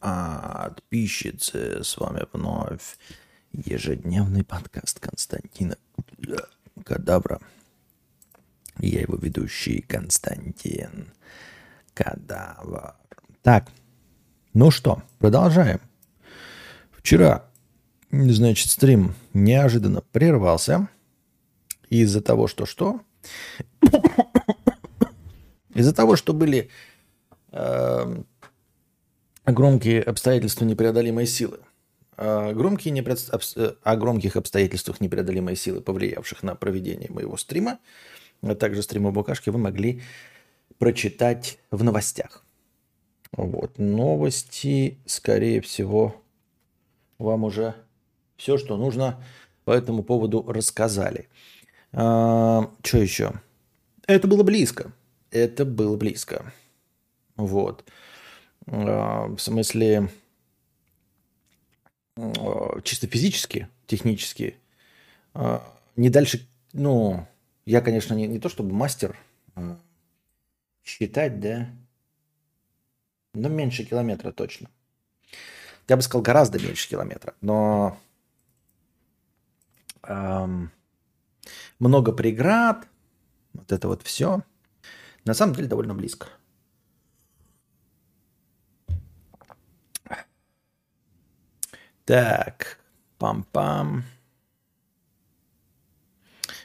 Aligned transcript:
подписчицы, 0.00 1.82
с 1.82 1.96
вами 1.96 2.26
вновь 2.32 2.98
ежедневный 3.52 4.44
подкаст 4.44 5.00
Константина 5.00 5.76
Кадавра. 6.84 7.40
Я 8.78 9.00
его 9.00 9.16
ведущий 9.16 9.82
Константин 9.82 11.12
Кадавр. 11.94 12.94
Так, 13.42 13.68
ну 14.54 14.70
что, 14.70 15.02
продолжаем. 15.18 15.80
Вчера, 16.90 17.44
значит, 18.10 18.70
стрим 18.70 19.14
неожиданно 19.32 20.02
прервался 20.12 20.88
из-за 21.88 22.20
того, 22.20 22.46
что 22.46 22.66
что? 22.66 23.00
Из-за 25.74 25.94
того, 25.94 26.16
что 26.16 26.32
были 26.32 26.70
э, 27.52 28.22
громкие 29.52 30.02
обстоятельства 30.02 30.64
непреодолимой 30.64 31.26
силы. 31.26 31.60
Э, 32.16 32.52
громкие 32.52 32.92
непред... 32.92 33.18
Э, 33.56 33.72
о 33.82 33.96
громких 33.96 34.36
обстоятельствах 34.36 35.00
непреодолимой 35.00 35.56
силы, 35.56 35.80
повлиявших 35.80 36.42
на 36.42 36.54
проведение 36.54 37.10
моего 37.10 37.36
стрима, 37.36 37.78
а 38.42 38.54
также 38.54 38.82
стрима 38.82 39.10
Букашки, 39.10 39.50
вы 39.50 39.58
могли 39.58 40.02
прочитать 40.78 41.58
в 41.70 41.82
новостях. 41.84 42.44
Вот. 43.32 43.78
Новости, 43.78 44.98
скорее 45.06 45.60
всего, 45.60 46.20
вам 47.18 47.44
уже 47.44 47.74
все, 48.36 48.58
что 48.58 48.76
нужно 48.76 49.22
по 49.64 49.70
этому 49.70 50.02
поводу 50.02 50.44
рассказали. 50.46 51.28
А, 51.92 52.70
что 52.82 52.98
еще? 52.98 53.32
Это 54.06 54.26
было 54.26 54.42
близко. 54.42 54.92
Это 55.30 55.64
было 55.64 55.96
близко. 55.96 56.52
Вот. 57.36 57.84
А, 58.70 59.26
в 59.26 59.38
смысле, 59.38 60.08
а, 62.16 62.80
чисто 62.82 63.08
физически, 63.08 63.68
технически, 63.86 64.56
а, 65.34 65.62
не 65.96 66.08
дальше, 66.08 66.46
ну, 66.72 67.26
я, 67.64 67.80
конечно, 67.80 68.14
не, 68.14 68.28
не 68.28 68.38
то 68.38 68.48
чтобы 68.48 68.72
мастер 68.72 69.16
считать, 70.84 71.40
да, 71.40 71.68
но 73.34 73.48
меньше 73.48 73.84
километра 73.84 74.30
точно. 74.30 74.70
Я 75.88 75.96
бы 75.96 76.02
сказал, 76.02 76.22
гораздо 76.22 76.60
меньше 76.60 76.88
километра, 76.88 77.34
но 77.40 77.98
эм, 80.04 80.70
много 81.80 82.12
преград, 82.12 82.86
вот 83.52 83.72
это 83.72 83.88
вот 83.88 84.02
все, 84.02 84.42
на 85.24 85.34
самом 85.34 85.56
деле 85.56 85.66
довольно 85.66 85.94
близко. 85.94 86.28
Так, 92.10 92.78
пам-пам. 93.20 94.02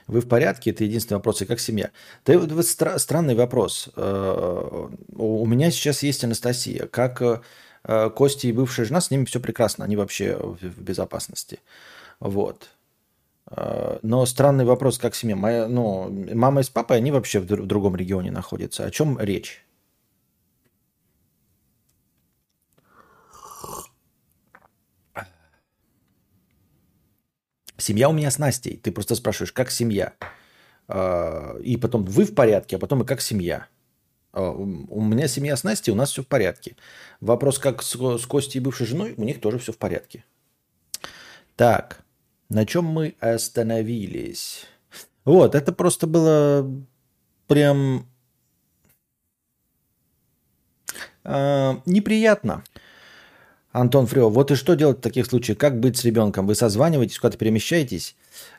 Вы 0.08 0.22
в 0.22 0.28
порядке? 0.28 0.72
Это 0.72 0.84
единственный 0.84 1.18
вопрос. 1.18 1.44
И 1.44 1.46
как 1.46 1.60
семья? 1.60 1.92
Да 2.26 2.40
вот, 2.40 2.52
вот 2.52 2.66
стра- 2.66 2.98
странный 2.98 3.36
вопрос. 3.36 3.90
Э, 3.96 4.88
у 5.16 5.46
меня 5.46 5.70
сейчас 5.70 6.02
есть 6.02 6.24
Анастасия. 6.24 6.88
Как 6.88 7.22
э, 7.22 8.10
Костя 8.16 8.48
и 8.48 8.54
бывшая 8.54 8.86
жена, 8.86 9.02
с 9.02 9.12
ними 9.12 9.26
все 9.26 9.40
прекрасно. 9.40 9.86
Они 9.86 9.96
вообще 9.96 10.36
в 10.36 10.82
безопасности. 10.82 11.60
Вот. 12.20 12.72
Э, 13.52 14.00
но 14.02 14.26
странный 14.26 14.66
вопрос, 14.66 14.98
как 14.98 15.14
семья. 15.14 15.36
Моя, 15.36 15.68
ну, 15.68 16.10
мама 16.34 16.62
и 16.62 16.64
с 16.64 16.70
папой, 16.72 16.98
они 16.98 17.12
вообще 17.12 17.40
в 17.40 17.46
другом 17.46 17.96
регионе 17.96 18.32
находятся. 18.32 18.84
О 18.84 18.90
чем 18.90 19.20
речь? 19.20 19.64
Семья 27.78 28.10
у 28.10 28.14
меня 28.14 28.32
с 28.32 28.40
Настей. 28.40 28.78
Ты 28.78 28.92
просто 28.92 29.16
спрашиваешь, 29.16 29.52
как 29.52 29.70
семья? 29.70 30.14
А, 30.88 31.58
и 31.60 31.78
потом 31.78 32.06
вы 32.06 32.26
в 32.26 32.34
порядке, 32.34 32.78
а 32.78 32.80
потом 32.80 33.04
и 33.04 33.06
как 33.06 33.22
семья. 33.22 33.68
А, 34.32 34.50
у 34.52 35.02
меня 35.02 35.28
семья 35.28 35.56
с 35.56 35.64
Настей, 35.64 35.92
у 35.92 35.96
нас 35.96 36.12
все 36.12 36.24
в 36.24 36.28
порядке. 36.28 36.76
Вопрос, 37.20 37.60
как 37.60 37.82
с, 37.84 37.96
Костей 38.28 38.60
и 38.60 38.64
бывшей 38.64 38.88
женой, 38.88 39.14
у 39.18 39.24
них 39.24 39.42
тоже 39.42 39.60
все 39.60 39.74
в 39.74 39.78
порядке. 39.78 40.24
Так, 41.56 42.04
на 42.50 42.66
чем 42.66 42.86
мы 42.86 43.16
остановились? 43.20 44.66
Вот, 45.24 45.56
это 45.56 45.74
просто 45.74 46.06
было 46.06 46.70
прям 47.48 48.08
э, 51.24 51.74
неприятно. 51.86 52.64
Антон 53.76 54.08
Фрё, 54.08 54.30
вот 54.30 54.52
и 54.52 54.56
что 54.56 54.76
делать 54.76 55.00
в 55.00 55.02
таких 55.02 55.26
случаях? 55.26 55.58
Как 55.58 55.82
быть 55.82 55.98
с 55.98 56.06
ребенком? 56.06 56.48
Вы 56.48 56.56
созваниваетесь, 56.56 57.20
куда-то 57.20 57.38
перемещаетесь? 57.38 58.16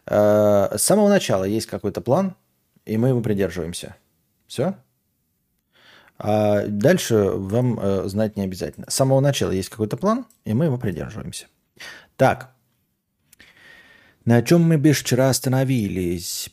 Э, 0.06 0.76
с 0.76 0.82
самого 0.82 1.08
начала 1.08 1.44
есть 1.44 1.66
какой-то 1.66 2.02
план, 2.02 2.36
и 2.84 2.98
мы 2.98 3.08
его 3.08 3.22
придерживаемся. 3.22 3.96
Все? 4.46 4.74
А 6.18 6.66
дальше 6.66 7.30
вам 7.30 7.80
э, 7.80 8.08
знать 8.08 8.36
не 8.36 8.42
обязательно. 8.42 8.90
С 8.90 8.94
самого 8.94 9.20
начала 9.20 9.52
есть 9.52 9.70
какой-то 9.70 9.96
план, 9.96 10.26
и 10.44 10.52
мы 10.52 10.66
его 10.66 10.76
придерживаемся. 10.76 11.46
Так. 12.18 12.50
На 14.26 14.42
чем 14.42 14.64
мы 14.64 14.76
без 14.76 14.98
вчера 14.98 15.30
остановились? 15.30 16.50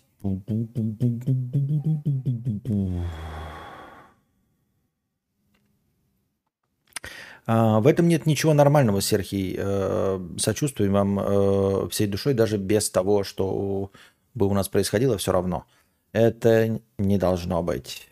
В 7.46 7.88
этом 7.88 8.08
нет 8.08 8.26
ничего 8.26 8.54
нормального, 8.54 9.02
Сергей. 9.02 9.56
Э, 9.58 10.20
сочувствуем 10.38 10.94
вам 10.94 11.20
э, 11.20 11.90
всей 11.90 12.08
душой, 12.08 12.34
даже 12.34 12.58
без 12.58 12.90
того, 12.90 13.24
что 13.24 13.92
бы 14.34 14.48
у 14.48 14.54
нас 14.54 14.70
происходило, 14.70 15.18
все 15.18 15.32
равно. 15.32 15.66
Это 16.14 16.80
не 16.98 17.18
должно 17.18 17.62
быть. 17.64 18.08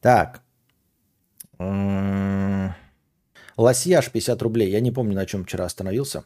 Так. 0.00 0.42
Лосьяж 3.56 4.10
50 4.10 4.42
рублей. 4.42 4.70
Я 4.70 4.80
не 4.80 4.90
помню, 4.92 5.14
на 5.14 5.26
чем 5.26 5.44
вчера 5.44 5.64
остановился. 5.64 6.24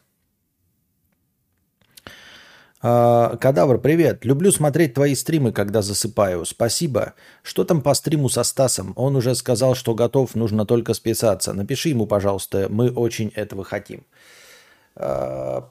А, 2.87 3.35
Кадавр, 3.37 3.79
привет. 3.79 4.25
Люблю 4.25 4.51
смотреть 4.51 4.93
твои 4.93 5.15
стримы, 5.15 5.51
когда 5.51 5.81
засыпаю. 5.81 6.45
Спасибо. 6.45 7.15
Что 7.41 7.63
там 7.63 7.81
по 7.81 7.95
стриму 7.95 8.29
со 8.29 8.43
Стасом? 8.43 8.93
Он 8.95 9.15
уже 9.15 9.33
сказал, 9.33 9.73
что 9.73 9.95
готов, 9.95 10.35
нужно 10.35 10.67
только 10.67 10.93
списаться. 10.93 11.53
Напиши 11.53 11.89
ему, 11.89 12.05
пожалуйста, 12.05 12.67
мы 12.69 12.91
очень 12.91 13.29
этого 13.29 13.63
хотим. 13.63 14.05
А, 14.95 15.67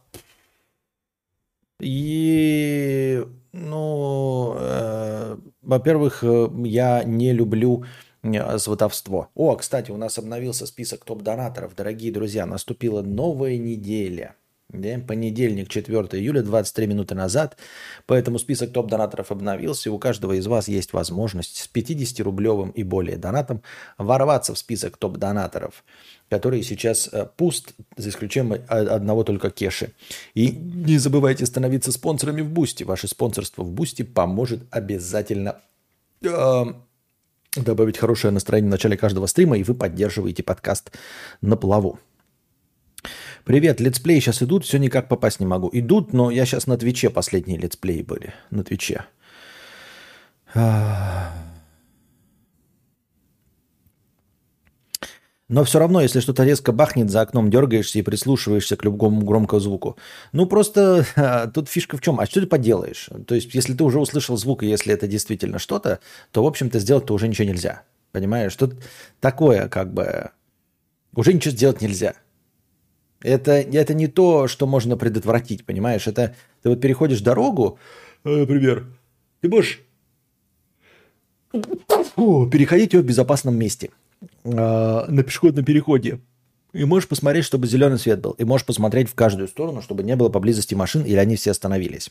и, 1.81 3.25
ну, 3.53 4.57
э, 4.59 5.37
во-первых, 5.63 6.25
я 6.65 7.05
не 7.05 7.33
люблю 7.33 7.85
э, 8.25 8.59
сватовство. 8.59 9.29
О, 9.37 9.55
кстати, 9.55 9.93
у 9.93 9.97
нас 9.97 10.19
обновился 10.19 10.67
список 10.67 11.05
топ-донаторов. 11.05 11.77
Дорогие 11.77 12.11
друзья, 12.11 12.45
наступила 12.45 13.03
новая 13.03 13.57
неделя– 13.57 14.35
да? 14.71 14.99
Понедельник, 15.07 15.69
4 15.69 15.97
июля, 16.13 16.43
23 16.43 16.87
минуты 16.87 17.15
назад. 17.15 17.57
Поэтому 18.07 18.39
список 18.39 18.73
топ-донаторов 18.73 19.31
обновился. 19.31 19.93
У 19.93 19.99
каждого 19.99 20.33
из 20.35 20.47
вас 20.47 20.69
есть 20.69 20.93
возможность 20.93 21.57
с 21.57 21.71
50-рублевым 21.73 22.73
и 22.73 22.83
более 22.83 23.17
донатом 23.17 23.63
ворваться 23.99 24.55
в 24.55 24.59
список 24.59 24.97
топ-донаторов, 24.97 25.85
который 26.29 26.63
сейчас 26.63 27.09
э, 27.13 27.27
пуст, 27.37 27.75
за 27.97 28.09
исключением 28.09 28.65
одного 28.69 29.25
только 29.25 29.51
кеши. 29.51 29.93
И 30.35 30.49
не 30.51 30.99
забывайте 30.99 31.47
становиться 31.47 31.93
спонсорами 31.93 32.41
в 32.41 32.51
Бусти. 32.51 32.85
Ваше 32.85 33.09
спонсорство 33.09 33.63
в 33.63 33.71
Бусти 33.71 34.03
поможет 34.03 34.63
обязательно 34.71 35.61
э, 36.23 36.65
добавить 37.57 37.99
хорошее 37.99 38.33
настроение 38.33 38.69
в 38.69 38.73
начале 38.73 38.97
каждого 38.97 39.27
стрима, 39.27 39.59
и 39.59 39.63
вы 39.63 39.75
поддерживаете 39.75 40.43
подкаст 40.43 40.91
на 41.41 41.57
плаву. 41.57 41.99
Привет, 43.45 43.79
летсплеи 43.79 44.21
сейчас 44.21 44.43
идут, 44.43 44.65
все 44.65 44.79
никак 44.79 45.07
попасть 45.07 45.39
не 45.39 45.45
могу. 45.45 45.69
Идут, 45.71 46.15
но 46.15 46.31
я 46.31 46.47
сейчас 46.47 46.67
на 46.67 46.79
Твиче 46.79 47.11
последние 47.11 47.59
летсплеи 47.59 48.01
были. 48.01 48.33
На 48.51 48.65
Твиче. 48.65 49.05
Но 55.51 55.63
все 55.65 55.79
равно, 55.79 56.01
если 56.01 56.21
что-то 56.21 56.43
резко 56.43 56.73
бахнет, 56.73 57.11
за 57.11 57.21
окном 57.21 57.51
дергаешься 57.51 57.99
и 57.99 58.03
прислушиваешься 58.03 58.77
к 58.79 58.85
любому 58.85 59.21
громкому 59.27 59.61
звуку. 59.61 59.99
Ну, 60.33 60.47
просто 60.47 61.51
тут 61.53 61.69
фишка 61.69 61.99
в 61.99 62.01
чем? 62.01 62.19
А 62.21 62.25
что 62.25 62.41
ты 62.41 62.47
поделаешь? 62.47 63.11
То 63.27 63.35
есть, 63.35 63.55
если 63.55 63.75
ты 63.75 63.85
уже 63.85 64.01
услышал 64.01 64.39
звук, 64.39 64.63
и 64.63 64.69
если 64.69 64.95
это 64.95 65.07
действительно 65.07 65.59
что-то, 65.59 66.01
то, 66.33 66.43
в 66.43 66.47
общем-то, 66.47 66.79
сделать-то 66.79 67.13
уже 67.13 67.29
ничего 67.29 67.47
нельзя. 67.47 67.83
Понимаешь? 68.11 68.57
Тут 68.57 68.77
такое, 69.21 69.69
как 69.69 69.93
бы, 69.93 70.31
уже 71.15 71.35
ничего 71.35 71.53
сделать 71.53 71.83
нельзя. 71.83 72.15
Это, 73.25 73.53
это 73.53 73.95
не 73.95 74.07
то, 74.07 74.49
что 74.49 74.67
можно 74.67 74.99
предотвратить, 74.99 75.65
понимаешь? 75.65 76.07
Это 76.07 76.35
ты 76.63 76.69
вот 76.69 76.81
переходишь 76.81 77.23
дорогу, 77.23 77.79
э, 78.25 78.29
например, 78.29 78.87
ты 79.41 79.49
можешь 79.49 79.81
переходить 81.53 82.93
ее 82.93 83.01
в 83.01 83.07
безопасном 83.07 83.57
месте. 83.57 83.91
э, 84.45 84.51
на 84.51 85.23
пешеходном 85.23 85.65
переходе. 85.65 86.21
И 86.75 86.85
можешь 86.85 87.09
посмотреть, 87.09 87.45
чтобы 87.45 87.67
зеленый 87.67 87.99
свет 87.99 88.21
был. 88.21 88.33
И 88.33 88.45
можешь 88.45 88.67
посмотреть 88.67 89.09
в 89.09 89.15
каждую 89.15 89.49
сторону, 89.49 89.81
чтобы 89.81 90.03
не 90.03 90.17
было 90.17 90.29
поблизости 90.29 90.75
машин, 90.75 91.03
или 91.05 91.17
они 91.17 91.37
все 91.37 91.53
остановились. 91.53 92.11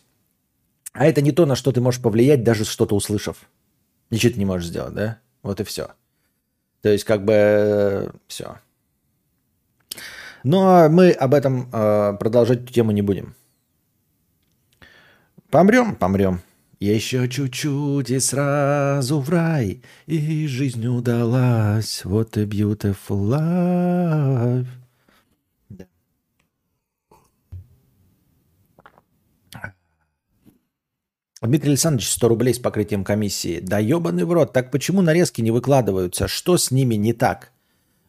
А 0.94 1.06
это 1.06 1.22
не 1.22 1.32
то, 1.32 1.46
на 1.46 1.56
что 1.56 1.72
ты 1.72 1.82
можешь 1.82 2.02
повлиять, 2.02 2.44
даже 2.44 2.66
что-то 2.66 2.96
услышав. 2.96 3.38
Ничего 4.10 4.34
ты 4.34 4.40
не 4.40 4.46
можешь 4.46 4.68
сделать, 4.70 4.94
да? 4.94 5.20
Вот 5.44 5.60
и 5.60 5.64
все. 5.64 5.90
То 6.82 6.90
есть, 6.90 7.04
как 7.04 7.24
бы, 7.26 7.34
э, 7.36 8.10
все. 8.28 8.58
Но 10.44 10.90
мы 10.90 11.12
об 11.12 11.34
этом 11.34 11.70
э, 11.72 12.18
продолжать 12.20 12.70
тему 12.70 12.92
не 12.92 13.02
будем. 13.02 13.36
Помрем, 15.50 15.96
помрем. 15.96 16.42
Еще 16.80 17.30
чуть-чуть 17.30 18.10
и 18.10 18.20
сразу 18.20 19.22
в 19.22 19.30
рай, 19.30 19.82
и 20.06 20.48
жизнь 20.48 20.86
удалась. 20.86 22.04
Вот 22.04 22.36
и 22.36 22.44
beautiful 22.44 23.30
life. 23.30 24.68
Да. 25.70 25.86
Дмитрий 31.42 31.70
Александрович, 31.70 32.10
100 32.10 32.28
рублей 32.28 32.54
с 32.54 32.60
покрытием 32.60 33.06
комиссии. 33.06 33.62
Да 33.62 33.80
ебаный 33.80 34.26
в 34.26 34.34
рот, 34.34 34.52
так 34.52 34.70
почему 34.70 35.02
нарезки 35.02 35.40
не 35.40 35.52
выкладываются? 35.52 36.28
Что 36.28 36.58
с 36.58 36.70
ними 36.70 36.96
не 36.96 37.14
так? 37.14 37.53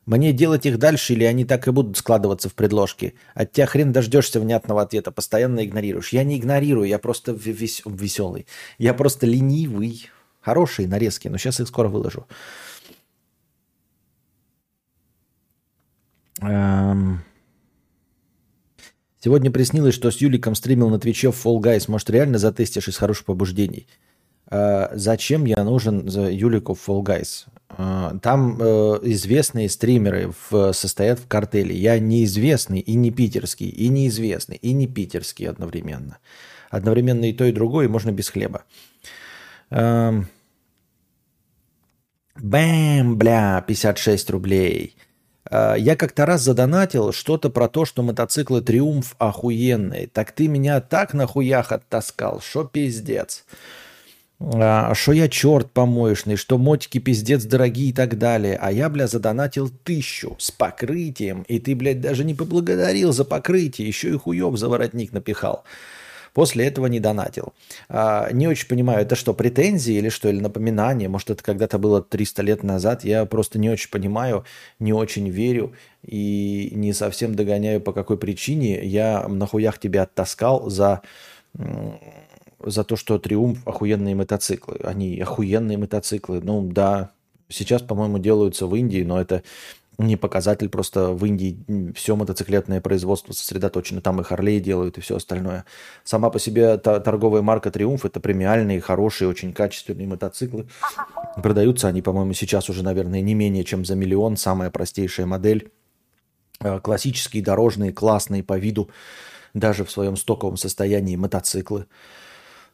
Мне 0.06 0.32
делать 0.32 0.66
их 0.66 0.78
дальше 0.78 1.14
или 1.14 1.24
они 1.24 1.44
так 1.44 1.66
и 1.66 1.70
будут 1.70 1.96
складываться 1.96 2.48
в 2.48 2.54
предложки? 2.54 3.14
От 3.34 3.52
тебя 3.52 3.66
хрен 3.66 3.92
дождешься 3.92 4.38
внятного 4.38 4.82
ответа, 4.82 5.10
постоянно 5.10 5.64
игнорируешь. 5.64 6.10
Я 6.12 6.24
не 6.24 6.38
игнорирую, 6.38 6.86
я 6.86 6.98
просто 6.98 7.32
вес... 7.32 7.82
веселый. 7.86 8.46
Я 8.78 8.92
просто 8.92 9.26
ленивый. 9.26 10.10
Хорошие 10.40 10.88
нарезки, 10.88 11.28
но 11.28 11.38
сейчас 11.38 11.60
их 11.60 11.68
скоро 11.68 11.88
выложу. 11.88 12.26
Эм... 16.42 17.24
Сегодня 19.20 19.50
приснилось, 19.50 19.94
что 19.94 20.10
с 20.10 20.18
Юликом 20.18 20.54
стримил 20.54 20.90
на 20.90 21.00
Твиче 21.00 21.32
в 21.32 21.46
Fall 21.46 21.62
Guys. 21.62 21.84
Может, 21.88 22.10
реально 22.10 22.36
затестишь 22.36 22.88
из 22.88 22.98
хороших 22.98 23.24
побуждений? 23.24 23.86
Э, 24.50 24.88
зачем 24.92 25.44
я 25.44 25.62
нужен 25.64 26.06
Юлику 26.06 26.72
Fall 26.74 27.02
Guys? 27.02 27.46
Э, 27.76 28.18
там 28.20 28.58
э, 28.60 28.98
известные 29.02 29.68
стримеры 29.68 30.32
в, 30.50 30.72
состоят 30.72 31.18
в 31.18 31.28
картеле. 31.28 31.74
Я 31.74 31.98
неизвестный 31.98 32.80
и 32.80 32.94
не 32.94 33.10
питерский, 33.10 33.68
и 33.68 33.88
неизвестный, 33.88 34.56
и 34.56 34.72
не 34.72 34.86
питерский 34.86 35.48
одновременно. 35.48 36.18
Одновременно 36.70 37.28
и 37.28 37.32
то, 37.32 37.44
и 37.44 37.52
другое, 37.52 37.86
и 37.86 37.90
можно 37.90 38.10
без 38.10 38.28
хлеба. 38.28 38.64
Эм... 39.70 40.28
Бэм, 42.36 43.16
бля, 43.16 43.64
56 43.64 44.30
рублей. 44.30 44.96
Я 45.52 45.94
как-то 45.94 46.26
раз 46.26 46.40
задонатил 46.42 47.12
что-то 47.12 47.48
про 47.48 47.68
то, 47.68 47.84
что 47.84 48.02
мотоциклы 48.02 48.60
Триумф 48.60 49.14
охуенные. 49.18 50.08
Так 50.08 50.32
ты 50.32 50.48
меня 50.48 50.80
так 50.80 51.14
на 51.14 51.28
хуях 51.28 51.70
оттаскал, 51.70 52.40
что 52.40 52.64
пиздец. 52.64 53.44
А, 53.46 53.83
что 54.40 55.12
я 55.12 55.28
черт 55.28 55.70
помоечный, 55.70 56.36
что 56.36 56.58
мотики 56.58 56.98
пиздец 56.98 57.44
дорогие 57.44 57.90
и 57.90 57.92
так 57.92 58.18
далее. 58.18 58.58
А 58.60 58.72
я, 58.72 58.88
бля, 58.88 59.06
задонатил 59.06 59.70
тысячу 59.84 60.36
с 60.38 60.50
покрытием. 60.50 61.42
И 61.48 61.58
ты, 61.58 61.74
блядь, 61.74 62.00
даже 62.00 62.24
не 62.24 62.34
поблагодарил 62.34 63.12
за 63.12 63.24
покрытие. 63.24 63.88
Еще 63.88 64.10
и 64.10 64.18
хуев 64.18 64.56
за 64.58 64.68
воротник 64.68 65.12
напихал. 65.12 65.64
После 66.34 66.66
этого 66.66 66.86
не 66.86 66.98
донатил. 66.98 67.54
А, 67.88 68.28
не 68.32 68.48
очень 68.48 68.66
понимаю, 68.66 69.02
это 69.02 69.14
что, 69.14 69.34
претензии 69.34 69.94
или 69.94 70.08
что, 70.08 70.28
или 70.28 70.40
напоминание? 70.40 71.08
Может, 71.08 71.30
это 71.30 71.44
когда-то 71.44 71.78
было 71.78 72.02
300 72.02 72.42
лет 72.42 72.62
назад? 72.64 73.04
Я 73.04 73.24
просто 73.24 73.60
не 73.60 73.70
очень 73.70 73.88
понимаю, 73.88 74.44
не 74.80 74.92
очень 74.92 75.28
верю 75.30 75.74
и 76.02 76.72
не 76.74 76.92
совсем 76.92 77.36
догоняю, 77.36 77.80
по 77.80 77.92
какой 77.92 78.18
причине 78.18 78.84
я 78.84 79.28
нахуях 79.28 79.78
тебя 79.78 80.02
оттаскал 80.02 80.68
за 80.68 81.02
за 82.66 82.84
то, 82.84 82.96
что 82.96 83.18
Триумф 83.18 83.66
охуенные 83.66 84.14
мотоциклы. 84.14 84.78
Они 84.82 85.20
охуенные 85.20 85.78
мотоциклы. 85.78 86.40
Ну 86.42 86.62
да, 86.62 87.10
сейчас, 87.48 87.82
по-моему, 87.82 88.18
делаются 88.18 88.66
в 88.66 88.74
Индии, 88.74 89.02
но 89.02 89.20
это 89.20 89.42
не 89.98 90.16
показатель, 90.16 90.68
просто 90.68 91.10
в 91.10 91.24
Индии 91.24 91.92
все 91.94 92.16
мотоциклетное 92.16 92.80
производство 92.80 93.32
сосредоточено, 93.32 94.00
там 94.00 94.20
и 94.20 94.24
Харлей 94.24 94.58
делают, 94.58 94.98
и 94.98 95.00
все 95.00 95.16
остальное. 95.16 95.64
Сама 96.02 96.30
по 96.30 96.40
себе 96.40 96.76
та, 96.78 96.98
торговая 96.98 97.42
марка 97.42 97.70
Триумф– 97.70 98.04
это 98.06 98.18
премиальные, 98.18 98.80
хорошие, 98.80 99.28
очень 99.28 99.52
качественные 99.52 100.08
мотоциклы. 100.08 100.66
Продаются 101.40 101.88
они, 101.88 102.02
по-моему, 102.02 102.32
сейчас 102.32 102.68
уже, 102.68 102.82
наверное, 102.82 103.20
не 103.20 103.34
менее 103.34 103.64
чем 103.64 103.84
за 103.84 103.94
миллион, 103.94 104.36
самая 104.36 104.70
простейшая 104.70 105.26
модель. 105.26 105.70
Э, 106.60 106.80
классические, 106.80 107.42
дорожные, 107.42 107.92
классные 107.92 108.42
по 108.42 108.58
виду, 108.58 108.90
даже 109.54 109.84
в 109.84 109.90
своем 109.90 110.16
стоковом 110.16 110.56
состоянии 110.56 111.16
мотоциклы. 111.16 111.86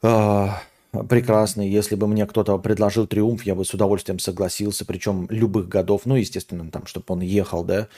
А, 0.03 0.63
прекрасный. 1.09 1.69
Если 1.69 1.95
бы 1.95 2.07
мне 2.07 2.27
кто-то 2.27 2.59
предложил 2.59 3.07
триумф, 3.07 3.45
я 3.45 3.55
бы 3.55 3.65
с 3.65 3.75
удовольствием 3.75 4.19
согласился, 4.19 4.85
причем 4.85 5.27
любых 5.31 5.69
годов. 5.69 6.03
Ну, 6.05 6.17
естественно, 6.17 6.71
там, 6.71 6.87
чтобы 6.87 7.07
он 7.09 7.21
ехал, 7.21 7.65
да. 7.65 7.89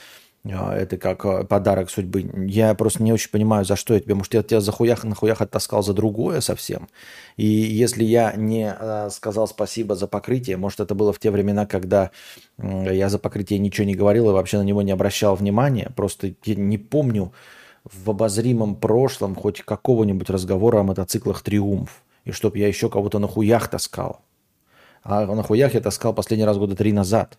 А, 0.45 0.75
это 0.75 0.97
как 0.97 1.25
а, 1.25 1.43
подарок 1.45 1.89
судьбы. 1.89 2.29
Я 2.47 2.73
просто 2.75 3.01
не 3.01 3.13
очень 3.13 3.31
понимаю, 3.31 3.63
за 3.63 3.77
что 3.77 3.93
я 3.93 4.01
тебе. 4.01 4.15
Может, 4.15 4.33
я 4.33 4.43
тебя 4.43 4.59
за 4.59 4.73
хуях 4.73 5.05
на 5.05 5.15
хуях 5.15 5.41
оттаскал 5.41 5.81
за 5.81 5.93
другое 5.93 6.41
совсем. 6.41 6.89
И 7.37 7.45
если 7.45 8.03
я 8.03 8.33
не 8.33 8.75
сказал 9.09 9.47
спасибо 9.47 9.95
за 9.95 10.07
покрытие, 10.07 10.57
может, 10.57 10.81
это 10.81 10.95
было 10.95 11.13
в 11.13 11.19
те 11.19 11.31
времена, 11.31 11.65
когда 11.65 12.11
я 12.61 13.07
за 13.09 13.19
покрытие 13.19 13.59
ничего 13.59 13.87
не 13.87 13.95
говорил 13.95 14.29
и 14.29 14.33
вообще 14.33 14.57
на 14.57 14.63
него 14.63 14.81
не 14.81 14.91
обращал 14.91 15.35
внимания. 15.35 15.91
Просто 15.95 16.33
я 16.43 16.55
не 16.55 16.77
помню, 16.77 17.31
в 17.83 18.09
обозримом 18.09 18.75
прошлом 18.75 19.35
хоть 19.35 19.61
какого-нибудь 19.61 20.29
разговора 20.29 20.79
о 20.79 20.83
мотоциклах 20.83 21.41
«Триумф». 21.41 22.03
И 22.23 22.31
чтоб 22.31 22.55
я 22.55 22.67
еще 22.67 22.89
кого-то 22.89 23.19
на 23.19 23.27
хуях 23.27 23.67
таскал. 23.67 24.21
А 25.03 25.25
на 25.25 25.43
хуях 25.43 25.73
я 25.73 25.81
таскал 25.81 26.13
последний 26.13 26.45
раз 26.45 26.57
года 26.57 26.75
три 26.75 26.93
назад. 26.93 27.37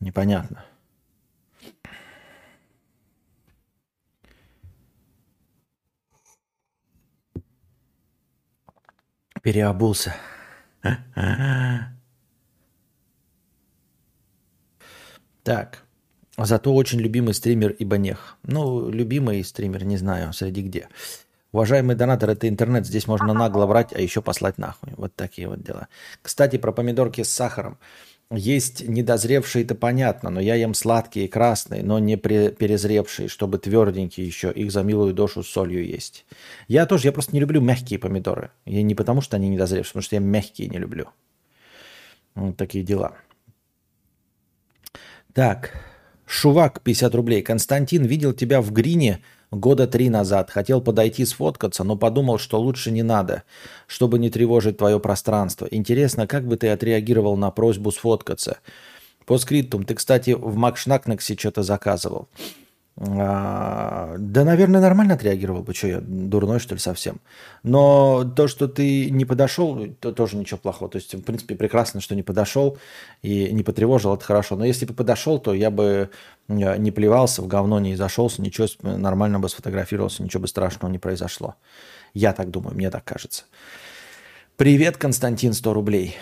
Непонятно. 0.00 0.64
Переобулся. 9.42 10.14
Так. 15.44 15.81
Зато 16.38 16.74
очень 16.74 17.00
любимый 17.00 17.34
стример 17.34 17.74
Ибанех. 17.78 18.38
Ну, 18.42 18.90
любимый 18.90 19.44
стример, 19.44 19.84
не 19.84 19.98
знаю, 19.98 20.32
среди 20.32 20.62
где. 20.62 20.88
Уважаемый 21.52 21.94
донатор, 21.94 22.30
это 22.30 22.48
интернет, 22.48 22.86
здесь 22.86 23.06
можно 23.06 23.34
нагло 23.34 23.66
врать, 23.66 23.92
а 23.92 24.00
еще 24.00 24.22
послать 24.22 24.56
нахуй. 24.56 24.94
Вот 24.96 25.14
такие 25.14 25.48
вот 25.48 25.62
дела. 25.62 25.88
Кстати, 26.22 26.56
про 26.56 26.72
помидорки 26.72 27.22
с 27.22 27.30
сахаром. 27.30 27.78
Есть 28.30 28.88
недозревшие, 28.88 29.62
это 29.62 29.74
понятно, 29.74 30.30
но 30.30 30.40
я 30.40 30.54
ем 30.54 30.72
сладкие, 30.72 31.28
красные, 31.28 31.82
но 31.82 31.98
не 31.98 32.16
перезревшие, 32.16 33.28
чтобы 33.28 33.58
тверденькие 33.58 34.26
еще. 34.26 34.50
Их 34.50 34.72
за 34.72 34.82
милую 34.82 35.12
душу 35.12 35.42
с 35.42 35.50
солью 35.50 35.86
есть. 35.86 36.24
Я 36.66 36.86
тоже, 36.86 37.08
я 37.08 37.12
просто 37.12 37.34
не 37.34 37.40
люблю 37.40 37.60
мягкие 37.60 37.98
помидоры. 37.98 38.50
Я 38.64 38.82
не 38.82 38.94
потому, 38.94 39.20
что 39.20 39.36
они 39.36 39.50
недозревшие, 39.50 39.92
потому 39.92 40.02
что 40.02 40.16
я 40.16 40.20
мягкие 40.20 40.68
не 40.68 40.78
люблю. 40.78 41.10
Вот 42.34 42.56
такие 42.56 42.82
дела. 42.82 43.16
Так. 45.34 45.91
Шувак, 46.34 46.80
50 46.80 47.14
рублей. 47.14 47.42
Константин, 47.42 48.06
видел 48.06 48.32
тебя 48.32 48.62
в 48.62 48.72
Грине 48.72 49.20
года 49.50 49.86
три 49.86 50.08
назад. 50.08 50.50
Хотел 50.50 50.80
подойти 50.80 51.26
сфоткаться, 51.26 51.84
но 51.84 51.94
подумал, 51.94 52.38
что 52.38 52.58
лучше 52.58 52.90
не 52.90 53.02
надо, 53.02 53.42
чтобы 53.86 54.18
не 54.18 54.30
тревожить 54.30 54.78
твое 54.78 54.98
пространство. 54.98 55.68
Интересно, 55.70 56.26
как 56.26 56.48
бы 56.48 56.56
ты 56.56 56.70
отреагировал 56.70 57.36
на 57.36 57.50
просьбу 57.50 57.92
сфоткаться? 57.92 58.60
По 59.26 59.36
скриптум, 59.36 59.84
ты, 59.84 59.94
кстати, 59.94 60.30
в 60.30 60.56
Макшнакнаксе 60.56 61.36
что-то 61.36 61.62
заказывал. 61.62 62.28
А, 62.98 64.16
да, 64.18 64.44
наверное, 64.44 64.80
нормально 64.80 65.14
отреагировал 65.14 65.62
бы. 65.62 65.74
Что 65.74 65.86
я, 65.86 66.00
дурной, 66.00 66.58
что 66.58 66.74
ли, 66.74 66.80
совсем? 66.80 67.20
Но 67.62 68.24
то, 68.24 68.48
что 68.48 68.68
ты 68.68 69.10
не 69.10 69.24
подошел, 69.24 69.86
то 70.00 70.12
тоже 70.12 70.36
ничего 70.36 70.58
плохого. 70.58 70.90
То 70.90 70.96
есть, 70.96 71.14
в 71.14 71.22
принципе, 71.22 71.54
прекрасно, 71.54 72.00
что 72.00 72.14
не 72.14 72.22
подошел 72.22 72.78
и 73.22 73.50
не 73.52 73.62
потревожил, 73.62 74.14
это 74.14 74.24
хорошо. 74.24 74.56
Но 74.56 74.64
если 74.64 74.84
бы 74.84 74.94
подошел, 74.94 75.38
то 75.38 75.54
я 75.54 75.70
бы 75.70 76.10
не 76.48 76.90
плевался, 76.90 77.40
в 77.40 77.46
говно 77.46 77.80
не 77.80 77.96
зашелся, 77.96 78.42
ничего 78.42 78.66
нормально 78.82 79.40
бы 79.40 79.48
сфотографировался, 79.48 80.22
ничего 80.22 80.42
бы 80.42 80.48
страшного 80.48 80.90
не 80.90 80.98
произошло. 80.98 81.54
Я 82.14 82.32
так 82.34 82.50
думаю, 82.50 82.76
мне 82.76 82.90
так 82.90 83.04
кажется. 83.04 83.44
Привет, 84.56 84.98
Константин, 84.98 85.54
100 85.54 85.72
рублей. 85.72 86.16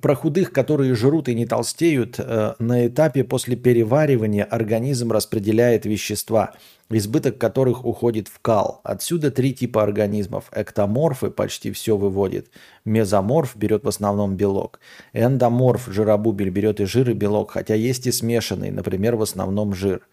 Про 0.00 0.14
худых, 0.14 0.52
которые 0.52 0.94
жрут 0.94 1.28
и 1.28 1.34
не 1.34 1.46
толстеют, 1.46 2.20
э, 2.20 2.54
на 2.60 2.86
этапе 2.86 3.24
после 3.24 3.56
переваривания 3.56 4.44
организм 4.44 5.10
распределяет 5.10 5.84
вещества, 5.84 6.54
избыток 6.90 7.38
которых 7.38 7.84
уходит 7.84 8.28
в 8.28 8.38
кал. 8.38 8.80
Отсюда 8.84 9.32
три 9.32 9.52
типа 9.52 9.82
организмов. 9.82 10.48
Эктоморфы 10.54 11.30
почти 11.30 11.72
все 11.72 11.96
выводит. 11.96 12.50
Мезоморф 12.84 13.56
берет 13.56 13.82
в 13.82 13.88
основном 13.88 14.36
белок. 14.36 14.78
Эндоморф, 15.12 15.88
жиробубель, 15.88 16.50
берет 16.50 16.80
и 16.80 16.84
жир, 16.84 17.10
и 17.10 17.14
белок, 17.14 17.50
хотя 17.50 17.74
есть 17.74 18.06
и 18.06 18.12
смешанный, 18.12 18.70
например, 18.70 19.16
в 19.16 19.22
основном 19.22 19.74
жир. 19.74 20.06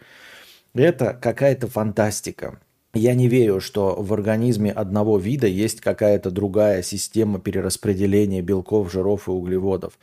Это 0.73 1.13
какая-то 1.13 1.67
фантастика. 1.67 2.59
Я 2.97 3.13
не 3.13 3.27
верю, 3.27 3.61
что 3.61 3.95
в 3.95 4.13
организме 4.13 4.71
одного 4.71 5.17
вида 5.17 5.47
есть 5.47 5.81
какая-то 5.81 6.31
другая 6.31 6.81
система 6.81 7.39
перераспределения 7.39 8.41
белков, 8.41 8.91
жиров 8.91 9.27
и 9.27 9.31
углеводов. 9.31 9.93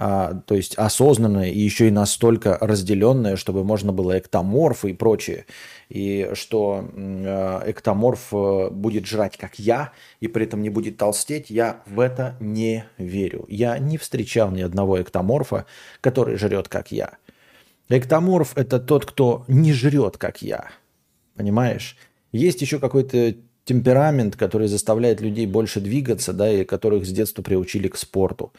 А, 0.00 0.34
то 0.46 0.54
есть 0.54 0.76
осознанная 0.76 1.50
и 1.50 1.58
еще 1.58 1.88
и 1.88 1.90
настолько 1.90 2.56
разделенная, 2.60 3.34
чтобы 3.34 3.64
можно 3.64 3.92
было 3.92 4.16
эктоморфы 4.16 4.90
и 4.90 4.92
прочее. 4.92 5.46
И 5.88 6.30
что 6.34 6.88
э, 6.94 7.62
эктоморф 7.66 8.28
э, 8.32 8.70
будет 8.70 9.06
жрать, 9.06 9.36
как 9.36 9.58
я, 9.58 9.90
и 10.20 10.28
при 10.28 10.44
этом 10.44 10.62
не 10.62 10.70
будет 10.70 10.98
толстеть, 10.98 11.50
я 11.50 11.82
в 11.86 11.98
это 11.98 12.36
не 12.38 12.84
верю. 12.96 13.44
Я 13.48 13.76
не 13.78 13.98
встречал 13.98 14.52
ни 14.52 14.62
одного 14.62 15.02
эктоморфа, 15.02 15.66
который 16.00 16.36
жрет, 16.36 16.68
как 16.68 16.92
я. 16.92 17.14
Эктоморф– 17.88 18.52
это 18.56 18.78
тот, 18.78 19.04
кто 19.04 19.44
не 19.48 19.72
жрет, 19.72 20.16
как 20.16 20.42
я. 20.42 20.68
Понимаешь? 21.34 21.96
Есть 22.32 22.60
еще 22.62 22.78
какой-то 22.78 23.34
темперамент, 23.64 24.34
который 24.34 24.66
заставляет 24.66 25.20
людей 25.20 25.46
больше 25.46 25.80
двигаться, 25.80 26.32
да, 26.32 26.50
и 26.50 26.64
которых 26.64 27.04
с 27.04 27.10
детства 27.10 27.42
приучили 27.42 27.88
к 27.88 27.96
спорту. 27.96 28.52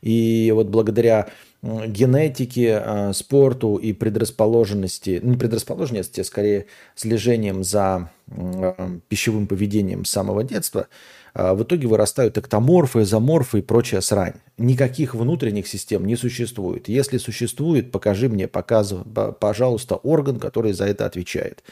И 0.00 0.50
вот 0.54 0.68
благодаря 0.68 1.28
генетике, 1.62 2.76
а, 2.76 3.12
спорту 3.12 3.76
и 3.76 3.92
предрасположенности, 3.92 5.20
не 5.22 5.36
предрасположенности, 5.36 6.20
а 6.20 6.24
скорее 6.24 6.66
слежением 6.94 7.62
за 7.62 8.10
а, 8.30 8.98
пищевым 9.08 9.46
поведением 9.46 10.04
с 10.04 10.10
самого 10.10 10.44
детства, 10.44 10.88
а, 11.34 11.54
в 11.54 11.62
итоге 11.62 11.88
вырастают 11.88 12.38
эктоморфы, 12.38 13.02
изоморфы 13.02 13.58
и 13.58 13.62
прочая 13.62 14.00
срань. 14.00 14.34
Никаких 14.56 15.14
внутренних 15.14 15.66
систем 15.66 16.06
не 16.06 16.16
существует. 16.16 16.88
Если 16.88 17.18
существует, 17.18 17.90
покажи 17.90 18.28
мне, 18.28 18.46
показывай, 18.46 19.04
пожалуйста, 19.32 19.96
орган, 19.96 20.38
который 20.38 20.72
за 20.72 20.84
это 20.86 21.06
отвечает. 21.06 21.62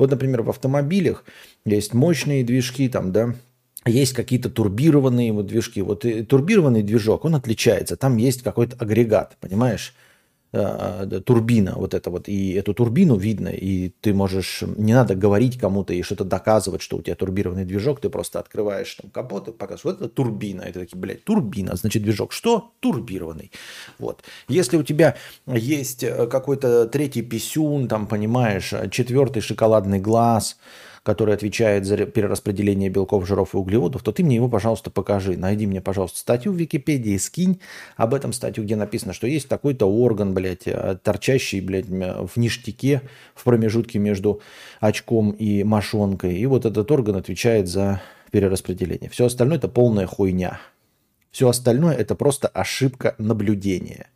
Вот, 0.00 0.10
например, 0.10 0.40
в 0.40 0.48
автомобилях 0.48 1.24
есть 1.66 1.92
мощные 1.92 2.42
движки, 2.42 2.88
там, 2.88 3.12
да, 3.12 3.34
есть 3.84 4.14
какие-то 4.14 4.48
турбированные 4.48 5.30
вот 5.30 5.46
движки. 5.46 5.82
Вот 5.82 6.06
турбированный 6.26 6.82
движок, 6.82 7.26
он 7.26 7.34
отличается. 7.34 7.96
Там 7.96 8.16
есть 8.16 8.42
какой-то 8.42 8.76
агрегат, 8.76 9.36
понимаешь? 9.40 9.94
Э, 10.52 11.06
турбина 11.24 11.74
вот 11.76 11.94
это 11.94 12.10
вот, 12.10 12.28
и 12.28 12.54
эту 12.54 12.74
турбину 12.74 13.16
видно, 13.16 13.50
и 13.50 13.90
ты 14.00 14.12
можешь, 14.12 14.62
не 14.62 14.92
надо 14.92 15.14
говорить 15.14 15.56
кому-то 15.56 15.94
и 15.94 16.02
что-то 16.02 16.24
доказывать, 16.24 16.82
что 16.82 16.96
у 16.96 17.02
тебя 17.02 17.14
турбированный 17.14 17.64
движок, 17.64 18.00
ты 18.00 18.10
просто 18.10 18.40
открываешь 18.40 18.92
там 18.96 19.12
капот 19.12 19.46
и 19.46 19.52
показываешь, 19.52 19.84
вот 19.84 20.04
это 20.04 20.08
турбина, 20.12 20.62
это 20.62 20.80
такие, 20.80 20.98
блядь, 20.98 21.22
турбина, 21.22 21.76
значит 21.76 22.02
движок 22.02 22.32
что? 22.32 22.72
Турбированный. 22.80 23.52
Вот. 24.00 24.24
Если 24.48 24.76
у 24.76 24.82
тебя 24.82 25.14
есть 25.46 26.02
э, 26.02 26.26
какой-то 26.26 26.86
третий 26.86 27.22
писюн, 27.22 27.86
там, 27.86 28.08
понимаешь, 28.08 28.74
четвертый 28.90 29.42
шоколадный 29.42 30.00
глаз, 30.00 30.56
который 31.02 31.34
отвечает 31.34 31.86
за 31.86 31.96
перераспределение 32.06 32.90
белков, 32.90 33.26
жиров 33.26 33.54
и 33.54 33.56
углеводов, 33.56 34.02
то 34.02 34.12
ты 34.12 34.22
мне 34.22 34.36
его, 34.36 34.48
пожалуйста, 34.48 34.90
покажи. 34.90 35.36
Найди 35.36 35.66
мне, 35.66 35.80
пожалуйста, 35.80 36.18
статью 36.18 36.52
в 36.52 36.56
Википедии, 36.56 37.16
скинь 37.16 37.60
об 37.96 38.14
этом 38.14 38.32
статью, 38.32 38.64
где 38.64 38.76
написано, 38.76 39.12
что 39.12 39.26
есть 39.26 39.48
такой-то 39.48 39.86
орган, 39.86 40.34
блядь, 40.34 40.66
э, 40.66 40.98
торчащий, 41.02 41.60
блядь, 41.60 41.86
в 41.86 42.36
ништяке, 42.36 43.02
в 43.34 43.44
промежутке 43.44 43.98
между 43.98 44.40
очком 44.80 45.30
и 45.30 45.64
мошонкой. 45.64 46.36
И 46.36 46.46
вот 46.46 46.66
этот 46.66 46.90
орган 46.90 47.16
отвечает 47.16 47.68
за 47.68 48.02
перераспределение. 48.30 49.10
Все 49.10 49.26
остальное 49.26 49.58
это 49.58 49.68
полная 49.68 50.06
хуйня. 50.06 50.60
Все 51.30 51.48
остальное 51.48 51.94
это 51.94 52.14
просто 52.14 52.48
ошибка 52.48 53.14
наблюдения. 53.18 54.08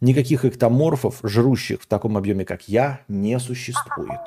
Никаких 0.00 0.44
эктоморфов, 0.44 1.20
жрущих 1.22 1.82
в 1.82 1.86
таком 1.86 2.16
объеме, 2.16 2.44
как 2.44 2.68
я, 2.68 3.00
не 3.08 3.38
существует. 3.40 4.20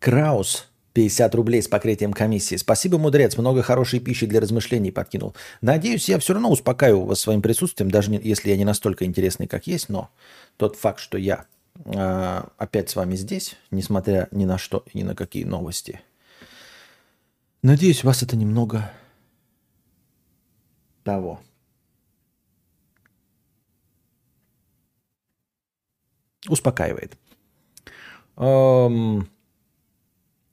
Краус 0.00 0.66
50 0.94 1.34
рублей 1.34 1.62
с 1.62 1.68
покрытием 1.68 2.12
комиссии. 2.12 2.56
Спасибо, 2.56 2.98
мудрец. 2.98 3.36
Много 3.36 3.62
хорошей 3.62 4.00
пищи 4.00 4.26
для 4.26 4.40
размышлений 4.40 4.90
подкинул. 4.90 5.36
Надеюсь, 5.60 6.08
я 6.08 6.18
все 6.18 6.32
равно 6.32 6.50
успокаиваю 6.50 7.04
вас 7.04 7.20
своим 7.20 7.42
присутствием, 7.42 7.90
даже 7.90 8.10
если 8.12 8.50
я 8.50 8.56
не 8.56 8.64
настолько 8.64 9.04
интересный, 9.04 9.46
как 9.46 9.66
есть, 9.66 9.88
но 9.88 10.10
тот 10.56 10.76
факт, 10.76 10.98
что 10.98 11.18
я 11.18 11.46
э, 11.84 12.42
опять 12.56 12.90
с 12.90 12.96
вами 12.96 13.14
здесь, 13.14 13.56
несмотря 13.70 14.26
ни 14.30 14.46
на 14.46 14.58
что 14.58 14.84
и 14.92 14.98
ни 14.98 15.02
на 15.02 15.14
какие 15.14 15.44
новости, 15.44 16.00
надеюсь, 17.62 18.02
вас 18.02 18.22
это 18.22 18.36
немного 18.36 18.90
того. 21.04 21.40
Успокаивает. 26.48 27.16
Эм... 28.38 29.28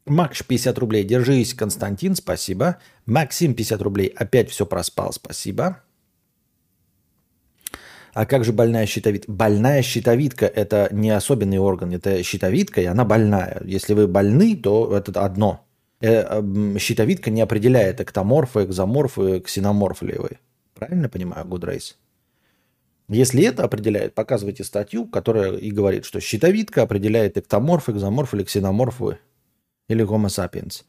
Макш 0.09 0.43
50 0.45 0.77
рублей. 0.77 1.03
Держись, 1.03 1.53
Константин, 1.53 2.15
спасибо. 2.15 2.77
Максим 3.05 3.53
50 3.53 3.81
рублей. 3.81 4.07
Опять 4.07 4.49
все 4.49 4.65
проспал, 4.65 5.13
спасибо. 5.13 5.81
А 8.13 8.25
как 8.25 8.43
же 8.43 8.51
больная 8.51 8.87
щитовидка? 8.87 9.31
Больная 9.31 9.81
щитовидка– 9.83 10.45
это 10.55 10.89
не 10.91 11.11
особенный 11.11 11.59
орган, 11.59 11.93
это 11.93 12.23
щитовидка, 12.23 12.81
и 12.81 12.85
она 12.85 13.05
больная. 13.05 13.61
Если 13.63 13.93
вы 13.93 14.07
больны, 14.07 14.55
то 14.55 14.97
это 14.97 15.23
одно. 15.23 15.67
Э, 16.01 16.41
щитовидка 16.79 17.29
не 17.29 17.41
определяет 17.41 18.01
эктоморфы, 18.01 18.63
экзоморфы, 18.63 19.39
ксеноморф 19.41 20.01
ли 20.01 20.17
вы. 20.17 20.29
Правильно 20.73 21.09
понимаю, 21.09 21.45
Гудрейс? 21.45 21.97
Если 23.07 23.45
это 23.45 23.63
определяет, 23.63 24.15
показывайте 24.15 24.63
статью, 24.63 25.05
которая 25.05 25.53
и 25.53 25.71
говорит, 25.71 26.03
что 26.03 26.19
щитовидка 26.19 26.81
определяет 26.81 27.37
эктоморф, 27.37 27.87
экзоморф 27.89 28.33
или 28.33 28.43
ксеноморф 28.43 28.99
вы. 28.99 29.19
Или 29.89 30.05
Homo 30.05 30.27
sapiens. 30.27 30.83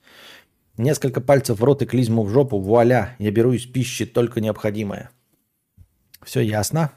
Несколько 0.76 1.20
пальцев 1.20 1.58
в 1.60 1.64
рот 1.64 1.82
и 1.82 1.86
клизму 1.86 2.22
в 2.22 2.30
жопу. 2.30 2.58
Вуаля, 2.58 3.16
я 3.18 3.30
беру 3.30 3.52
из 3.52 3.66
пищи 3.66 4.06
только 4.06 4.40
необходимое. 4.40 5.10
Все 6.22 6.40
ясно? 6.40 6.92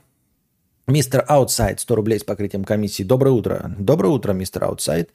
Мистер 0.87 1.23
Аутсайд, 1.27 1.79
100 1.79 1.95
рублей 1.95 2.19
с 2.19 2.23
покрытием 2.23 2.63
комиссии. 2.63 3.03
Доброе 3.03 3.31
утро. 3.31 3.75
Доброе 3.77 4.09
утро, 4.09 4.33
мистер 4.33 4.63
Аутсайд. 4.63 5.11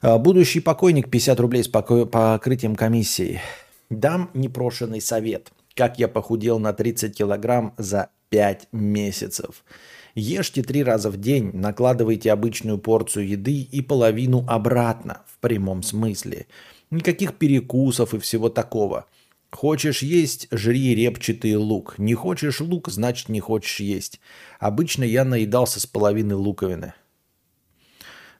А, 0.00 0.18
будущий 0.18 0.60
покойник, 0.60 1.10
50 1.10 1.40
рублей 1.40 1.64
с 1.64 1.68
покрытием 1.68 2.76
комиссии. 2.76 3.40
Дам 3.90 4.30
непрошенный 4.34 5.00
совет. 5.00 5.50
Как 5.74 5.98
я 5.98 6.08
похудел 6.08 6.58
на 6.58 6.72
30 6.72 7.16
килограмм 7.16 7.74
за 7.76 8.10
5 8.30 8.68
месяцев. 8.72 9.64
Ешьте 10.14 10.62
три 10.62 10.84
раза 10.84 11.10
в 11.10 11.16
день, 11.16 11.50
накладывайте 11.52 12.30
обычную 12.30 12.78
порцию 12.78 13.28
еды 13.28 13.62
и 13.62 13.82
половину 13.82 14.44
обратно, 14.46 15.22
в 15.26 15.38
прямом 15.38 15.82
смысле. 15.82 16.46
Никаких 16.90 17.34
перекусов 17.34 18.14
и 18.14 18.18
всего 18.18 18.48
такого. 18.48 19.06
Хочешь 19.50 20.02
есть– 20.02 20.48
жри 20.50 20.94
репчатый 20.94 21.56
лук. 21.56 21.96
Не 21.98 22.14
хочешь 22.14 22.60
лук– 22.60 22.88
значит 22.90 23.28
не 23.28 23.40
хочешь 23.40 23.80
есть. 23.80 24.20
Обычно 24.60 25.04
я 25.04 25.24
наедался 25.24 25.80
с 25.80 25.86
половины 25.86 26.34
луковины– 26.34 26.94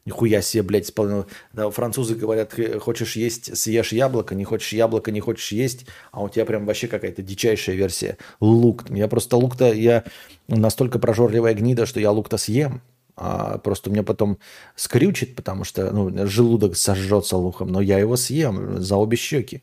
Нихуя 0.07 0.43
себе, 0.43 0.63
блядь, 0.63 0.85
исполнил. 0.85 1.27
Да, 1.55 1.71
французы 1.71 2.15
говорят, 2.15 2.55
хочешь 2.81 3.17
есть, 3.17 3.57
съешь 3.57 3.93
яблоко, 3.93 4.35
не 4.35 4.45
хочешь 4.45 4.75
яблоко, 4.75 5.11
не 5.11 5.21
хочешь 5.21 5.51
есть, 5.53 5.87
а 6.13 6.23
у 6.23 6.29
тебя 6.29 6.45
прям 6.45 6.67
вообще 6.67 6.89
какая-то 6.89 7.23
дичайшая 7.23 7.77
версия. 7.77 8.19
Лук. 8.39 8.85
Я 8.91 9.09
просто 9.09 9.37
лук-то, 9.37 9.73
я 9.73 10.05
настолько 10.47 10.99
прожорливая 10.99 11.55
гнида, 11.55 11.87
что 11.87 12.01
я 12.01 12.11
лук-то 12.11 12.37
съем. 12.37 12.83
А 13.17 13.59
просто 13.59 13.91
мне 13.91 14.03
потом 14.03 14.39
скрючит, 14.75 15.37
потому 15.37 15.65
что 15.65 15.91
ну, 15.93 16.27
желудок 16.27 16.77
сожжется 16.77 17.37
луком, 17.37 17.69
но 17.69 17.81
я 17.81 17.99
его 17.99 18.17
съем 18.17 18.83
за 18.83 18.97
обе 18.97 19.17
щеки. 19.17 19.63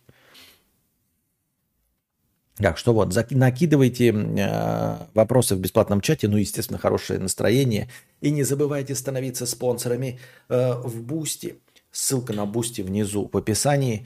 Так 2.62 2.78
что 2.78 2.94
вот, 2.94 3.16
накидывайте 3.32 4.10
э, 4.10 4.98
вопросы 5.14 5.56
в 5.56 5.60
бесплатном 5.60 6.02
чате, 6.02 6.28
ну, 6.28 6.38
естественно, 6.38 6.78
хорошее 6.78 7.20
настроение. 7.20 7.90
И 8.22 8.30
не 8.30 8.44
забывайте 8.44 8.94
становиться 8.94 9.46
спонсорами 9.46 10.20
э, 10.50 10.74
в 10.84 11.02
Бусти. 11.02 11.56
Ссылка 11.92 12.34
на 12.34 12.46
Бусти 12.46 12.82
внизу 12.82 13.30
в 13.32 13.36
описании. 13.36 14.06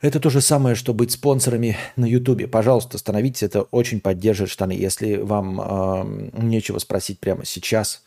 Это 0.00 0.18
то 0.18 0.30
же 0.30 0.40
самое, 0.40 0.74
что 0.74 0.94
быть 0.94 1.12
спонсорами 1.12 1.76
на 1.96 2.06
Ютубе. 2.06 2.48
Пожалуйста, 2.48 2.96
становитесь, 2.96 3.42
это 3.42 3.62
очень 3.62 4.00
поддерживает 4.00 4.50
штаны. 4.50 4.72
Если 4.72 5.16
вам 5.16 5.60
э, 5.60 6.40
нечего 6.42 6.78
спросить 6.78 7.20
прямо 7.20 7.44
сейчас, 7.44 8.02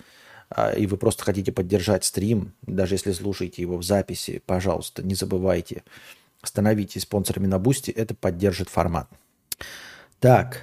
а, 0.49 0.71
и 0.71 0.87
вы 0.87 0.97
просто 0.97 1.23
хотите 1.23 1.51
поддержать 1.51 2.03
стрим, 2.03 2.53
даже 2.63 2.95
если 2.95 3.11
слушаете 3.11 3.61
его 3.61 3.77
в 3.77 3.83
записи, 3.83 4.41
пожалуйста, 4.45 5.03
не 5.03 5.13
забывайте, 5.13 5.83
становитесь 6.43 7.03
спонсорами 7.03 7.45
на 7.45 7.59
Бусти, 7.59 7.91
это 7.91 8.15
поддержит 8.15 8.69
формат. 8.69 9.07
Так. 10.19 10.61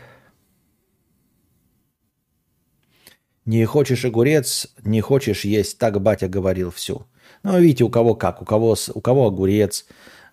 Не 3.45 3.65
хочешь 3.65 4.05
огурец, 4.05 4.69
не 4.85 5.01
хочешь 5.01 5.45
есть, 5.45 5.79
так 5.79 6.01
батя 6.01 6.29
говорил 6.29 6.71
всю. 6.71 7.07
Ну, 7.43 7.59
видите, 7.59 7.85
у 7.85 7.89
кого 7.89 8.15
как, 8.15 8.43
у 8.43 8.45
кого, 8.45 8.77
у 8.95 9.01
кого 9.01 9.27
огурец. 9.27 9.87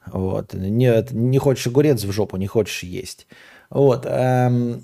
Вот. 0.05 0.53
Не, 0.53 1.05
не 1.11 1.37
хочешь 1.39 1.67
огурец 1.67 2.03
в 2.03 2.11
жопу, 2.11 2.37
не 2.37 2.47
хочешь 2.47 2.83
есть. 2.83 3.27
Вот. 3.69 4.05
Эм, 4.05 4.83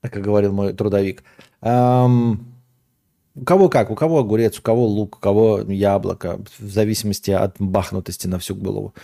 как 0.00 0.22
говорил 0.22 0.52
мой 0.52 0.72
трудовик. 0.72 1.24
Эм, 1.60 2.54
у 3.34 3.44
кого 3.44 3.68
как, 3.68 3.90
у 3.90 3.94
кого 3.94 4.20
огурец, 4.20 4.58
у 4.58 4.62
кого 4.62 4.86
лук, 4.86 5.16
у 5.16 5.20
кого 5.20 5.60
яблоко, 5.60 6.40
в 6.58 6.70
зависимости 6.70 7.30
от 7.30 7.56
бахнутости 7.58 8.26
на 8.26 8.38
всю 8.38 8.54
голову. 8.54 8.94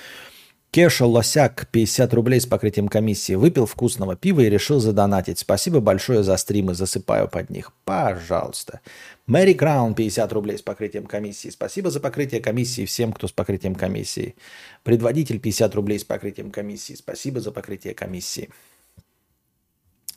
Кеша 0.72 1.04
Лосяк, 1.04 1.66
50 1.72 2.14
рублей 2.14 2.40
с 2.40 2.46
покрытием 2.46 2.86
комиссии. 2.86 3.32
Выпил 3.32 3.66
вкусного 3.66 4.14
пива 4.14 4.42
и 4.42 4.48
решил 4.48 4.78
задонатить. 4.78 5.40
Спасибо 5.40 5.80
большое 5.80 6.22
за 6.22 6.36
стримы, 6.36 6.74
засыпаю 6.74 7.26
под 7.28 7.50
них. 7.50 7.72
Пожалуйста. 7.84 8.80
Мэри 9.26 9.54
Краун, 9.54 9.94
50 9.94 10.32
рублей 10.32 10.58
с 10.58 10.62
покрытием 10.62 11.06
комиссии. 11.06 11.48
Спасибо 11.48 11.90
за 11.90 11.98
покрытие 11.98 12.40
комиссии 12.40 12.84
всем, 12.84 13.12
кто 13.12 13.26
с 13.26 13.32
покрытием 13.32 13.74
комиссии. 13.74 14.36
Предводитель, 14.84 15.40
50 15.40 15.74
рублей 15.74 15.98
с 15.98 16.04
покрытием 16.04 16.52
комиссии. 16.52 16.94
Спасибо 16.94 17.40
за 17.40 17.50
покрытие 17.50 17.94
комиссии. 17.94 18.50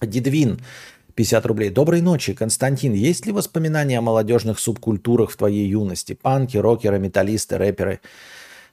Дидвин, 0.01 0.61
50 1.15 1.47
рублей. 1.47 1.71
Доброй 1.71 2.01
ночи, 2.01 2.35
Константин. 2.35 2.93
Есть 2.93 3.25
ли 3.25 3.31
воспоминания 3.31 3.97
о 3.97 4.01
молодежных 4.01 4.59
субкультурах 4.59 5.31
в 5.31 5.35
твоей 5.35 5.67
юности? 5.67 6.13
Панки, 6.13 6.57
рокеры, 6.57 6.99
металлисты, 6.99 7.57
рэперы– 7.57 8.01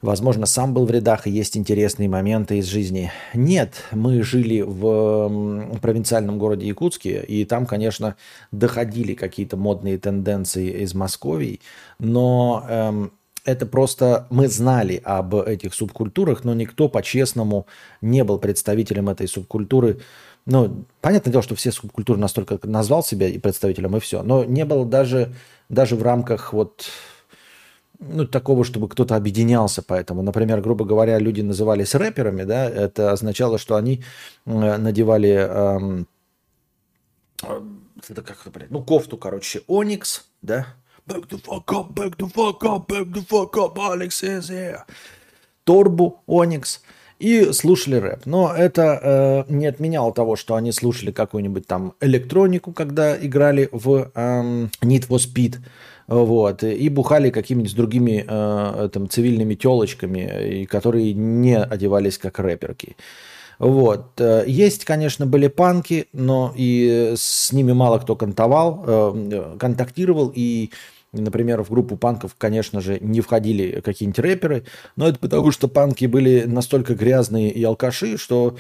Возможно, 0.03 0.47
сам 0.47 0.73
был 0.73 0.87
в 0.87 0.91
рядах 0.91 1.27
и 1.27 1.31
есть 1.31 1.59
интересные 1.59 2.09
моменты 2.09 2.57
из 2.57 2.67
жизни. 2.67 3.13
Нет, 3.35 3.85
мы 3.93 4.23
жили 4.23 4.63
в 4.63 5.79
провинциальном 5.83 6.39
городе 6.39 6.67
Якутске, 6.67 7.23
и 7.23 7.45
там, 7.45 7.67
конечно, 7.67 8.17
доходили 8.51 9.13
какие-то 9.13 9.59
модные 9.59 9.99
тенденции 9.99 10.83
из 10.83 10.95
Москвы, 10.95 11.61
но 11.99 12.65
эм, 12.67 13.13
это 13.45 13.67
просто 13.67 14.27
мы 14.31 14.49
знали 14.49 15.03
об 15.05 15.35
этих 15.35 15.75
субкультурах, 15.75 16.45
но 16.45 16.55
никто 16.55 16.89
по-честному 16.89 17.67
не 18.01 18.25
был 18.25 18.39
представителем 18.39 19.11
этой 19.11 19.29
субкультуры. 19.29 20.01
Ну, 20.47 20.85
понятное 21.03 21.33
дело, 21.33 21.43
что 21.43 21.55
все 21.55 21.73
субкультуры 21.73 22.19
настолько 22.19 22.59
назвал 22.63 23.03
себя 23.03 23.29
и 23.29 23.37
представителем, 23.37 23.97
и 23.97 24.01
все. 24.01 24.23
Но 24.23 24.45
не 24.45 24.65
было 24.65 24.87
даже, 24.87 25.35
даже 25.69 25.97
в 25.97 26.03
рамках 26.03 26.55
вот 26.55 26.87
ну, 28.01 28.27
такого, 28.27 28.65
чтобы 28.65 28.89
кто-то 28.89 29.15
объединялся 29.15 29.83
поэтому. 29.83 30.23
Например, 30.23 30.61
грубо 30.61 30.85
говоря, 30.85 31.19
люди 31.19 31.43
назывались 31.43 31.95
рэперами, 31.95 32.45
да, 32.45 32.69
это 32.69 33.13
означало, 33.13 33.59
что 33.59 33.77
они 33.77 34.03
надевали, 34.47 35.33
эм, 35.33 36.09
это 38.09 38.23
как 38.23 38.41
это, 38.41 38.51
блядь, 38.51 38.71
ну, 38.71 38.83
кофту, 38.83 39.17
короче, 39.17 39.63
Оникс, 39.67 40.27
да, 40.43 40.67
back 41.07 41.29
the 41.29 41.43
fuck 41.43 41.67
up, 41.67 41.93
back 41.93 42.17
the 42.17 42.33
fuck 42.33 42.61
up, 42.63 42.87
back 42.87 43.13
the 43.13 43.27
fuck 43.27 43.53
up, 43.53 43.77
Alex 43.77 44.23
is 44.23 44.51
here. 44.51 44.81
Торбу, 45.65 46.23
Оникс, 46.27 46.83
и 47.19 47.53
слушали 47.53 47.97
рэп. 47.97 48.25
Но 48.25 48.53
это 48.53 49.47
э, 49.49 49.53
не 49.53 49.67
отменяло 49.67 50.13
того, 50.13 50.37
что 50.37 50.55
они 50.55 50.73
слушали 50.73 51.13
какую-нибудь 51.13 51.67
там 51.67 51.95
электронику, 52.01 52.73
когда 52.73 53.15
играли 53.15 53.69
в 53.73 54.11
эм, 54.15 54.71
Need 54.83 55.07
for 55.07 55.19
Speed, 55.19 55.59
вот, 56.11 56.65
и 56.65 56.89
бухали 56.89 57.31
какими-нибудь 57.31 57.77
другими 57.77 58.25
э, 58.27 58.89
там, 58.93 59.09
цивильными 59.09 59.55
телочками, 59.55 60.65
которые 60.65 61.15
не 61.15 61.57
одевались 61.57 62.19
как 62.19 62.41
рэперки. 62.41 62.97
Вот. 63.61 64.21
Э, 64.21 64.43
есть, 64.45 64.85
конечно, 64.85 65.25
были 65.25 65.47
панки, 65.47 66.09
но 66.13 66.53
и 66.57 67.15
с 67.17 67.53
ними 67.53 67.73
мало 67.73 68.01
кто 68.01 68.17
кантовал, 68.17 68.85
э, 68.85 69.57
контактировал, 69.61 70.33
и, 70.35 70.71
например, 71.13 71.63
в 71.63 71.71
группу 71.71 71.97
панков, 71.97 72.35
конечно 72.37 72.81
же, 72.81 72.99
не 73.01 73.21
входили 73.21 73.81
какие-нибудь 73.81 74.19
рэперы, 74.19 74.65
но 74.97 75.07
это 75.07 75.21
потому, 75.21 75.53
что 75.53 75.69
панки 75.69 76.07
были 76.07 76.43
настолько 76.45 76.97
грязные 76.97 77.53
и 77.53 77.63
алкаши, 77.63 78.19
что 78.19 78.57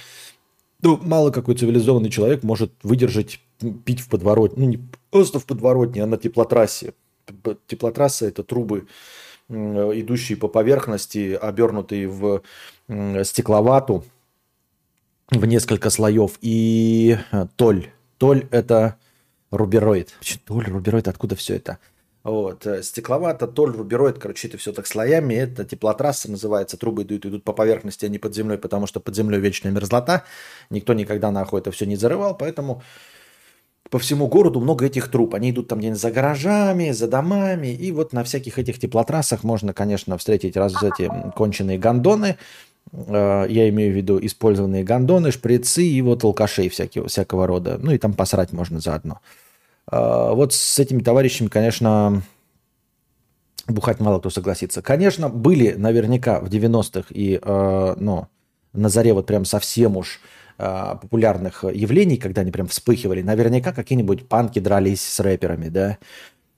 ну, 0.83 1.00
мало 1.02 1.33
какой 1.33 1.57
цивилизованный 1.57 2.11
человек 2.11 2.45
может 2.45 2.73
выдержать 2.85 3.40
пить 3.85 4.00
в 4.00 4.09
подворотне, 4.09 4.64
ну 4.64 4.70
не 4.70 4.79
просто 5.11 5.40
в 5.40 5.46
подворотне, 5.46 6.05
а 6.05 6.07
на 6.07 6.16
теплотрассе 6.16 6.94
теплотрасса– 7.66 8.26
это 8.28 8.42
трубы, 8.42 8.87
идущие 9.48 10.38
по 10.38 10.48
поверхности, 10.48 11.38
обернутые 11.40 12.09
в 12.09 12.42
стекловату 13.24 14.04
в 15.30 15.46
несколько 15.46 15.90
слоев. 15.90 16.38
И 16.40 17.18
э, 17.33 17.46
толь. 17.56 17.90
Толь– 18.18 18.46
это 18.50 18.96
рубероид. 19.50 20.14
Толь, 20.44 20.66
рубероид, 20.66 21.09
откуда 21.09 21.37
все 21.37 21.56
это? 21.56 21.78
Вот. 22.22 22.66
Э, 22.66 22.83
стекловато, 22.83 23.46
толь, 23.46 23.72
рубероид, 23.72 24.18
короче, 24.18 24.48
это 24.48 24.59
все 24.59 24.72
так 24.72 24.87
слоями. 24.87 25.35
Это 25.35 25.64
теплотрасса 25.64 26.30
называется. 26.30 26.76
Трубы 26.76 27.02
идут, 27.02 27.26
идут 27.26 27.44
по 27.44 27.52
поверхности, 27.52 28.04
а 28.04 28.09
не 28.09 28.18
под 28.18 28.35
землей, 28.35 28.59
потому 28.59 28.87
что 28.87 29.00
под 29.00 29.14
землей 29.14 29.38
вечная 29.40 29.72
мерзлота. 29.72 30.24
Никто 30.68 30.92
никогда 30.94 31.30
нахуй 31.30 31.61
это 31.61 31.70
все 31.70 31.87
не 31.87 31.96
зарывал, 31.96 32.37
поэтому 32.37 32.83
по 33.90 33.98
всему 33.98 34.29
городу 34.29 34.61
много 34.61 34.87
этих 34.87 35.11
труб. 35.11 35.35
Они 35.35 35.50
идут 35.50 35.68
там 35.68 35.81
где-нибудь 35.81 36.00
за 36.00 36.12
гаражами, 36.12 36.92
за 36.92 37.09
домами. 37.09 37.68
И 37.68 37.90
вот 37.90 38.12
на 38.12 38.22
всяких 38.22 38.59
этих 38.59 38.79
теплотрассах 38.79 39.42
можно, 39.42 39.74
конечно, 39.74 40.16
встретить 40.16 40.57
раз 40.57 40.81
эти 40.83 41.11
конченые 41.35 41.76
гондоны. 41.76 42.37
Э, 42.92 43.46
я 43.48 43.68
имею 43.68 43.92
в 43.92 43.96
виду 43.96 44.18
использованные 44.22 44.85
гондоны, 44.85 45.33
шприцы 45.33 45.83
и 45.83 46.00
вот 46.03 46.22
алкашей 46.22 46.68
всякие, 46.68 47.07
всякого 47.09 47.48
рода. 47.48 47.79
Ну 47.83 47.90
и 47.90 47.98
там 47.98 48.14
посрать 48.14 48.53
можно 48.53 48.79
заодно. 48.79 49.18
Э, 49.90 50.31
вот 50.35 50.55
с 50.55 50.79
этими 50.79 51.03
товарищами, 51.03 51.48
конечно, 51.48 52.22
бухать 53.66 53.98
мало 53.98 54.20
кто 54.20 54.31
согласится. 54.31 54.83
Конечно, 54.83 55.29
были 55.29 55.72
наверняка 55.72 56.38
в 56.38 56.46
90-х 56.46 57.07
и 57.11 57.40
ну, 57.44 58.29
на 58.72 58.88
заре 58.88 59.12
вот 59.14 59.26
прям 59.26 59.44
совсем 59.44 59.96
уж 59.96 60.20
популярных 60.61 61.64
явлений, 61.64 62.16
когда 62.16 62.42
они 62.42 62.51
прям 62.51 62.66
вспыхивали, 62.66 63.23
наверняка 63.23 63.73
какие-нибудь 63.73 64.29
панки 64.29 64.59
дрались 64.59 65.03
с 65.03 65.20
рэперами, 65.20 65.68
да. 65.68 65.99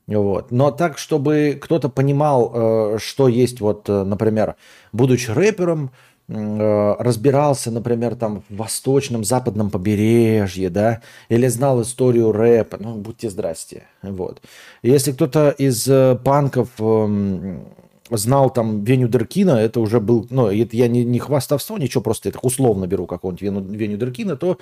Вот. 0.07 0.51
Но 0.51 0.71
так, 0.71 0.99
чтобы 0.99 1.59
кто-то 1.61 1.89
понимал, 1.89 2.53
э, 2.55 2.99
что 2.99 3.29
есть, 3.29 3.61
вот, 3.61 3.89
э, 3.89 4.05
например, 4.05 4.57
будучи 4.93 5.31
рэпером, 5.31 5.93
э, 6.29 6.95
разбирался, 6.99 7.71
например, 7.71 8.17
там 8.17 8.43
в 8.49 8.57
восточном, 8.57 9.25
западном 9.25 9.71
побережье, 9.71 10.71
да, 10.71 11.03
или 11.29 11.47
знал 11.47 11.83
историю 11.83 12.33
рэпа, 12.33 12.79
ну, 12.81 12.97
будьте 12.97 13.31
здрасте, 13.31 13.85
вот. 14.03 14.43
Если 14.83 15.13
кто-то 15.13 15.51
из 15.51 15.89
панков 16.25 16.69
эм, 16.79 17.67
знал 18.17 18.51
там 18.51 18.85
Веню 18.85 19.09
Деркина, 19.09 19.53
это 19.53 19.81
уже 19.81 20.01
был, 20.01 20.27
ну, 20.31 20.49
это 20.49 20.77
я 20.77 20.89
не, 20.89 21.05
не 21.05 21.19
хвастовство, 21.19 21.79
ничего, 21.79 22.03
просто 22.03 22.29
это 22.29 22.39
условно 22.41 22.87
беру 22.87 23.07
какого-нибудь 23.07 23.43
Веню, 23.43 23.61
Веню 23.61 23.97
Деркина, 23.97 24.37
то 24.37 24.59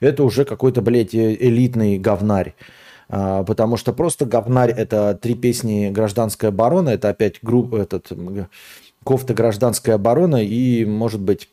это 0.00 0.24
уже 0.24 0.44
какой-то, 0.44 0.82
блядь, 0.82 1.14
э, 1.14 1.34
элитный 1.34 1.98
говнарь. 1.98 2.54
А, 3.08 3.44
потому 3.44 3.76
что 3.76 3.92
просто 3.92 4.24
говнарь 4.24 4.70
это 4.70 5.18
три 5.20 5.34
песни 5.34 5.90
«Гражданская 5.90 6.50
оборона», 6.50 6.90
это 6.90 7.10
опять 7.10 7.38
группа, 7.42 7.76
этот, 7.76 8.10
кофта 9.04 9.34
«Гражданская 9.34 9.96
оборона» 9.96 10.42
и, 10.42 10.84
может 10.84 11.20
быть, 11.20 11.48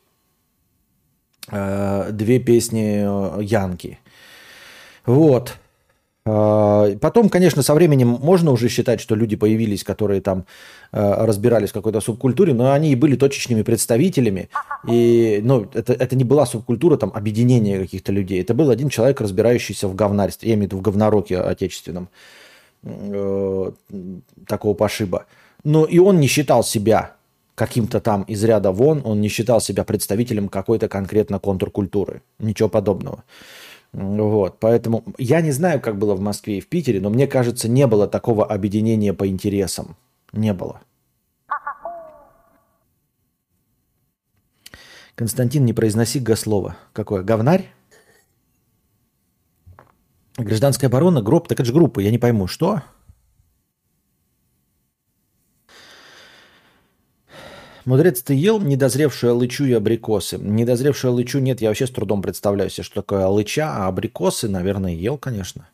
э, 1.52 2.10
две 2.12 2.40
песни 2.40 3.04
э, 3.04 3.44
Янки. 3.44 4.00
Вот. 5.06 5.58
А, 6.24 6.96
потом, 7.02 7.30
конечно, 7.30 7.64
со 7.64 7.74
временем 7.74 8.08
можно 8.08 8.52
уже 8.52 8.70
считать, 8.70 9.02
что 9.02 9.16
люди 9.16 9.36
появились, 9.36 9.84
которые 9.84 10.22
там 10.22 10.46
э, 10.92 11.26
разбирались 11.26 11.70
в 11.70 11.74
какой-то 11.74 12.00
субкультуре, 12.00 12.54
но 12.54 12.72
они 12.72 12.92
и 12.92 12.96
были 12.96 13.16
точечными 13.16 13.64
представителями. 13.64 14.50
И 14.88 15.40
ну, 15.44 15.68
это, 15.74 15.94
это 15.94 16.16
не 16.16 16.24
была 16.24 16.46
субкультура 16.46 16.98
там, 16.98 17.12
объединения 17.14 17.80
каких-то 17.80 18.12
людей. 18.12 18.42
Это 18.42 18.54
был 18.54 18.70
один 18.70 18.90
человек, 18.90 19.20
разбирающийся 19.20 19.88
в 19.88 19.96
говнарстве. 19.96 20.50
Я 20.50 20.56
имею 20.56 20.70
в 20.70 20.72
виду 20.74 20.78
в 20.78 20.82
говнороке 20.82 21.40
отечественном 21.40 22.10
э, 22.84 23.72
такого 24.48 24.76
пошиба. 24.76 25.26
Но 25.64 25.86
и 25.86 25.98
он 25.98 26.20
не 26.20 26.28
считал 26.28 26.64
себя 26.64 27.16
каким-то 27.56 28.00
там 28.00 28.24
из 28.24 28.44
ряда 28.44 28.72
вон, 28.72 29.02
он 29.06 29.22
не 29.22 29.28
считал 29.28 29.62
себя 29.62 29.84
представителем 29.84 30.50
какой-то 30.50 30.88
конкретно 30.88 31.40
контркультуры. 31.40 32.22
Ничего 32.40 32.70
подобного. 32.70 33.24
Вот, 33.94 34.60
поэтому 34.60 35.04
я 35.18 35.42
не 35.42 35.52
знаю, 35.52 35.82
как 35.82 35.98
было 35.98 36.16
в 36.16 36.22
Москве 36.22 36.58
и 36.58 36.62
в 36.62 36.68
Питере, 36.68 37.02
но 37.02 37.10
мне 37.10 37.28
кажется, 37.28 37.68
не 37.68 37.88
было 37.88 38.08
такого 38.08 38.46
объединения 38.46 39.14
по 39.14 39.28
интересам. 39.28 39.98
Не 40.32 40.54
было. 40.54 40.82
Константин, 45.16 45.66
не 45.66 45.74
произноси 45.74 46.20
га 46.20 46.36
Какое? 46.94 47.22
Говнарь? 47.22 47.70
Гражданская 50.38 50.90
оборона, 50.90 51.22
гроб, 51.22 51.50
так 51.50 51.60
это 51.60 51.66
же 51.66 51.74
группа, 51.74 52.00
я 52.00 52.12
не 52.12 52.18
пойму, 52.18 52.48
что? 52.48 52.82
Мудрец, 57.86 58.22
ты 58.22 58.34
ел 58.34 58.60
недозревшую 58.60 59.32
алычу 59.32 59.66
и 59.66 59.74
абрикосы? 59.74 60.38
Недозревшую 60.38 61.12
алычу 61.12 61.40
нет, 61.40 61.62
я 61.62 61.70
вообще 61.70 61.88
с 61.88 61.92
трудом 61.92 62.22
представляю 62.22 62.70
себе, 62.70 62.84
что 62.84 62.96
такое 62.96 63.26
алыча, 63.26 63.68
а 63.68 63.88
абрикосы, 63.88 64.48
наверное, 64.48 64.94
ел, 64.94 65.18
конечно. 65.18 65.68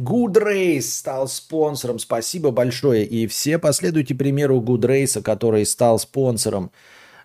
Good 0.00 0.32
Race 0.32 0.82
стал 0.82 1.28
спонсором. 1.28 1.98
Спасибо 1.98 2.50
большое. 2.50 3.04
И 3.04 3.26
все 3.26 3.58
последуйте 3.58 4.14
примеру 4.14 4.60
Good 4.60 4.80
Race, 4.80 5.20
который 5.22 5.66
стал 5.66 5.98
спонсором. 5.98 6.70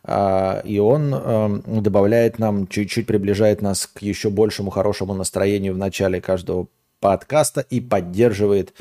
А, 0.04 0.62
и 0.66 0.78
он 0.78 1.14
эм, 1.14 1.64
добавляет 1.82 2.38
нам, 2.38 2.68
чуть-чуть 2.68 3.08
приближает 3.08 3.62
нас 3.62 3.88
к 3.88 4.02
еще 4.02 4.30
большему 4.30 4.72
хорошему 4.72 5.14
настроению 5.14 5.74
в 5.74 5.78
начале 5.78 6.20
каждого 6.20 6.68
подкаста 7.00 7.62
и 7.62 7.80
поддерживает 7.80 8.74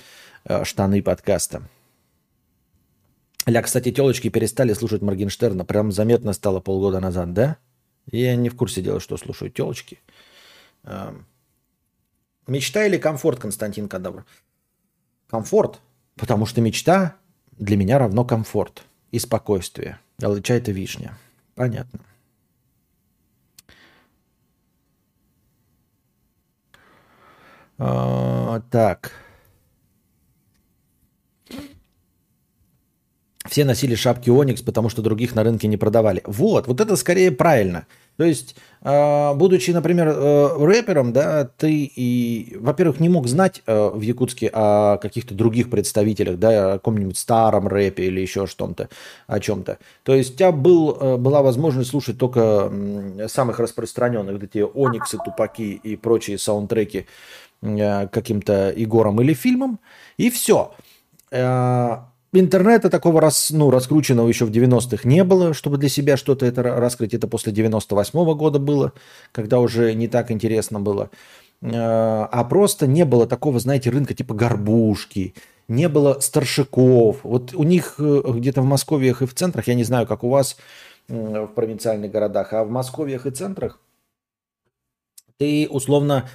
э, 0.44 0.64
штаны 0.64 1.00
подкаста. 1.00 1.62
Ля, 3.46 3.62
кстати, 3.62 3.92
телочки 3.92 4.28
перестали 4.30 4.72
слушать 4.72 5.02
Моргенштерна. 5.02 5.64
Прям 5.64 5.92
заметно 5.92 6.32
стало 6.32 6.60
полгода 6.60 7.00
назад, 7.00 7.32
да? 7.32 7.58
Я 8.10 8.36
не 8.36 8.48
в 8.48 8.56
курсе 8.56 8.82
дела, 8.82 9.00
что 9.00 9.16
слушают 9.16 9.54
телочки. 9.54 9.98
Эм, 10.84 11.26
Мечта 12.46 12.84
или 12.84 12.98
комфорт, 12.98 13.40
Константин 13.40 13.88
Кадавр? 13.88 14.26
Комфорт, 15.28 15.80
потому 16.14 16.44
что 16.44 16.60
мечта 16.60 17.16
для 17.52 17.76
меня 17.76 17.98
равно 17.98 18.24
комфорт 18.24 18.84
и 19.12 19.18
спокойствие. 19.18 19.98
Алыча– 20.22 20.54
это 20.54 20.70
вишня. 20.70 21.16
Понятно. 21.54 22.00
А, 27.78 28.60
так. 28.70 29.12
Все 33.54 33.64
носили 33.64 33.94
шапки 33.94 34.30
Оникс, 34.30 34.62
потому 34.62 34.88
что 34.88 35.00
других 35.00 35.36
на 35.36 35.44
рынке 35.44 35.68
не 35.68 35.76
продавали. 35.76 36.22
Вот, 36.26 36.66
вот 36.66 36.80
это 36.80 36.96
скорее 36.96 37.30
правильно– 37.30 37.86
то 38.16 38.22
есть, 38.22 38.54
а, 38.80 39.34
будучи, 39.34 39.72
например, 39.72 40.08
э, 40.08 40.64
рэпером, 40.64 41.12
да, 41.12 41.44
ты 41.44 41.84
и, 41.84 42.56
во-первых, 42.60 43.00
не 43.00 43.08
мог 43.08 43.26
знать 43.26 43.62
э, 43.66 43.90
в 43.92 44.00
Якутске 44.00 44.50
о 44.52 44.98
каких-то 44.98 45.34
других 45.34 45.68
представителях, 45.68 46.38
да, 46.38 46.74
о 46.74 46.78
каком-нибудь 46.78 47.18
старом 47.18 47.66
рэпе 47.66 48.04
или 48.04 48.20
еще 48.20 48.46
что-то, 48.46 48.88
о 49.26 49.40
чем-то. 49.40 49.78
То 50.04 50.14
есть 50.14 50.34
у 50.34 50.36
тебя 50.36 50.52
был, 50.52 50.96
э, 51.00 51.16
была 51.16 51.42
возможность 51.42 51.90
слушать 51.90 52.16
только 52.16 52.70
самых 53.26 53.58
распространенных, 53.58 54.34
вот 54.34 54.44
эти 54.44 54.58
Ониксы, 54.58 55.18
Тупаки 55.24 55.72
и 55.72 55.96
прочие 55.96 56.38
саундтреки 56.38 57.06
каким-то 57.62 58.70
Игором 58.76 59.22
или 59.22 59.32
фильмом, 59.32 59.80
и 60.18 60.28
все 60.28 60.74
интернета 62.40 62.90
такого 62.90 63.20
рас, 63.20 63.50
ну, 63.50 63.70
раскрученного 63.70 64.28
еще 64.28 64.44
в 64.44 64.50
90-х 64.50 65.08
не 65.08 65.24
было, 65.24 65.54
чтобы 65.54 65.78
для 65.78 65.88
себя 65.88 66.16
что-то 66.16 66.46
это 66.46 66.62
раскрыть. 66.62 67.14
Это 67.14 67.26
после 67.28 67.52
98-го 67.52 68.34
года 68.34 68.58
было, 68.58 68.92
когда 69.32 69.60
уже 69.60 69.94
не 69.94 70.08
так 70.08 70.30
интересно 70.30 70.80
было. 70.80 71.10
Э, 71.62 71.70
а 71.72 72.44
просто 72.44 72.86
не 72.86 73.04
было 73.04 73.26
такого, 73.26 73.58
знаете, 73.58 73.90
рынка 73.90 74.14
типа 74.14 74.34
горбушки, 74.34 75.34
не 75.68 75.88
было 75.88 76.20
старшиков. 76.20 77.18
Вот 77.22 77.54
у 77.54 77.62
них 77.62 77.96
э, 77.98 78.22
где-то 78.26 78.62
в 78.62 78.66
Москве 78.66 79.08
и 79.08 79.12
в 79.26 79.34
центрах, 79.34 79.66
я 79.68 79.74
не 79.74 79.84
знаю, 79.84 80.06
как 80.06 80.24
у 80.24 80.28
вас 80.28 80.56
в 81.08 81.46
провинциальных 81.48 82.10
городах, 82.10 82.52
а 82.52 82.64
в 82.64 82.70
Москве 82.70 83.20
и 83.22 83.30
центрах 83.30 83.78
ты 85.36 85.68
условно 85.68 86.28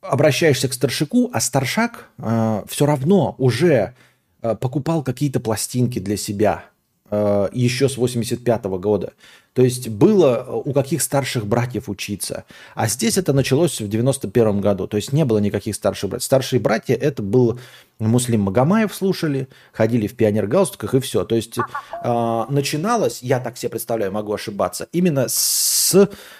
обращаешься 0.00 0.68
к 0.68 0.72
старшику, 0.72 1.30
а 1.32 1.40
старшак 1.40 2.08
э, 2.18 2.62
все 2.68 2.86
равно 2.86 3.34
уже 3.38 3.94
покупал 4.40 5.02
какие-то 5.02 5.40
пластинки 5.40 5.98
для 5.98 6.16
себя 6.16 6.64
э, 7.10 7.48
еще 7.52 7.88
с 7.88 7.96
85 7.96 8.64
-го 8.64 8.78
года. 8.78 9.12
То 9.52 9.62
есть 9.62 9.88
было 9.88 10.44
э, 10.46 10.62
у 10.64 10.72
каких 10.72 11.02
старших 11.02 11.46
братьев 11.46 11.88
учиться. 11.88 12.44
А 12.74 12.86
здесь 12.86 13.18
это 13.18 13.32
началось 13.32 13.80
в 13.80 13.88
91 13.88 14.60
году. 14.60 14.86
То 14.86 14.96
есть 14.96 15.12
не 15.12 15.24
было 15.24 15.38
никаких 15.38 15.74
старших 15.74 16.10
братьев. 16.10 16.24
Старшие 16.24 16.60
братья 16.60 16.94
это 16.94 17.22
был 17.22 17.58
Муслим 17.98 18.42
Магомаев 18.42 18.94
слушали, 18.94 19.48
ходили 19.72 20.06
в 20.06 20.14
пионер-галстуках 20.14 20.94
и 20.94 21.00
все. 21.00 21.24
То 21.24 21.34
есть 21.34 21.58
э, 21.58 22.44
начиналось, 22.48 23.22
я 23.22 23.40
так 23.40 23.56
себе 23.56 23.70
представляю, 23.70 24.12
могу 24.12 24.32
ошибаться, 24.32 24.88
именно 24.92 25.26
с 25.28 25.94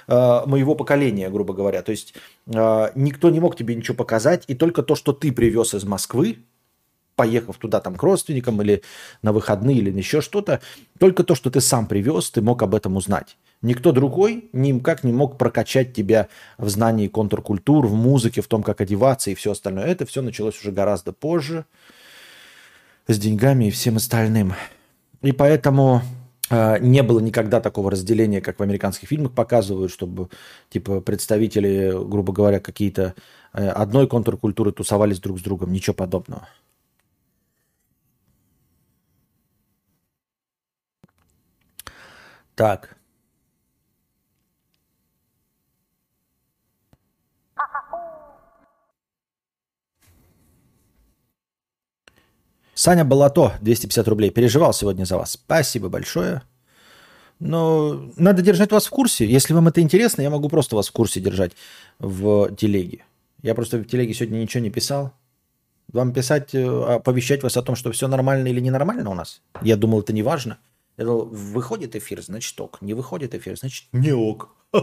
э, 0.07 0.43
моего 0.47 0.75
поколения, 0.77 1.31
грубо 1.31 1.53
говоря. 1.53 1.83
То 1.83 1.91
есть 1.91 2.15
э, 2.47 2.91
никто 2.95 3.31
не 3.31 3.41
мог 3.41 3.57
тебе 3.57 3.75
ничего 3.75 3.97
показать, 3.97 4.45
и 4.47 4.55
только 4.55 4.83
то, 4.83 4.95
что 4.95 5.13
ты 5.13 5.33
привез 5.33 5.75
из 5.75 5.83
Москвы, 5.85 6.39
поехав 7.21 7.59
туда 7.59 7.81
там 7.81 7.97
к 7.97 8.03
родственникам 8.03 8.63
или 8.63 8.83
на 9.21 9.35
выходные 9.35 9.77
или 9.77 9.91
еще 9.95 10.23
что-то, 10.23 10.63
только 10.99 11.23
то, 11.23 11.35
что 11.35 11.51
ты 11.51 11.61
сам 11.61 11.87
привез, 11.87 12.31
ты 12.31 12.41
мог 12.41 12.63
об 12.63 12.75
этом 12.75 12.97
узнать. 12.97 13.37
Никто 13.61 13.93
другой 13.93 14.49
никак 14.55 15.05
не 15.05 15.13
мог 15.13 15.37
прокачать 15.37 15.93
тебя 15.93 16.29
в 16.57 16.71
знании 16.71 17.09
контркультур, 17.09 17.87
в 17.87 17.95
музыке, 17.95 18.41
в 18.41 18.47
том, 18.47 18.63
как 18.63 18.81
одеваться 18.81 19.31
и 19.31 19.35
все 19.35 19.51
остальное. 19.51 19.85
Это 19.85 20.07
все 20.07 20.23
началось 20.23 20.59
уже 20.59 20.73
гораздо 20.73 21.13
позже 21.13 21.67
с 23.07 23.19
деньгами 23.19 23.67
и 23.67 23.71
всем 23.71 23.97
остальным. 23.97 24.55
И 25.21 25.33
поэтому 25.33 26.01
э, 26.49 26.79
не 26.81 27.03
было 27.03 27.21
никогда 27.21 27.61
такого 27.61 27.91
разделения, 27.91 28.41
как 28.41 28.61
в 28.61 28.63
американских 28.63 29.11
фильмах 29.11 29.33
показывают, 29.33 29.93
чтобы 29.93 30.31
типа 30.71 31.03
представители, 31.03 31.93
грубо 31.93 32.33
говоря, 32.33 32.61
какие-то 32.61 33.15
э, 33.53 33.69
одной 33.69 34.07
контркультуры 34.09 34.73
тусовались 34.73 35.21
друг 35.21 35.39
с 35.39 35.43
другом. 35.43 35.71
Ничего 35.71 35.93
подобного. 35.93 36.49
Так. 42.61 42.95
Саня 52.75 53.05
Балато, 53.07 53.55
250 53.63 54.09
рублей. 54.09 54.31
Переживал 54.31 54.75
сегодня 54.75 55.07
за 55.07 55.17
вас. 55.17 55.33
Спасибо 55.33 55.89
большое. 55.89 56.43
Но 57.39 58.13
надо 58.17 58.43
держать 58.43 58.73
вас 58.73 58.87
в 58.87 58.91
курсе. 58.91 59.25
Если 59.25 59.55
вам 59.55 59.69
это 59.69 59.81
интересно, 59.81 60.21
я 60.21 60.29
могу 60.29 60.51
просто 60.51 60.77
вас 60.77 60.89
в 60.89 60.93
курсе 60.93 61.21
держать 61.21 61.53
в 61.99 62.55
телеге. 62.57 63.07
Я 63.41 63.55
просто 63.55 63.79
в 63.79 63.87
телеге 63.87 64.13
сегодня 64.13 64.37
ничего 64.37 64.63
не 64.63 64.71
писал. 64.71 65.13
Вам 65.95 66.13
писать, 66.13 66.55
э, 66.55 66.97
оповещать 66.97 67.43
вас 67.43 67.57
о 67.57 67.63
том, 67.63 67.75
что 67.75 67.91
все 67.91 68.07
нормально 68.07 68.49
или 68.49 68.61
ненормально 68.61 69.09
у 69.09 69.15
нас? 69.15 69.41
Я 69.63 69.77
думал, 69.77 70.01
это 70.01 70.13
не 70.13 70.23
важно. 70.23 70.59
Я 70.97 71.05
думал, 71.05 71.27
выходит 71.27 71.97
эфир, 71.97 72.23
значит 72.23 72.61
ок. 72.61 72.79
Не 72.81 72.95
выходит 72.95 73.35
эфир, 73.35 73.57
значит 73.57 73.87
не 73.93 74.13
ок. 74.13 74.51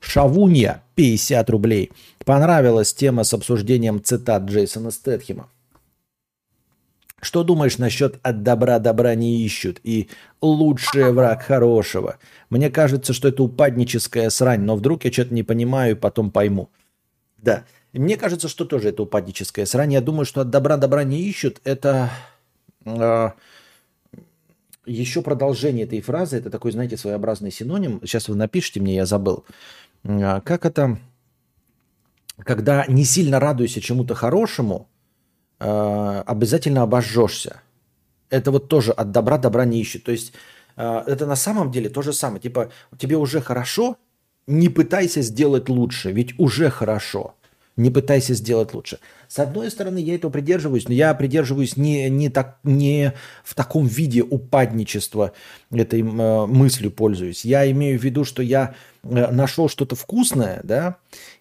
Шавунья, 0.00 0.82
50 0.94 1.50
рублей. 1.50 1.92
Понравилась 2.24 2.94
тема 2.94 3.24
с 3.24 3.34
обсуждением 3.34 4.02
цитат 4.02 4.44
Джейсона 4.44 4.90
Стэтхема. 4.90 5.48
Что 7.20 7.42
думаешь 7.42 7.78
насчет 7.78 8.18
«от 8.22 8.42
добра 8.42 8.78
добра 8.78 9.14
не 9.14 9.42
ищут» 9.44 9.80
и 9.82 10.10
«лучший 10.42 11.10
враг 11.10 11.42
хорошего»? 11.42 12.18
Мне 12.50 12.68
кажется, 12.70 13.14
что 13.14 13.28
это 13.28 13.42
упадническая 13.42 14.28
срань, 14.28 14.60
но 14.60 14.76
вдруг 14.76 15.04
я 15.04 15.12
что-то 15.12 15.32
не 15.32 15.42
понимаю 15.42 15.92
и 15.92 15.98
потом 15.98 16.30
пойму. 16.30 16.68
Да, 17.38 17.64
мне 17.94 18.18
кажется, 18.18 18.48
что 18.48 18.66
тоже 18.66 18.90
это 18.90 19.04
упадническая 19.04 19.64
срань. 19.64 19.94
Я 19.94 20.02
думаю, 20.02 20.26
что 20.26 20.42
«от 20.42 20.50
добра 20.50 20.76
добра 20.76 21.02
не 21.04 21.22
ищут»– 21.22 21.62
это 21.64 22.10
э, 22.84 23.30
еще 24.86 25.22
продолжение 25.22 25.84
этой 25.84 26.00
фразы, 26.00 26.36
это 26.36 26.50
такой, 26.50 26.72
знаете, 26.72 26.96
своеобразный 26.96 27.50
синоним. 27.50 28.00
Сейчас 28.02 28.28
вы 28.28 28.36
напишите 28.36 28.80
мне, 28.80 28.96
я 28.96 29.06
забыл. 29.06 29.44
А, 30.04 30.40
как 30.40 30.66
это, 30.66 30.98
когда 32.38 32.84
не 32.86 33.04
сильно 33.04 33.40
радуешься 33.40 33.80
чему-то 33.80 34.14
хорошему, 34.14 34.88
а, 35.58 36.22
обязательно 36.26 36.82
обожжешься. 36.82 37.60
Это 38.30 38.50
вот 38.50 38.68
тоже 38.68 38.92
от 38.92 39.10
добра 39.12 39.38
добра 39.38 39.64
не 39.64 39.80
ищет. 39.80 40.04
То 40.04 40.12
есть 40.12 40.32
а, 40.76 41.04
это 41.06 41.26
на 41.26 41.36
самом 41.36 41.70
деле 41.70 41.88
то 41.88 42.02
же 42.02 42.12
самое. 42.12 42.40
Типа 42.40 42.70
тебе 42.98 43.16
уже 43.16 43.40
хорошо, 43.40 43.96
не 44.46 44.68
пытайся 44.68 45.22
сделать 45.22 45.68
лучше, 45.68 46.12
ведь 46.12 46.38
уже 46.38 46.70
хорошо. 46.70 47.34
Не 47.76 47.90
пытайся 47.90 48.34
сделать 48.34 48.72
лучше. 48.72 49.00
С 49.26 49.40
одной 49.40 49.68
стороны, 49.68 49.98
я 49.98 50.14
этого 50.14 50.30
придерживаюсь, 50.30 50.86
но 50.86 50.94
я 50.94 51.12
придерживаюсь 51.12 51.76
не, 51.76 52.08
не, 52.08 52.28
так, 52.28 52.58
не 52.62 53.14
в 53.42 53.54
таком 53.54 53.86
виде 53.86 54.22
упадничества 54.22 55.32
этой 55.72 56.00
э, 56.02 56.46
мыслью 56.46 56.92
пользуюсь. 56.92 57.44
Я 57.44 57.68
имею 57.72 57.98
в 57.98 58.04
виду, 58.04 58.24
что 58.24 58.44
я 58.44 58.76
э, 59.02 59.30
нашел 59.32 59.68
что-то 59.68 59.96
вкусное, 59.96 60.60
да, 60.62 60.98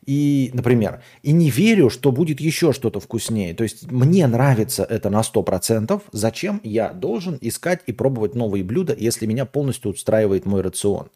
и, 0.08 0.50
например, 0.54 1.04
и 1.22 1.34
не 1.34 1.52
верю, 1.52 1.91
что 1.91 2.12
будет 2.12 2.41
еще 2.41 2.74
что-то 2.74 3.00
вкуснее. 3.00 3.54
То 3.54 3.63
есть 3.63 3.91
мне 3.91 4.26
нравится 4.26 4.84
это 4.84 5.12
на 5.12 5.22
100%. 5.22 6.02
Зачем 6.12 6.62
я 6.63 6.93
должен 6.93 7.38
искать 7.41 7.82
и 7.86 7.91
пробовать 7.91 8.34
новые 8.34 8.63
блюда, 8.63 8.96
если 8.98 9.28
меня 9.28 9.46
полностью 9.46 9.91
устраивает 9.91 10.48
мой 10.48 10.62
рацион? 10.62 11.10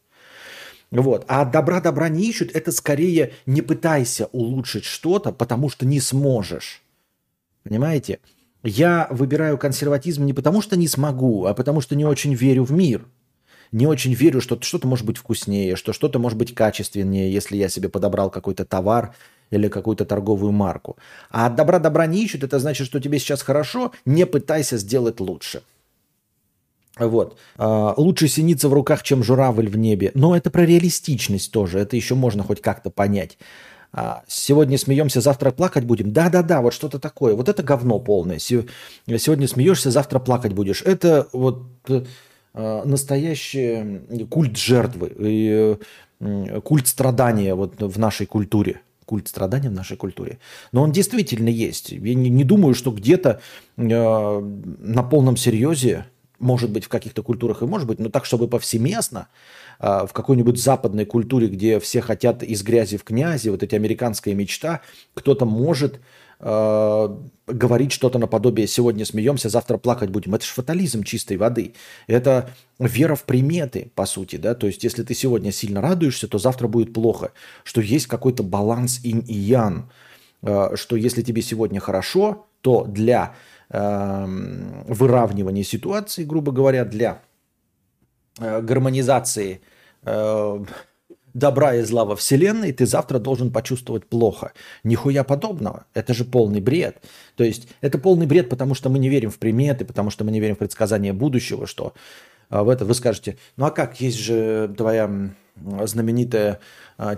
Вот. 0.92 1.26
А 1.28 1.46
добра 1.46 1.82
добра 1.82 2.10
не 2.10 2.30
ищут, 2.30 2.56
это 2.56 2.72
скорее 2.72 3.34
не 3.46 3.62
пытайся 3.62 4.28
улучшить 4.28 4.86
что-то, 4.86 5.32
потому 5.32 5.70
что 5.70 5.86
не 5.86 6.00
сможешь. 6.00 6.82
Понимаете? 7.64 8.20
Я 8.64 9.08
выбираю 9.12 9.58
консерватизм 9.58 10.26
не 10.26 10.34
потому, 10.34 10.62
что 10.62 10.78
не 10.78 10.88
смогу, 10.88 11.46
а 11.46 11.54
потому, 11.54 11.82
что 11.82 11.96
не 11.96 12.06
очень 12.06 12.34
верю 12.34 12.64
в 12.64 12.72
мир. 12.72 13.06
Не 13.72 13.86
очень 13.86 14.14
верю, 14.14 14.40
что 14.40 14.60
что-то 14.62 14.88
может 14.88 15.06
быть 15.06 15.18
вкуснее, 15.18 15.76
что 15.76 15.92
что-то 15.92 16.20
может 16.20 16.38
быть 16.38 16.56
качественнее, 16.56 17.32
если 17.32 17.58
я 17.58 17.68
себе 17.68 17.90
подобрал 17.90 18.30
какой-то 18.30 18.64
товар 18.66 19.14
или 19.50 19.68
какую-то 19.68 20.06
торговую 20.06 20.54
марку. 20.54 20.98
А 21.30 21.48
от 21.48 21.56
добра 21.56 21.80
добра 21.80 22.06
не 22.08 22.24
ищут, 22.24 22.44
это 22.44 22.60
значит, 22.60 22.88
что 22.88 23.00
тебе 23.00 23.20
сейчас 23.20 23.42
хорошо, 23.42 23.92
не 24.06 24.26
пытайся 24.26 24.78
сделать 24.78 25.20
лучше. 25.20 25.62
Вот. 27.00 27.38
А, 27.58 27.94
лучше 27.98 28.28
синица 28.28 28.70
в 28.70 28.74
руках, 28.74 29.04
чем 29.04 29.24
журавль 29.24 29.70
в 29.70 29.78
небе. 29.78 30.12
Но 30.14 30.36
это 30.36 30.50
про 30.50 30.66
реалистичность 30.66 31.52
тоже. 31.52 31.80
Это 31.80 31.96
еще 31.96 32.16
можно 32.16 32.44
хоть 32.44 32.62
как-то 32.62 32.90
понять. 32.90 33.38
А, 33.94 34.24
сегодня 34.28 34.78
смеемся, 34.78 35.22
завтра 35.22 35.52
плакать 35.52 35.86
будем. 35.86 36.12
Да-да-да, 36.12 36.62
вот 36.62 36.74
что-то 36.74 37.00
такое. 37.00 37.36
Вот 37.36 37.50
это 37.50 37.64
говно 37.64 38.00
полное. 38.00 38.40
Сегодня 38.40 39.48
смеешься, 39.48 39.92
завтра 39.92 40.20
плакать 40.20 40.54
будешь. 40.54 40.82
Это 40.82 41.28
вот 41.34 41.64
а, 42.54 42.84
настоящий 42.86 44.26
культ 44.30 44.58
жертвы, 44.58 45.80
культ 46.64 46.88
страдания 46.88 47.54
вот 47.56 47.82
в 47.82 48.00
нашей 48.00 48.26
культуре 48.26 48.82
культ 49.08 49.30
страдания 49.30 49.70
в 49.70 49.74
нашей 49.74 49.96
культуре. 49.98 50.38
Но 50.74 50.84
он 50.84 50.92
действительно 50.92 51.48
есть. 51.48 51.92
Я 51.92 52.14
не, 52.14 52.44
думаю, 52.44 52.76
что 52.76 52.92
где-то 52.92 53.40
на 53.78 55.04
полном 55.04 55.38
серьезе 55.38 56.06
может 56.40 56.72
быть, 56.72 56.86
в 56.86 56.90
каких-то 56.90 57.24
культурах 57.24 57.62
и 57.62 57.66
может 57.66 57.88
быть, 57.88 58.00
но 58.00 58.10
так, 58.10 58.26
чтобы 58.26 58.48
повсеместно, 58.48 59.28
а, 59.80 60.06
в 60.06 60.14
какой-нибудь 60.14 60.62
западной 60.62 61.06
культуре, 61.06 61.48
где 61.48 61.80
все 61.80 62.02
хотят 62.02 62.44
из 62.44 62.64
грязи 62.64 62.98
в 62.98 63.04
князи, 63.04 63.50
вот 63.50 63.64
эти 63.64 63.76
американская 63.76 64.34
мечта, 64.34 64.82
кто-то 65.14 65.46
может 65.46 66.00
э, 66.40 67.18
говорить 67.48 67.92
что-то 67.92 68.20
наподобие 68.20 68.68
«сегодня 68.68 69.06
смеемся, 69.06 69.50
завтра 69.50 69.78
плакать 69.78 70.10
будем». 70.10 70.36
Это 70.36 70.46
же 70.46 70.52
фатализм 70.52 71.04
чистой 71.04 71.38
воды. 71.38 71.74
Это 72.08 72.52
вера 72.80 73.16
в 73.16 73.24
приметы, 73.24 73.92
по 73.96 74.06
сути. 74.06 74.36
Да? 74.36 74.54
То 74.54 74.68
есть, 74.68 74.84
если 74.84 75.04
ты 75.04 75.14
сегодня 75.14 75.52
сильно 75.52 75.82
радуешься, 75.82 76.28
то 76.28 76.38
завтра 76.38 76.68
будет 76.68 76.94
плохо. 76.94 77.32
Что 77.64 77.82
есть 77.82 78.08
какой-то 78.08 78.44
баланс 78.44 79.00
инь 79.04 79.24
и 79.28 79.34
ян. 79.34 79.90
Э, 80.42 80.76
что 80.76 80.96
если 80.96 81.22
тебе 81.22 81.42
сегодня 81.42 81.80
хорошо, 81.80 82.48
то 82.62 82.84
для 82.86 83.36
выравнивания 83.70 85.64
ситуации, 85.64 86.24
грубо 86.24 86.52
говоря, 86.52 86.86
для 86.86 87.22
э, 88.40 88.62
гармонизации 88.62 89.62
э, 90.04 90.66
добра 91.34 91.76
и 91.76 91.84
зла 91.84 92.06
во 92.06 92.16
Вселенной, 92.16 92.72
ты 92.72 92.86
завтра 92.86 93.20
должен 93.20 93.52
почувствовать 93.52 94.06
плохо. 94.06 94.54
Нихуя 94.84 95.24
подобного. 95.24 95.86
Это 95.94 96.14
же 96.14 96.24
полный 96.24 96.62
бред. 96.62 97.04
То 97.36 97.44
есть 97.44 97.68
это 97.82 97.98
полный 97.98 98.26
бред, 98.26 98.50
потому 98.50 98.74
что 98.74 98.90
мы 98.90 99.00
не 99.00 99.10
верим 99.10 99.30
в 99.30 99.38
приметы, 99.38 99.84
потому 99.84 100.12
что 100.12 100.24
мы 100.24 100.32
не 100.32 100.40
верим 100.40 100.56
в 100.56 100.60
предсказания 100.60 101.12
будущего, 101.12 101.68
что 101.68 101.94
э, 102.50 102.62
в 102.62 102.70
это 102.70 102.86
вы 102.86 102.94
скажете, 102.94 103.38
ну 103.58 103.66
а 103.66 103.72
как, 103.72 104.00
есть 104.00 104.18
же 104.18 104.74
твоя 104.78 105.32
знаменитая 105.86 106.60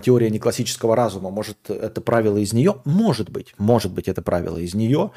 теория 0.02 0.30
неклассического 0.30 0.96
разума, 0.96 1.28
может 1.28 1.68
это 1.68 2.00
правило 2.00 2.38
из 2.38 2.54
нее? 2.54 2.76
Может 2.86 3.28
быть, 3.28 3.54
может 3.58 3.92
быть 3.92 4.08
это 4.08 4.22
правило 4.22 4.56
из 4.56 4.72
нее, 4.74 5.10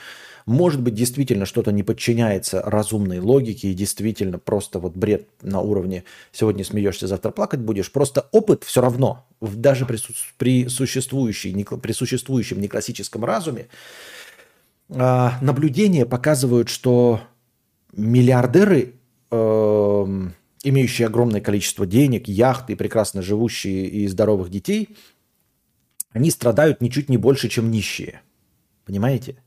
может 0.45 0.81
быть, 0.81 0.93
действительно 0.93 1.45
что-то 1.45 1.71
не 1.71 1.83
подчиняется 1.83 2.61
разумной 2.61 3.19
логике 3.19 3.69
и 3.69 3.73
действительно 3.73 4.39
просто 4.39 4.79
вот 4.79 4.95
бред 4.95 5.27
на 5.41 5.61
уровне 5.61 6.03
«сегодня 6.31 6.65
смеешься, 6.65 7.07
завтра 7.07 7.31
плакать 7.31 7.61
будешь». 7.61 7.91
Просто 7.91 8.27
опыт 8.31 8.63
все 8.63 8.81
равно, 8.81 9.25
даже 9.41 9.85
при, 9.85 9.97
при, 10.37 10.67
существующей, 10.67 11.53
при 11.63 11.91
существующем 11.91 12.59
неклассическом 12.59 13.23
разуме, 13.23 13.67
а, 14.89 15.37
наблюдения 15.41 16.05
показывают, 16.05 16.69
что 16.69 17.21
миллиардеры, 17.93 18.93
эм, 19.31 20.33
имеющие 20.63 21.07
огромное 21.07 21.41
количество 21.41 21.85
денег, 21.85 22.27
яхты, 22.27 22.75
прекрасно 22.75 23.21
живущие 23.21 23.87
и 23.87 24.07
здоровых 24.07 24.49
детей, 24.49 24.95
они 26.11 26.29
страдают 26.31 26.81
ничуть 26.81 27.09
не 27.09 27.17
больше, 27.17 27.49
чем 27.49 27.71
нищие. 27.71 28.21
Понимаете? 28.85 29.42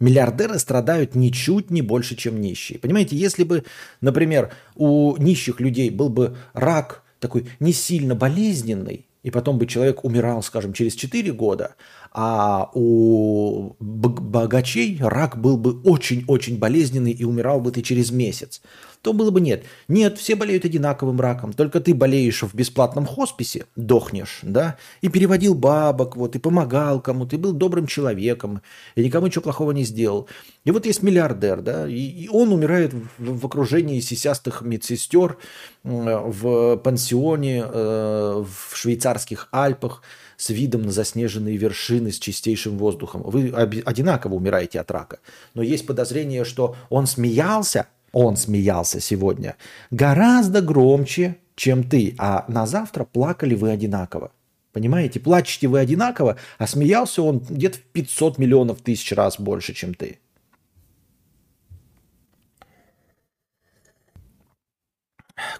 Миллиардеры 0.00 0.58
страдают 0.58 1.14
ничуть 1.14 1.70
не 1.70 1.82
больше, 1.82 2.14
чем 2.14 2.40
нищие. 2.40 2.78
Понимаете, 2.78 3.16
если 3.16 3.42
бы, 3.42 3.64
например, 4.00 4.52
у 4.76 5.16
нищих 5.16 5.60
людей 5.60 5.90
был 5.90 6.08
бы 6.08 6.36
рак 6.52 7.02
такой 7.18 7.48
не 7.58 7.72
сильно 7.72 8.14
болезненный, 8.14 9.06
и 9.24 9.30
потом 9.30 9.58
бы 9.58 9.66
человек 9.66 10.04
умирал, 10.04 10.42
скажем, 10.42 10.72
через 10.72 10.94
4 10.94 11.32
года, 11.32 11.74
а 12.12 12.70
у 12.74 13.74
богачей 13.80 14.98
рак 15.00 15.40
был 15.40 15.56
бы 15.56 15.80
очень-очень 15.82 16.58
болезненный 16.58 17.12
и 17.12 17.24
умирал 17.24 17.60
бы 17.60 17.72
ты 17.72 17.82
через 17.82 18.10
месяц, 18.12 18.62
то 19.02 19.12
было 19.12 19.30
бы 19.30 19.40
нет. 19.40 19.64
Нет, 19.88 20.18
все 20.18 20.34
болеют 20.34 20.64
одинаковым 20.64 21.20
раком, 21.20 21.52
только 21.52 21.80
ты 21.80 21.94
болеешь 21.94 22.42
в 22.42 22.54
бесплатном 22.54 23.06
хосписе, 23.06 23.66
дохнешь, 23.76 24.40
да, 24.42 24.76
и 25.00 25.08
переводил 25.08 25.54
бабок, 25.54 26.16
вот, 26.16 26.36
и 26.36 26.38
помогал 26.38 27.00
кому-то, 27.00 27.36
и 27.36 27.38
был 27.38 27.52
добрым 27.52 27.86
человеком, 27.86 28.62
и 28.94 29.04
никому 29.04 29.26
ничего 29.26 29.42
плохого 29.42 29.72
не 29.72 29.84
сделал. 29.84 30.28
И 30.64 30.70
вот 30.70 30.86
есть 30.86 31.02
миллиардер, 31.02 31.60
да, 31.62 31.88
и, 31.88 31.94
и 31.94 32.28
он 32.28 32.52
умирает 32.52 32.92
в, 32.92 33.08
в 33.18 33.46
окружении 33.46 34.00
сисястых 34.00 34.62
медсестер 34.62 35.38
в 35.84 36.76
пансионе 36.78 37.64
э, 37.64 38.44
в 38.44 38.76
швейцарских 38.76 39.48
Альпах, 39.52 40.02
с 40.38 40.50
видом 40.50 40.82
на 40.82 40.92
заснеженные 40.92 41.56
вершины 41.56 42.12
с 42.12 42.18
чистейшим 42.18 42.78
воздухом. 42.78 43.22
Вы 43.22 43.50
одинаково 43.50 44.34
умираете 44.34 44.80
от 44.80 44.90
рака. 44.90 45.18
Но 45.54 45.62
есть 45.62 45.84
подозрение, 45.84 46.44
что 46.44 46.76
он 46.88 47.06
смеялся, 47.06 47.88
он 48.18 48.36
смеялся 48.36 48.98
сегодня 48.98 49.54
гораздо 49.92 50.60
громче, 50.60 51.36
чем 51.54 51.88
ты, 51.88 52.16
а 52.18 52.44
на 52.48 52.66
завтра 52.66 53.04
плакали 53.04 53.54
вы 53.54 53.70
одинаково. 53.70 54.32
Понимаете, 54.72 55.20
плачете 55.20 55.68
вы 55.68 55.78
одинаково, 55.78 56.36
а 56.58 56.66
смеялся 56.66 57.22
он 57.22 57.38
где-то 57.38 57.78
в 57.78 57.82
500 57.82 58.38
миллионов 58.38 58.80
тысяч 58.80 59.12
раз 59.12 59.38
больше, 59.38 59.72
чем 59.72 59.94
ты. 59.94 60.18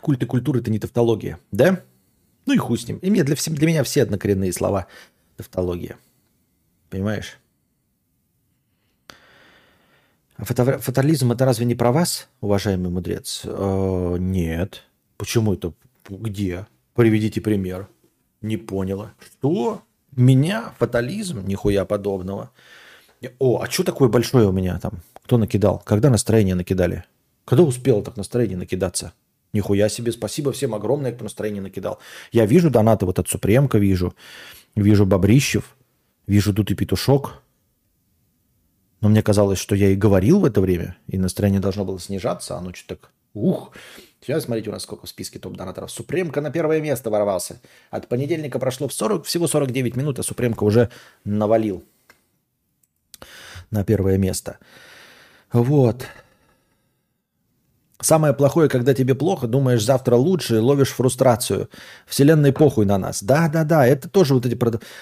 Культ 0.01 0.25
и 0.25 0.27
культура– 0.27 0.59
это 0.61 0.73
не 0.73 0.81
тавтология, 0.81 1.38
да? 1.53 1.85
Ну 2.44 2.55
и 2.55 2.57
хуй 2.57 2.77
с 2.77 2.88
ним. 2.88 2.99
И 2.99 3.09
мне, 3.09 3.23
для, 3.23 3.37
для 3.37 3.66
меня 3.68 3.85
все 3.85 4.03
однокоренные 4.03 4.53
слова 4.53 4.88
тавтология. 5.37 5.97
Понимаешь? 6.90 7.38
Фатализм 10.38 11.33
это 11.33 11.44
разве 11.44 11.66
не 11.66 11.74
про 11.74 11.90
вас, 11.90 12.29
уважаемый 12.40 12.90
мудрец? 12.90 13.42
Э, 13.44 14.16
нет. 14.20 14.85
Почему 15.16 15.55
это? 15.55 15.72
Где? 16.09 16.66
Приведите 16.94 17.40
пример. 17.40 17.88
Не 18.40 18.57
поняла. 18.57 19.12
Что? 19.18 19.83
Меня? 20.14 20.72
Фатализм? 20.79 21.44
Нихуя 21.44 21.85
подобного. 21.85 22.53
О, 23.40 23.61
а 23.61 23.68
что 23.68 23.83
такое 23.83 24.09
большое 24.09 24.48
у 24.48 24.53
меня 24.53 24.79
там? 24.79 25.01
Кто 25.24 25.38
накидал? 25.38 25.83
Когда 25.85 26.09
настроение 26.09 26.55
накидали? 26.55 27.05
Когда 27.44 27.64
успел 27.64 28.03
так 28.03 28.16
настроение 28.16 28.57
накидаться? 28.57 29.12
Нихуя 29.53 29.88
себе, 29.88 30.12
спасибо 30.12 30.53
всем 30.53 30.74
огромное, 30.74 31.12
кто 31.12 31.24
настроение 31.24 31.62
накидал. 31.62 31.98
Я 32.31 32.46
вижу 32.46 32.70
донаты 32.70 33.07
вот 33.07 33.18
от 33.18 33.29
Супремка, 33.29 33.79
вижу. 33.79 34.14
Вижу 34.77 35.05
Бобрищев, 35.05 35.77
вижу 36.27 36.53
и 36.53 36.74
Петушок. 36.74 37.42
Но 39.01 39.09
мне 39.09 39.23
казалось, 39.23 39.59
что 39.59 39.75
я 39.75 39.91
и 39.91 39.95
говорил 39.95 40.41
в 40.41 40.45
это 40.45 40.61
время, 40.61 40.97
и 41.07 41.19
настроение 41.19 41.61
должно 41.61 41.85
было 41.85 42.01
снижаться, 42.01 42.55
а 42.55 42.59
оно 42.59 42.73
что-то 42.75 42.97
так... 42.97 43.11
Ух! 43.35 43.73
Сейчас 44.21 44.45
смотрите, 44.45 44.71
у 44.71 44.73
нас 44.73 44.83
сколько 44.83 45.07
в 45.07 45.09
списке 45.09 45.39
топ-донаторов. 45.39 45.91
Супремка 45.91 46.41
на 46.41 46.51
первое 46.51 46.81
место 46.81 47.09
ворвался. 47.09 47.61
От 47.91 48.09
понедельника 48.09 48.59
прошло 48.59 48.89
в 48.89 48.93
40, 48.93 49.25
всего 49.27 49.47
49 49.47 49.97
минут, 49.97 50.19
а 50.19 50.23
Супремка 50.23 50.65
уже 50.65 50.91
навалил 51.25 51.85
на 53.71 53.85
первое 53.85 54.19
место. 54.19 54.59
Вот. 55.53 56.07
Самое 58.01 58.33
плохое, 58.33 58.69
когда 58.69 58.95
тебе 58.95 59.15
плохо, 59.15 59.47
думаешь, 59.47 59.85
завтра 59.85 60.17
лучше, 60.17 60.61
ловишь 60.61 60.91
фрустрацию. 60.91 61.69
Вселенной 62.07 62.53
похуй 62.53 62.87
на 62.87 62.99
нас. 62.99 63.23
Да-да-да, 63.23 63.87
это 63.87 64.09
тоже 64.09 64.35
вот 64.35 64.47
эти 64.47 64.59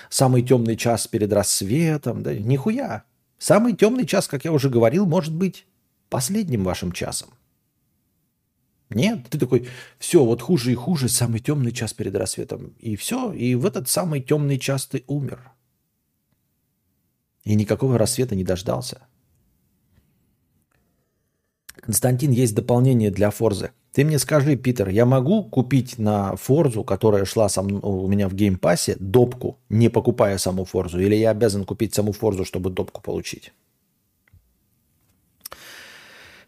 самый 0.09 0.43
темный 0.43 0.77
час 0.77 1.07
перед 1.07 1.33
рассветом. 1.33 2.23
Да, 2.23 2.35
нихуя. 2.35 3.05
Самый 3.39 3.75
темный 3.75 4.07
час, 4.07 4.29
как 4.29 4.45
я 4.45 4.53
уже 4.53 4.71
говорил, 4.71 5.07
может 5.07 5.35
быть 5.35 5.67
последним 6.09 6.65
вашим 6.65 6.93
часом. 6.93 7.31
Нет, 8.89 9.27
ты 9.29 9.39
такой, 9.39 9.69
все, 9.99 10.25
вот 10.25 10.41
хуже 10.41 10.73
и 10.73 10.77
хуже, 10.77 11.09
самый 11.09 11.41
темный 11.41 11.73
час 11.73 11.93
перед 11.93 12.15
рассветом. 12.15 12.75
И 12.79 12.95
все, 12.97 13.33
и 13.33 13.55
в 13.55 13.67
этот 13.67 13.89
самый 13.89 14.21
темный 14.21 14.59
час 14.59 14.87
ты 14.87 15.03
умер. 15.07 15.51
И 17.43 17.55
никакого 17.55 17.99
рассвета 17.99 18.37
не 18.37 18.45
дождался. 18.45 19.07
Константин, 21.75 22.31
есть 22.31 22.55
дополнение 22.55 23.11
для 23.11 23.31
Форзы. 23.31 23.73
Ты 23.97 24.05
мне 24.05 24.19
скажи, 24.19 24.57
Питер, 24.57 24.91
я 24.91 25.07
могу 25.07 25.43
купить 25.43 25.99
на 25.99 26.37
Форзу, 26.37 26.85
которая 26.85 27.25
шла 27.25 27.49
со 27.49 27.63
мной, 27.63 27.81
у 27.83 28.07
меня 28.07 28.29
в 28.29 28.35
геймпассе, 28.35 28.95
допку, 29.01 29.57
не 29.71 29.89
покупая 29.89 30.37
саму 30.37 30.67
Форзу? 30.67 31.01
Или 31.01 31.15
я 31.15 31.31
обязан 31.31 31.65
купить 31.65 31.95
саму 31.95 32.13
Форзу, 32.13 32.45
чтобы 32.45 32.69
допку 32.69 33.01
получить? 33.01 33.55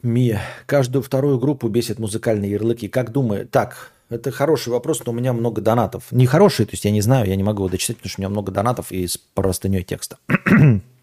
Ми, 0.02 0.38
каждую 0.66 1.02
вторую 1.02 1.38
группу 1.38 1.68
бесит 1.68 1.98
музыкальные 1.98 2.50
ярлыки. 2.50 2.86
Как 2.86 3.12
думаю? 3.12 3.48
Так, 3.48 3.92
это 4.10 4.30
хороший 4.30 4.68
вопрос, 4.68 5.02
но 5.06 5.12
у 5.12 5.14
меня 5.14 5.32
много 5.32 5.62
донатов. 5.62 6.12
Не 6.12 6.26
хороший, 6.26 6.66
то 6.66 6.72
есть 6.72 6.84
я 6.84 6.90
не 6.90 7.00
знаю, 7.00 7.26
я 7.26 7.36
не 7.36 7.44
могу 7.44 7.62
его 7.62 7.70
дочитать, 7.70 7.96
потому 7.96 8.10
что 8.10 8.20
у 8.20 8.22
меня 8.24 8.28
много 8.28 8.52
донатов 8.52 8.92
и 8.92 9.06
с 9.06 9.16
простыней 9.16 9.84
текста. 9.84 10.18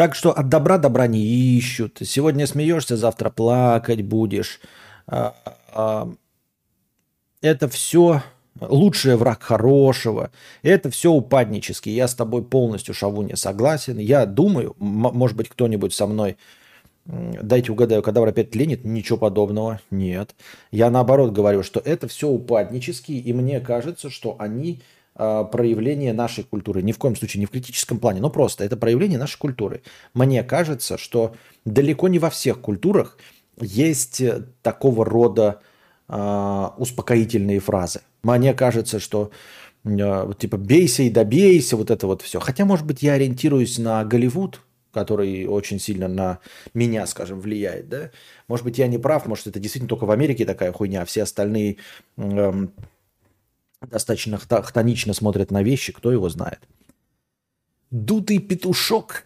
так 0.00 0.14
что 0.14 0.32
от 0.32 0.48
добра 0.48 0.78
добра 0.78 1.06
не 1.06 1.22
ищут. 1.22 1.98
Сегодня 2.02 2.46
смеешься, 2.46 2.96
завтра 2.96 3.28
плакать 3.28 4.00
будешь. 4.00 4.58
А, 5.06 5.34
а, 5.74 6.10
это 7.42 7.68
все 7.68 8.22
лучший 8.58 9.16
враг 9.16 9.42
хорошего. 9.42 10.30
Это 10.62 10.88
все 10.88 11.12
упаднически. 11.12 11.90
Я 11.90 12.08
с 12.08 12.14
тобой 12.14 12.42
полностью, 12.42 12.94
Шавуня, 12.94 13.36
согласен. 13.36 13.98
Я 13.98 14.24
думаю, 14.24 14.74
может 14.78 15.36
быть, 15.36 15.50
кто-нибудь 15.50 15.92
со 15.92 16.06
мной 16.06 16.38
Дайте 17.04 17.70
угадаю, 17.70 18.02
кадавр 18.02 18.28
опять 18.28 18.54
ленит? 18.54 18.86
Ничего 18.86 19.18
подобного. 19.18 19.80
Нет. 19.90 20.34
Я 20.70 20.88
наоборот 20.88 21.32
говорю, 21.32 21.62
что 21.62 21.78
это 21.80 22.08
все 22.08 22.28
упаднические, 22.28 23.18
и 23.18 23.34
мне 23.34 23.60
кажется, 23.60 24.08
что 24.08 24.36
они 24.38 24.80
проявление 25.20 26.12
нашей 26.12 26.44
культуры. 26.44 26.82
Ни 26.82 26.92
в 26.92 26.98
коем 26.98 27.14
случае 27.14 27.40
не 27.40 27.46
в 27.46 27.50
критическом 27.50 27.98
плане, 27.98 28.20
но 28.20 28.30
просто 28.30 28.64
это 28.64 28.76
проявление 28.76 29.18
нашей 29.18 29.38
культуры. 29.38 29.82
Мне 30.14 30.42
кажется, 30.42 30.96
что 30.96 31.34
далеко 31.64 32.08
не 32.08 32.18
во 32.18 32.30
всех 32.30 32.60
культурах 32.60 33.18
есть 33.60 34.20
э, 34.20 34.44
такого 34.62 35.04
рода 35.04 35.60
э, 36.08 36.68
успокоительные 36.78 37.60
фразы. 37.60 38.00
Мне 38.22 38.54
кажется, 38.54 38.98
что 38.98 39.30
э, 39.84 40.32
типа 40.38 40.56
бейся 40.56 41.02
и 41.02 41.10
добейся, 41.10 41.76
вот 41.76 41.90
это 41.90 42.06
вот 42.06 42.22
все. 42.22 42.40
Хотя, 42.40 42.64
может 42.64 42.86
быть, 42.86 43.02
я 43.02 43.14
ориентируюсь 43.14 43.78
на 43.78 44.04
Голливуд, 44.04 44.60
который 44.92 45.46
очень 45.46 45.78
сильно 45.78 46.08
на 46.08 46.38
меня, 46.74 47.06
скажем, 47.06 47.40
влияет, 47.40 47.88
да. 47.88 48.10
Может 48.48 48.64
быть, 48.64 48.78
я 48.78 48.88
не 48.88 48.98
прав, 48.98 49.26
может, 49.26 49.46
это 49.46 49.60
действительно 49.60 49.88
только 49.88 50.04
в 50.04 50.10
Америке 50.10 50.44
такая 50.44 50.72
хуйня, 50.72 51.02
а 51.02 51.04
все 51.04 51.22
остальные 51.22 51.76
эм, 52.16 52.72
достаточно 53.86 54.38
хтонично 54.38 55.14
смотрят 55.14 55.50
на 55.50 55.62
вещи, 55.62 55.92
кто 55.92 56.12
его 56.12 56.28
знает. 56.28 56.60
Дутый 57.90 58.38
петушок. 58.38 59.24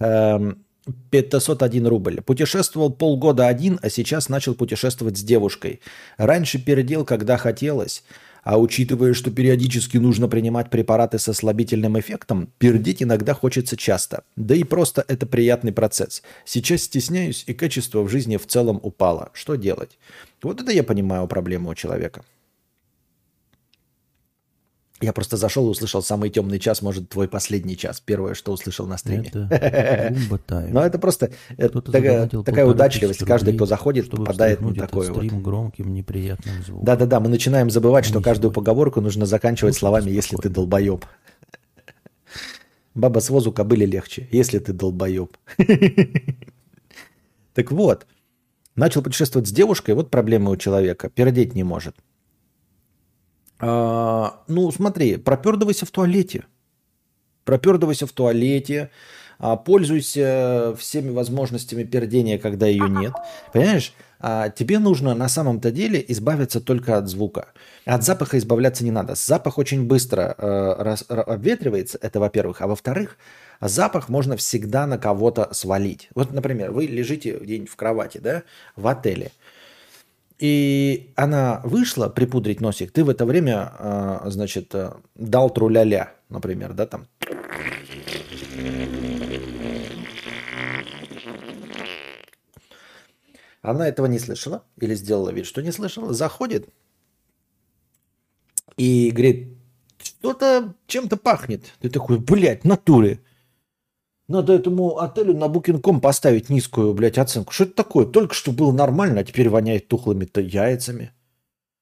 Эм, 0.00 0.64
501 1.10 1.86
рубль. 1.86 2.20
Путешествовал 2.20 2.92
полгода 2.92 3.46
один, 3.46 3.78
а 3.82 3.88
сейчас 3.88 4.28
начал 4.28 4.54
путешествовать 4.54 5.16
с 5.16 5.22
девушкой. 5.22 5.80
Раньше 6.18 6.58
передел, 6.58 7.04
когда 7.04 7.36
хотелось. 7.36 8.04
А 8.42 8.58
учитывая, 8.58 9.14
что 9.14 9.30
периодически 9.30 9.96
нужно 9.96 10.28
принимать 10.28 10.68
препараты 10.68 11.18
со 11.18 11.32
слабительным 11.32 11.98
эффектом, 11.98 12.50
пердеть 12.58 13.02
иногда 13.02 13.32
хочется 13.32 13.74
часто. 13.74 14.24
Да 14.36 14.54
и 14.54 14.64
просто 14.64 15.02
это 15.08 15.24
приятный 15.24 15.72
процесс. 15.72 16.22
Сейчас 16.44 16.82
стесняюсь, 16.82 17.44
и 17.46 17.54
качество 17.54 18.02
в 18.02 18.10
жизни 18.10 18.36
в 18.36 18.46
целом 18.46 18.78
упало. 18.82 19.30
Что 19.32 19.54
делать? 19.54 19.98
Вот 20.42 20.60
это 20.60 20.72
я 20.72 20.84
понимаю 20.84 21.26
проблему 21.26 21.70
у 21.70 21.74
человека. 21.74 22.22
Я 25.00 25.12
просто 25.12 25.36
зашел 25.36 25.66
и 25.66 25.70
услышал 25.70 26.02
самый 26.02 26.30
темный 26.30 26.60
час, 26.60 26.80
может, 26.80 27.08
твой 27.08 27.26
последний 27.26 27.76
час. 27.76 28.00
Первое, 28.00 28.34
что 28.34 28.52
услышал 28.52 28.86
на 28.86 28.96
стриме. 28.96 29.30
Но 30.70 30.86
это 30.86 30.98
просто 30.98 31.32
э, 31.58 31.68
такая, 31.68 32.66
удачливость. 32.66 33.24
Каждый, 33.24 33.54
кто 33.54 33.66
заходит, 33.66 34.08
попадает 34.08 34.60
на 34.60 34.72
такое 34.72 35.12
вот. 35.12 35.24
громким, 35.24 35.92
неприятным 35.92 36.62
звуком. 36.62 36.84
Да-да-да, 36.84 37.18
мы 37.18 37.28
начинаем 37.28 37.70
забывать, 37.70 38.04
что 38.04 38.20
каждую 38.20 38.52
поговорку 38.52 39.00
нужно 39.00 39.26
заканчивать 39.26 39.74
словами 39.74 40.10
«если 40.10 40.36
ты 40.36 40.48
долбоеб». 40.48 41.04
Баба 42.94 43.18
с 43.18 43.28
возу 43.30 43.50
кобыли 43.50 43.86
легче, 43.86 44.28
если 44.30 44.60
ты 44.60 44.72
долбоеб. 44.72 45.36
Так 47.54 47.70
вот, 47.70 48.06
начал 48.74 49.02
путешествовать 49.02 49.48
с 49.48 49.52
девушкой, 49.52 49.94
вот 49.94 50.10
проблема 50.10 50.50
у 50.50 50.56
человека. 50.56 51.08
Пердеть 51.08 51.54
не 51.54 51.64
может. 51.64 51.96
А, 53.66 54.42
ну, 54.46 54.70
смотри, 54.70 55.16
пропердывайся 55.16 55.86
в 55.86 55.90
туалете. 55.90 56.44
Пропердывайся 57.44 58.06
в 58.06 58.12
туалете, 58.12 58.90
а, 59.38 59.56
пользуйся 59.56 60.74
всеми 60.78 61.10
возможностями 61.10 61.84
пердения, 61.84 62.38
когда 62.38 62.66
ее 62.66 62.88
нет. 62.90 63.14
Понимаешь? 63.52 63.94
А, 64.20 64.50
тебе 64.50 64.78
нужно 64.78 65.14
на 65.14 65.28
самом-то 65.28 65.70
деле 65.70 66.04
избавиться 66.08 66.60
только 66.60 66.98
от 66.98 67.08
звука. 67.08 67.48
От 67.86 68.04
запаха 68.04 68.36
избавляться 68.36 68.84
не 68.84 68.90
надо. 68.90 69.14
Запах 69.14 69.56
очень 69.56 69.86
быстро 69.86 70.34
э, 70.36 70.74
раз, 70.78 71.04
обветривается, 71.08 71.98
это 72.00 72.20
во-первых. 72.20 72.60
А 72.60 72.66
во-вторых, 72.66 73.16
запах 73.60 74.10
можно 74.10 74.36
всегда 74.36 74.86
на 74.86 74.98
кого-то 74.98 75.48
свалить. 75.52 76.08
Вот, 76.14 76.32
например, 76.32 76.70
вы 76.70 76.86
лежите 76.86 77.38
где-нибудь 77.38 77.70
в 77.70 77.76
кровати, 77.76 78.18
да, 78.18 78.42
в 78.76 78.86
отеле– 78.86 79.32
и 80.38 81.12
она 81.16 81.60
вышла 81.64 82.08
припудрить 82.08 82.60
носик, 82.60 82.90
ты 82.92 83.04
в 83.04 83.08
это 83.08 83.24
время, 83.24 83.72
а, 83.78 84.22
значит, 84.30 84.74
э, 84.74 84.92
дал 85.14 85.50
труляля, 85.50 86.14
например, 86.28 86.72
да, 86.72 86.86
там. 86.86 87.06
Она 93.62 93.88
этого 93.88 94.06
не 94.06 94.18
слышала 94.18 94.64
или 94.78 94.94
сделала 94.94 95.30
вид, 95.30 95.46
что 95.46 95.62
не 95.62 95.72
слышала, 95.72 96.12
заходит 96.12 96.68
и 98.76 99.10
говорит, 99.10 99.56
что-то 100.02 100.74
чем-то 100.86 101.16
пахнет. 101.16 101.72
Ты 101.80 101.88
такой, 101.88 102.18
блядь, 102.18 102.64
натуре. 102.64 103.20
Надо 104.26 104.54
этому 104.54 104.98
отелю 104.98 105.34
на 105.34 105.44
Booking.com 105.44 106.00
поставить 106.00 106.48
низкую, 106.48 106.94
блядь, 106.94 107.18
оценку. 107.18 107.52
Что 107.52 107.64
это 107.64 107.74
такое? 107.74 108.06
Только 108.06 108.34
что 108.34 108.52
было 108.52 108.72
нормально, 108.72 109.20
а 109.20 109.24
теперь 109.24 109.50
воняет 109.50 109.88
тухлыми-то 109.88 110.40
яйцами. 110.40 111.12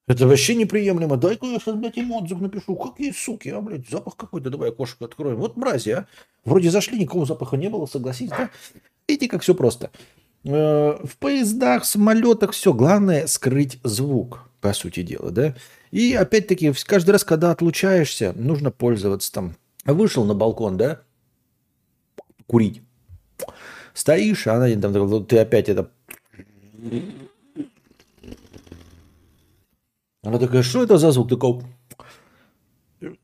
Это 0.08 0.26
вообще 0.26 0.56
неприемлемо. 0.56 1.16
Дай-ка 1.16 1.46
я 1.46 1.60
сейчас, 1.60 1.76
блядь, 1.76 1.96
им 1.96 2.10
отзыв 2.10 2.40
напишу. 2.40 2.74
Какие 2.74 3.12
суки, 3.12 3.48
а, 3.48 3.60
блядь, 3.60 3.88
запах 3.88 4.16
какой-то. 4.16 4.50
Давай 4.50 4.70
окошко 4.70 5.04
откроем. 5.04 5.36
Вот 5.36 5.56
мрази, 5.56 5.90
а. 5.90 6.06
Вроде 6.44 6.70
зашли, 6.70 6.98
никакого 6.98 7.24
запаха 7.24 7.56
не 7.56 7.68
было, 7.68 7.86
согласись, 7.86 8.30
да? 8.30 8.50
Видите, 9.06 9.28
как 9.28 9.42
все 9.42 9.54
просто. 9.54 9.92
Э, 10.44 10.98
в 11.04 11.16
поездах, 11.18 11.84
самолетах 11.84 12.50
все. 12.50 12.72
Главное 12.72 13.28
скрыть 13.28 13.78
звук, 13.84 14.50
по 14.60 14.72
сути 14.72 15.02
дела, 15.02 15.30
да? 15.30 15.54
И 15.92 16.14
опять-таки, 16.14 16.72
каждый 16.84 17.12
раз, 17.12 17.22
когда 17.22 17.52
отлучаешься, 17.52 18.32
нужно 18.34 18.72
пользоваться 18.72 19.32
там. 19.32 19.54
Вышел 19.84 20.24
на 20.24 20.34
балкон, 20.34 20.76
да? 20.76 21.02
Курить. 22.52 22.82
Стоишь, 23.94 24.46
а 24.46 24.56
она 24.56 24.80
там, 24.80 24.92
«Ну, 24.92 25.24
ты 25.24 25.38
опять 25.38 25.70
это... 25.70 25.90
Она 30.22 30.38
такая, 30.38 30.62
что 30.62 30.82
это 30.84 30.98
за 30.98 31.10
звук? 31.12 31.30
Такой, 31.30 31.62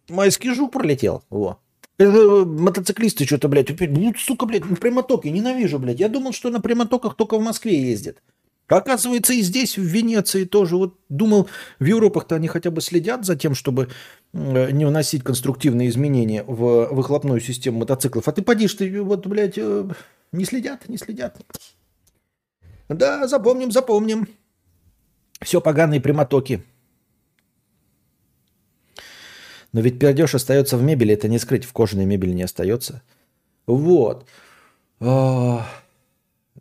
майский 0.09 0.55
жук 0.55 0.73
пролетел. 0.73 1.23
Во. 1.31 1.61
Это 1.99 2.11
э, 2.11 2.45
мотоциклисты 2.45 3.25
что-то, 3.25 3.49
блядь, 3.49 3.71
опять, 3.71 3.91
сука, 4.19 4.47
блядь, 4.47 4.65
на 4.65 4.77
прямотоке, 4.77 5.31
ненавижу, 5.31 5.79
блядь. 5.79 6.01
Я 6.01 6.09
думал, 6.09 6.33
что 6.33 6.51
на 6.51 6.61
прямотоках 6.61 7.15
только 7.15 7.39
в 7.39 7.43
Москве 7.43 7.91
ездят. 7.91 8.23
Оказывается, 8.69 9.33
и 9.33 9.41
здесь, 9.41 9.79
в 9.79 9.83
Венеции 9.83 10.45
тоже. 10.45 10.77
Вот 10.77 10.99
думал, 11.09 11.49
в 11.79 11.85
Европах-то 11.85 12.35
они 12.37 12.49
хотя 12.49 12.71
бы 12.71 12.81
следят 12.81 13.25
за 13.25 13.35
тем, 13.35 13.55
чтобы 13.55 13.89
не 14.33 14.85
вносить 14.85 15.25
конструктивные 15.25 15.89
изменения 15.89 16.45
в 16.45 16.89
выхлопную 16.93 17.41
систему 17.41 17.81
мотоциклов. 17.81 18.29
А 18.29 18.33
ты 18.33 18.43
подишь, 18.43 18.75
ты 18.75 19.03
вот, 19.03 19.27
блядь, 19.27 19.57
э, 19.57 19.89
не 20.33 20.45
следят, 20.45 20.89
не 20.89 20.99
следят. 20.99 21.39
Да, 22.89 23.27
запомним, 23.27 23.73
запомним. 23.73 24.29
Все 25.41 25.61
поганые 25.61 26.01
прямотоки. 26.01 26.63
Но 29.73 29.81
ведь 29.81 29.99
пердеж 29.99 30.35
остается 30.35 30.77
в 30.77 30.83
мебели, 30.83 31.15
это 31.15 31.29
не 31.29 31.39
скрыть, 31.39 31.65
в 31.65 31.73
кожаной 31.73 32.07
мебели 32.07 32.33
не 32.33 32.43
остается. 32.43 33.03
Вот. 33.67 34.27
А, 35.01 35.67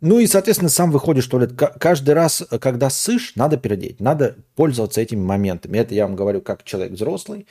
ну 0.00 0.18
и, 0.18 0.26
соответственно, 0.26 0.68
сам 0.68 0.90
выходишь 0.90 1.26
в 1.26 1.30
туалет. 1.30 1.52
Каждый 1.56 2.14
раз, 2.14 2.44
когда 2.60 2.90
сышь, 2.90 3.32
надо 3.34 3.56
передеть, 3.56 4.00
надо 4.00 4.36
пользоваться 4.54 5.00
этими 5.00 5.20
моментами. 5.20 5.78
Это 5.78 5.94
я 5.94 6.06
вам 6.06 6.16
говорю 6.16 6.40
как 6.40 6.64
человек 6.64 6.92
взрослый. 6.92 7.46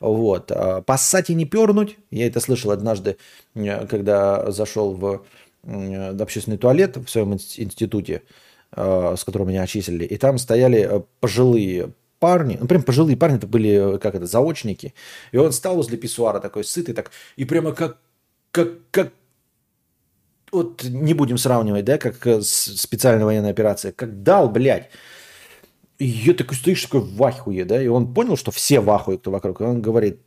Вот. 0.00 0.50
А, 0.50 0.82
поссать 0.82 1.30
и 1.30 1.34
не 1.34 1.44
пернуть. 1.44 1.96
Я 2.10 2.26
это 2.26 2.40
слышал 2.40 2.72
однажды, 2.72 3.16
э, 3.54 3.86
когда 3.86 4.50
зашел 4.50 4.92
в 4.92 5.24
общественный 5.62 6.58
туалет 6.58 6.96
в 6.96 7.08
своем 7.08 7.34
институте, 7.34 8.22
э, 8.76 9.14
с 9.16 9.24
которым 9.24 9.48
меня 9.48 9.62
отчислили. 9.62 10.04
И 10.04 10.16
там 10.16 10.38
стояли 10.38 10.88
э, 10.90 11.02
пожилые 11.20 11.92
парни, 12.18 12.58
ну 12.60 12.66
прям 12.66 12.82
пожилые 12.82 13.16
парни, 13.16 13.36
это 13.36 13.46
были, 13.46 13.98
как 13.98 14.14
это, 14.14 14.26
заочники. 14.26 14.94
И 15.32 15.36
он 15.36 15.52
стал 15.52 15.76
возле 15.76 15.96
писсуара 15.96 16.40
такой 16.40 16.64
сытый, 16.64 16.94
так, 16.94 17.10
и 17.36 17.44
прямо 17.44 17.72
как, 17.72 17.98
как, 18.50 18.68
как 18.90 19.12
вот 20.54 20.84
не 20.84 21.14
будем 21.14 21.38
сравнивать, 21.38 21.84
да, 21.84 21.98
как 21.98 22.26
э, 22.26 22.40
специальная 22.42 23.24
военная 23.24 23.50
операция, 23.50 23.92
как 23.92 24.22
дал, 24.22 24.48
блядь. 24.48 24.90
И 25.98 26.32
такой 26.32 26.56
стоишь 26.56 26.84
такой 26.84 27.00
в 27.00 27.22
ахуе, 27.22 27.64
да, 27.64 27.82
и 27.82 27.86
он 27.86 28.12
понял, 28.12 28.36
что 28.36 28.50
все 28.50 28.80
в 28.80 28.90
ахуе, 28.90 29.18
кто 29.18 29.30
вокруг, 29.30 29.60
и 29.60 29.64
он 29.64 29.82
говорит, 29.82 30.20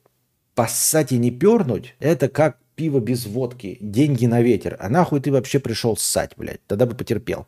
поссать 0.55 1.11
и 1.11 1.17
не 1.17 1.31
пернуть, 1.31 1.95
это 1.99 2.29
как 2.29 2.57
пиво 2.75 2.99
без 2.99 3.25
водки, 3.25 3.77
деньги 3.81 4.25
на 4.25 4.41
ветер. 4.41 4.77
А 4.79 4.89
нахуй 4.89 5.19
ты 5.19 5.31
вообще 5.31 5.59
пришел 5.59 5.97
ссать, 5.97 6.33
блядь? 6.37 6.65
Тогда 6.67 6.85
бы 6.85 6.95
потерпел. 6.95 7.47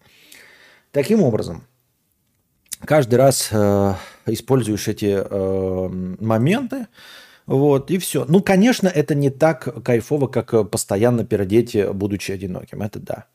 Таким 0.91 1.21
образом, 1.21 1.63
каждый 2.83 3.15
раз 3.15 3.49
э, 3.51 3.93
используешь 4.25 4.87
эти 4.87 5.23
э, 5.23 5.87
моменты, 6.19 6.87
вот, 7.49 7.89
и 7.89 7.97
все. 7.97 8.25
Ну, 8.25 8.43
конечно, 8.43 8.87
это 8.87 9.15
не 9.15 9.31
так 9.31 9.83
кайфово, 9.83 10.27
как 10.27 10.69
постоянно 10.69 11.25
пердеть, 11.25 11.75
будучи 11.93 12.31
одиноким. 12.31 12.83
Это 12.83 12.99
да. 12.99 13.25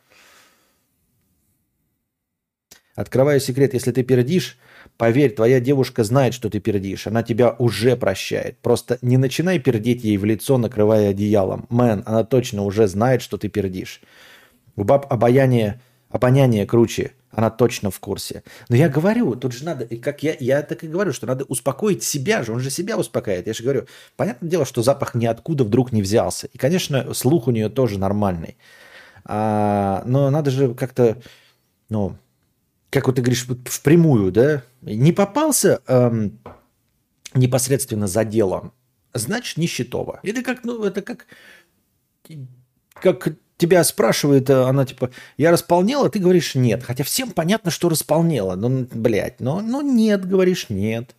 Открываю 2.94 3.40
секрет, 3.40 3.74
если 3.74 3.90
ты 3.90 4.04
пердишь, 4.04 4.56
поверь, 4.98 5.34
твоя 5.34 5.58
девушка 5.58 6.04
знает, 6.04 6.32
что 6.32 6.48
ты 6.48 6.60
пердишь. 6.60 7.08
Она 7.08 7.24
тебя 7.24 7.56
уже 7.58 7.96
прощает. 7.96 8.56
Просто 8.58 8.98
не 9.02 9.16
начинай 9.16 9.58
пердеть 9.58 10.04
ей 10.04 10.16
в 10.16 10.24
лицо, 10.24 10.58
накрывая 10.58 11.10
одеялом. 11.10 11.66
Мэн, 11.68 12.04
она 12.06 12.22
точно 12.22 12.62
уже 12.62 12.86
знает, 12.86 13.20
что 13.20 13.36
ты 13.36 13.48
пердишь. 13.48 14.00
У 14.76 14.84
баб 14.84 15.12
обаяние, 15.12 15.80
обоняние 16.14 16.64
круче. 16.64 17.12
Она 17.32 17.50
точно 17.50 17.90
в 17.90 17.98
курсе. 17.98 18.44
Но 18.68 18.76
я 18.76 18.88
говорю, 18.88 19.34
тут 19.34 19.52
же 19.52 19.64
надо, 19.64 19.84
как 19.96 20.22
я, 20.22 20.36
я 20.38 20.62
так 20.62 20.84
и 20.84 20.86
говорю, 20.86 21.12
что 21.12 21.26
надо 21.26 21.44
успокоить 21.46 22.04
себя 22.04 22.44
же. 22.44 22.52
Он 22.52 22.60
же 22.60 22.70
себя 22.70 22.96
успокаивает. 22.96 23.48
Я 23.48 23.52
же 23.52 23.64
говорю, 23.64 23.86
понятное 24.16 24.48
дело, 24.48 24.64
что 24.64 24.80
запах 24.82 25.16
ниоткуда 25.16 25.64
вдруг 25.64 25.90
не 25.90 26.02
взялся. 26.02 26.46
И, 26.52 26.56
конечно, 26.56 27.12
слух 27.14 27.48
у 27.48 27.50
нее 27.50 27.68
тоже 27.68 27.98
нормальный. 27.98 28.56
А, 29.24 30.04
но 30.06 30.30
надо 30.30 30.52
же 30.52 30.72
как-то, 30.74 31.20
ну, 31.88 32.16
как 32.90 33.08
вот 33.08 33.16
ты 33.16 33.22
говоришь, 33.22 33.48
впрямую, 33.64 34.30
да, 34.30 34.62
не 34.82 35.10
попался 35.10 35.82
эм, 35.88 36.38
непосредственно 37.34 38.06
за 38.06 38.24
делом, 38.24 38.72
значит 39.14 39.56
нищетово. 39.56 40.20
Это 40.22 40.42
как, 40.44 40.62
ну, 40.62 40.84
это 40.84 41.02
как, 41.02 41.26
как 42.92 43.34
тебя 43.56 43.84
спрашивает, 43.84 44.50
э, 44.50 44.62
она 44.62 44.84
типа, 44.84 45.10
я 45.36 45.50
располнела, 45.50 46.10
ты 46.10 46.18
говоришь 46.18 46.54
нет. 46.54 46.82
Хотя 46.82 47.04
всем 47.04 47.30
понятно, 47.30 47.70
что 47.70 47.88
располнела. 47.88 48.54
Ну, 48.54 48.86
блядь, 48.92 49.40
но, 49.40 49.60
но 49.60 49.82
нет, 49.82 50.26
говоришь 50.26 50.68
нет. 50.68 51.14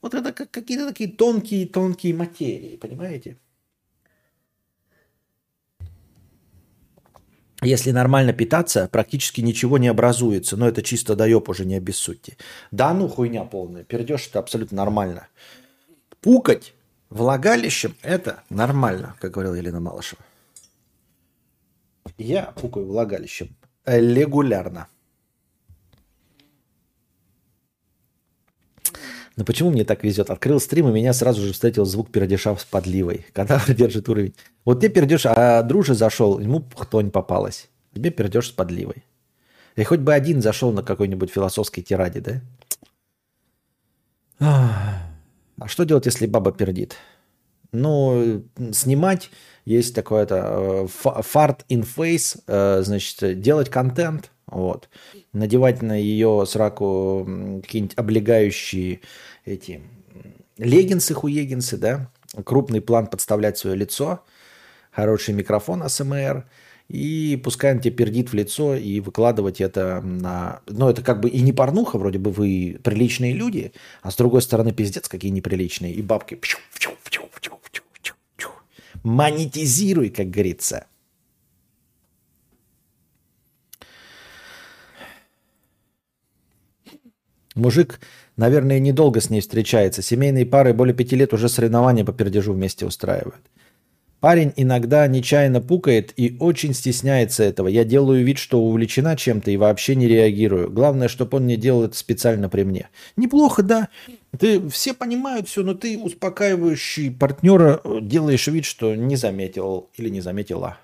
Вот 0.00 0.14
это 0.14 0.32
как 0.32 0.50
какие-то 0.50 0.88
такие 0.88 1.10
тонкие-тонкие 1.10 2.14
материи, 2.14 2.76
понимаете? 2.76 3.36
если 7.62 7.90
нормально 7.90 8.32
питаться, 8.32 8.88
практически 8.90 9.40
ничего 9.40 9.78
не 9.78 9.88
образуется. 9.88 10.56
Но 10.56 10.68
это 10.68 10.82
чисто 10.82 11.16
доеб 11.16 11.48
уже 11.48 11.64
не 11.64 11.74
обессудьте. 11.74 12.36
Да 12.70 12.94
ну 12.94 13.08
хуйня 13.08 13.44
полная. 13.44 13.84
Перейдешь 13.84 14.28
это 14.28 14.38
абсолютно 14.38 14.76
нормально. 14.76 15.28
Пукать 16.20 16.74
влагалищем– 17.10 17.96
это 18.02 18.42
нормально, 18.50 19.16
как 19.20 19.32
говорила 19.32 19.54
Елена 19.54 19.80
Малышева. 19.80 20.22
Я 22.18 22.52
пукаю 22.56 22.86
влагалищем 22.86 23.56
регулярно. 23.96 24.88
Но 29.36 29.44
почему 29.44 29.70
мне 29.70 29.84
так 29.84 30.02
везет? 30.02 30.30
Открыл 30.30 30.58
стрим, 30.58 30.88
и 30.88 30.92
меня 30.92 31.12
сразу 31.12 31.40
же 31.40 31.52
встретил 31.52 31.84
звук 31.84 32.10
пердеша 32.10 32.56
с 32.56 32.64
подливой. 32.64 33.24
Когда 33.32 33.62
держит 33.68 34.08
уровень. 34.08 34.34
Вот 34.64 34.80
ты 34.80 34.88
пердешь, 34.88 35.26
а 35.26 35.62
друже 35.62 35.94
зашел, 35.94 36.40
ему 36.40 36.68
хтонь 36.74 37.10
попалась. 37.10 37.68
Тебе 37.94 38.10
пердешь 38.10 38.48
с 38.48 38.50
подливой. 38.50 39.04
И 39.76 39.84
хоть 39.84 40.00
бы 40.00 40.12
один 40.12 40.42
зашел 40.42 40.72
на 40.72 40.82
какой-нибудь 40.82 41.30
философской 41.30 41.82
тираде, 41.82 42.20
да? 42.20 42.40
А 44.40 45.68
что 45.68 45.84
делать, 45.84 46.06
если 46.06 46.26
баба 46.26 46.50
пердит? 46.50 46.96
Ну, 47.72 48.44
снимать, 48.72 49.30
есть 49.64 49.94
такое-то 49.94 50.86
э, 50.94 51.22
фарт 51.22 51.66
in 51.68 51.86
face, 51.86 52.40
э, 52.46 52.82
значит, 52.82 53.40
делать 53.40 53.68
контент, 53.68 54.30
вот. 54.46 54.88
Надевать 55.32 55.82
на 55.82 55.94
ее 55.94 56.44
сраку 56.46 57.28
какие-нибудь 57.62 57.98
облегающие 57.98 59.00
эти 59.44 59.82
леггинсы, 60.56 61.14
хуегинсы, 61.14 61.76
да, 61.76 62.10
крупный 62.44 62.80
план 62.80 63.06
подставлять 63.06 63.58
свое 63.58 63.76
лицо, 63.76 64.24
хороший 64.90 65.34
микрофон 65.34 65.82
АСМР, 65.82 66.46
и 66.88 67.38
пускай 67.44 67.74
он 67.74 67.80
тебе 67.80 67.94
пердит 67.94 68.30
в 68.30 68.34
лицо 68.34 68.74
и 68.74 69.00
выкладывать 69.00 69.60
это 69.60 70.00
на... 70.00 70.62
Ну, 70.66 70.88
это 70.88 71.02
как 71.02 71.20
бы 71.20 71.28
и 71.28 71.42
не 71.42 71.52
порнуха, 71.52 71.98
вроде 71.98 72.18
бы 72.18 72.30
вы 72.30 72.80
приличные 72.82 73.34
люди, 73.34 73.72
а 74.00 74.10
с 74.10 74.16
другой 74.16 74.40
стороны 74.40 74.72
пиздец 74.72 75.06
какие 75.08 75.30
неприличные. 75.30 75.92
И 75.92 76.00
бабки... 76.00 76.40
Монетизируй, 79.08 80.10
как 80.10 80.28
говорится. 80.28 80.86
Мужик, 87.54 88.00
наверное, 88.36 88.78
недолго 88.78 89.22
с 89.22 89.30
ней 89.30 89.40
встречается. 89.40 90.02
Семейные 90.02 90.44
пары 90.44 90.74
более 90.74 90.94
пяти 90.94 91.16
лет 91.16 91.32
уже 91.32 91.48
соревнования 91.48 92.04
по 92.04 92.12
пердежу 92.12 92.52
вместе 92.52 92.84
устраивают. 92.84 93.40
Парень 94.20 94.52
иногда 94.56 95.06
нечаянно 95.06 95.62
пукает 95.62 96.12
и 96.16 96.36
очень 96.38 96.74
стесняется 96.74 97.44
этого. 97.44 97.68
Я 97.68 97.84
делаю 97.84 98.22
вид, 98.22 98.36
что 98.36 98.60
увлечена 98.60 99.16
чем-то 99.16 99.50
и 99.50 99.56
вообще 99.56 99.94
не 99.94 100.06
реагирую. 100.06 100.70
Главное, 100.70 101.08
чтобы 101.08 101.38
он 101.38 101.46
не 101.46 101.56
делал 101.56 101.84
это 101.84 101.96
специально 101.96 102.50
при 102.50 102.62
мне. 102.62 102.90
Неплохо, 103.16 103.62
да. 103.62 103.88
Ты 104.36 104.68
все 104.68 104.94
понимают 104.94 105.48
все, 105.48 105.62
но 105.62 105.74
ты 105.74 105.98
успокаивающий 105.98 107.10
партнера 107.10 107.80
делаешь 108.00 108.46
вид, 108.46 108.64
что 108.64 108.94
не 108.94 109.16
заметил 109.16 109.90
или 109.96 110.08
не 110.10 110.20
заметила. 110.20 110.78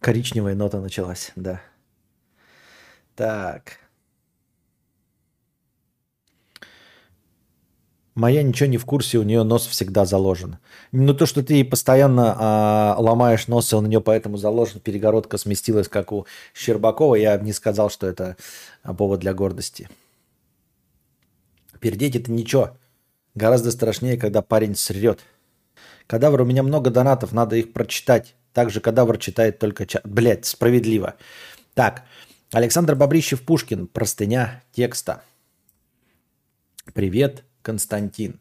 Коричневая 0.00 0.54
нота 0.54 0.80
началась, 0.80 1.32
да. 1.36 1.60
Так. 3.14 3.87
Моя 8.18 8.42
ничего 8.42 8.68
не 8.68 8.78
в 8.78 8.84
курсе, 8.84 9.18
у 9.18 9.22
нее 9.22 9.44
нос 9.44 9.64
всегда 9.68 10.04
заложен. 10.04 10.58
Ну, 10.90 11.14
то, 11.14 11.24
что 11.24 11.40
ты 11.40 11.64
постоянно 11.64 12.34
а, 12.36 12.96
ломаешь 12.98 13.46
нос, 13.46 13.72
и 13.72 13.76
он 13.76 13.84
у 13.84 13.86
нее 13.86 14.00
поэтому 14.00 14.36
заложен, 14.36 14.80
перегородка 14.80 15.38
сместилась, 15.38 15.86
как 15.86 16.10
у 16.10 16.26
Щербакова, 16.52 17.14
я 17.14 17.36
не 17.36 17.52
сказал, 17.52 17.90
что 17.90 18.08
это 18.08 18.36
повод 18.82 19.20
для 19.20 19.34
гордости. 19.34 19.88
Пердеть 21.78 22.16
это 22.16 22.32
ничего. 22.32 22.76
Гораздо 23.36 23.70
страшнее, 23.70 24.16
когда 24.16 24.42
парень 24.42 24.74
срет. 24.74 25.20
Кадавр, 26.08 26.40
у 26.40 26.44
меня 26.44 26.64
много 26.64 26.90
донатов, 26.90 27.30
надо 27.30 27.54
их 27.54 27.72
прочитать. 27.72 28.34
Также 28.52 28.80
кадавр 28.80 29.18
читает 29.18 29.60
только 29.60 29.86
чат. 29.86 30.02
Блять, 30.04 30.44
справедливо. 30.44 31.14
Так, 31.74 32.02
Александр 32.50 32.96
Бобрищев-Пушкин. 32.96 33.86
Простыня 33.86 34.64
текста. 34.72 35.22
Привет, 36.94 37.44
Константин. 37.68 38.40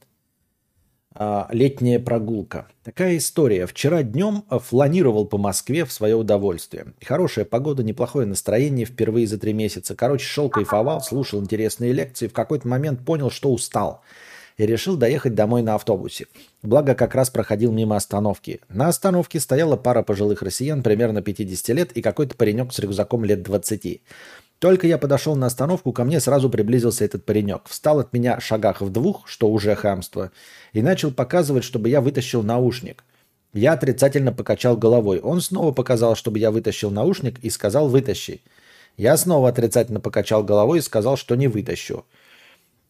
А, 1.13 1.49
летняя 1.51 1.99
прогулка. 1.99 2.69
Такая 2.85 3.17
история. 3.17 3.67
Вчера 3.67 4.01
днем 4.01 4.45
фланировал 4.49 5.25
по 5.25 5.37
Москве 5.37 5.83
в 5.83 5.91
свое 5.91 6.15
удовольствие. 6.15 6.93
Хорошая 7.03 7.43
погода, 7.43 7.83
неплохое 7.83 8.25
настроение 8.25 8.85
впервые 8.85 9.27
за 9.27 9.37
три 9.37 9.51
месяца. 9.51 9.95
Короче, 9.95 10.25
шел 10.25 10.49
кайфовал, 10.49 11.01
слушал 11.01 11.41
интересные 11.41 11.91
лекции. 11.91 12.29
В 12.29 12.33
какой-то 12.33 12.69
момент 12.69 13.03
понял, 13.03 13.29
что 13.29 13.51
устал 13.51 14.01
и 14.55 14.65
решил 14.65 14.95
доехать 14.95 15.35
домой 15.35 15.61
на 15.61 15.75
автобусе. 15.75 16.27
Благо, 16.63 16.95
как 16.95 17.13
раз 17.13 17.29
проходил 17.29 17.73
мимо 17.73 17.97
остановки. 17.97 18.61
На 18.69 18.87
остановке 18.87 19.41
стояла 19.41 19.75
пара 19.75 20.03
пожилых 20.03 20.41
россиян 20.41 20.81
примерно 20.83 21.21
50 21.21 21.75
лет 21.75 21.91
и 21.91 22.01
какой-то 22.01 22.35
паренек 22.35 22.71
с 22.71 22.79
рюкзаком 22.79 23.25
лет 23.25 23.43
20. 23.43 24.01
Только 24.59 24.87
я 24.87 24.97
подошел 24.97 25.35
на 25.35 25.47
остановку, 25.47 25.91
ко 25.93 26.03
мне 26.03 26.19
сразу 26.19 26.49
приблизился 26.49 27.05
этот 27.05 27.25
паренек. 27.25 27.67
Встал 27.67 27.99
от 27.99 28.11
меня 28.11 28.39
шагах 28.39 28.81
в 28.81 28.89
двух, 28.89 29.27
что 29.27 29.49
уже 29.49 29.75
хамство, 29.75 30.31
и 30.73 30.81
начал 30.81 31.11
показывать, 31.11 31.63
чтобы 31.63 31.89
я 31.89 32.01
вытащил 32.01 32.41
наушник. 32.41 33.03
Я 33.53 33.73
отрицательно 33.73 34.31
покачал 34.31 34.75
головой. 34.75 35.19
Он 35.19 35.41
снова 35.41 35.71
показал, 35.71 36.15
чтобы 36.15 36.39
я 36.39 36.51
вытащил 36.51 36.91
наушник 36.91 37.39
и 37.39 37.49
сказал 37.49 37.87
«вытащи». 37.87 38.41
Я 38.97 39.15
снова 39.15 39.49
отрицательно 39.49 39.99
покачал 39.99 40.43
головой 40.43 40.79
и 40.79 40.81
сказал, 40.81 41.17
что 41.17 41.35
не 41.35 41.47
вытащу. 41.47 42.05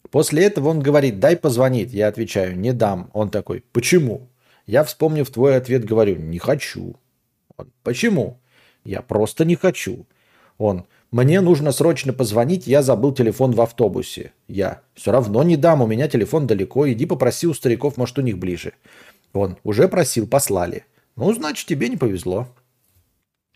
После 0.10 0.46
этого 0.46 0.70
он 0.70 0.80
говорит, 0.80 1.20
дай 1.20 1.36
позвонить. 1.36 1.92
Я 1.92 2.08
отвечаю, 2.08 2.58
не 2.58 2.72
дам. 2.72 3.10
Он 3.14 3.30
такой, 3.30 3.64
почему? 3.74 4.30
Я, 4.66 4.86
вспомнив 4.86 5.30
твой 5.30 5.58
ответ, 5.58 5.84
говорю, 5.84 6.16
не 6.16 6.40
хочу. 6.40 6.96
Он, 7.58 7.72
почему? 7.84 8.40
Я 8.86 9.02
просто 9.02 9.44
не 9.44 9.56
хочу. 9.56 10.06
Он, 10.58 10.86
мне 11.18 11.42
нужно 11.42 11.72
срочно 11.72 12.14
позвонить, 12.14 12.68
я 12.68 12.84
забыл 12.84 13.12
телефон 13.12 13.52
в 13.54 13.62
автобусе. 13.62 14.34
Я, 14.48 14.82
все 14.94 15.12
равно 15.12 15.42
не 15.42 15.58
дам, 15.58 15.82
у 15.82 15.88
меня 15.88 16.08
телефон 16.08 16.46
далеко, 16.46 16.88
иди 16.92 17.08
попроси 17.08 17.48
у 17.48 17.56
стариков, 17.56 17.98
может, 17.98 18.20
у 18.20 18.22
них 18.22 18.38
ближе. 18.38 18.74
Он, 19.34 19.58
уже 19.64 19.88
просил, 19.88 20.28
послали. 20.28 20.86
Ну, 21.16 21.34
значит, 21.34 21.66
тебе 21.66 21.90
не 21.90 21.98
повезло. 21.98 22.48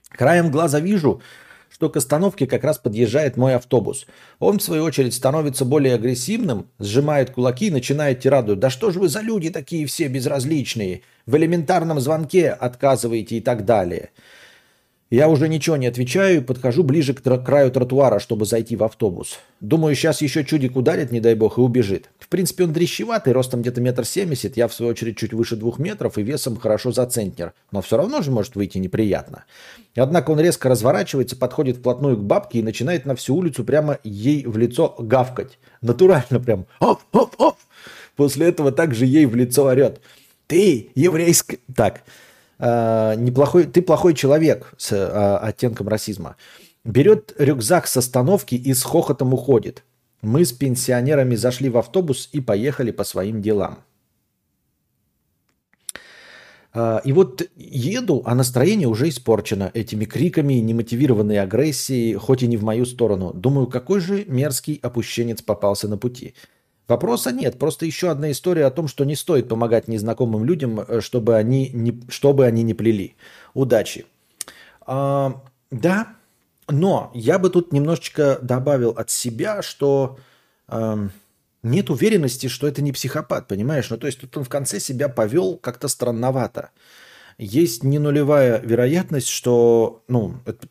Краем 0.10 0.50
глаза 0.50 0.80
вижу, 0.80 1.22
что 1.70 1.88
к 1.92 1.98
остановке 1.98 2.48
как 2.48 2.64
раз 2.64 2.80
подъезжает 2.80 3.38
мой 3.38 3.54
автобус. 3.54 4.08
Он, 4.40 4.58
в 4.58 4.64
свою 4.64 4.84
очередь, 4.84 5.14
становится 5.14 5.64
более 5.64 5.94
агрессивным, 5.94 6.68
сжимает 6.80 7.30
кулаки 7.30 7.68
и 7.68 7.72
начинает 7.72 8.22
тираду. 8.22 8.56
«Да 8.56 8.72
что 8.72 8.90
же 8.90 9.00
вы 9.00 9.08
за 9.08 9.22
люди 9.22 9.52
такие 9.52 9.86
все 9.86 10.08
безразличные? 10.08 11.04
В 11.28 11.38
элементарном 11.38 12.00
звонке 12.00 12.50
отказываете 12.50 13.38
и 13.38 13.40
так 13.40 13.66
далее». 13.66 14.10
Я 15.12 15.28
уже 15.28 15.50
ничего 15.50 15.76
не 15.76 15.88
отвечаю 15.88 16.38
и 16.38 16.42
подхожу 16.42 16.84
ближе 16.84 17.14
к 17.14 17.22
краю 17.22 17.70
тротуара, 17.70 18.20
чтобы 18.20 18.46
зайти 18.46 18.78
в 18.78 18.84
автобус. 18.86 19.40
Думаю, 19.60 19.94
сейчас 19.94 20.22
еще 20.22 20.46
чудик 20.46 20.78
ударит, 20.78 21.12
не 21.12 21.20
дай 21.20 21.36
бог, 21.36 21.58
и 21.58 21.62
убежит. 21.62 22.10
В 22.18 22.30
принципе, 22.30 22.64
он 22.64 22.72
дрещеватый, 22.72 23.34
ростом 23.34 23.62
где-то 23.62 23.82
метр 23.82 24.06
семьдесят, 24.06 24.56
я 24.56 24.70
в 24.70 24.74
свою 24.74 24.92
очередь 24.92 25.18
чуть 25.18 25.34
выше 25.34 25.58
двух 25.58 25.80
метров 25.80 26.18
и 26.18 26.24
весом 26.24 26.56
хорошо 26.56 26.94
за 26.94 27.06
центнер. 27.08 27.52
Но 27.74 27.82
все 27.82 27.98
равно 27.98 28.22
же 28.22 28.32
может 28.32 28.56
выйти 28.56 28.78
неприятно. 28.78 29.44
Однако 29.96 30.32
он 30.32 30.40
резко 30.40 30.70
разворачивается, 30.70 31.36
подходит 31.36 31.78
вплотную 31.78 32.16
к 32.16 32.24
бабке 32.24 32.60
и 32.60 32.64
начинает 32.64 33.06
на 33.06 33.14
всю 33.18 33.36
улицу 33.36 33.66
прямо 33.66 34.00
ей 34.06 34.46
в 34.46 34.58
лицо 34.58 34.96
гавкать. 34.98 35.60
Натурально 35.82 36.40
прям. 36.40 36.68
Оп, 36.80 37.02
оп, 37.12 37.36
оп. 37.38 37.58
После 38.16 38.48
этого 38.48 38.72
также 38.72 39.06
ей 39.06 39.26
в 39.26 39.36
лицо 39.36 39.66
орет. 39.66 40.00
Ты 40.48 40.92
еврейская... 40.96 41.60
Так, 41.76 42.04
э, 42.62 43.16
неплохой, 43.18 43.66
ты 43.66 43.82
плохой 43.82 44.14
человек 44.14 44.74
с 44.78 44.92
э, 44.94 45.38
оттенком 45.38 45.88
расизма. 45.88 46.36
Берет 46.86 47.34
рюкзак 47.38 47.88
с 47.88 47.98
остановки 47.98 48.56
и 48.56 48.74
с 48.74 48.84
хохотом 48.84 49.34
уходит. 49.34 49.84
Мы 50.22 50.46
с 50.46 50.52
пенсионерами 50.52 51.36
зашли 51.36 51.70
в 51.70 51.78
автобус 51.78 52.30
и 52.32 52.40
поехали 52.40 52.92
по 52.92 53.04
своим 53.04 53.42
делам. 53.42 53.80
Э, 56.74 57.00
и 57.04 57.12
вот 57.12 57.42
еду, 57.56 58.22
а 58.26 58.36
настроение 58.36 58.88
уже 58.88 59.10
испорчено 59.10 59.72
этими 59.74 60.06
криками, 60.06 60.54
немотивированной 60.56 61.40
агрессией, 61.40 62.16
хоть 62.16 62.44
и 62.44 62.48
не 62.48 62.58
в 62.58 62.64
мою 62.64 62.86
сторону. 62.86 63.34
Думаю, 63.34 63.68
какой 63.68 64.00
же 64.00 64.26
мерзкий 64.28 64.80
опущенец 64.82 65.42
попался 65.42 65.88
на 65.88 65.98
пути. 65.98 66.36
Вопроса 66.88 67.32
нет, 67.32 67.58
просто 67.58 67.86
еще 67.86 68.10
одна 68.10 68.32
история 68.32 68.66
о 68.66 68.72
том, 68.72 68.88
что 68.88 69.06
не 69.06 69.16
стоит 69.16 69.48
помогать 69.48 69.88
незнакомым 69.88 70.44
людям, 70.44 70.82
э, 70.82 71.02
чтобы 71.02 71.36
они 71.36 71.70
не, 71.70 72.02
чтобы 72.10 72.46
они 72.46 72.64
не 72.64 72.74
плели. 72.74 73.16
Удачи. 73.54 74.06
А, 74.82 75.42
да, 75.70 76.16
но 76.68 77.12
я 77.14 77.40
бы 77.40 77.50
тут 77.50 77.72
немножечко 77.72 78.40
добавил 78.42 78.92
от 78.92 79.10
себя, 79.10 79.62
что 79.62 80.18
а, 80.68 81.08
нет 81.64 81.90
уверенности, 81.90 82.48
что 82.48 82.68
это 82.68 82.82
не 82.82 82.92
психопат, 82.92 83.48
понимаешь? 83.48 83.90
Ну, 83.90 83.98
то 83.98 84.08
есть 84.08 84.20
тут 84.20 84.36
он 84.38 84.44
в 84.44 84.50
конце 84.50 84.80
себя 84.80 85.10
повел 85.10 85.58
как-то 85.58 85.88
странновато. 85.88 86.72
Есть 87.38 87.84
не 87.84 88.00
нулевая 88.00 88.60
вероятность, 88.60 89.28
что, 89.28 90.04
ну, 90.08 90.36
это 90.46 90.68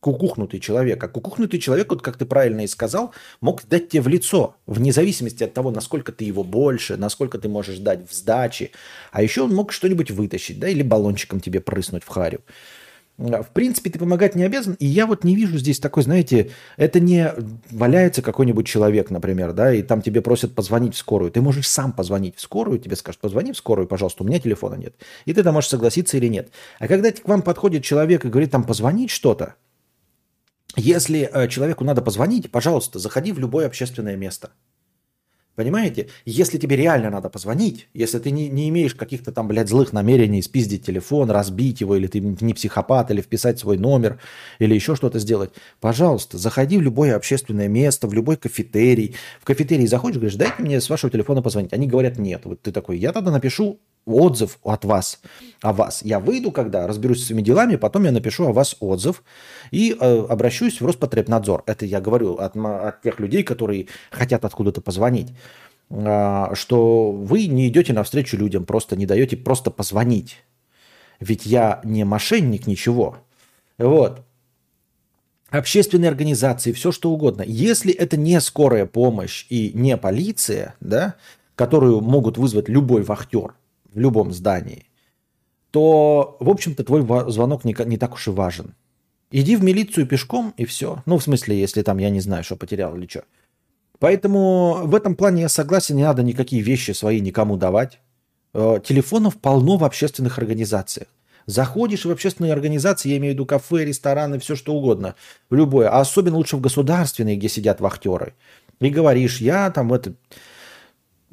кукухнутый 0.00 0.60
человек. 0.60 1.02
А 1.04 1.08
кукухнутый 1.08 1.60
человек, 1.60 1.90
вот 1.90 2.02
как 2.02 2.16
ты 2.16 2.24
правильно 2.24 2.62
и 2.62 2.66
сказал, 2.66 3.12
мог 3.40 3.62
дать 3.68 3.90
тебе 3.90 4.02
в 4.02 4.08
лицо, 4.08 4.56
вне 4.66 4.92
зависимости 4.92 5.44
от 5.44 5.54
того, 5.54 5.70
насколько 5.70 6.10
ты 6.12 6.24
его 6.24 6.42
больше, 6.42 6.96
насколько 6.96 7.38
ты 7.38 7.48
можешь 7.48 7.78
дать 7.78 8.08
в 8.08 8.14
сдаче. 8.14 8.70
А 9.12 9.22
еще 9.22 9.42
он 9.42 9.54
мог 9.54 9.72
что-нибудь 9.72 10.10
вытащить, 10.10 10.58
да, 10.58 10.68
или 10.68 10.82
баллончиком 10.82 11.40
тебе 11.40 11.60
прыснуть 11.60 12.02
в 12.02 12.08
харю. 12.08 12.40
В 13.20 13.48
принципе, 13.52 13.90
ты 13.90 13.98
помогать 13.98 14.34
не 14.34 14.44
обязан. 14.44 14.76
И 14.78 14.86
я 14.86 15.06
вот 15.06 15.24
не 15.24 15.36
вижу 15.36 15.58
здесь 15.58 15.78
такой, 15.78 16.04
знаете, 16.04 16.52
это 16.78 17.00
не 17.00 17.30
валяется 17.70 18.22
какой-нибудь 18.22 18.66
человек, 18.66 19.10
например, 19.10 19.52
да, 19.52 19.74
и 19.74 19.82
там 19.82 20.00
тебе 20.00 20.22
просят 20.22 20.54
позвонить 20.54 20.94
в 20.94 20.98
скорую. 20.98 21.30
Ты 21.30 21.42
можешь 21.42 21.68
сам 21.68 21.92
позвонить 21.92 22.36
в 22.36 22.40
скорую, 22.40 22.78
тебе 22.78 22.96
скажут, 22.96 23.20
позвони 23.20 23.52
в 23.52 23.58
скорую, 23.58 23.86
пожалуйста, 23.86 24.24
у 24.24 24.26
меня 24.26 24.40
телефона 24.40 24.76
нет. 24.76 24.94
И 25.26 25.34
ты 25.34 25.42
там 25.42 25.52
можешь 25.52 25.68
согласиться 25.68 26.16
или 26.16 26.28
нет. 26.28 26.50
А 26.78 26.88
когда 26.88 27.12
к 27.12 27.28
вам 27.28 27.42
подходит 27.42 27.84
человек 27.84 28.24
и 28.24 28.28
говорит 28.28 28.52
там 28.52 28.64
позвонить 28.64 29.10
что-то, 29.10 29.56
если 30.76 31.28
э, 31.32 31.48
человеку 31.48 31.84
надо 31.84 32.02
позвонить, 32.02 32.50
пожалуйста, 32.50 32.98
заходи 32.98 33.32
в 33.32 33.38
любое 33.38 33.66
общественное 33.66 34.16
место. 34.16 34.50
Понимаете? 35.56 36.08
Если 36.24 36.56
тебе 36.56 36.76
реально 36.76 37.10
надо 37.10 37.28
позвонить, 37.28 37.88
если 37.92 38.18
ты 38.18 38.30
не, 38.30 38.48
не 38.48 38.70
имеешь 38.70 38.94
каких-то 38.94 39.30
там, 39.30 39.46
блядь, 39.46 39.68
злых 39.68 39.92
намерений 39.92 40.40
спиздить 40.40 40.86
телефон, 40.86 41.30
разбить 41.30 41.82
его, 41.82 41.96
или 41.96 42.06
ты 42.06 42.20
не 42.20 42.54
психопат, 42.54 43.10
или 43.10 43.20
вписать 43.20 43.58
свой 43.58 43.76
номер, 43.76 44.18
или 44.58 44.74
еще 44.74 44.96
что-то 44.96 45.18
сделать, 45.18 45.50
пожалуйста, 45.80 46.38
заходи 46.38 46.78
в 46.78 46.82
любое 46.82 47.14
общественное 47.14 47.68
место, 47.68 48.06
в 48.06 48.14
любой 48.14 48.36
кафетерий. 48.36 49.16
В 49.38 49.44
кафетерий 49.44 49.86
заходишь, 49.86 50.16
говоришь, 50.16 50.38
дайте 50.38 50.54
мне 50.62 50.80
с 50.80 50.88
вашего 50.88 51.10
телефона 51.10 51.42
позвонить. 51.42 51.74
Они 51.74 51.86
говорят, 51.86 52.16
нет. 52.16 52.42
Вот 52.44 52.62
ты 52.62 52.72
такой, 52.72 52.96
я 52.96 53.12
тогда 53.12 53.30
напишу 53.30 53.80
отзыв 54.06 54.58
от 54.62 54.84
вас, 54.84 55.20
о 55.62 55.72
вас. 55.72 56.02
Я 56.02 56.20
выйду, 56.20 56.50
когда 56.50 56.86
разберусь 56.86 57.22
с 57.22 57.26
своими 57.26 57.42
делами, 57.42 57.76
потом 57.76 58.04
я 58.04 58.12
напишу 58.12 58.46
о 58.46 58.52
вас 58.52 58.76
отзыв 58.80 59.22
и 59.70 59.96
э, 59.98 60.26
обращусь 60.28 60.80
в 60.80 60.86
Роспотребнадзор. 60.86 61.62
Это 61.66 61.86
я 61.86 62.00
говорю 62.00 62.34
от, 62.34 62.56
от 62.56 63.02
тех 63.02 63.20
людей, 63.20 63.42
которые 63.42 63.88
хотят 64.10 64.44
откуда-то 64.44 64.80
позвонить, 64.80 65.28
э, 65.90 66.46
что 66.54 67.12
вы 67.12 67.46
не 67.46 67.68
идете 67.68 67.92
навстречу 67.92 68.36
людям, 68.36 68.64
просто 68.64 68.96
не 68.96 69.06
даете 69.06 69.36
просто 69.36 69.70
позвонить. 69.70 70.38
Ведь 71.20 71.44
я 71.44 71.80
не 71.84 72.04
мошенник, 72.04 72.66
ничего. 72.66 73.18
Вот. 73.78 74.22
Общественные 75.50 76.08
организации, 76.08 76.72
все 76.72 76.92
что 76.92 77.10
угодно. 77.10 77.42
Если 77.44 77.92
это 77.92 78.16
не 78.16 78.40
скорая 78.40 78.86
помощь 78.86 79.46
и 79.50 79.72
не 79.74 79.96
полиция, 79.96 80.76
да, 80.80 81.16
которую 81.56 82.00
могут 82.00 82.38
вызвать 82.38 82.68
любой 82.68 83.02
вахтер, 83.02 83.54
в 83.92 83.98
любом 83.98 84.32
здании, 84.32 84.86
то, 85.70 86.36
в 86.40 86.48
общем-то, 86.48 86.84
твой 86.84 87.02
звонок 87.30 87.64
не, 87.64 87.76
не 87.86 87.96
так 87.96 88.14
уж 88.14 88.28
и 88.28 88.30
важен. 88.30 88.74
Иди 89.30 89.54
в 89.54 89.62
милицию 89.62 90.06
пешком 90.06 90.52
и 90.56 90.64
все. 90.64 91.02
Ну, 91.06 91.18
в 91.18 91.22
смысле, 91.22 91.58
если 91.58 91.82
там, 91.82 91.98
я 91.98 92.10
не 92.10 92.20
знаю, 92.20 92.42
что 92.42 92.56
потерял 92.56 92.96
или 92.96 93.06
что. 93.06 93.24
Поэтому 94.00 94.80
в 94.84 94.94
этом 94.94 95.14
плане 95.14 95.42
я 95.42 95.48
согласен, 95.48 95.96
не 95.96 96.02
надо 96.02 96.22
никакие 96.22 96.62
вещи 96.62 96.92
свои 96.92 97.20
никому 97.20 97.56
давать. 97.56 98.00
Э, 98.54 98.80
телефонов 98.84 99.36
полно 99.36 99.76
в 99.76 99.84
общественных 99.84 100.38
организациях. 100.38 101.06
Заходишь 101.46 102.04
в 102.04 102.10
общественные 102.10 102.52
организации, 102.52 103.10
я 103.10 103.16
имею 103.18 103.32
в 103.32 103.34
виду 103.34 103.46
кафе, 103.46 103.84
рестораны, 103.84 104.38
все 104.38 104.56
что 104.56 104.74
угодно, 104.74 105.14
в 105.48 105.54
любое. 105.54 105.88
А 105.88 106.00
особенно 106.00 106.36
лучше 106.36 106.56
в 106.56 106.60
государственные, 106.60 107.36
где 107.36 107.48
сидят 107.48 107.80
вахтеры. 107.80 108.34
И 108.80 108.88
говоришь, 108.88 109.40
я 109.40 109.70
там 109.70 109.92
это 109.92 110.14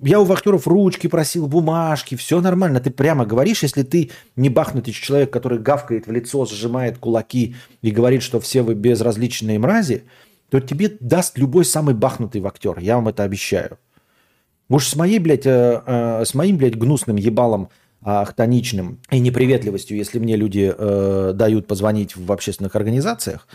я 0.02 0.20
у 0.20 0.26
вахтеров 0.26 0.68
ручки 0.68 1.08
просил, 1.08 1.48
бумажки, 1.48 2.16
все 2.16 2.40
нормально. 2.42 2.80
Ты 2.80 2.92
прямо 2.92 3.26
говоришь, 3.26 3.64
если 3.64 3.84
ты 3.84 4.12
не 4.36 4.50
бахнутый 4.50 4.94
человек, 4.94 5.32
который 5.32 5.60
гавкает 5.60 6.08
в 6.08 6.12
лицо, 6.12 6.46
сжимает 6.46 6.98
кулаки 6.98 7.56
и 7.82 7.92
говорит, 7.92 8.22
что 8.22 8.40
все 8.40 8.62
вы 8.62 8.76
безразличные 8.76 9.60
мрази, 9.60 10.04
то 10.50 10.60
тебе 10.60 10.96
даст 11.00 11.38
любой 11.38 11.66
самый 11.66 11.96
бахнутый 11.96 12.42
вахтер. 12.42 12.80
Я 12.80 12.96
вам 12.96 13.08
это 13.08 13.24
обещаю. 13.24 13.80
Уж 14.70 14.88
с 14.88 14.96
моей, 14.96 15.20
блядь, 15.20 15.46
э, 15.46 15.82
э, 15.86 16.26
с 16.26 16.34
моим, 16.34 16.58
блядь, 16.58 16.78
гнусным 16.78 17.16
ебалом 17.16 17.70
ахтоничным 18.04 19.00
и 19.12 19.20
неприветливостью, 19.20 19.98
если 19.98 20.20
мне 20.20 20.36
люди 20.36 20.74
э, 20.78 21.32
дают 21.34 21.68
позвонить 21.68 22.16
в 22.16 22.32
общественных 22.32 22.76
организациях, 22.76 23.48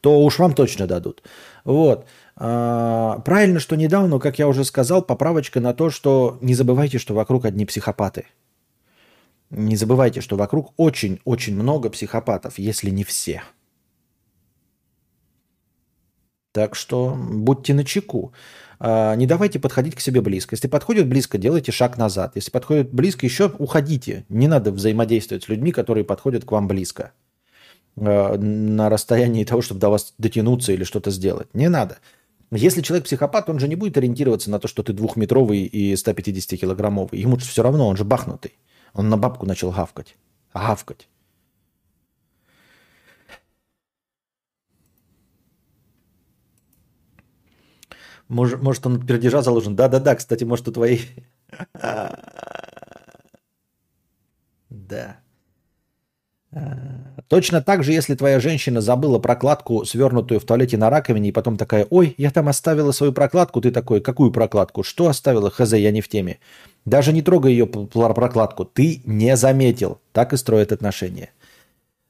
то 0.00 0.20
уж 0.20 0.38
вам 0.38 0.52
точно 0.52 0.86
дадут. 0.86 1.22
Вот. 1.64 2.06
А, 2.36 3.20
правильно, 3.20 3.60
что 3.60 3.76
недавно, 3.76 4.18
как 4.18 4.38
я 4.38 4.48
уже 4.48 4.64
сказал, 4.64 5.02
поправочка 5.02 5.60
на 5.60 5.72
то, 5.74 5.90
что 5.90 6.38
не 6.40 6.54
забывайте, 6.54 6.98
что 6.98 7.14
вокруг 7.14 7.44
одни 7.44 7.64
психопаты. 7.64 8.26
Не 9.50 9.76
забывайте, 9.76 10.20
что 10.20 10.36
вокруг 10.36 10.72
очень-очень 10.76 11.54
много 11.54 11.90
психопатов, 11.90 12.58
если 12.58 12.90
не 12.90 13.04
все. 13.04 13.42
Так 16.52 16.74
что 16.76 17.16
будьте 17.16 17.74
начеку. 17.74 18.32
А, 18.78 19.14
не 19.16 19.26
давайте 19.26 19.58
подходить 19.58 19.94
к 19.94 20.00
себе 20.00 20.20
близко. 20.20 20.54
Если 20.54 20.68
подходит 20.68 21.08
близко, 21.08 21.38
делайте 21.38 21.72
шаг 21.72 21.98
назад. 21.98 22.32
Если 22.34 22.50
подходит 22.50 22.92
близко, 22.92 23.26
еще 23.26 23.52
уходите. 23.58 24.24
Не 24.28 24.48
надо 24.48 24.72
взаимодействовать 24.72 25.44
с 25.44 25.48
людьми, 25.48 25.72
которые 25.72 26.04
подходят 26.04 26.44
к 26.44 26.52
вам 26.52 26.68
близко. 26.68 27.12
А, 27.96 28.36
на 28.36 28.88
расстоянии 28.88 29.44
того, 29.44 29.62
чтобы 29.62 29.80
до 29.80 29.88
вас 29.88 30.14
дотянуться 30.18 30.72
или 30.72 30.84
что-то 30.84 31.10
сделать. 31.10 31.48
Не 31.54 31.68
надо. 31.68 31.98
Если 32.56 32.82
человек 32.82 33.04
психопат, 33.04 33.48
он 33.48 33.58
же 33.58 33.66
не 33.66 33.74
будет 33.74 33.96
ориентироваться 33.96 34.50
на 34.50 34.60
то, 34.60 34.68
что 34.68 34.82
ты 34.82 34.92
двухметровый 34.92 35.64
и 35.64 35.94
150-килограммовый. 35.94 37.18
Ему 37.18 37.38
же 37.38 37.46
все 37.46 37.62
равно, 37.62 37.88
он 37.88 37.96
же 37.96 38.04
бахнутый. 38.04 38.52
Он 38.92 39.08
на 39.08 39.16
бабку 39.16 39.44
начал 39.44 39.72
гавкать. 39.72 40.16
Гавкать. 40.54 41.08
Может, 48.28 48.62
может 48.62 48.86
он 48.86 49.04
пердежа 49.04 49.42
заложен? 49.42 49.76
Да-да-да, 49.76 50.14
кстати, 50.14 50.44
может, 50.44 50.68
у 50.68 50.72
твоей... 50.72 51.00
Да. 54.70 55.23
Точно 57.28 57.62
так 57.62 57.82
же, 57.82 57.92
если 57.92 58.14
твоя 58.14 58.38
женщина 58.38 58.80
забыла 58.80 59.18
прокладку, 59.18 59.84
свернутую 59.84 60.40
в 60.40 60.44
туалете 60.44 60.76
на 60.76 60.90
раковине, 60.90 61.30
и 61.30 61.32
потом 61.32 61.56
такая, 61.56 61.86
ой, 61.90 62.14
я 62.18 62.30
там 62.30 62.48
оставила 62.48 62.92
свою 62.92 63.12
прокладку, 63.12 63.60
ты 63.60 63.70
такой, 63.70 64.00
какую 64.00 64.30
прокладку? 64.30 64.82
Что 64.82 65.08
оставила? 65.08 65.50
Хз, 65.50 65.72
я 65.72 65.90
не 65.90 66.00
в 66.00 66.08
теме. 66.08 66.38
Даже 66.84 67.12
не 67.12 67.22
трогай 67.22 67.52
ее 67.52 67.66
прокладку, 67.66 68.64
ты 68.64 69.00
не 69.04 69.36
заметил. 69.36 70.00
Так 70.12 70.32
и 70.32 70.36
строят 70.36 70.70
отношения. 70.70 71.30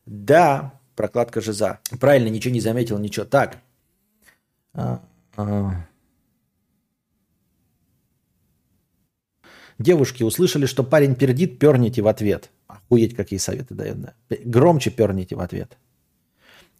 Да, 0.05 0.73
Прокладка 0.97 1.41
жиза. 1.41 1.81
Правильно, 1.99 2.29
ничего 2.29 2.55
не 2.55 2.61
заметил, 2.61 2.99
ничего. 2.99 3.25
Так. 3.25 3.59
А, 4.73 5.01
а. 5.37 5.87
Девушки 9.79 10.23
услышали, 10.23 10.67
что 10.67 10.85
парень 10.85 11.17
пердит, 11.17 11.59
перните 11.59 12.01
в 12.01 12.07
ответ. 12.07 12.51
Охуеть, 12.75 13.15
какие 13.15 13.39
советы 13.39 13.75
дает, 13.75 14.01
да. 14.01 14.15
Громче 14.45 14.91
перните 14.91 15.37
в 15.37 15.41
ответ. 15.41 15.77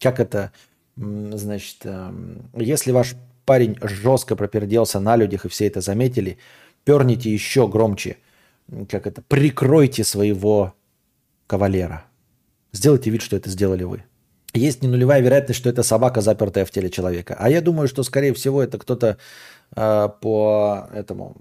Как 0.01 0.21
это, 0.21 0.53
значит, 0.97 1.79
эм, 1.85 2.51
если 2.55 2.93
ваш 2.93 3.15
парень 3.45 3.77
жестко 3.83 4.37
проперделся 4.37 5.01
на 5.01 5.17
людях 5.17 5.45
и 5.45 5.49
все 5.49 5.67
это 5.67 5.81
заметили, 5.81 6.39
перните 6.85 7.33
еще 7.33 7.69
громче. 7.69 8.17
Как 8.89 9.07
это, 9.07 9.23
прикройте 9.23 10.05
своего 10.05 10.75
кавалера. 11.47 12.05
Сделайте 12.73 13.11
вид, 13.11 13.23
что 13.23 13.37
это 13.37 13.51
сделали 13.51 13.85
вы. 13.85 14.05
Есть 14.55 14.83
не 14.83 14.89
нулевая 14.89 15.21
вероятность, 15.21 15.59
что 15.59 15.69
это 15.69 15.83
собака, 15.83 16.21
запертая 16.21 16.65
в 16.65 16.71
теле 16.71 16.89
человека. 16.89 17.37
А 17.39 17.51
я 17.51 17.61
думаю, 17.61 17.89
что, 17.89 18.05
скорее 18.05 18.33
всего, 18.33 18.63
это 18.63 18.79
кто-то 18.79 19.19
э, 19.75 20.09
по 20.21 20.89
этому, 20.95 21.37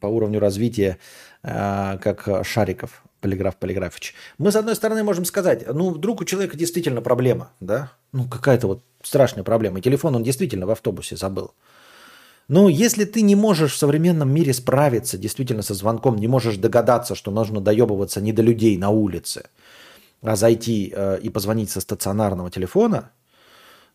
по 0.00 0.08
уровню 0.08 0.40
развития, 0.40 0.98
э, 1.42 1.98
как 2.02 2.44
Шариков, 2.44 3.04
полиграф 3.20 3.56
Полиграфович. 3.56 4.14
Мы, 4.38 4.52
с 4.52 4.56
одной 4.56 4.74
стороны, 4.74 5.02
можем 5.02 5.24
сказать, 5.24 5.66
ну, 5.72 5.90
вдруг 5.90 6.20
у 6.20 6.24
человека 6.24 6.56
действительно 6.56 7.02
проблема, 7.02 7.50
да? 7.60 7.92
Ну, 8.12 8.28
какая-то 8.28 8.66
вот 8.66 8.82
страшная 9.02 9.44
проблема. 9.44 9.78
И 9.78 9.82
телефон 9.82 10.16
он 10.16 10.22
действительно 10.22 10.66
в 10.66 10.70
автобусе 10.70 11.16
забыл. 11.16 11.52
Но 12.48 12.68
если 12.68 13.04
ты 13.04 13.22
не 13.22 13.36
можешь 13.36 13.72
в 13.74 13.78
современном 13.78 14.32
мире 14.32 14.52
справиться 14.52 15.16
действительно 15.16 15.62
со 15.62 15.74
звонком, 15.74 16.16
не 16.16 16.26
можешь 16.26 16.56
догадаться, 16.56 17.14
что 17.14 17.30
нужно 17.30 17.60
доебываться 17.60 18.20
не 18.20 18.32
до 18.32 18.42
людей 18.42 18.76
на 18.76 18.90
улице– 18.90 19.44
а 20.22 20.36
зайти 20.36 20.92
э, 20.94 21.18
и 21.22 21.30
позвонить 21.30 21.70
со 21.70 21.80
стационарного 21.80 22.50
телефона, 22.50 23.10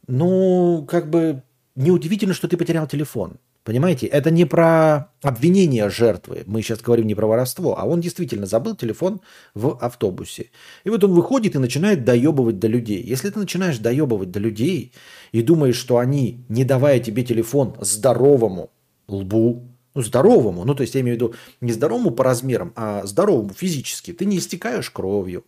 ну, 0.07 0.85
как 0.87 1.09
бы 1.09 1.43
неудивительно, 1.75 2.33
что 2.33 2.47
ты 2.47 2.57
потерял 2.57 2.87
телефон. 2.87 3.37
Понимаете, 3.65 4.05
это 4.05 4.29
не 4.29 4.45
про 4.45 5.09
обвинение 5.23 5.89
жертвы. 5.89 6.43
Мы 6.45 6.61
сейчас 6.61 6.81
говорим 6.81 7.07
не 7.07 7.15
про 7.15 7.25
воровство, 7.25 7.75
а 7.79 7.85
он 7.85 7.99
действительно 7.99 8.45
забыл 8.45 8.75
телефон 8.75 9.21
в 9.55 9.79
автобусе. 9.81 10.51
И 10.83 10.91
вот 10.91 11.03
он 11.03 11.13
выходит 11.13 11.55
и 11.55 11.57
начинает 11.57 12.05
доебывать 12.05 12.59
до 12.59 12.67
людей. 12.67 13.01
Если 13.01 13.31
ты 13.31 13.39
начинаешь 13.39 13.79
доебывать 13.79 14.29
до 14.29 14.39
людей 14.39 14.93
и 15.31 15.41
думаешь, 15.41 15.77
что 15.77 15.97
они, 15.97 16.45
не 16.47 16.63
давая 16.63 16.99
тебе 16.99 17.23
телефон 17.23 17.75
здоровому 17.81 18.69
лбу, 19.07 19.63
ну, 19.95 20.01
здоровому, 20.03 20.63
ну, 20.63 20.75
то 20.75 20.81
есть 20.81 20.93
я 20.93 21.01
имею 21.01 21.17
в 21.17 21.19
виду 21.19 21.33
не 21.59 21.71
здоровому 21.71 22.11
по 22.11 22.23
размерам, 22.23 22.71
а 22.75 23.03
здоровому 23.07 23.49
физически, 23.49 24.13
ты 24.13 24.25
не 24.25 24.37
истекаешь 24.37 24.91
кровью, 24.91 25.43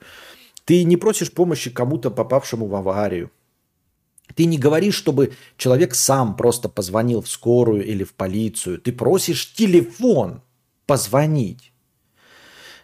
ты 0.66 0.84
не 0.86 0.98
просишь 0.98 1.32
помощи 1.32 1.70
кому-то, 1.70 2.10
попавшему 2.10 2.66
в 2.66 2.74
аварию. 2.74 3.30
Ты 4.36 4.46
не 4.46 4.58
говоришь, 4.58 4.96
чтобы 4.96 5.34
человек 5.58 5.96
сам 5.96 6.36
просто 6.36 6.70
позвонил 6.70 7.22
в 7.22 7.30
скорую 7.30 7.86
или 7.86 8.04
в 8.04 8.14
полицию. 8.14 8.80
Ты 8.80 8.92
просишь 8.92 9.54
телефон 9.54 10.42
позвонить. 10.86 11.72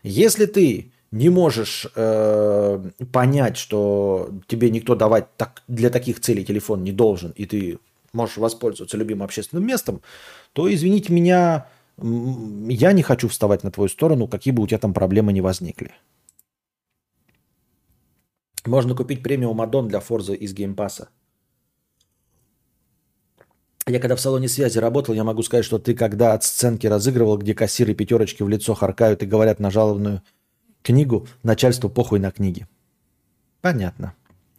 Если 0.03 0.45
ты 0.45 0.91
не 1.11 1.29
можешь 1.29 1.87
э, 1.95 2.89
понять, 3.11 3.57
что 3.57 4.31
тебе 4.47 4.69
никто 4.69 4.95
давать 4.95 5.35
так, 5.37 5.63
для 5.67 5.89
таких 5.89 6.19
целей 6.19 6.43
телефон 6.43 6.83
не 6.83 6.91
должен, 6.91 7.31
и 7.31 7.45
ты 7.45 7.79
можешь 8.13 8.37
воспользоваться 8.37 8.97
любимым 8.97 9.23
общественным 9.23 9.65
местом, 9.65 10.01
то, 10.53 10.73
извините 10.73 11.13
меня, 11.13 11.67
я 11.97 12.93
не 12.93 13.03
хочу 13.03 13.27
вставать 13.27 13.63
на 13.63 13.71
твою 13.71 13.89
сторону, 13.89 14.27
какие 14.27 14.53
бы 14.53 14.63
у 14.63 14.67
тебя 14.67 14.79
там 14.79 14.93
проблемы 14.93 15.33
не 15.33 15.41
возникли. 15.41 15.91
Можно 18.65 18.95
купить 18.95 19.21
премиум 19.21 19.61
аддон 19.61 19.87
для 19.87 19.99
Forza 19.99 20.35
из 20.35 20.53
геймпаса. 20.53 21.09
Я 23.85 23.99
когда 23.99 24.15
в 24.15 24.21
салоне 24.21 24.47
связи 24.47 24.77
работал, 24.77 25.13
я 25.13 25.23
могу 25.23 25.43
сказать, 25.43 25.65
что 25.65 25.77
ты 25.77 25.93
когда 25.93 26.33
вот 26.33 26.43
сценки 26.43 26.87
разыгрывал, 26.87 27.37
где 27.37 27.53
кассиры 27.53 27.93
пятерочки 27.93 28.41
в 28.41 28.49
лицо 28.49 28.73
харкают 28.73 29.23
и 29.23 29.25
говорят 29.25 29.59
на 29.59 29.71
жалобную 29.71 30.21
книгу, 30.81 31.27
начальству 31.43 31.89
похуй 31.89 32.19
на 32.19 32.31
книги. 32.31 32.65
Понятно. 33.61 34.13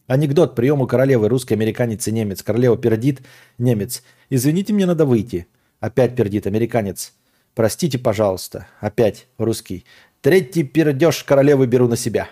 Анекдот. 0.06 0.54
Прием 0.54 0.82
у 0.82 0.86
королевы. 0.86 1.28
Русский, 1.28 1.54
американец 1.54 2.06
и 2.06 2.12
немец. 2.12 2.42
Королева 2.42 2.76
пердит. 2.76 3.22
Немец. 3.56 4.02
Извините, 4.28 4.74
мне 4.74 4.84
надо 4.84 5.06
выйти. 5.06 5.46
Опять 5.80 6.14
пердит. 6.14 6.46
Американец. 6.46 7.14
Простите, 7.54 7.98
пожалуйста. 7.98 8.66
Опять 8.80 9.26
русский. 9.38 9.86
Третий 10.20 10.64
пердеж 10.64 11.24
королевы 11.24 11.66
беру 11.66 11.88
на 11.88 11.96
себя. 11.96 12.28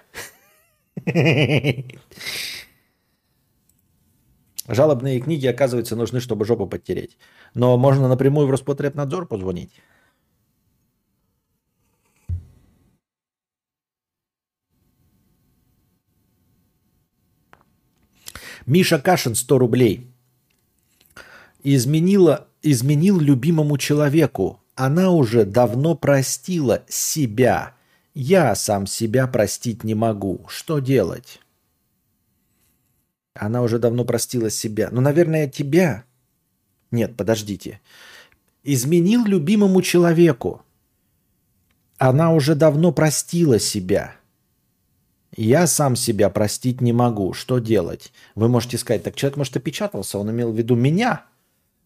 Жалобные 4.72 5.20
книги, 5.20 5.46
оказывается, 5.46 5.96
нужны, 5.96 6.18
чтобы 6.18 6.44
жопу 6.44 6.66
подтереть. 6.66 7.16
Но 7.54 7.76
можно 7.76 8.08
напрямую 8.08 8.46
в 8.46 8.50
Роспотребнадзор 8.50 9.26
позвонить. 9.26 9.70
Миша 18.66 18.98
Кашин 18.98 19.34
100 19.34 19.58
рублей. 19.58 20.10
Изменила, 21.62 22.48
изменил 22.62 23.20
любимому 23.20 23.78
человеку. 23.78 24.60
Она 24.74 25.10
уже 25.10 25.44
давно 25.44 25.94
простила 25.94 26.82
себя 26.88 27.74
я 28.14 28.54
сам 28.54 28.86
себя 28.86 29.26
простить 29.26 29.84
не 29.84 29.94
могу. 29.94 30.44
Что 30.48 30.80
делать? 30.80 31.40
Она 33.34 33.62
уже 33.62 33.78
давно 33.78 34.04
простила 34.04 34.50
себя. 34.50 34.88
Ну, 34.90 35.00
наверное, 35.00 35.48
тебя. 35.48 36.04
Нет, 36.90 37.16
подождите. 37.16 37.80
Изменил 38.62 39.24
любимому 39.24 39.82
человеку. 39.82 40.62
Она 41.98 42.32
уже 42.32 42.54
давно 42.54 42.92
простила 42.92 43.58
себя. 43.58 44.16
Я 45.34 45.66
сам 45.66 45.96
себя 45.96 46.28
простить 46.28 46.80
не 46.80 46.92
могу. 46.92 47.32
Что 47.32 47.58
делать? 47.58 48.12
Вы 48.34 48.48
можете 48.48 48.76
сказать, 48.76 49.02
так 49.02 49.14
человек, 49.14 49.38
может, 49.38 49.56
опечатался, 49.56 50.18
он 50.18 50.30
имел 50.30 50.52
в 50.52 50.56
виду 50.56 50.74
меня. 50.74 51.24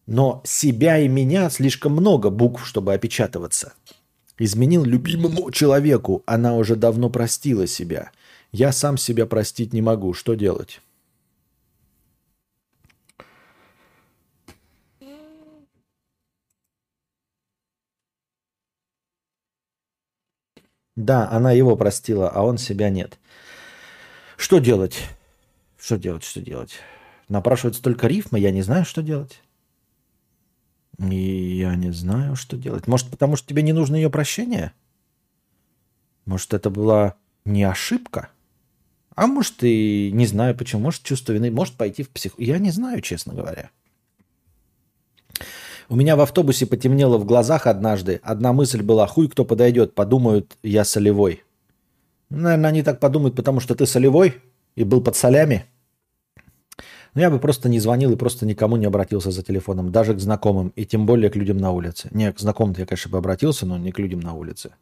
Но 0.05 0.41
себя 0.45 0.99
и 0.99 1.07
меня 1.07 1.49
слишком 1.49 1.93
много 1.93 2.29
букв, 2.29 2.65
чтобы 2.65 2.93
опечатываться. 2.93 3.73
Изменил 4.37 4.83
любимому 4.83 5.49
человеку. 5.51 6.23
Она 6.25 6.55
уже 6.55 6.75
давно 6.75 7.09
простила 7.09 7.67
себя. 7.67 8.11
Я 8.51 8.71
сам 8.71 8.97
себя 8.97 9.25
простить 9.25 9.73
не 9.73 9.81
могу. 9.81 10.13
Что 10.13 10.35
делать? 10.35 10.81
Да, 20.97 21.29
она 21.29 21.51
его 21.51 21.75
простила, 21.77 22.27
а 22.27 22.41
он 22.41 22.57
себя 22.57 22.89
нет. 22.89 23.19
Что 24.35 24.57
делать? 24.57 25.03
Что 25.79 25.95
делать, 25.95 26.23
что 26.23 26.41
делать? 26.41 26.79
Напрашивается 27.29 27.83
только 27.83 28.07
рифма, 28.07 28.39
я 28.39 28.49
не 28.49 28.63
знаю, 28.63 28.83
что 28.83 29.03
делать. 29.03 29.43
И 30.97 31.59
я 31.59 31.75
не 31.75 31.91
знаю, 31.91 32.35
что 32.35 32.57
делать. 32.57 32.87
Может, 32.87 33.11
потому 33.11 33.35
что 33.35 33.47
тебе 33.47 33.61
не 33.61 33.73
нужно 33.73 33.95
ее 33.95 34.09
прощение? 34.09 34.73
Может, 36.25 36.55
это 36.55 36.71
была 36.71 37.15
не 37.45 37.63
ошибка? 37.63 38.29
А 39.15 39.27
может, 39.27 39.63
и 39.63 40.09
не 40.11 40.25
знаю 40.25 40.57
почему. 40.57 40.81
Может, 40.81 41.03
чувство 41.03 41.33
вины. 41.33 41.51
Может, 41.51 41.75
пойти 41.75 42.01
в 42.01 42.09
псих... 42.09 42.33
Я 42.39 42.57
не 42.57 42.71
знаю, 42.71 43.01
честно 43.01 43.35
говоря. 43.35 43.69
У 45.89 45.95
меня 45.95 46.15
в 46.15 46.21
автобусе 46.21 46.65
потемнело 46.65 47.17
в 47.17 47.25
глазах 47.25 47.65
однажды. 47.65 48.19
Одна 48.23 48.51
мысль 48.51 48.81
была, 48.81 49.07
хуй 49.07 49.29
кто 49.29 49.45
подойдет, 49.45 49.95
подумают, 49.95 50.57
я 50.61 50.83
солевой. 50.83 51.43
Наверное, 52.29 52.69
они 52.69 52.83
так 52.83 52.99
подумают, 52.99 53.35
потому 53.35 53.61
что 53.61 53.73
ты 53.73 53.85
солевой 53.85 54.35
и 54.75 54.83
был 54.83 55.01
под 55.01 55.15
солями. 55.15 55.65
Ну, 57.13 57.21
я 57.21 57.31
бы 57.31 57.39
просто 57.39 57.69
не 57.69 57.79
звонил 57.79 58.11
и 58.11 58.17
просто 58.17 58.45
никому 58.45 58.75
не 58.75 58.85
обратился 58.85 59.31
за 59.31 59.43
телефоном, 59.43 59.91
даже 59.91 60.13
к 60.13 60.19
знакомым, 60.19 60.69
и 60.75 60.85
тем 60.85 61.05
более 61.05 61.29
к 61.29 61.35
людям 61.35 61.57
на 61.57 61.71
улице. 61.71 62.09
Не, 62.11 62.33
к 62.33 62.39
знакомым 62.39 62.75
я, 62.77 62.85
конечно, 62.85 63.09
бы 63.09 63.17
обратился, 63.17 63.65
но 63.65 63.77
не 63.77 63.91
к 63.91 63.99
людям 63.99 64.19
на 64.19 64.33
улице. 64.33 64.75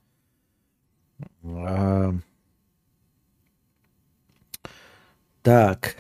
А... 1.44 2.14
Так. 5.44 5.96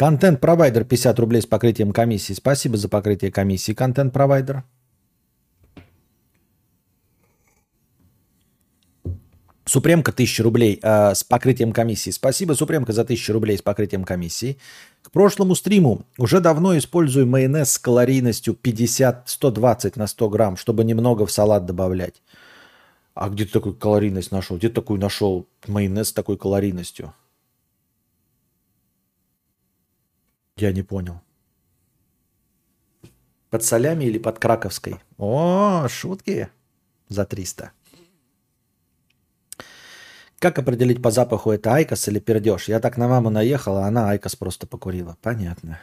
Контент-провайдер 0.00 0.84
50 0.84 1.18
рублей 1.18 1.42
с 1.42 1.46
покрытием 1.46 1.92
комиссии. 1.92 2.32
Спасибо 2.32 2.78
за 2.78 2.88
покрытие 2.88 3.30
комиссии, 3.30 3.74
контент-провайдер. 3.74 4.64
Супремка 9.66 10.10
1000 10.10 10.42
рублей 10.42 10.80
э, 10.82 11.14
с 11.14 11.22
покрытием 11.22 11.72
комиссии. 11.72 12.12
Спасибо, 12.12 12.54
Супремка, 12.54 12.94
за 12.94 13.02
1000 13.02 13.30
рублей 13.34 13.58
с 13.58 13.60
покрытием 13.60 14.04
комиссии. 14.04 14.56
К 15.02 15.10
прошлому 15.10 15.54
стриму 15.54 16.06
уже 16.16 16.40
давно 16.40 16.78
использую 16.78 17.26
майонез 17.26 17.72
с 17.72 17.78
калорийностью 17.78 18.54
50-120 18.54 19.92
на 19.96 20.06
100 20.06 20.28
грамм, 20.30 20.56
чтобы 20.56 20.84
немного 20.84 21.26
в 21.26 21.30
салат 21.30 21.66
добавлять. 21.66 22.22
А 23.12 23.28
где 23.28 23.44
ты 23.44 23.52
такую 23.52 23.74
калорийность 23.74 24.32
нашел? 24.32 24.56
Где 24.56 24.70
ты 24.70 24.76
такую 24.76 24.98
нашел 24.98 25.46
майонез 25.66 26.08
с 26.08 26.12
такой 26.14 26.38
калорийностью? 26.38 27.12
Я 30.60 30.72
не 30.72 30.82
понял. 30.82 31.22
Под 33.48 33.64
солями 33.64 34.04
или 34.04 34.18
под 34.18 34.38
краковской? 34.38 35.00
О, 35.16 35.88
шутки 35.88 36.50
за 37.08 37.24
300. 37.24 37.72
Как 40.38 40.58
определить 40.58 41.02
по 41.02 41.10
запаху, 41.10 41.50
это 41.50 41.72
IQOS 41.74 42.08
или 42.08 42.18
пердеж? 42.18 42.68
Я 42.68 42.78
так 42.78 42.98
на 42.98 43.08
маму 43.08 43.30
наехал, 43.30 43.78
а 43.78 43.86
она 43.86 44.10
IQOS 44.10 44.36
просто 44.36 44.66
покурила. 44.66 45.16
Понятно. 45.22 45.80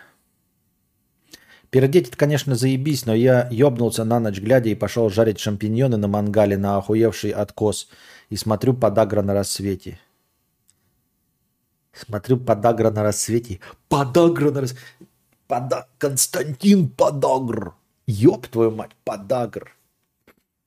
Пердеть 1.71 2.09
это, 2.09 2.17
конечно, 2.17 2.55
заебись, 2.55 3.07
но 3.07 3.15
я 3.15 3.47
ёбнулся 3.49 4.03
на 4.03 4.19
ночь 4.19 4.39
глядя 4.39 4.69
и 4.69 4.75
пошел 4.75 5.09
жарить 5.09 5.39
шампиньоны 5.39 5.97
на 5.97 6.07
мангале 6.07 6.55
на 6.55 6.77
охуевший 6.77 7.31
откос. 7.31 7.89
И 8.29 8.35
смотрю 8.35 8.75
подагра 8.75 9.23
на 9.23 9.33
рассвете. 9.33 9.99
Смотрю 12.05 12.37
подагра 12.37 12.91
на 12.91 13.03
рассвете. 13.03 13.59
Подагра 13.89 14.51
на 14.51 14.61
рассвете. 14.61 14.81
Пода... 15.47 15.87
Константин 15.97 16.89
Подагр. 16.89 17.73
Ёб 18.05 18.47
твою 18.47 18.71
мать, 18.71 18.91
Подагр. 19.03 19.73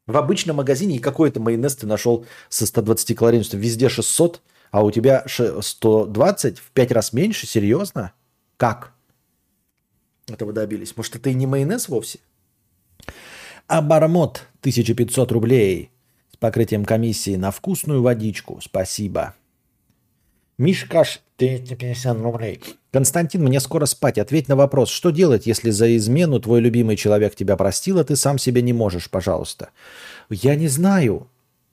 В 0.06 0.16
обычном 0.16 0.56
магазине 0.56 0.96
и 0.96 1.00
какой-то 1.00 1.40
майонез 1.40 1.76
ты 1.76 1.86
нашел 1.86 2.26
со 2.48 2.66
120 2.66 3.16
калорийностью. 3.16 3.60
Везде 3.60 3.88
600, 3.88 4.40
а 4.70 4.82
у 4.82 4.90
тебя 4.90 5.24
120 5.26 6.58
в 6.58 6.70
5 6.70 6.92
раз 6.92 7.12
меньше? 7.12 7.46
Серьезно? 7.46 8.12
Как? 8.56 8.92
Этого 10.26 10.52
добились. 10.52 10.96
Может, 10.96 11.16
это 11.16 11.30
и 11.30 11.34
не 11.34 11.46
майонез 11.46 11.88
вовсе? 11.88 12.18
Абармот 13.66 14.46
1500 14.60 15.30
рублей 15.32 15.90
с 16.32 16.36
покрытием 16.36 16.84
комиссии 16.84 17.36
на 17.36 17.50
вкусную 17.50 18.02
водичку. 18.02 18.60
Спасибо. 18.60 19.34
Мишкаш 20.60 21.22
250 21.38 22.20
рублей. 22.20 22.60
Константин, 22.92 23.42
мне 23.42 23.60
скоро 23.60 23.86
спать. 23.86 24.18
Ответь 24.18 24.46
на 24.48 24.56
вопрос, 24.56 24.90
что 24.90 25.08
делать, 25.08 25.46
если 25.46 25.70
за 25.70 25.96
измену 25.96 26.38
твой 26.38 26.60
любимый 26.60 26.96
человек 26.96 27.34
тебя 27.34 27.56
простил, 27.56 27.98
а 27.98 28.04
ты 28.04 28.14
сам 28.14 28.36
себе 28.36 28.60
не 28.60 28.74
можешь, 28.74 29.08
пожалуйста. 29.08 29.70
Я 30.28 30.56
не 30.56 30.68
знаю. 30.68 31.28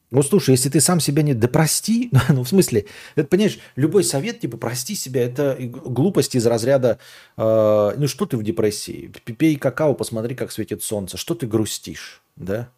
Ну, 0.10 0.24
слушай, 0.24 0.52
если 0.52 0.70
ты 0.70 0.80
сам 0.80 1.02
себя 1.02 1.22
не... 1.22 1.34
Да 1.34 1.50
прости. 1.50 2.12
ну, 2.30 2.44
в 2.44 2.48
смысле, 2.48 2.86
это, 3.16 3.28
понимаешь, 3.28 3.60
любой 3.76 4.06
совет, 4.06 4.40
типа, 4.40 4.56
прости 4.56 4.96
себя, 4.96 5.22
это 5.24 5.58
глупость 5.60 6.36
из 6.36 6.46
разряда, 6.46 6.98
э, 7.36 7.94
ну, 7.98 8.08
что 8.08 8.26
ты 8.26 8.38
в 8.38 8.44
депрессии? 8.44 9.12
Пей 9.26 9.58
какао, 9.58 9.96
посмотри, 9.96 10.34
как 10.34 10.50
светит 10.50 10.82
солнце. 10.82 11.18
Что 11.18 11.36
ты 11.36 11.46
грустишь, 11.46 12.22
да? 12.38 12.70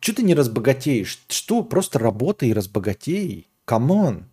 Что 0.00 0.16
ты 0.16 0.24
не 0.24 0.34
разбогатеешь? 0.34 1.20
Что? 1.28 1.62
Просто 1.62 2.00
работай 2.00 2.48
и 2.48 2.52
разбогатей. 2.52 3.46
Come 3.64 3.98
on. 3.98 4.24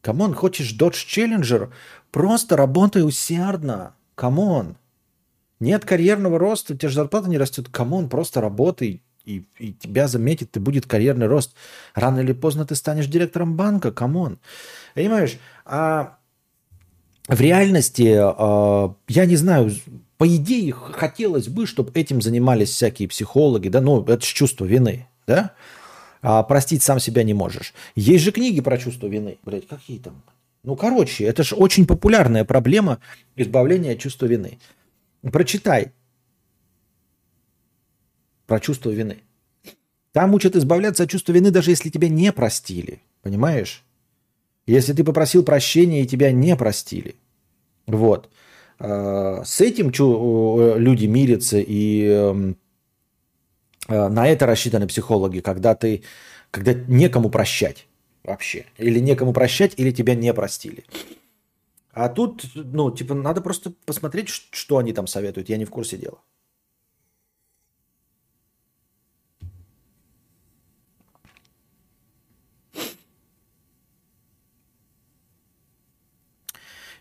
Come 0.00 0.19
on, 0.19 0.34
хочешь 0.34 0.74
Dodge 0.74 1.06
Challenger? 1.06 1.70
Просто 2.10 2.56
работай 2.56 3.06
усердно. 3.06 3.94
Come 4.14 4.49
on. 4.49 4.76
Нет 5.60 5.84
карьерного 5.84 6.38
роста, 6.38 6.72
у 6.72 6.76
тебя 6.76 6.88
же 6.88 6.94
зарплата 6.94 7.28
не 7.28 7.38
растет. 7.38 7.68
Come 7.68 7.91
on, 7.91 8.08
просто 8.08 8.40
работай, 8.40 9.02
и, 9.24 9.44
и 9.58 9.72
тебя 9.72 10.08
заметит, 10.08 10.56
и 10.56 10.60
будет 10.60 10.86
карьерный 10.86 11.26
рост. 11.26 11.54
Рано 11.94 12.20
или 12.20 12.32
поздно 12.32 12.64
ты 12.64 12.74
станешь 12.74 13.06
директором 13.06 13.56
банка, 13.56 13.92
come 13.92 14.18
on. 14.18 14.38
Понимаешь, 14.94 15.38
а 15.64 16.16
в 17.28 17.40
реальности, 17.40 18.16
а, 18.18 18.94
я 19.08 19.26
не 19.26 19.36
знаю, 19.36 19.70
по 20.16 20.26
идее, 20.26 20.72
хотелось 20.72 21.48
бы, 21.48 21.66
чтобы 21.66 21.92
этим 21.94 22.20
занимались 22.20 22.70
всякие 22.70 23.08
психологи, 23.08 23.68
да, 23.68 23.80
ну, 23.80 24.02
это 24.04 24.24
же 24.24 24.34
чувство 24.34 24.64
вины, 24.64 25.08
да, 25.26 25.52
а 26.22 26.42
простить 26.42 26.82
сам 26.82 27.00
себя 27.00 27.22
не 27.22 27.34
можешь. 27.34 27.74
Есть 27.94 28.24
же 28.24 28.32
книги 28.32 28.60
про 28.60 28.78
чувство 28.78 29.06
вины. 29.06 29.38
Блять, 29.42 29.66
какие 29.66 29.98
там? 29.98 30.22
Ну, 30.62 30.76
короче, 30.76 31.24
это 31.24 31.42
же 31.42 31.54
очень 31.54 31.86
популярная 31.86 32.44
проблема 32.44 33.00
избавления 33.36 33.92
от 33.92 33.98
чувства 33.98 34.26
вины. 34.26 34.58
Прочитай 35.22 35.92
про 38.46 38.60
чувство 38.60 38.90
вины. 38.90 39.18
Там 40.12 40.34
учат 40.34 40.56
избавляться 40.56 41.04
от 41.04 41.10
чувства 41.10 41.32
вины, 41.32 41.50
даже 41.50 41.70
если 41.70 41.88
тебя 41.88 42.08
не 42.08 42.32
простили. 42.32 43.00
Понимаешь? 43.22 43.84
Если 44.66 44.92
ты 44.92 45.04
попросил 45.04 45.42
прощения 45.42 46.02
и 46.02 46.06
тебя 46.06 46.32
не 46.32 46.56
простили. 46.56 47.14
Вот. 47.86 48.28
А, 48.78 49.42
с 49.44 49.60
этим 49.60 49.90
люди 49.90 51.06
мирятся 51.06 51.58
и 51.58 52.04
эм, 52.04 52.50
Э, 52.52 52.54
на 53.88 54.28
это 54.28 54.46
рассчитаны 54.46 54.86
психологи, 54.86 55.40
когда 55.40 55.74
ты, 55.74 56.02
когда 56.50 56.74
некому 56.74 57.30
прощать 57.30 57.86
вообще. 58.24 58.66
Или 58.78 59.00
некому 59.00 59.32
прощать, 59.32 59.74
или 59.76 59.90
тебя 59.90 60.14
не 60.14 60.32
простили. 60.34 60.84
А 61.92 62.08
тут, 62.08 62.44
ну, 62.54 62.90
типа, 62.90 63.14
надо 63.14 63.40
просто 63.40 63.72
посмотреть, 63.84 64.28
что 64.28 64.78
они 64.78 64.92
там 64.92 65.06
советуют. 65.06 65.48
Я 65.48 65.56
не 65.56 65.64
в 65.64 65.70
курсе 65.70 65.96
дела. 65.96 66.18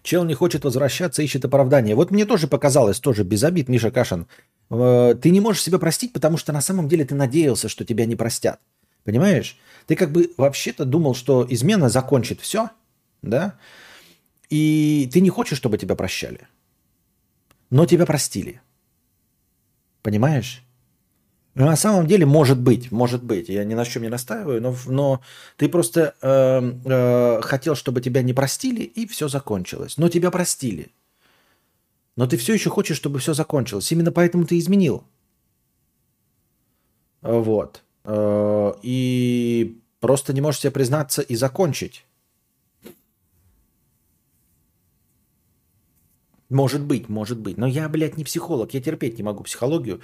Чел 0.10 0.24
не 0.24 0.34
хочет 0.34 0.64
возвращаться, 0.64 1.22
ищет 1.22 1.46
оправдание. 1.46 1.94
Вот 1.94 2.10
мне 2.10 2.26
тоже 2.26 2.48
показалось, 2.48 3.00
тоже 3.00 3.24
без 3.24 3.44
обид, 3.44 3.70
Миша 3.70 3.92
Кашин. 3.92 4.26
Э, 4.72 5.14
ты 5.22 5.30
не 5.30 5.40
можешь 5.40 5.62
себя 5.62 5.78
простить, 5.78 6.14
потому 6.14 6.36
что 6.38 6.52
на 6.52 6.62
самом 6.62 6.88
деле 6.88 7.06
ты 7.06 7.14
надеялся, 7.14 7.70
что 7.70 7.86
тебя 7.86 8.08
не 8.08 8.16
простят. 8.16 8.60
Понимаешь? 9.04 9.60
Ты 9.86 9.96
как 9.96 10.12
бы 10.12 10.34
вообще-то 10.36 10.86
думал, 10.86 11.14
что 11.14 11.46
измена 11.48 11.90
закончит 11.90 12.42
все, 12.42 12.72
да? 13.22 13.60
И 14.50 15.08
ты 15.14 15.22
не 15.22 15.30
хочешь, 15.30 15.60
чтобы 15.60 15.78
тебя 15.78 15.94
прощали. 15.96 16.48
Но 17.70 17.86
тебя 17.86 18.08
простили. 18.08 18.62
Понимаешь? 20.02 20.64
Ну, 21.60 21.66
на 21.66 21.76
самом 21.76 22.08
деле, 22.08 22.26
может 22.26 22.58
быть, 22.58 22.90
может 22.90 23.22
быть, 23.22 23.50
я 23.50 23.66
ни 23.66 23.74
на 23.74 23.84
чем 23.84 24.04
не 24.04 24.10
настаиваю, 24.10 24.62
но, 24.62 24.76
но 24.86 25.22
ты 25.58 25.68
просто 25.68 26.16
э, 26.22 26.62
э, 26.86 27.42
хотел, 27.42 27.76
чтобы 27.76 28.00
тебя 28.00 28.22
не 28.22 28.34
простили, 28.34 28.82
и 28.84 29.06
все 29.06 29.28
закончилось. 29.28 29.98
Но 29.98 30.08
тебя 30.08 30.32
простили. 30.32 30.88
Но 32.16 32.28
ты 32.28 32.38
все 32.38 32.54
еще 32.54 32.70
хочешь, 32.70 32.96
чтобы 32.96 33.20
все 33.20 33.34
закончилось. 33.34 33.92
Именно 33.92 34.14
поэтому 34.14 34.46
ты 34.46 34.58
изменил. 34.58 35.04
Вот. 37.22 37.84
Э, 38.06 38.72
и 38.82 39.82
просто 40.00 40.32
не 40.32 40.40
можешь 40.40 40.62
себе 40.62 40.72
признаться 40.72 41.22
и 41.22 41.36
закончить. 41.36 42.06
Может 46.50 46.82
быть, 46.84 47.10
может 47.10 47.38
быть. 47.38 47.58
Но 47.58 47.68
я, 47.68 47.90
блядь, 47.90 48.16
не 48.16 48.24
психолог. 48.24 48.74
Я 48.74 48.80
терпеть 48.80 49.18
не 49.18 49.24
могу 49.24 49.44
психологию. 49.44 50.00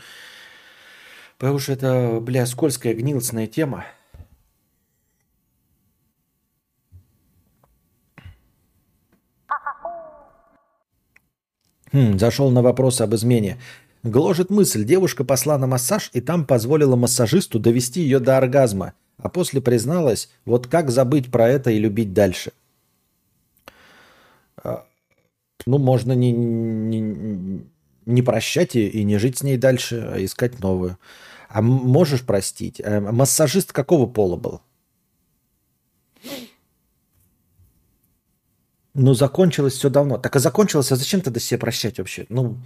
Потому 1.38 1.60
что 1.60 1.74
это, 1.74 2.20
бля, 2.22 2.46
скользкая, 2.46 2.94
гнилостная 2.94 3.48
тема. 3.48 3.86
Хм, 11.92 12.18
зашел 12.20 12.52
на 12.52 12.62
вопрос 12.62 13.02
об 13.02 13.16
измене. 13.16 13.58
Гложет 14.04 14.50
мысль. 14.50 14.84
Девушка 14.84 15.24
посла 15.24 15.58
на 15.58 15.66
массаж 15.66 16.10
и 16.14 16.22
там 16.22 16.46
позволила 16.46 16.96
массажисту 16.96 17.60
довести 17.60 18.02
ее 18.02 18.20
до 18.20 18.38
оргазма. 18.38 18.94
А 19.18 19.30
после 19.30 19.62
призналась, 19.62 20.30
вот 20.46 20.68
как 20.68 20.92
забыть 20.92 21.32
про 21.32 21.48
это 21.48 21.72
и 21.72 21.80
любить 21.80 22.14
дальше. 22.14 22.52
А, 24.58 24.86
ну, 25.66 25.78
можно 25.78 26.14
не, 26.14 26.32
не, 26.32 27.64
не 28.06 28.22
прощать 28.22 28.76
и, 28.76 28.88
и 28.88 29.04
не 29.04 29.18
жить 29.18 29.40
с 29.40 29.44
ней 29.44 29.58
дальше, 29.58 30.10
а 30.14 30.24
искать 30.24 30.60
новую. 30.60 30.98
А 31.50 31.62
можешь 31.62 32.24
простить? 32.24 32.82
А 32.84 33.00
массажист 33.00 33.72
какого 33.72 34.06
пола 34.06 34.36
был? 34.36 34.62
Ну, 38.94 39.14
закончилось 39.14 39.74
все 39.74 39.90
давно. 39.90 40.18
Так 40.18 40.36
а 40.36 40.40
закончилось, 40.40 40.92
а 40.92 40.96
зачем 40.96 41.22
тогда 41.22 41.40
себе 41.40 41.58
прощать 41.60 41.98
вообще? 41.98 42.26
Ну, 42.30 42.58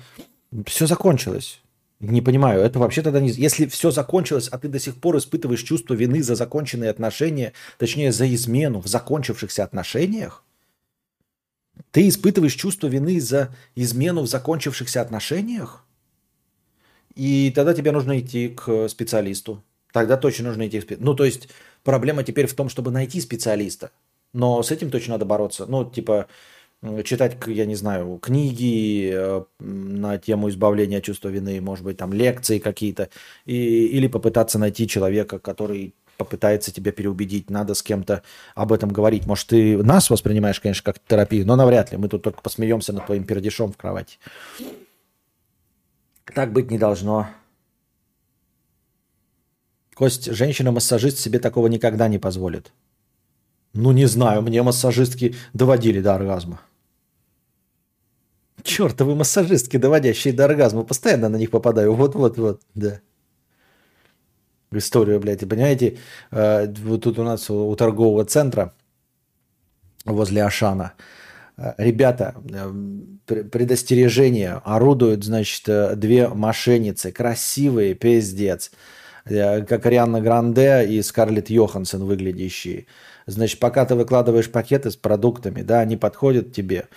все 0.66 0.86
закончилось. 0.86 1.62
Не 2.00 2.22
понимаю, 2.22 2.62
это 2.62 2.80
вообще 2.80 3.02
тогда 3.02 3.20
не... 3.20 3.30
Если 3.30 3.66
все 3.66 3.92
закончилось, 3.92 4.48
а 4.48 4.58
ты 4.58 4.70
до 4.70 4.80
сих 4.80 4.96
пор 4.96 5.18
испытываешь 5.18 5.64
чувство 5.64 5.96
вины 5.96 6.24
за 6.24 6.36
законченные 6.36 6.92
отношения, 6.92 7.52
точнее, 7.78 8.14
за 8.14 8.34
измену 8.34 8.80
в 8.80 8.88
закончившихся 8.88 9.64
отношениях, 9.64 10.46
ты 11.92 12.08
испытываешь 12.08 12.54
чувство 12.54 12.88
вины 12.88 13.20
за 13.20 13.56
измену 13.76 14.22
в 14.22 14.28
закончившихся 14.28 15.02
отношениях, 15.02 15.86
и 17.16 17.52
тогда 17.56 17.74
тебе 17.74 17.92
нужно 17.92 18.20
идти 18.20 18.50
к 18.50 18.88
специалисту. 18.88 19.64
Тогда 19.92 20.18
точно 20.18 20.50
нужно 20.50 20.68
идти 20.68 20.80
к 20.80 20.84
специалисту. 20.84 21.06
Ну, 21.06 21.16
то 21.16 21.26
есть 21.26 21.50
проблема 21.84 22.24
теперь 22.24 22.48
в 22.48 22.54
том, 22.54 22.70
чтобы 22.70 22.92
найти 22.92 23.20
специалиста. 23.20 23.92
Но 24.34 24.62
с 24.62 24.72
этим 24.72 24.92
точно 24.92 25.14
надо 25.14 25.26
бороться. 25.26 25.66
Ну, 25.66 25.90
типа, 25.90 26.28
читать, 27.04 27.38
я 27.48 27.66
не 27.66 27.76
знаю, 27.76 28.20
книги 28.22 29.12
э, 29.12 29.44
на 29.60 30.18
тему 30.18 30.50
избавления 30.50 31.00
от 31.00 31.04
чувства 31.04 31.30
вины, 31.30 31.60
может 31.62 31.84
быть, 31.84 31.98
там 31.98 32.14
лекции 32.14 32.60
какие-то, 32.60 33.10
и, 33.46 33.88
или 33.88 34.08
попытаться 34.08 34.60
найти 34.60 34.88
человека, 34.88 35.40
который 35.40 35.96
попытается 36.20 36.72
тебя 36.72 36.92
переубедить, 36.92 37.50
надо 37.50 37.74
с 37.74 37.82
кем-то 37.82 38.22
об 38.54 38.74
этом 38.74 38.90
говорить. 38.90 39.26
Может, 39.26 39.48
ты 39.48 39.82
нас 39.82 40.10
воспринимаешь, 40.10 40.60
конечно, 40.60 40.84
как 40.84 41.00
терапию, 41.00 41.48
но 41.48 41.56
навряд 41.56 41.92
ли. 41.92 41.98
Мы 41.98 42.10
тут 42.10 42.22
только 42.22 42.42
посмеемся 42.42 42.94
над 42.94 43.06
твоим 43.06 43.24
пердешом 43.24 43.72
в 43.72 43.78
кровати. 43.78 44.20
Так 46.26 46.52
быть 46.52 46.70
не 46.70 46.78
должно. 46.78 47.28
Кость, 49.96 50.32
женщина-массажист 50.32 51.18
себе 51.18 51.40
такого 51.40 51.68
никогда 51.68 52.08
не 52.08 52.20
позволит. 52.20 52.72
Ну, 53.74 53.92
не 53.92 54.06
знаю, 54.06 54.42
мне 54.42 54.62
массажистки 54.62 55.36
доводили 55.54 56.02
до 56.02 56.16
оргазма. 56.16 56.60
Чертовы 58.64 59.16
массажистки, 59.16 59.78
доводящие 59.78 60.34
до 60.34 60.46
оргазма. 60.46 60.84
Постоянно 60.84 61.30
на 61.30 61.38
них 61.38 61.50
попадаю. 61.50 61.94
Вот-вот-вот, 61.94 62.62
да. 62.76 63.00
Историю, 64.72 65.20
блядь, 65.20 65.50
понимаете? 65.50 65.98
Э, 66.32 66.68
вот 66.84 67.02
тут 67.02 67.18
у 67.18 67.24
нас 67.24 67.50
у 67.50 67.76
торгового 67.76 68.24
центра 68.24 68.72
возле 70.06 70.44
Ашана 70.44 70.94
э, 71.58 71.74
ребята, 71.80 72.36
э, 72.48 73.44
предостережение, 73.44 74.62
орудуют, 74.64 75.24
значит, 75.24 76.00
две 76.00 76.28
мошенницы, 76.28 77.12
красивые, 77.12 77.96
пиздец, 77.96 78.72
как 79.26 79.86
Арианна 79.86 80.22
Гранде 80.22 80.86
и 80.88 81.02
Скарлетт 81.02 81.50
Йоханссон 81.50 82.06
выглядящие. 82.06 82.86
Значит, 83.26 83.60
пока 83.60 83.86
ты 83.86 83.96
выкладываешь 83.96 84.52
пакеты 84.52 84.92
с 84.92 84.96
продуктами, 84.96 85.64
да, 85.64 85.80
они 85.80 85.98
подходят 85.98 86.54
тебе, 86.54 86.88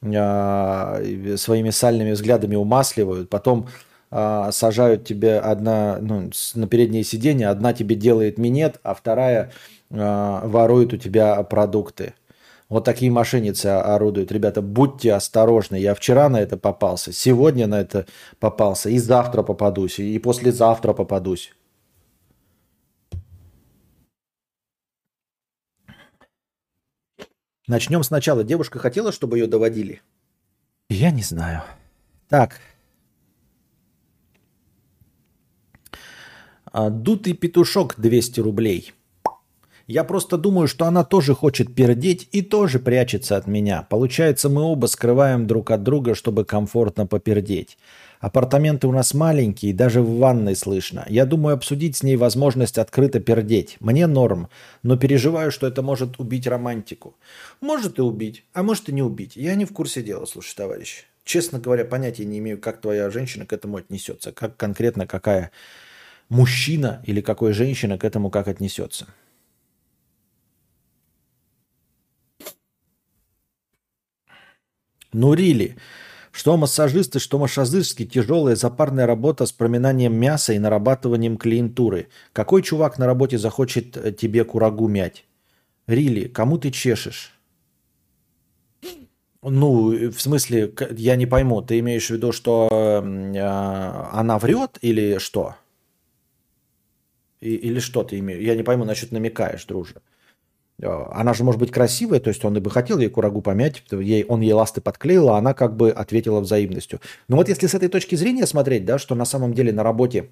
своими 0.00 1.70
сальными 1.70 2.12
взглядами 2.12 2.56
умасливают, 2.56 3.28
потом 3.28 3.68
сажают 4.10 5.04
тебе 5.04 5.38
одна 5.38 5.98
ну, 6.00 6.30
на 6.54 6.66
переднее 6.66 7.04
сиденье, 7.04 7.48
одна 7.48 7.72
тебе 7.72 7.94
делает 7.94 8.38
минет, 8.38 8.80
а 8.82 8.94
вторая 8.94 9.52
э, 9.90 10.40
ворует 10.44 10.92
у 10.92 10.96
тебя 10.96 11.42
продукты. 11.44 12.14
Вот 12.68 12.84
такие 12.84 13.10
мошенницы 13.10 13.66
орудуют. 13.66 14.30
Ребята, 14.30 14.62
будьте 14.62 15.12
осторожны. 15.12 15.76
Я 15.76 15.94
вчера 15.94 16.28
на 16.28 16.40
это 16.40 16.56
попался, 16.56 17.12
сегодня 17.12 17.66
на 17.66 17.80
это 17.80 18.06
попался, 18.38 18.90
и 18.90 18.98
завтра 18.98 19.42
попадусь, 19.42 19.98
и 19.98 20.18
послезавтра 20.18 20.92
попадусь. 20.92 21.52
Начнем 27.66 28.02
сначала. 28.02 28.42
Девушка 28.42 28.80
хотела, 28.80 29.12
чтобы 29.12 29.38
ее 29.38 29.46
доводили? 29.46 30.02
Я 30.88 31.12
не 31.12 31.22
знаю. 31.22 31.62
Так. 32.28 32.60
Дутый 36.72 37.34
петушок 37.34 37.94
200 37.96 38.40
рублей. 38.40 38.92
Я 39.90 40.04
просто 40.04 40.38
думаю, 40.38 40.68
что 40.68 40.84
она 40.84 41.02
тоже 41.02 41.34
хочет 41.34 41.74
пердеть 41.74 42.28
и 42.30 42.42
тоже 42.42 42.78
прячется 42.78 43.36
от 43.36 43.48
меня. 43.48 43.88
Получается, 43.90 44.48
мы 44.48 44.62
оба 44.62 44.86
скрываем 44.86 45.48
друг 45.48 45.72
от 45.72 45.82
друга, 45.82 46.14
чтобы 46.14 46.44
комфортно 46.44 47.06
попердеть. 47.06 47.76
Апартаменты 48.20 48.86
у 48.86 48.92
нас 48.92 49.14
маленькие, 49.14 49.74
даже 49.74 50.00
в 50.00 50.18
ванной 50.18 50.54
слышно. 50.54 51.04
Я 51.08 51.26
думаю 51.26 51.54
обсудить 51.54 51.96
с 51.96 52.04
ней 52.04 52.14
возможность 52.14 52.78
открыто 52.78 53.18
пердеть. 53.18 53.78
Мне 53.80 54.06
норм, 54.06 54.48
но 54.84 54.96
переживаю, 54.96 55.50
что 55.50 55.66
это 55.66 55.82
может 55.82 56.20
убить 56.20 56.46
романтику. 56.46 57.16
Может 57.60 57.98
и 57.98 58.02
убить, 58.02 58.44
а 58.52 58.62
может 58.62 58.88
и 58.90 58.92
не 58.92 59.02
убить. 59.02 59.34
Я 59.34 59.56
не 59.56 59.64
в 59.64 59.72
курсе 59.72 60.02
дела, 60.02 60.24
слушай, 60.24 60.54
товарищ. 60.54 61.06
Честно 61.24 61.58
говоря, 61.58 61.84
понятия 61.84 62.26
не 62.26 62.38
имею, 62.38 62.60
как 62.60 62.80
твоя 62.80 63.10
женщина 63.10 63.44
к 63.44 63.52
этому 63.52 63.78
отнесется. 63.78 64.30
Как 64.30 64.56
конкретно 64.56 65.08
какая 65.08 65.50
мужчина 66.30 67.02
или 67.04 67.20
какой 67.20 67.52
женщина 67.52 67.98
к 67.98 68.04
этому 68.04 68.30
как 68.30 68.48
отнесется. 68.48 69.06
Ну, 75.12 75.34
рили. 75.34 75.66
Really. 75.66 75.78
Что 76.32 76.56
массажисты, 76.56 77.18
что 77.18 77.38
массажистки– 77.38 78.06
тяжелая 78.06 78.54
запарная 78.54 79.06
работа 79.06 79.46
с 79.46 79.52
проминанием 79.52 80.14
мяса 80.14 80.52
и 80.52 80.58
нарабатыванием 80.58 81.36
клиентуры. 81.36 82.08
Какой 82.32 82.62
чувак 82.62 82.98
на 82.98 83.06
работе 83.06 83.36
захочет 83.36 83.96
э, 83.96 84.12
тебе 84.12 84.44
курагу 84.44 84.86
мять? 84.86 85.24
Рили, 85.88 86.28
кому 86.28 86.56
ты 86.58 86.70
чешешь? 86.70 87.34
Ну, 89.42 89.92
э, 89.92 90.08
в 90.08 90.20
смысле, 90.20 90.72
я 90.92 91.16
не 91.16 91.26
пойму, 91.26 91.62
ты 91.62 91.80
имеешь 91.80 92.06
в 92.06 92.10
виду, 92.10 92.30
что 92.30 92.68
э, 92.70 93.38
она 94.12 94.38
врет 94.38 94.78
или 94.82 95.18
что? 95.18 95.56
И, 97.40 97.54
или 97.54 97.80
что 97.80 98.04
ты 98.04 98.18
имеешь? 98.18 98.42
Я 98.42 98.54
не 98.54 98.62
пойму, 98.62 98.84
насчет 98.84 99.12
намекаешь, 99.12 99.64
друже. 99.64 99.96
Она 100.82 101.34
же 101.34 101.44
может 101.44 101.60
быть 101.60 101.70
красивая, 101.70 102.20
то 102.20 102.28
есть 102.28 102.42
он 102.44 102.56
и 102.56 102.60
бы 102.60 102.70
хотел 102.70 102.98
ей 102.98 103.10
курагу 103.10 103.42
помять, 103.42 103.82
ей, 103.90 104.24
он 104.24 104.40
ей 104.40 104.52
ласты 104.52 104.80
подклеил, 104.80 105.28
а 105.28 105.36
она 105.36 105.52
как 105.52 105.76
бы 105.76 105.90
ответила 105.90 106.40
взаимностью. 106.40 107.00
Но 107.28 107.36
вот 107.36 107.48
если 107.48 107.66
с 107.66 107.74
этой 107.74 107.88
точки 107.88 108.14
зрения 108.14 108.46
смотреть, 108.46 108.86
да, 108.86 108.98
что 108.98 109.14
на 109.14 109.26
самом 109.26 109.52
деле 109.52 109.72
на 109.72 109.82
работе 109.82 110.30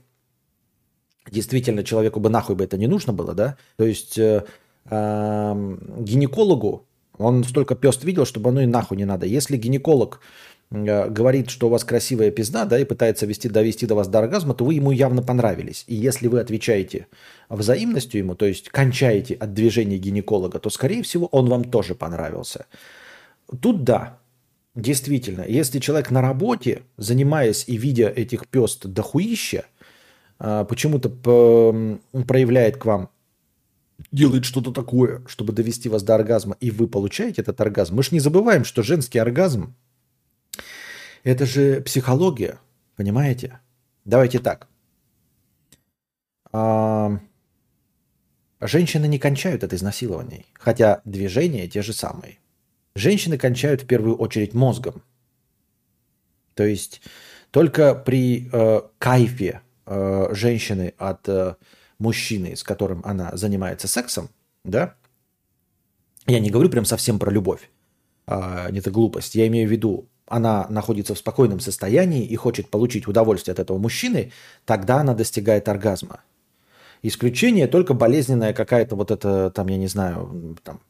действительно 1.31 1.85
человеку 1.85 2.21
бы 2.21 2.31
нахуй 2.31 2.57
бы 2.57 2.65
это 2.65 2.79
не 2.79 2.87
нужно 2.87 3.13
было, 3.13 3.35
да, 3.35 3.59
то 3.77 3.85
есть 3.85 4.17
э, 4.17 4.45
э, 4.87 5.77
гинекологу 5.99 6.87
он 7.19 7.45
столько 7.45 7.75
пест 7.75 8.05
видел, 8.05 8.25
чтобы 8.25 8.49
оно 8.49 8.63
и 8.63 8.67
нахуй 8.67 8.97
не 8.97 9.05
надо. 9.05 9.27
Если 9.27 9.59
гинеколог 9.59 10.21
Э, 10.21 10.48
говорит, 10.71 11.49
что 11.49 11.69
у 11.69 11.71
вас 11.71 11.85
красивая 11.85 12.31
пизда, 12.31 12.67
да, 12.67 12.79
и 12.79 12.85
пытается 12.85 13.25
вести, 13.27 13.49
довести 13.49 13.87
до 13.87 13.95
вас 13.95 14.09
до 14.09 14.19
оргазма, 14.19 14.55
то 14.55 14.65
вы 14.65 14.75
ему 14.75 14.91
явно 14.91 15.23
понравились. 15.23 15.85
И 15.87 15.95
если 15.95 16.29
вы 16.29 16.41
отвечаете 16.41 17.07
взаимностью 17.49 18.19
ему, 18.19 18.35
то 18.35 18.45
есть 18.45 18.69
кончаете 18.69 19.35
от 19.35 19.55
движения 19.55 19.97
гинеколога, 19.97 20.59
то, 20.59 20.69
скорее 20.69 21.03
всего, 21.03 21.27
он 21.27 21.49
вам 21.49 21.65
тоже 21.65 21.95
понравился. 21.95 22.67
Тут 23.61 23.85
да, 23.85 24.19
действительно, 24.75 25.45
если 25.49 25.79
человек 25.79 26.11
на 26.11 26.21
работе, 26.21 26.83
занимаясь 26.99 27.65
и 27.67 27.79
видя 27.79 28.09
этих 28.09 28.47
пест 28.47 28.87
дохуища, 28.87 29.65
э, 30.39 30.67
почему-то 30.69 31.09
проявляет 32.27 32.77
к 32.77 32.85
вам 32.85 33.09
делает 34.13 34.45
что-то 34.45 34.71
такое, 34.71 35.23
чтобы 35.27 35.53
довести 35.53 35.89
вас 35.89 36.05
до 36.05 36.15
оргазма, 36.15 36.57
и 36.61 36.71
вы 36.71 36.87
получаете 36.87 37.43
этот 37.43 37.61
оргазм. 37.61 37.97
Мы 37.97 38.05
же 38.05 38.11
не 38.13 38.21
забываем, 38.21 38.65
что 38.65 38.85
женский 38.85 39.19
оргазм– 39.19 39.75
это 41.25 41.47
же 41.47 41.81
психология, 41.81 42.59
понимаете? 42.97 43.61
Давайте 44.05 44.39
так. 44.39 44.69
Женщины 48.61 49.07
не 49.07 49.19
кончают 49.19 49.63
от 49.63 49.73
изнасилований, 49.73 50.47
хотя 50.55 51.01
движения 51.05 51.69
те 51.69 51.83
же 51.83 51.93
самые. 51.93 52.39
Женщины 52.95 53.39
кончают 53.39 53.83
в 53.83 53.87
первую 53.87 54.17
очередь 54.17 54.55
мозгом. 54.55 55.03
То 56.55 56.65
есть 56.65 57.03
только 57.53 57.95
при 57.95 58.51
э, 58.53 58.81
кайфе 58.99 59.61
э, 59.87 60.29
женщины 60.33 60.95
от 60.99 61.29
э, 61.29 61.55
мужчины, 61.99 62.57
с 62.57 62.65
которым 62.65 63.01
она 63.05 63.31
занимается 63.37 63.87
сексом, 63.87 64.29
да, 64.65 64.97
я 66.27 66.41
не 66.41 66.51
говорю 66.51 66.69
прям 66.69 66.85
совсем 66.85 67.19
про 67.19 67.31
любовь, 67.31 67.71
а, 68.27 68.71
не 68.71 68.81
это 68.81 68.91
глупость, 68.91 69.35
я 69.35 69.47
имею 69.47 69.69
в 69.69 69.73
виду 69.73 70.09
она 70.29 70.67
находится 70.69 71.15
в 71.15 71.19
спокойном 71.19 71.61
состоянии 71.61 72.25
и 72.25 72.37
хочет 72.37 72.69
получить 72.69 73.07
удовольствие 73.07 73.53
от 73.53 73.59
этого 73.59 73.79
мужчины, 73.79 74.33
тогда 74.65 75.01
она 75.01 75.15
достигает 75.15 75.69
оргазма. 75.69 76.21
Исключение 77.03 77.69
только 77.69 77.95
болезненная 77.95 78.53
какая-то 78.53 78.97
вот 78.97 79.11
это, 79.11 79.51
там, 79.51 79.69
я 79.69 79.77
не 79.77 79.87
знаю, 79.87 80.57
там, 80.65 80.81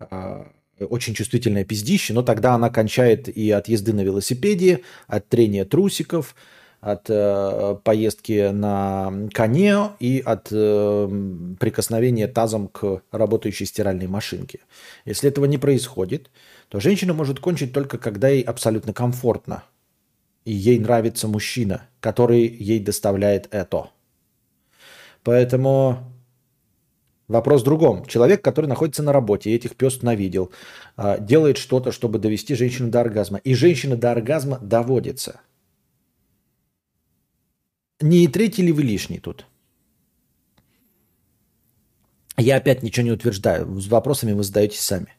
э, 0.00 0.44
очень 0.80 1.14
чувствительное 1.14 1.64
пиздище, 1.64 2.14
но 2.14 2.22
тогда 2.22 2.54
она 2.54 2.70
кончает 2.70 3.28
и 3.28 3.50
от 3.50 3.68
езды 3.68 3.92
на 3.92 4.00
велосипеде, 4.00 4.80
от 5.06 5.28
трения 5.28 5.64
трусиков, 5.64 6.34
от 6.80 7.08
э, 7.08 7.76
поездки 7.84 8.50
на 8.50 9.28
коне 9.32 9.90
и 10.00 10.20
от 10.24 10.48
э, 10.50 11.54
прикосновения 11.60 12.26
тазом 12.26 12.66
к 12.66 13.02
работающей 13.12 13.66
стиральной 13.66 14.08
машинке. 14.08 14.60
Если 15.04 15.28
этого 15.28 15.44
не 15.44 15.58
происходит, 15.58 16.30
то 16.72 16.80
женщина 16.80 17.12
может 17.12 17.38
кончить 17.38 17.74
только 17.74 17.98
когда 17.98 18.30
ей 18.30 18.40
абсолютно 18.40 18.94
комфортно. 18.94 19.62
И 20.46 20.52
ей 20.54 20.78
нравится 20.78 21.28
мужчина, 21.28 21.86
который 22.00 22.46
ей 22.46 22.80
доставляет 22.80 23.46
это. 23.50 23.90
Поэтому 25.22 26.10
вопрос 27.28 27.60
в 27.60 27.64
другом. 27.66 28.06
Человек, 28.06 28.42
который 28.42 28.68
находится 28.68 29.02
на 29.02 29.12
работе, 29.12 29.50
и 29.50 29.54
этих 29.54 29.76
пес 29.76 30.00
навидел, 30.00 30.50
а, 30.96 31.18
делает 31.18 31.58
что-то, 31.58 31.92
чтобы 31.92 32.18
довести 32.18 32.54
женщину 32.54 32.88
до 32.88 33.02
оргазма. 33.02 33.36
И 33.44 33.52
женщина 33.52 33.94
до 33.94 34.12
оргазма 34.12 34.58
доводится. 34.62 35.42
Не 38.00 38.28
третий 38.28 38.62
ли 38.62 38.72
вы 38.72 38.82
лишний 38.82 39.18
тут? 39.18 39.44
Я 42.38 42.56
опять 42.56 42.82
ничего 42.82 43.04
не 43.04 43.12
утверждаю. 43.12 43.78
С 43.78 43.88
вопросами 43.88 44.32
вы 44.32 44.42
задаетесь 44.42 44.80
сами. 44.80 45.14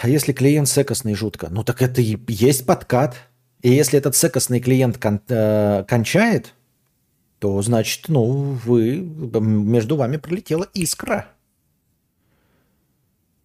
А 0.00 0.08
если 0.08 0.32
клиент 0.32 0.68
секосный 0.68 1.14
жутко? 1.14 1.48
Ну 1.50 1.64
так 1.64 1.82
это 1.82 2.00
и 2.00 2.16
есть 2.28 2.66
подкат. 2.66 3.16
И 3.62 3.70
если 3.70 3.98
этот 3.98 4.14
секосный 4.14 4.60
клиент 4.60 4.98
кон- 4.98 5.20
э, 5.28 5.84
кончает, 5.88 6.54
то 7.40 7.60
значит, 7.62 8.08
ну, 8.08 8.24
вы, 8.64 8.98
между 8.98 9.96
вами 9.96 10.16
пролетела 10.16 10.68
искра. 10.74 11.26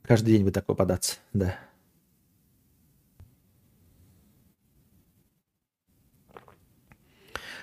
Каждый 0.04 0.34
день 0.34 0.44
вы 0.44 0.52
такой 0.52 0.76
податься, 0.76 1.16
да. 1.34 1.58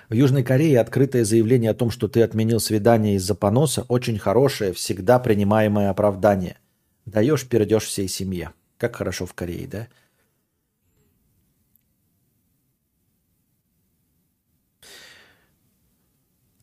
В 0.09 0.13
Южной 0.13 0.43
Корее 0.43 0.81
открытое 0.81 1.23
заявление 1.23 1.71
о 1.71 1.73
том, 1.73 1.89
что 1.89 2.09
ты 2.09 2.21
отменил 2.21 2.59
свидание 2.59 3.15
из-за 3.15 3.35
поноса, 3.35 3.85
очень 3.87 4.19
хорошее, 4.19 4.73
всегда 4.73 5.19
принимаемое 5.19 5.89
оправдание. 5.89 6.57
Даешь, 7.05 7.47
перейдешь 7.47 7.85
всей 7.85 8.09
семье. 8.09 8.51
Как 8.81 8.95
хорошо 8.95 9.27
в 9.27 9.33
Корее, 9.35 9.67
да? 9.67 9.87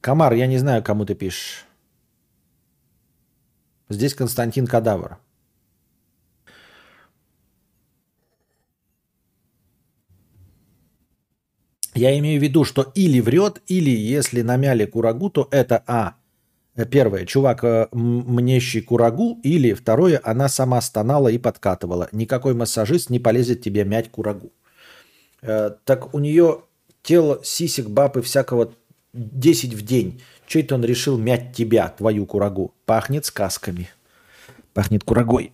Комар, 0.01 0.33
я 0.33 0.49
не 0.49 0.59
знаю, 0.59 0.83
кому 0.83 1.05
ты 1.05 1.15
пишешь. 1.15 1.65
Здесь 3.89 4.15
Константин 4.15 4.67
Кадавр. 4.67 5.19
Я 11.95 12.19
имею 12.19 12.41
в 12.41 12.43
виду, 12.43 12.65
что 12.65 12.93
или 12.97 13.21
врет, 13.21 13.63
или 13.69 13.91
если 13.91 14.43
намяли 14.43 14.87
курагу, 14.87 15.31
то 15.31 15.49
это 15.53 15.85
А. 15.87 16.17
Первое, 16.85 17.27
чувак 17.27 17.65
э, 17.65 17.89
мнещий 17.93 18.81
курагу, 18.81 19.41
или 19.43 19.73
второе, 19.73 20.21
она 20.23 20.49
сама 20.49 20.81
стонала 20.81 21.27
и 21.29 21.39
подкатывала. 21.39 22.09
Никакой 22.13 22.55
массажист 22.55 23.11
не 23.11 23.19
полезет 23.19 23.63
тебе 23.63 23.85
мять 23.85 24.11
курагу. 24.11 24.53
Э, 25.43 25.71
так 25.85 26.15
у 26.15 26.21
нее 26.21 26.63
тело 27.03 27.41
сисек, 27.43 27.89
бабы 27.89 28.23
всякого 28.23 28.73
10 29.13 29.75
в 29.75 29.83
день. 29.83 30.23
Че 30.47 30.61
это 30.61 30.77
он 30.77 30.85
решил 30.85 31.19
мять 31.19 31.53
тебя, 31.53 31.89
твою 31.89 32.27
курагу? 32.27 32.73
Пахнет 32.87 33.25
сказками. 33.25 33.89
Пахнет 34.73 35.03
курагой. 35.03 35.53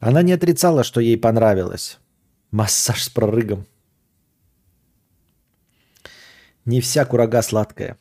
Она 0.00 0.22
не 0.22 0.32
отрицала, 0.32 0.82
что 0.82 1.00
ей 1.00 1.16
понравилось. 1.16 1.98
Массаж 2.50 3.04
с 3.04 3.08
прорыгом. 3.08 3.66
Не 6.64 6.80
вся 6.80 7.04
курага 7.04 7.40
сладкая. 7.42 7.96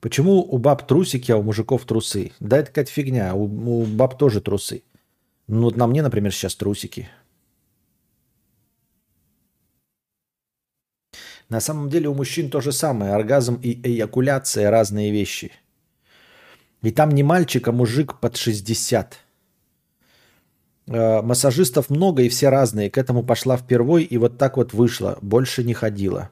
Почему 0.00 0.40
у 0.40 0.58
баб 0.58 0.86
трусики, 0.86 1.30
а 1.30 1.36
у 1.36 1.42
мужиков 1.42 1.84
трусы? 1.84 2.32
Да 2.40 2.58
это 2.58 2.68
какая-то 2.68 2.90
фигня. 2.90 3.34
У, 3.34 3.44
у 3.44 3.84
баб 3.84 4.18
тоже 4.18 4.40
трусы. 4.40 4.82
Ну 5.46 5.62
вот 5.62 5.76
на 5.76 5.86
мне, 5.86 6.02
например, 6.02 6.32
сейчас 6.32 6.54
трусики. 6.54 7.08
На 11.50 11.60
самом 11.60 11.90
деле 11.90 12.08
у 12.08 12.14
мужчин 12.14 12.48
то 12.48 12.60
же 12.60 12.72
самое. 12.72 13.12
Оргазм 13.12 13.56
и 13.56 13.72
эякуляция– 13.82 14.70
разные 14.70 15.10
вещи. 15.10 15.52
И 16.82 16.92
там 16.92 17.10
не 17.10 17.22
мальчик, 17.22 17.68
а 17.68 17.72
мужик 17.72 18.20
под 18.20 18.36
60. 18.36 19.18
Э, 20.86 21.22
массажистов 21.22 21.90
много 21.90 22.22
и 22.22 22.28
все 22.28 22.48
разные. 22.48 22.88
К 22.88 22.96
этому 22.96 23.22
пошла 23.22 23.56
впервой 23.56 24.04
и 24.04 24.16
вот 24.16 24.38
так 24.38 24.56
вот 24.56 24.72
вышла. 24.72 25.18
Больше 25.20 25.62
не 25.64 25.74
ходила. 25.74 26.30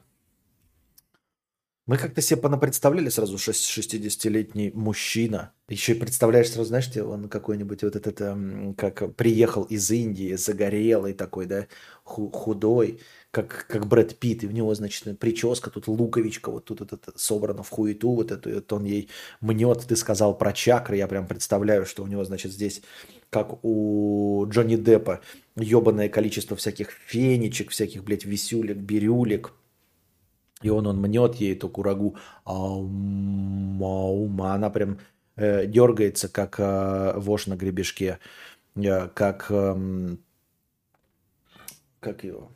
Мы 1.89 1.97
как-то 1.97 2.21
себе 2.21 2.39
понапредставляли 2.39 3.09
сразу 3.09 3.37
60-летний 3.37 4.69
мужчина. 4.75 5.53
Еще 5.69 5.93
и 5.93 5.99
представляешь 5.99 6.51
сразу, 6.51 6.67
знаешь, 6.67 6.95
он 6.97 7.29
какой-нибудь 7.29 7.81
вот 7.81 7.95
этот, 7.95 8.21
эм, 8.21 8.75
как 8.75 9.15
приехал 9.15 9.63
из 9.63 9.89
Индии, 9.89 10.35
загорелый 10.35 11.13
такой, 11.13 11.47
да, 11.47 11.65
худой, 12.03 12.99
как, 13.31 13.65
как 13.67 13.87
Брэд 13.87 14.19
Питт, 14.19 14.43
и 14.43 14.47
у 14.47 14.51
него, 14.51 14.75
значит, 14.75 15.17
прическа, 15.17 15.71
тут 15.71 15.87
луковичка, 15.87 16.51
вот 16.51 16.65
тут 16.65 16.81
это 16.81 16.99
собрано 17.15 17.63
в 17.63 17.69
хуету, 17.69 18.11
вот 18.11 18.31
это, 18.31 18.51
вот 18.51 18.71
он 18.71 18.83
ей 18.83 19.09
мнет, 19.41 19.83
ты 19.87 19.95
сказал 19.95 20.37
про 20.37 20.53
чакры, 20.53 20.97
я 20.97 21.07
прям 21.07 21.25
представляю, 21.25 21.87
что 21.87 22.03
у 22.03 22.07
него, 22.07 22.23
значит, 22.23 22.51
здесь, 22.51 22.83
как 23.31 23.65
у 23.65 24.45
Джонни 24.47 24.75
Деппа, 24.75 25.21
ебаное 25.55 26.07
количество 26.07 26.55
всяких 26.55 26.91
фенечек, 27.07 27.71
всяких, 27.71 28.03
блядь, 28.03 28.25
висюлек, 28.25 28.77
бирюлек, 28.77 29.53
и 30.61 30.69
он, 30.69 30.87
он 30.87 30.97
мнет 30.97 31.35
ей 31.35 31.53
эту 31.55 31.69
курагу, 31.69 32.17
аум, 32.45 33.81
аум, 33.83 34.41
а 34.41 34.55
она 34.55 34.69
прям 34.69 34.99
э, 35.35 35.65
дергается, 35.67 36.27
как 36.29 36.59
э, 36.59 37.13
вошь 37.17 37.47
на 37.47 37.55
гребешке, 37.55 38.19
э, 38.75 39.07
как, 39.09 39.47
э, 39.49 40.17
как 41.99 42.23
его, 42.23 42.51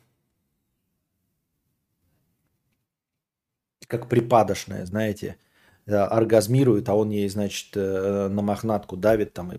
как 3.86 4.08
припадочная, 4.08 4.84
знаете, 4.86 5.38
э, 5.86 5.94
оргазмирует, 5.94 6.88
а 6.88 6.94
он 6.94 7.10
ей, 7.10 7.28
значит, 7.28 7.76
э, 7.76 8.28
на 8.28 8.42
мохнатку 8.42 8.96
давит 8.96 9.32
там 9.32 9.52
и 9.52 9.58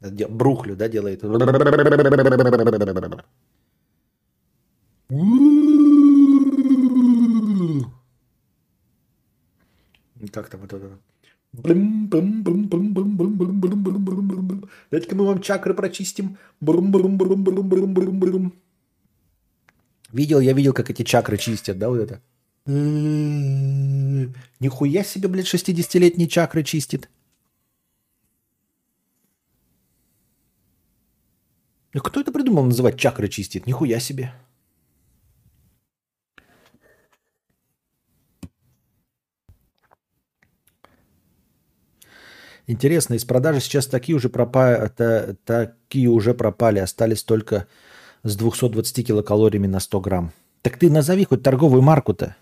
брухлю, 0.00 0.76
да, 0.76 0.88
делает. 0.88 1.22
Как 10.32 10.48
там 10.48 10.64
это? 10.64 10.98
Давайте-ка 14.90 15.14
мы 15.14 15.26
вам 15.26 15.42
чакры 15.42 15.74
прочистим. 15.74 16.38
Видел, 20.12 20.40
я 20.40 20.54
видел, 20.54 20.72
как 20.72 20.88
эти 20.88 21.02
чакры 21.02 21.36
чистят, 21.36 21.78
да, 21.78 21.90
вот 21.90 21.98
это. 21.98 22.22
Нихуя 24.60 25.04
себе, 25.04 25.28
блядь, 25.28 25.46
60-летний 25.46 26.28
чакры 26.28 26.62
чистит. 26.64 27.10
Кто 31.92 32.20
это 32.22 32.32
придумал 32.32 32.64
называть 32.64 32.98
чакры 32.98 33.28
чистит? 33.28 33.66
Нихуя 33.66 34.00
себе. 34.00 34.32
Интересно, 42.66 43.14
из 43.14 43.24
продажи 43.24 43.60
сейчас 43.60 43.86
такие 43.86 44.14
уже 44.14 44.28
пропали, 44.28 44.88
та, 44.96 45.34
такие 45.44 46.08
уже 46.08 46.32
пропали, 46.32 46.78
остались 46.78 47.24
только 47.24 47.66
с 48.22 48.36
220 48.36 49.06
килокалориями 49.06 49.66
на 49.66 49.80
100 49.80 50.00
грамм. 50.00 50.32
Так 50.62 50.78
ты 50.78 50.90
назови 50.90 51.24
хоть 51.24 51.42
торговую 51.42 51.82
марку-то. 51.82 52.36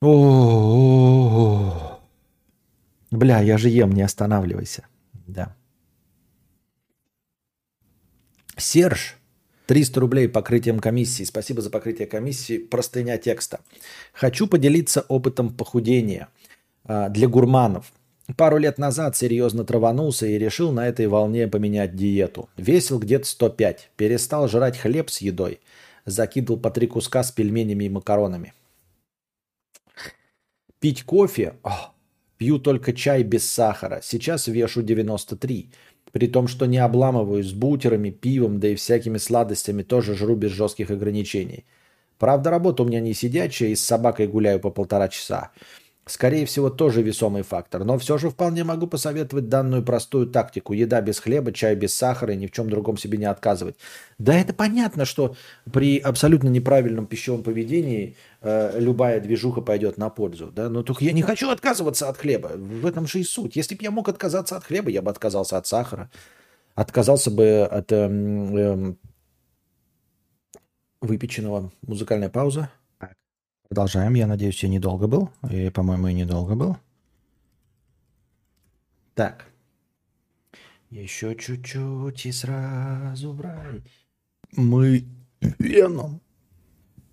О, 0.00 2.00
Бля, 3.10 3.40
я 3.40 3.58
же 3.58 3.68
ем, 3.68 3.92
не 3.92 4.02
останавливайся. 4.02 4.86
Да. 5.26 5.54
Серж, 8.56 9.16
300 9.66 10.00
рублей 10.00 10.28
покрытием 10.28 10.80
комиссии. 10.80 11.24
Спасибо 11.24 11.60
за 11.60 11.68
покрытие 11.68 12.06
комиссии. 12.06 12.58
Простыня 12.58 13.18
текста. 13.18 13.60
Хочу 14.14 14.46
поделиться 14.46 15.04
опытом 15.08 15.52
похудения 15.52 16.28
а, 16.84 17.10
для 17.10 17.28
гурманов– 17.28 17.92
Пару 18.36 18.56
лет 18.56 18.78
назад 18.78 19.16
серьезно 19.16 19.64
траванулся 19.64 20.26
и 20.26 20.38
решил 20.38 20.72
на 20.72 20.88
этой 20.88 21.06
волне 21.08 21.46
поменять 21.46 21.94
диету. 21.94 22.48
Весил 22.56 22.98
где-то 22.98 23.26
105, 23.26 23.90
перестал 23.96 24.48
жрать 24.48 24.78
хлеб 24.78 25.10
с 25.10 25.20
едой, 25.20 25.60
закидывал 26.06 26.58
по 26.58 26.70
три 26.70 26.86
куска 26.86 27.22
с 27.22 27.30
пельменями 27.30 27.84
и 27.84 27.90
макаронами. 27.90 28.54
Пить 30.80 31.04
кофе? 31.04 31.54
О, 31.62 31.92
пью 32.38 32.58
только 32.58 32.94
чай 32.94 33.22
без 33.22 33.50
сахара. 33.50 34.00
Сейчас 34.02 34.46
вешу 34.46 34.82
93. 34.82 35.70
При 36.12 36.26
том, 36.26 36.48
что 36.48 36.64
не 36.64 36.78
обламываюсь 36.78 37.48
с 37.48 37.52
бутерами, 37.52 38.10
пивом, 38.10 38.58
да 38.58 38.68
и 38.68 38.74
всякими 38.74 39.18
сладостями 39.18 39.82
тоже 39.82 40.14
жру 40.14 40.34
без 40.34 40.52
жестких 40.52 40.90
ограничений. 40.90 41.64
Правда, 42.18 42.50
работа 42.50 42.84
у 42.84 42.86
меня 42.86 43.00
не 43.00 43.12
сидячая, 43.12 43.70
и 43.70 43.74
с 43.74 43.84
собакой 43.84 44.28
гуляю 44.28 44.60
по 44.60 44.70
полтора 44.70 45.08
часа. 45.08 45.50
Скорее 46.06 46.44
всего, 46.44 46.68
тоже 46.68 47.00
весомый 47.00 47.42
фактор, 47.42 47.82
но 47.82 47.96
все 47.96 48.18
же 48.18 48.28
вполне 48.28 48.62
могу 48.62 48.86
посоветовать 48.86 49.48
данную 49.48 49.82
простую 49.82 50.26
тактику. 50.26 50.74
Еда 50.74 51.00
без 51.00 51.18
хлеба, 51.18 51.50
чай 51.50 51.74
без 51.74 51.94
сахара 51.94 52.34
и 52.34 52.36
ни 52.36 52.46
в 52.46 52.50
чем 52.50 52.68
другом 52.68 52.98
себе 52.98 53.16
не 53.16 53.24
отказывать. 53.24 53.76
Да 54.18 54.34
это 54.34 54.52
понятно, 54.52 55.06
что 55.06 55.34
при 55.72 55.98
абсолютно 55.98 56.48
неправильном 56.48 57.06
пищевом 57.06 57.42
поведении 57.42 58.16
э, 58.42 58.78
любая 58.78 59.18
движуха 59.18 59.62
пойдет 59.62 59.96
на 59.96 60.10
пользу. 60.10 60.52
Да? 60.54 60.68
Но 60.68 60.82
только 60.82 61.04
я 61.04 61.12
не 61.12 61.22
хочу 61.22 61.48
отказываться 61.48 62.10
от 62.10 62.18
хлеба. 62.18 62.50
В 62.54 62.84
этом 62.84 63.06
же 63.06 63.20
и 63.20 63.24
суть. 63.24 63.56
Если 63.56 63.74
бы 63.74 63.82
я 63.82 63.90
мог 63.90 64.06
отказаться 64.06 64.58
от 64.58 64.64
хлеба, 64.64 64.90
я 64.90 65.00
бы 65.00 65.10
отказался 65.10 65.56
от 65.56 65.66
сахара. 65.66 66.10
Отказался 66.74 67.30
бы 67.30 67.62
от 67.62 67.90
э, 67.92 68.08
э, 68.10 68.94
выпеченного. 71.00 71.72
Музыкальная 71.80 72.28
пауза. 72.28 72.68
Продолжаем. 73.68 74.14
Я 74.14 74.26
надеюсь, 74.26 74.62
я 74.62 74.68
недолго 74.68 75.06
был. 75.06 75.30
И, 75.50 75.70
по-моему, 75.70 76.08
и 76.08 76.14
недолго 76.14 76.54
был. 76.54 76.76
Так. 79.14 79.46
Еще 80.90 81.34
чуть-чуть 81.34 82.26
и 82.26 82.32
сразу 82.32 83.36
рай. 83.40 83.82
Мы 84.52 85.04
членом. 85.58 86.20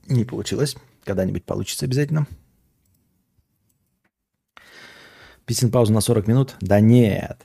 Не 0.08 0.26
получилось. 0.26 0.76
Когда-нибудь 1.04 1.46
получится 1.46 1.86
обязательно. 1.86 2.28
Писин 5.46 5.72
пауза 5.72 5.94
на 5.94 6.02
40 6.02 6.28
минут? 6.28 6.56
Да 6.62 6.80
нет. 6.80 7.42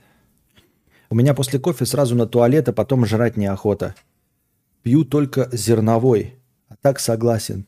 У 1.09 1.15
меня 1.15 1.33
после 1.33 1.59
кофе 1.59 1.85
сразу 1.85 2.15
на 2.15 2.27
туалет, 2.27 2.69
а 2.69 2.73
потом 2.73 3.05
жрать 3.05 3.37
неохота. 3.37 3.95
Пью 4.83 5.05
только 5.05 5.49
зерновой. 5.51 6.35
А 6.67 6.75
так 6.75 6.99
согласен. 6.99 7.65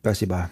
Спасибо. 0.00 0.50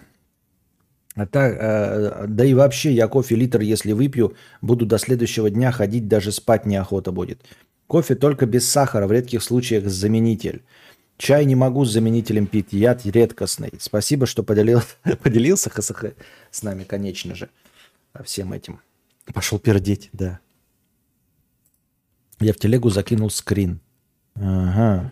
А 1.15 1.27
так, 1.27 1.55
э, 1.59 2.25
да 2.27 2.43
и 2.43 2.53
вообще 2.53 2.91
я 2.91 3.07
кофе 3.07 3.35
литр, 3.35 3.61
если 3.61 3.91
выпью, 3.91 4.35
буду 4.61 4.85
до 4.85 4.97
следующего 4.97 5.49
дня 5.49 5.71
ходить, 5.71 6.07
даже 6.07 6.31
спать 6.31 6.65
неохота 6.65 7.11
будет. 7.11 7.39
Кофе 7.85 8.15
только 8.15 8.47
без 8.47 8.67
сахара, 8.67 9.05
в 9.05 9.11
редких 9.11 9.43
случаях 9.43 9.87
заменитель. 9.87 10.63
Чай 11.17 11.45
не 11.45 11.55
могу 11.55 11.85
с 11.85 11.91
заменителем 11.91 12.47
пить, 12.47 12.73
яд 12.73 13.05
редкостный. 13.05 13.71
Спасибо, 13.79 14.25
что 14.25 14.41
поделил, 14.41 14.81
поделился 15.23 15.69
ХСХ 15.69 16.05
с 16.49 16.63
нами, 16.63 16.83
конечно 16.83 17.35
же, 17.35 17.49
всем 18.23 18.51
этим. 18.51 18.79
Пошел 19.33 19.59
пердеть, 19.59 20.09
да. 20.13 20.39
Я 22.39 22.53
в 22.53 22.57
телегу 22.57 22.89
закинул 22.89 23.29
скрин. 23.29 23.79
Ага. 24.35 25.11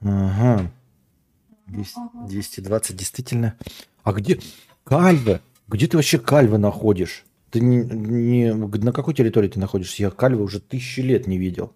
Ага. 0.00 0.70
220 1.66 2.96
действительно. 2.96 3.56
А 4.02 4.12
где 4.12 4.40
Кальве? 4.84 5.40
Где 5.66 5.86
ты 5.86 5.96
вообще 5.96 6.18
Кальве 6.18 6.56
находишь? 6.58 7.24
Ты 7.50 7.60
не, 7.60 7.78
не, 7.78 8.54
на 8.54 8.92
какой 8.92 9.14
территории 9.14 9.48
ты 9.48 9.58
находишься? 9.58 10.02
Я 10.02 10.10
Кальве 10.10 10.42
уже 10.42 10.60
тысячи 10.60 11.00
лет 11.00 11.26
не 11.26 11.38
видел. 11.38 11.74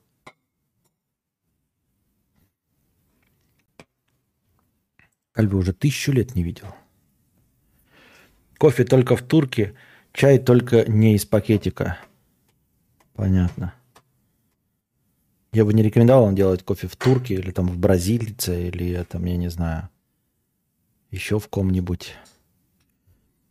Кальве 5.32 5.56
уже 5.56 5.72
тысячу 5.72 6.12
лет 6.12 6.34
не 6.34 6.42
видел. 6.42 6.66
Кофе 8.58 8.84
только 8.84 9.16
в 9.16 9.22
турке, 9.22 9.74
чай 10.12 10.38
только 10.38 10.84
не 10.90 11.14
из 11.14 11.24
пакетика. 11.24 11.98
Понятно. 13.14 13.74
Я 15.52 15.66
бы 15.66 15.74
не 15.74 15.82
рекомендовал 15.82 16.24
вам 16.24 16.34
делать 16.34 16.62
кофе 16.62 16.88
в 16.88 16.96
турке 16.96 17.34
или 17.34 17.50
там 17.50 17.68
в 17.68 17.76
бразильце 17.76 18.68
или 18.68 19.04
там, 19.04 19.24
я 19.26 19.36
не 19.36 19.48
знаю, 19.48 19.90
еще 21.10 21.38
в 21.38 21.48
ком-нибудь. 21.48 22.14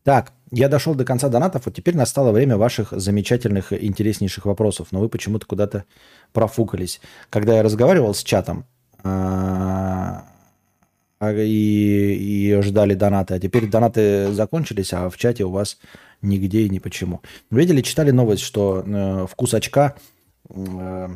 Так, 0.04 0.34
я 0.50 0.68
дошел 0.68 0.96
до 0.96 1.06
конца 1.06 1.30
донатов, 1.30 1.68
вот 1.68 1.76
теперь 1.76 1.96
настало 1.96 2.32
время 2.32 2.58
ваших 2.58 2.92
замечательных, 2.92 3.72
интереснейших 3.72 4.46
вопросов, 4.46 4.88
но 4.92 5.00
вы 5.00 5.10
почему-то 5.10 5.46
куда-то 5.46 5.86
профукались. 6.34 7.02
Когда 7.30 7.58
я 7.58 7.64
разговаривал 7.64 8.16
с 8.16 8.24
чатом 8.24 8.66
а, 9.04 10.26
и, 11.22 12.56
и 12.56 12.62
ждали 12.64 12.96
донаты, 12.96 13.36
а 13.36 13.40
теперь 13.40 13.70
донаты 13.70 14.34
закончились, 14.34 14.92
а 14.92 15.08
в 15.08 15.18
чате 15.18 15.44
у 15.44 15.52
вас 15.52 15.78
нигде 16.24 16.62
и 16.62 16.70
ни 16.70 16.80
почему. 16.80 17.22
Видели, 17.52 17.82
читали 17.82 18.10
новость, 18.10 18.42
что 18.42 18.84
э, 18.84 19.28
вкус 19.30 19.54
очка 19.54 19.96
э, 20.50 21.10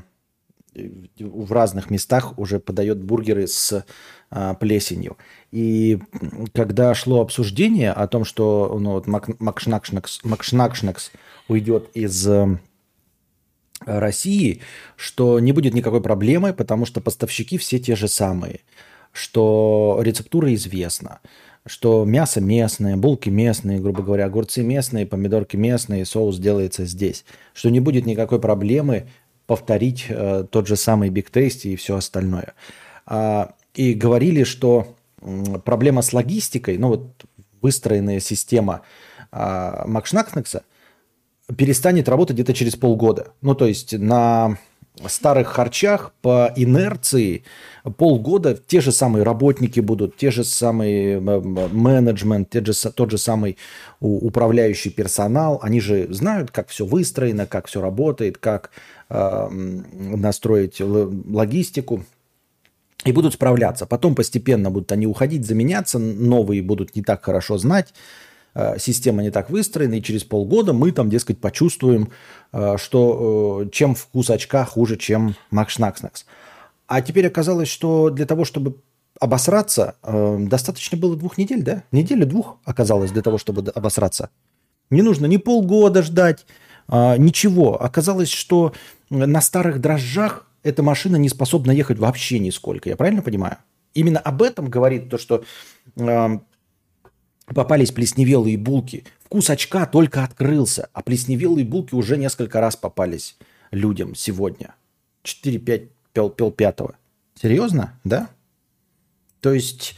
в 1.20 1.52
разных 1.52 1.90
местах 1.90 2.38
уже 2.38 2.60
подает 2.60 3.02
бургеры 3.02 3.48
с 3.48 3.86
а, 4.30 4.54
плесенью. 4.56 5.18
И 5.52 6.00
когда 6.54 6.94
шло 6.94 7.22
обсуждение 7.22 7.92
о 7.92 8.08
том, 8.08 8.26
что 8.26 8.78
ну, 8.80 8.92
вот 8.92 9.08
Мак, 9.08 9.40
Макшнакшнакс, 9.40 10.24
Макшнакшнакс 10.24 11.12
уйдет 11.48 11.90
из 11.94 12.28
э, 12.28 12.60
России, 13.86 14.62
что 14.96 15.40
не 15.40 15.52
будет 15.52 15.74
никакой 15.74 16.02
проблемы, 16.02 16.54
потому 16.54 16.86
что 16.86 17.02
поставщики 17.02 17.58
все 17.58 17.80
те 17.80 17.96
же 17.96 18.08
самые, 18.08 18.62
что 19.12 20.00
рецептура 20.02 20.54
известна, 20.56 21.20
что 21.66 22.06
мясо 22.06 22.42
местное, 22.42 22.98
булки 22.98 23.30
местные, 23.30 23.80
грубо 23.80 24.04
говоря, 24.04 24.26
огурцы 24.26 24.64
местные, 24.64 25.06
помидорки 25.06 25.56
местные, 25.56 26.06
соус 26.06 26.38
делается 26.38 26.86
здесь, 26.86 27.26
что 27.54 27.70
не 27.70 27.80
будет 27.80 28.06
никакой 28.06 28.40
проблемы 28.40 29.08
повторить 29.48 30.06
э, 30.10 30.46
тот 30.50 30.68
же 30.68 30.76
самый 30.76 31.10
Big 31.10 31.32
Tasty 31.32 31.74
и 31.74 31.76
все 31.76 31.98
остальное. 31.98 32.54
А, 33.06 33.54
и 33.74 33.94
говорили, 33.94 34.44
что 34.44 34.96
проблема 35.64 36.02
с 36.02 36.14
логистикой, 36.14 36.78
ну 36.78 36.90
вот 36.90 37.26
выстроенная 37.62 38.20
система 38.20 38.82
а, 39.32 39.86
Макшнакснекса 39.88 40.64
перестанет 41.58 42.10
работать 42.10 42.36
где-то 42.36 42.54
через 42.54 42.76
полгода. 42.76 43.34
Ну 43.42 43.56
то 43.56 43.68
есть 43.68 43.94
на 43.98 44.58
старых 45.08 45.50
харчах 45.50 46.14
по 46.22 46.52
инерции 46.56 47.44
полгода 47.98 48.56
те 48.56 48.82
же 48.82 48.92
самые 48.92 49.24
работники 49.24 49.80
будут, 49.80 50.16
те 50.18 50.32
же 50.32 50.44
самые 50.44 51.20
менеджмент, 51.20 52.50
те 52.50 52.64
же, 52.64 52.74
тот 52.92 53.12
же 53.12 53.18
самый 53.18 53.58
управляющий 54.00 54.90
персонал. 54.90 55.60
Они 55.62 55.80
же 55.80 56.08
знают, 56.14 56.52
как 56.52 56.70
все 56.70 56.86
выстроено, 56.86 57.46
как 57.46 57.68
все 57.68 57.82
работает, 57.82 58.38
как 58.38 58.72
э, 58.72 58.95
настроить 59.10 60.82
логистику 60.82 62.04
и 63.06 63.12
будут 63.12 63.36
справляться. 63.36 63.86
Потом 63.86 64.16
постепенно 64.16 64.72
будут 64.72 64.92
они 64.92 65.08
уходить, 65.08 65.46
заменяться, 65.46 66.00
новые 66.00 66.62
будут 66.62 66.96
не 66.96 67.04
так 67.04 67.24
хорошо 67.24 67.58
знать, 67.58 67.94
э, 68.56 68.78
система 68.80 69.22
не 69.22 69.30
так 69.30 69.50
выстроена, 69.50 69.94
и 69.96 70.02
через 70.02 70.24
полгода 70.24 70.74
мы 70.74 70.92
там, 70.92 71.10
дескать, 71.10 71.40
почувствуем, 71.40 72.10
э, 72.52 72.76
что 72.78 73.64
э, 73.64 73.70
чем 73.70 73.96
вкус 73.96 74.30
очка 74.32 74.66
хуже, 74.66 74.98
чем 74.98 75.36
Макшнакснакс. 75.52 76.26
А 76.88 77.02
теперь 77.02 77.28
оказалось, 77.28 77.68
что 77.68 78.10
для 78.10 78.26
того, 78.26 78.44
чтобы 78.44 78.78
обосраться, 79.20 79.96
достаточно 80.04 80.98
было 80.98 81.16
двух 81.16 81.38
недель, 81.38 81.64
да? 81.64 81.84
Недели 81.94 82.26
двух 82.26 82.58
оказалось 82.66 83.12
для 83.12 83.22
того, 83.22 83.38
чтобы 83.38 83.72
обосраться. 83.72 84.30
Не 84.90 85.02
нужно 85.02 85.26
ни 85.26 85.38
полгода 85.38 86.04
ждать, 86.04 86.46
ничего. 86.90 87.82
Оказалось, 87.82 88.30
что 88.30 88.74
на 89.10 89.42
старых 89.42 89.80
дрожжах 89.80 90.48
эта 90.64 90.82
машина 90.82 91.18
не 91.18 91.30
способна 91.30 91.72
ехать 91.72 92.00
вообще 92.00 92.40
нисколько. 92.40 92.90
Я 92.90 92.96
правильно 92.96 93.22
понимаю? 93.22 93.58
Именно 93.94 94.20
об 94.20 94.42
этом 94.42 94.70
говорит 94.70 95.10
то, 95.10 95.18
что 95.18 95.44
э, 95.96 96.40
попались 97.46 97.92
плесневелые 97.92 98.58
булки. 98.58 99.06
Вкус 99.24 99.50
очка 99.50 99.86
только 99.86 100.24
открылся, 100.24 100.90
а 100.92 101.02
плесневелые 101.02 101.66
булки 101.66 101.94
уже 101.94 102.18
несколько 102.18 102.60
раз 102.60 102.76
попались 102.76 103.38
людям 103.72 104.16
сегодня. 104.16 104.76
4-5 105.24 105.90
пел, 106.14 106.30
пел 106.30 106.52
пятого. 106.52 106.96
Серьезно? 107.40 108.00
Да? 108.04 108.30
То 109.42 109.54
есть 109.54 109.96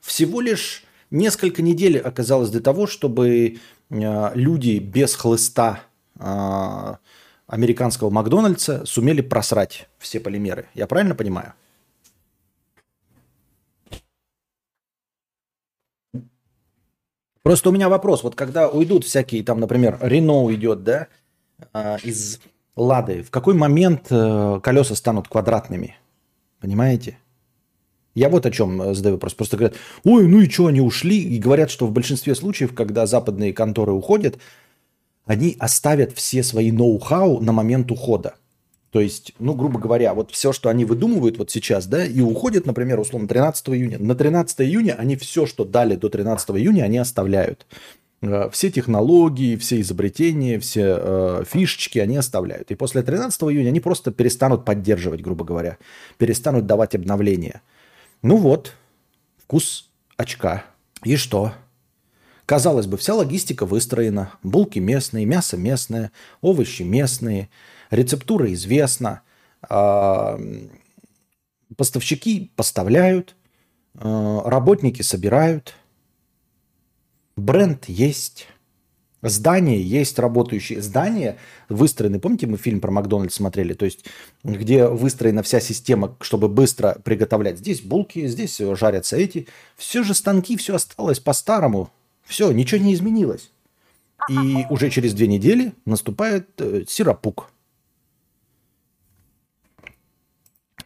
всего 0.00 0.40
лишь 0.40 0.84
несколько 1.10 1.62
недель 1.62 1.98
оказалось 1.98 2.50
для 2.50 2.60
того, 2.60 2.86
чтобы 2.86 3.58
э, 3.90 4.30
люди 4.34 4.78
без 4.78 5.14
хлыста 5.14 5.80
э, 6.18 6.94
американского 7.48 8.10
Макдональдса 8.10 8.84
сумели 8.84 9.22
просрать 9.22 9.88
все 9.98 10.20
полимеры. 10.20 10.66
Я 10.74 10.86
правильно 10.86 11.14
понимаю? 11.14 11.54
Просто 17.42 17.70
у 17.70 17.72
меня 17.72 17.88
вопрос. 17.88 18.22
Вот 18.22 18.34
когда 18.34 18.68
уйдут 18.68 19.04
всякие, 19.04 19.42
там, 19.42 19.58
например, 19.58 19.98
Рено 20.02 20.42
уйдет, 20.42 20.84
да, 20.84 21.08
а, 21.72 21.96
из 22.02 22.40
Лады, 22.76 23.22
в 23.22 23.30
какой 23.30 23.54
момент 23.54 24.06
э, 24.10 24.60
колеса 24.62 24.94
станут 24.94 25.28
квадратными? 25.28 25.96
Понимаете? 26.60 27.18
Я 28.14 28.28
вот 28.28 28.44
о 28.44 28.50
чем 28.50 28.82
э, 28.82 28.94
задаю 28.94 29.14
вопрос. 29.14 29.32
Просто 29.32 29.56
говорят, 29.56 29.76
ой, 30.04 30.28
ну 30.28 30.40
и 30.40 30.48
что, 30.50 30.66
они 30.66 30.80
ушли? 30.80 31.18
И 31.18 31.38
говорят, 31.38 31.70
что 31.70 31.86
в 31.86 31.92
большинстве 31.92 32.34
случаев, 32.34 32.74
когда 32.74 33.06
западные 33.06 33.54
конторы 33.54 33.92
уходят, 33.92 34.38
они 35.28 35.56
оставят 35.60 36.12
все 36.12 36.42
свои 36.42 36.72
ноу-хау 36.72 37.40
на 37.40 37.52
момент 37.52 37.92
ухода. 37.92 38.34
То 38.90 39.00
есть, 39.00 39.34
ну, 39.38 39.54
грубо 39.54 39.78
говоря, 39.78 40.14
вот 40.14 40.30
все, 40.30 40.54
что 40.54 40.70
они 40.70 40.86
выдумывают 40.86 41.36
вот 41.36 41.50
сейчас, 41.50 41.86
да, 41.86 42.04
и 42.04 42.20
уходят, 42.20 42.64
например, 42.64 42.98
условно, 42.98 43.28
13 43.28 43.68
июня. 43.68 43.98
На 43.98 44.14
13 44.14 44.62
июня 44.62 44.96
они 44.98 45.16
все, 45.16 45.44
что 45.44 45.66
дали 45.66 45.96
до 45.96 46.08
13 46.08 46.50
июня, 46.52 46.84
они 46.84 46.96
оставляют. 46.96 47.66
Э, 48.22 48.48
все 48.50 48.70
технологии, 48.70 49.56
все 49.56 49.82
изобретения, 49.82 50.58
все 50.58 50.96
э, 50.98 51.44
фишечки 51.46 51.98
они 51.98 52.16
оставляют. 52.16 52.70
И 52.70 52.74
после 52.74 53.02
13 53.02 53.42
июня 53.42 53.68
они 53.68 53.80
просто 53.80 54.10
перестанут 54.10 54.64
поддерживать, 54.64 55.20
грубо 55.20 55.44
говоря, 55.44 55.76
перестанут 56.16 56.64
давать 56.64 56.94
обновления. 56.94 57.60
Ну 58.22 58.38
вот, 58.38 58.72
вкус 59.44 59.90
очка. 60.16 60.64
И 61.04 61.16
что? 61.16 61.52
Казалось 62.48 62.86
бы, 62.86 62.96
вся 62.96 63.14
логистика 63.14 63.66
выстроена. 63.66 64.32
Булки 64.42 64.78
местные, 64.78 65.26
мясо 65.26 65.58
местное, 65.58 66.12
овощи 66.40 66.80
местные, 66.80 67.50
рецептура 67.90 68.50
известна. 68.54 69.20
А, 69.68 70.40
поставщики 71.76 72.50
поставляют, 72.56 73.36
а, 73.96 74.48
работники 74.48 75.02
собирают. 75.02 75.74
Бренд 77.36 77.84
есть. 77.86 78.48
Здание 79.20 79.82
есть 79.82 80.18
работающие. 80.18 80.80
Здания 80.80 81.36
выстроены. 81.68 82.18
Помните, 82.18 82.46
мы 82.46 82.56
фильм 82.56 82.80
про 82.80 82.90
Макдональдс 82.90 83.34
смотрели? 83.34 83.74
То 83.74 83.84
есть, 83.84 84.06
где 84.42 84.86
выстроена 84.86 85.42
вся 85.42 85.60
система, 85.60 86.16
чтобы 86.22 86.48
быстро 86.48 86.98
приготовлять. 87.04 87.58
Здесь 87.58 87.82
булки, 87.82 88.26
здесь 88.26 88.56
жарятся 88.56 89.18
эти. 89.18 89.48
Все 89.76 90.02
же 90.02 90.14
станки, 90.14 90.56
все 90.56 90.76
осталось 90.76 91.20
по-старому. 91.20 91.90
Все, 92.28 92.52
ничего 92.52 92.80
не 92.80 92.92
изменилось. 92.92 93.50
И 94.28 94.66
уже 94.68 94.90
через 94.90 95.14
две 95.14 95.26
недели 95.26 95.72
наступает 95.86 96.48
э, 96.60 96.84
сиропук. 96.86 97.50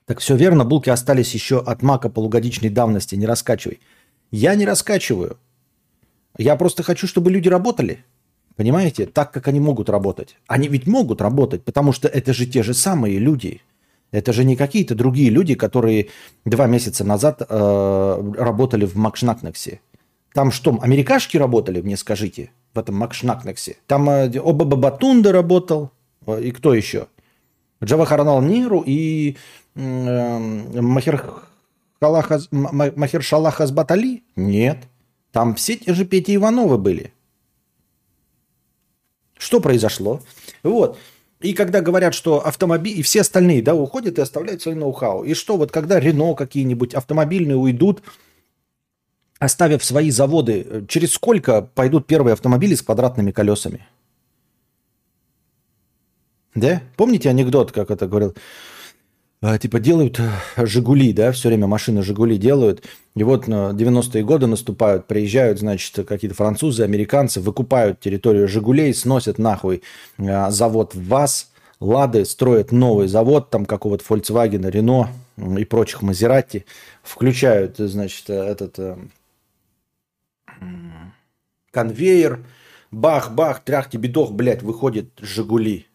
Так 0.06 0.20
все 0.20 0.36
верно, 0.36 0.64
булки 0.64 0.89
остались 0.90 1.35
еще 1.35 1.59
от 1.59 1.82
мака 1.82 2.09
полугодичной 2.09 2.69
давности, 2.69 3.16
не 3.16 3.27
раскачивай. 3.27 3.81
Я 4.31 4.55
не 4.55 4.64
раскачиваю. 4.64 5.36
Я 6.39 6.55
просто 6.55 6.85
хочу, 6.85 7.09
чтобы 7.09 7.32
люди 7.32 7.48
работали. 7.48 8.05
Понимаете? 8.55 9.06
Так, 9.06 9.32
как 9.32 9.48
они 9.48 9.59
могут 9.59 9.90
работать. 9.90 10.36
Они 10.47 10.69
ведь 10.69 10.86
могут 10.86 11.20
работать, 11.20 11.64
потому 11.64 11.93
что 11.93 12.06
это 12.06 12.32
же 12.32 12.47
те 12.47 12.62
же 12.62 12.73
самые 12.73 13.19
люди. 13.19 13.62
Это 14.12 14.32
же 14.32 14.44
не 14.44 14.56
какие-то 14.56 14.94
другие 14.94 15.31
люди, 15.31 15.55
которые 15.55 16.10
два 16.44 16.66
месяца 16.66 17.02
назад 17.05 17.43
э, 17.48 18.32
работали 18.39 18.85
в 18.85 18.94
Макшнакнексе. 18.94 19.81
Там 20.34 20.50
что, 20.50 20.78
америкашки 20.80 21.36
работали, 21.36 21.80
мне 21.82 21.96
скажите, 21.96 22.50
в 22.74 22.78
этом 22.78 22.96
Макшнакнексе? 22.96 23.76
Там 23.86 24.09
э, 24.09 24.38
Обаба 24.38 24.76
Батунда 24.76 25.32
работал, 25.32 25.90
э, 26.26 26.42
и 26.42 26.50
кто 26.52 26.72
еще? 26.74 27.09
Джавахарнал 27.84 28.40
Ниру 28.40 28.82
и 28.86 29.36
э, 29.74 30.38
Махер, 30.80 31.42
Халахаз, 32.00 33.70
Батали? 33.72 34.22
Нет. 34.36 34.78
Там 35.32 35.54
все 35.54 35.76
те 35.76 35.92
же 35.92 36.04
Петя 36.04 36.34
Ивановы 36.34 36.78
были. 36.78 37.12
Что 39.36 39.60
произошло? 39.60 40.20
Вот. 40.62 40.98
И 41.40 41.54
когда 41.54 41.80
говорят, 41.80 42.14
что 42.14 42.46
автомобиль, 42.46 42.98
и 42.98 43.02
все 43.02 43.22
остальные, 43.22 43.62
да, 43.62 43.74
уходят 43.74 44.18
и 44.18 44.22
оставляют 44.22 44.62
свой 44.62 44.76
ноу-хау. 44.76 45.24
И 45.24 45.34
что, 45.34 45.56
вот 45.56 45.72
когда 45.72 45.98
Рено 45.98 46.34
какие-нибудь 46.34 46.94
автомобильные 46.94 47.56
уйдут, 47.56 48.02
оставив 49.43 49.85
свои 49.85 50.10
заводы, 50.10 50.85
через 50.89 51.14
сколько 51.14 51.62
пойдут 51.62 52.06
первые 52.06 52.35
автомобили 52.35 52.77
с 52.77 52.82
квадратными 52.82 53.32
колесами? 53.32 53.85
Да? 56.55 56.81
Помните 56.97 57.28
анекдот, 57.28 57.73
как 57.73 57.90
это 57.90 58.06
говорил? 58.06 58.36
А, 59.40 59.59
типа 59.59 59.81
делают 59.81 60.20
э, 60.20 60.31
«Жигули», 60.64 61.12
да, 61.12 61.32
все 61.32 61.48
время 61.48 61.66
машины 61.66 62.05
«Жигули» 62.05 62.36
делают. 62.36 62.85
И 63.16 63.24
вот 63.24 63.48
на 63.48 63.70
90-е 63.70 64.23
годы 64.23 64.47
наступают, 64.47 65.09
приезжают, 65.09 65.59
значит, 65.59 66.06
какие-то 66.06 66.36
французы, 66.36 66.85
американцы, 66.85 67.40
выкупают 67.40 67.98
территорию 67.98 68.47
«Жигулей», 68.47 68.94
сносят 68.94 69.39
нахуй 69.39 69.82
а, 70.19 70.52
завод 70.52 70.94
ВАЗ, 70.94 71.51
«Лады», 71.81 72.24
строят 72.27 72.70
новый 72.70 73.09
завод, 73.09 73.51
там 73.51 73.66
какого-то 73.66 74.05
Volkswagen, 74.05 74.70
Рено 74.70 75.09
и 75.59 75.64
прочих 75.64 76.02
Мазерати, 76.02 76.64
включают, 77.02 77.78
значит, 77.78 78.31
этот 78.31 78.78
э, 78.78 78.97
конвейер, 81.70 82.44
бах-бах, 82.90 83.64
тряхти-бедох, 83.64 84.32
блядь, 84.32 84.62
выходит 84.62 85.10
«Жигули». 85.20 85.86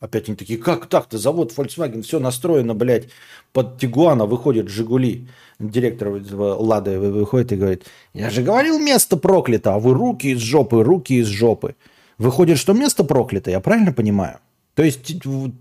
Опять 0.00 0.28
они 0.28 0.36
такие, 0.36 0.58
как 0.58 0.86
так-то? 0.86 1.16
Завод 1.16 1.52
Volkswagen, 1.56 2.02
все 2.02 2.18
настроено, 2.18 2.74
блядь, 2.74 3.08
под 3.52 3.78
Тигуана 3.78 4.26
выходит 4.26 4.68
Жигули. 4.68 5.28
Директор 5.60 6.20
Лады 6.32 6.98
выходит 6.98 7.52
и 7.52 7.56
говорит, 7.56 7.86
я 8.12 8.28
же 8.28 8.42
говорил, 8.42 8.80
место 8.80 9.16
проклято, 9.16 9.74
а 9.74 9.78
вы 9.78 9.94
руки 9.94 10.32
из 10.32 10.38
жопы, 10.38 10.82
руки 10.82 11.14
из 11.14 11.26
жопы. 11.26 11.76
Выходит, 12.18 12.58
что 12.58 12.72
место 12.72 13.04
проклято, 13.04 13.52
я 13.52 13.60
правильно 13.60 13.92
понимаю? 13.92 14.38
То 14.74 14.82
есть 14.82 15.24
в 15.24 15.52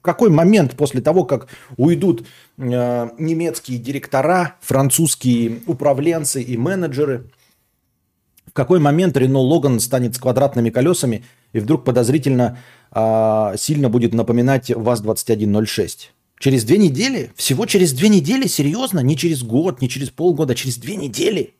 какой 0.00 0.30
момент 0.30 0.76
после 0.76 1.02
того, 1.02 1.24
как 1.24 1.48
уйдут 1.76 2.26
э, 2.56 3.08
немецкие 3.18 3.78
директора, 3.78 4.56
французские 4.60 5.60
управленцы 5.66 6.42
и 6.42 6.56
менеджеры, 6.56 7.26
в 8.50 8.52
какой 8.52 8.80
момент 8.80 9.16
Рено 9.16 9.38
Логан 9.38 9.78
станет 9.78 10.16
с 10.16 10.18
квадратными 10.18 10.70
колесами 10.70 11.24
и 11.52 11.60
вдруг 11.60 11.84
подозрительно 11.84 12.58
а, 12.90 13.54
сильно 13.56 13.88
будет 13.88 14.12
напоминать 14.12 14.70
ВАЗ-2106. 14.70 16.10
Через 16.40 16.64
две 16.64 16.78
недели? 16.78 17.30
Всего 17.36 17.66
через 17.66 17.92
две 17.92 18.08
недели? 18.08 18.48
Серьезно? 18.48 19.00
Не 19.00 19.16
через 19.16 19.44
год, 19.44 19.80
не 19.80 19.88
через 19.88 20.10
полгода, 20.10 20.54
через 20.56 20.78
две 20.78 20.96
недели? 20.96 21.54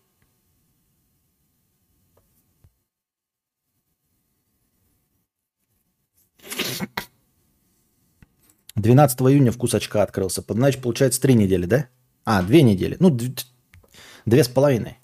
Двенадцатого 8.75 9.33
июня 9.33 9.53
вкус 9.53 9.75
очка 9.75 10.03
открылся. 10.03 10.43
Значит, 10.49 10.83
получается 10.83 11.21
три 11.21 11.35
недели, 11.35 11.67
да? 11.67 11.87
А, 12.25 12.43
две 12.43 12.63
недели. 12.63 12.97
Ну, 12.99 13.17
две 14.27 14.43
с 14.43 14.49
половиной. 14.49 15.00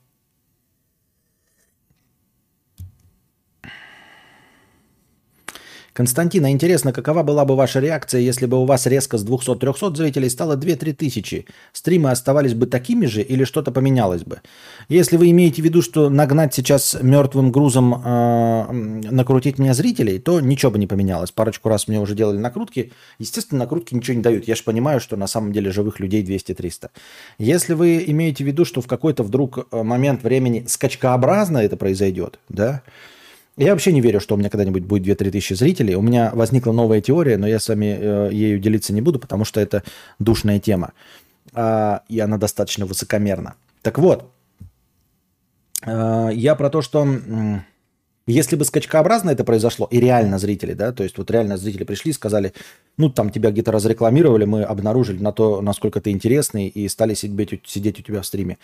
Константин, 5.97 6.44
а 6.44 6.51
интересно, 6.51 6.93
какова 6.93 7.23
была 7.23 7.47
бы 7.47 7.56
ваша 7.56 7.81
реакция, 7.81 8.20
если 8.20 8.44
бы 8.44 8.59
у 8.59 8.66
вас 8.66 8.85
резко 8.86 9.16
с 9.16 9.24
200-300 9.24 9.97
зрителей 9.97 10.28
стало 10.28 10.55
2-3 10.55 10.93
тысячи? 10.93 11.47
Стримы 11.73 12.10
оставались 12.10 12.52
бы 12.52 12.66
такими 12.66 13.06
же 13.06 13.23
или 13.23 13.44
что-то 13.44 13.73
поменялось 13.73 14.23
бы? 14.23 14.43
Если 14.90 15.16
вы 15.16 15.31
имеете 15.31 15.62
в 15.62 15.64
виду, 15.64 15.81
что 15.81 16.10
нагнать 16.10 16.52
сейчас 16.52 16.98
мертвым 17.01 17.51
грузом, 17.51 17.94
э, 17.94 18.73
накрутить 19.10 19.59
мне 19.59 19.73
зрителей, 19.73 20.18
то 20.18 20.39
ничего 20.40 20.73
бы 20.73 20.78
не 20.78 20.86
поменялось. 20.86 21.31
Парочку 21.31 21.70
раз 21.70 21.89
мне 21.89 21.98
уже 21.98 22.14
делали 22.14 22.36
накрутки. 22.36 22.93
Естественно, 23.18 23.60
накрутки 23.60 23.94
ничего 23.94 24.18
не 24.18 24.23
дают. 24.23 24.47
Я 24.47 24.55
же 24.55 24.64
понимаю, 24.64 25.01
что 25.01 25.16
на 25.16 25.27
самом 25.27 25.51
деле 25.51 25.70
живых 25.70 25.98
людей 25.98 26.23
200-300. 26.23 26.90
Если 27.39 27.73
вы 27.73 28.05
имеете 28.06 28.44
в 28.44 28.47
виду, 28.47 28.66
что 28.66 28.82
в 28.82 28.86
какой-то 28.86 29.23
вдруг 29.23 29.66
э, 29.73 29.82
момент 29.82 30.23
времени 30.23 30.66
скачкообразно 30.68 31.56
это 31.56 31.78
произойдет, 31.78 32.39
да, 32.51 32.82
я 33.57 33.73
вообще 33.73 33.93
не 33.93 34.03
верю, 34.03 34.20
что 34.20 34.35
у 34.35 34.39
меня 34.39 34.51
когда-нибудь 34.51 34.85
будет 34.85 35.07
2-3 35.07 35.31
тысячи 35.31 35.55
зрителей. 35.55 35.95
У 35.95 36.03
меня 36.03 36.31
возникла 36.35 36.73
новая 36.73 37.01
теория, 37.01 37.39
но 37.39 37.47
я 37.47 37.59
с 37.59 37.69
вами 37.69 37.97
э, 37.99 38.28
ею 38.33 38.59
делиться 38.59 38.93
не 38.93 39.01
буду, 39.01 39.19
потому 39.19 39.45
что 39.45 39.61
это 39.61 39.83
душная 40.19 40.61
тема. 40.61 40.93
Э, 41.55 42.01
и 42.09 42.20
она 42.20 42.37
достаточно 42.37 42.85
высокомерна. 42.85 43.55
Так 43.81 43.99
вот, 43.99 44.31
э, 45.87 46.31
я 46.35 46.55
про 46.55 46.69
то, 46.69 46.83
что 46.83 47.07
э, 47.07 47.61
если 48.27 48.57
бы 48.57 48.66
скачкообразно 48.66 49.31
это 49.31 49.43
произошло, 49.43 49.89
и 49.91 50.01
реально 50.01 50.39
зрители, 50.39 50.74
да, 50.74 50.93
то 50.93 51.03
есть 51.03 51.16
вот 51.16 51.31
реально 51.31 51.57
зрители 51.57 51.85
пришли 51.85 52.11
и 52.11 52.15
сказали, 52.15 52.53
ну 52.99 53.09
там 53.09 53.31
тебя 53.31 53.51
где-то 53.51 53.73
разрекламировали, 53.73 54.45
мы 54.45 54.65
обнаружили 54.65 55.23
на 55.23 55.33
то, 55.33 55.62
насколько 55.62 56.03
ты 56.03 56.11
интересный, 56.11 56.69
и 56.69 56.89
стали 56.89 57.15
сидеть, 57.15 57.62
сидеть 57.65 58.01
у 58.01 58.03
тебя 58.03 58.20
в 58.20 58.27
стриме. 58.27 58.59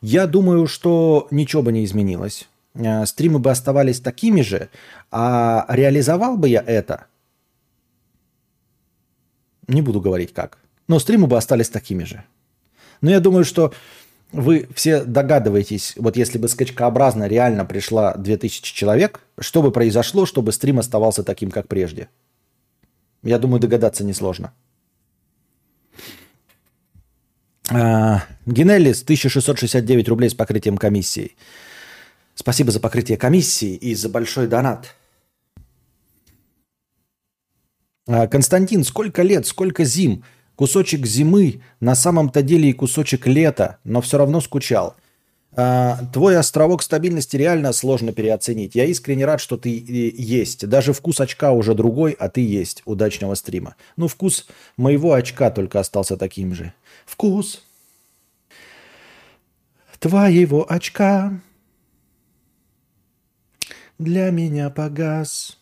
Я 0.00 0.26
думаю, 0.26 0.66
что 0.66 1.28
ничего 1.30 1.60
бы 1.60 1.72
не 1.72 1.84
изменилось 1.84 2.48
стримы 3.04 3.38
бы 3.38 3.50
оставались 3.50 4.00
такими 4.00 4.42
же, 4.42 4.68
а 5.10 5.66
реализовал 5.68 6.36
бы 6.36 6.48
я 6.48 6.62
это, 6.66 7.06
не 9.66 9.82
буду 9.82 10.00
говорить 10.00 10.32
как, 10.32 10.58
но 10.88 10.98
стримы 10.98 11.26
бы 11.26 11.36
остались 11.36 11.68
такими 11.68 12.04
же. 12.04 12.24
Но 13.00 13.10
я 13.10 13.20
думаю, 13.20 13.44
что 13.44 13.72
вы 14.32 14.68
все 14.74 15.04
догадываетесь, 15.04 15.94
вот 15.96 16.16
если 16.16 16.38
бы 16.38 16.48
скачкообразно 16.48 17.26
реально 17.26 17.64
пришла 17.64 18.14
2000 18.14 18.74
человек, 18.74 19.20
что 19.38 19.62
бы 19.62 19.72
произошло, 19.72 20.26
чтобы 20.26 20.52
стрим 20.52 20.78
оставался 20.78 21.24
таким, 21.24 21.50
как 21.50 21.66
прежде? 21.66 22.08
Я 23.22 23.38
думаю, 23.38 23.60
догадаться 23.60 24.04
несложно. 24.04 24.52
А, 27.70 28.24
Генелис 28.46 29.02
1669 29.02 30.08
рублей 30.08 30.30
с 30.30 30.34
покрытием 30.34 30.76
комиссии. 30.76 31.36
Спасибо 32.40 32.70
за 32.70 32.80
покрытие 32.80 33.18
комиссии 33.18 33.74
и 33.74 33.94
за 33.94 34.08
большой 34.08 34.46
донат. 34.46 34.94
А, 38.08 38.28
Константин, 38.28 38.82
сколько 38.82 39.20
лет, 39.20 39.46
сколько 39.46 39.84
зим? 39.84 40.24
Кусочек 40.56 41.04
зимы, 41.04 41.60
на 41.80 41.94
самом-то 41.94 42.40
деле 42.40 42.70
и 42.70 42.72
кусочек 42.72 43.26
лета, 43.26 43.76
но 43.84 44.00
все 44.00 44.16
равно 44.16 44.40
скучал. 44.40 44.96
А, 45.52 45.98
твой 46.14 46.38
островок 46.38 46.82
стабильности 46.82 47.36
реально 47.36 47.74
сложно 47.74 48.14
переоценить. 48.14 48.74
Я 48.74 48.86
искренне 48.86 49.26
рад, 49.26 49.42
что 49.42 49.58
ты 49.58 49.68
есть. 49.68 50.66
Даже 50.66 50.94
вкус 50.94 51.20
очка 51.20 51.52
уже 51.52 51.74
другой, 51.74 52.12
а 52.12 52.30
ты 52.30 52.40
есть. 52.40 52.80
Удачного 52.86 53.34
стрима. 53.34 53.76
Ну, 53.98 54.08
вкус 54.08 54.46
моего 54.78 55.12
очка 55.12 55.50
только 55.50 55.78
остался 55.78 56.16
таким 56.16 56.54
же. 56.54 56.72
Вкус 57.04 57.62
твоего 59.98 60.64
очка 60.72 61.38
для 64.00 64.30
меня 64.30 64.70
погас. 64.70 65.58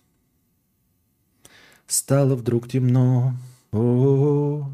Стало 1.87 2.37
вдруг 2.37 2.69
темно. 2.69 3.35
О-о-о. 3.73 4.71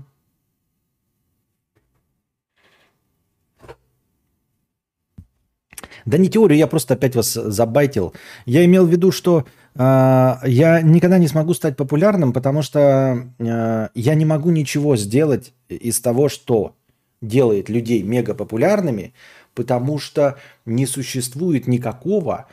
Да 6.04 6.18
не 6.18 6.28
теорию, 6.28 6.58
я 6.58 6.66
просто 6.66 6.94
опять 6.94 7.16
вас 7.16 7.32
забайтил. 7.32 8.12
Я 8.44 8.64
имел 8.66 8.86
в 8.86 8.90
виду, 8.90 9.10
что 9.10 9.46
э, 9.74 10.34
я 10.44 10.82
никогда 10.82 11.16
не 11.16 11.28
смогу 11.28 11.54
стать 11.54 11.78
популярным, 11.78 12.34
потому 12.34 12.60
что 12.60 13.30
э, 13.38 13.88
я 13.94 14.14
не 14.14 14.26
могу 14.26 14.50
ничего 14.50 14.96
сделать 14.96 15.54
из 15.70 16.00
того, 16.00 16.28
что 16.28 16.74
делает 17.22 17.70
людей 17.70 18.02
мега 18.02 18.34
популярными, 18.34 19.14
потому 19.54 19.98
что 19.98 20.36
не 20.66 20.84
существует 20.84 21.66
никакого 21.66 22.48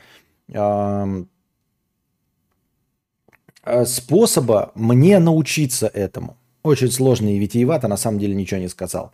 способа 3.84 4.72
мне 4.74 5.18
научиться 5.18 5.86
этому. 5.86 6.36
Очень 6.62 6.90
сложно 6.90 7.34
и 7.34 7.38
витиевато, 7.38 7.88
на 7.88 7.96
самом 7.96 8.18
деле 8.18 8.34
ничего 8.34 8.60
не 8.60 8.68
сказал. 8.68 9.12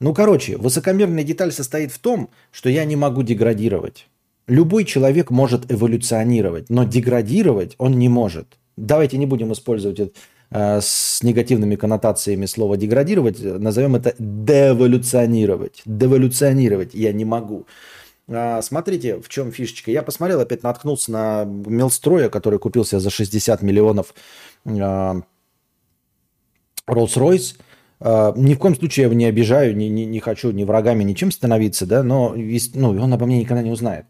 Ну, 0.00 0.14
короче, 0.14 0.56
высокомерная 0.56 1.24
деталь 1.24 1.52
состоит 1.52 1.90
в 1.90 1.98
том, 1.98 2.30
что 2.52 2.68
я 2.70 2.84
не 2.84 2.96
могу 2.96 3.22
деградировать. 3.22 4.06
Любой 4.46 4.84
человек 4.84 5.30
может 5.30 5.70
эволюционировать, 5.70 6.70
но 6.70 6.84
деградировать 6.84 7.74
он 7.78 7.98
не 7.98 8.08
может. 8.08 8.46
Давайте 8.76 9.18
не 9.18 9.26
будем 9.26 9.52
использовать 9.52 10.00
э, 10.50 10.80
с 10.80 11.22
негативными 11.22 11.74
коннотациями 11.74 12.46
слово 12.46 12.76
деградировать, 12.76 13.42
назовем 13.42 13.96
это 13.96 14.14
деволюционировать. 14.18 15.82
Деволюционировать 15.84 16.94
я 16.94 17.12
не 17.12 17.24
могу. 17.24 17.66
А, 18.28 18.60
смотрите, 18.62 19.20
в 19.20 19.28
чем 19.28 19.52
фишечка. 19.52 19.90
Я 19.90 20.02
посмотрел, 20.02 20.40
опять 20.40 20.62
наткнулся 20.62 21.10
на 21.10 21.44
Мелстроя, 21.44 22.28
который 22.28 22.58
купился 22.58 23.00
за 23.00 23.10
60 23.10 23.62
миллионов 23.62 24.14
а, 24.64 25.22
Rolls-Royce. 26.86 27.56
Uh, 28.00 28.32
ни 28.38 28.54
в 28.54 28.60
коем 28.60 28.76
случае 28.76 29.02
я 29.02 29.06
его 29.06 29.18
не 29.18 29.24
обижаю, 29.24 29.76
не, 29.76 29.88
не, 29.88 30.06
не 30.06 30.20
хочу 30.20 30.52
ни 30.52 30.62
врагами, 30.62 31.02
ничем 31.02 31.32
становиться, 31.32 31.84
да, 31.84 32.04
но 32.04 32.32
ну, 32.36 32.90
он 32.90 33.12
обо 33.12 33.26
мне 33.26 33.40
никогда 33.40 33.60
не 33.60 33.72
узнает. 33.72 34.06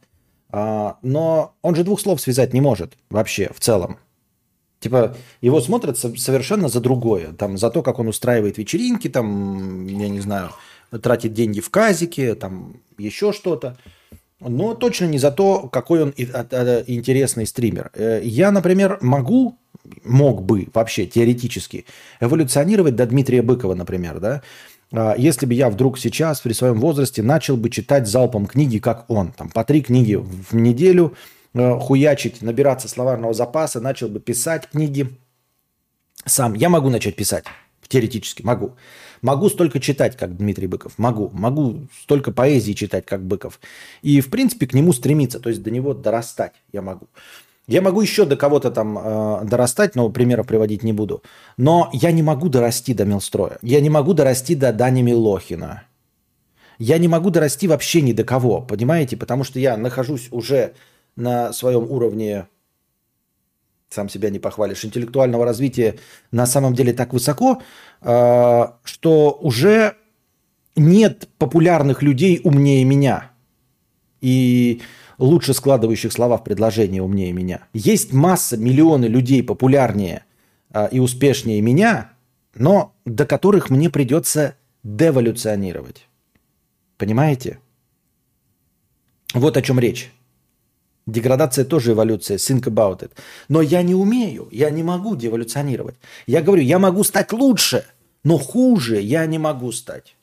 Но 0.52 1.54
он 1.62 1.74
же 1.74 1.84
двух 1.84 1.98
слов 1.98 2.20
связать 2.20 2.52
не 2.52 2.60
может 2.60 2.98
вообще 3.08 3.50
в 3.50 3.60
целом. 3.60 3.98
Типа 4.80 5.16
его 5.40 5.60
смотрят 5.62 5.96
совершенно 5.96 6.68
за 6.68 6.80
другое, 6.80 7.32
там 7.32 7.56
за 7.56 7.70
то, 7.70 7.82
как 7.82 7.98
он 7.98 8.08
устраивает 8.08 8.58
вечеринки, 8.58 9.08
там, 9.08 9.86
я 9.86 10.10
не 10.10 10.20
знаю, 10.20 10.50
тратит 11.02 11.32
деньги 11.32 11.60
в 11.60 11.70
казике, 11.70 12.34
там 12.34 12.82
еще 12.98 13.32
что-то. 13.32 13.78
Но 14.40 14.74
точно 14.74 15.06
не 15.06 15.18
за 15.18 15.32
то, 15.32 15.68
какой 15.68 16.02
он 16.02 16.10
интересный 16.10 17.46
стример. 17.46 17.90
Э, 17.94 18.20
я, 18.22 18.52
например, 18.52 18.98
могу 19.00 19.58
мог 20.04 20.42
бы 20.42 20.68
вообще 20.74 21.06
теоретически 21.06 21.86
эволюционировать 22.20 22.94
до 22.94 23.06
Дмитрия 23.06 23.42
Быкова, 23.42 23.74
например, 23.74 24.20
да, 24.20 24.42
а, 24.92 25.14
если 25.16 25.46
бы 25.46 25.54
я 25.54 25.70
вдруг 25.70 25.98
сейчас 25.98 26.40
при 26.40 26.52
своем 26.52 26.80
возрасте 26.80 27.22
начал 27.22 27.56
бы 27.56 27.70
читать 27.70 28.06
залпом 28.06 28.46
книги, 28.46 28.78
как 28.78 29.10
он, 29.10 29.32
там 29.32 29.50
по 29.50 29.64
три 29.64 29.82
книги 29.82 30.14
в 30.14 30.54
неделю, 30.54 31.14
э, 31.54 31.78
хуячить, 31.78 32.42
набираться 32.42 32.88
словарного 32.88 33.34
запаса, 33.34 33.80
начал 33.80 34.08
бы 34.08 34.20
писать 34.20 34.68
книги 34.70 35.08
сам. 36.24 36.54
Я 36.54 36.68
могу 36.68 36.90
начать 36.90 37.16
писать, 37.16 37.44
теоретически 37.86 38.42
могу. 38.42 38.76
Могу 39.22 39.48
столько 39.48 39.80
читать, 39.80 40.16
как 40.16 40.36
Дмитрий 40.36 40.66
Быков. 40.66 40.98
Могу. 40.98 41.30
Могу 41.32 41.86
столько 42.02 42.32
поэзии 42.32 42.72
читать, 42.72 43.06
как 43.06 43.24
Быков. 43.24 43.60
И, 44.02 44.20
в 44.20 44.30
принципе, 44.30 44.66
к 44.66 44.74
нему 44.74 44.92
стремиться, 44.92 45.40
то 45.40 45.48
есть 45.48 45.62
до 45.62 45.70
него 45.70 45.94
дорастать 45.94 46.54
я 46.72 46.82
могу. 46.82 47.08
Я 47.66 47.82
могу 47.82 48.00
еще 48.00 48.24
до 48.24 48.36
кого-то 48.36 48.70
там 48.70 48.98
э, 48.98 49.44
дорастать, 49.44 49.94
но 49.94 50.08
примеров 50.08 50.46
приводить 50.46 50.82
не 50.82 50.94
буду. 50.94 51.22
Но 51.58 51.90
я 51.92 52.12
не 52.12 52.22
могу 52.22 52.48
дорасти 52.48 52.94
до 52.94 53.04
Милстроя. 53.04 53.58
Я 53.60 53.80
не 53.80 53.90
могу 53.90 54.14
дорасти 54.14 54.54
до 54.54 54.72
Дани 54.72 55.02
Милохина. 55.02 55.82
Я 56.78 56.96
не 56.96 57.08
могу 57.08 57.30
дорасти 57.30 57.68
вообще 57.68 58.00
ни 58.00 58.12
до 58.12 58.24
кого, 58.24 58.62
понимаете? 58.62 59.18
Потому 59.18 59.44
что 59.44 59.58
я 59.58 59.76
нахожусь 59.76 60.28
уже 60.30 60.74
на 61.14 61.52
своем 61.52 61.90
уровне, 61.90 62.46
сам 63.88 64.08
себя 64.08 64.30
не 64.30 64.38
похвалишь, 64.38 64.84
интеллектуального 64.84 65.44
развития 65.44 65.98
на 66.30 66.46
самом 66.46 66.74
деле 66.74 66.92
так 66.92 67.12
высоко, 67.12 67.62
э, 68.02 68.64
что 68.84 69.38
уже 69.40 69.96
нет 70.76 71.28
популярных 71.38 72.02
людей 72.02 72.40
умнее 72.44 72.84
меня. 72.84 73.30
И 74.20 74.80
лучше 75.18 75.54
складывающих 75.54 76.12
слова 76.12 76.38
в 76.38 76.44
предложение 76.44 77.02
умнее 77.02 77.32
меня. 77.32 77.66
Есть 77.72 78.12
масса, 78.12 78.56
миллионы 78.56 79.06
людей 79.06 79.42
популярнее 79.42 80.24
а, 80.70 80.86
и 80.86 81.00
успешнее 81.00 81.60
меня, 81.60 82.12
но 82.54 82.94
до 83.04 83.26
которых 83.26 83.70
мне 83.70 83.90
придется 83.90 84.56
деволюционировать. 84.82 86.08
Понимаете? 86.96 87.58
Вот 89.34 89.56
о 89.56 89.62
чем 89.62 89.78
речь. 89.78 90.12
Деградация 91.08 91.64
тоже 91.64 91.92
эволюция, 91.92 92.36
think 92.36 92.64
about 92.64 93.00
it. 93.00 93.12
Но 93.48 93.62
я 93.62 93.82
не 93.82 93.94
умею, 93.94 94.48
я 94.52 94.68
не 94.68 94.82
могу 94.82 95.16
деволюционировать. 95.16 95.94
Я 96.26 96.42
говорю, 96.42 96.62
я 96.62 96.78
могу 96.78 97.02
стать 97.02 97.32
лучше, 97.32 97.86
но 98.24 98.36
хуже 98.36 99.00
я 99.00 99.24
не 99.24 99.38
могу 99.38 99.72
стать. 99.72 100.16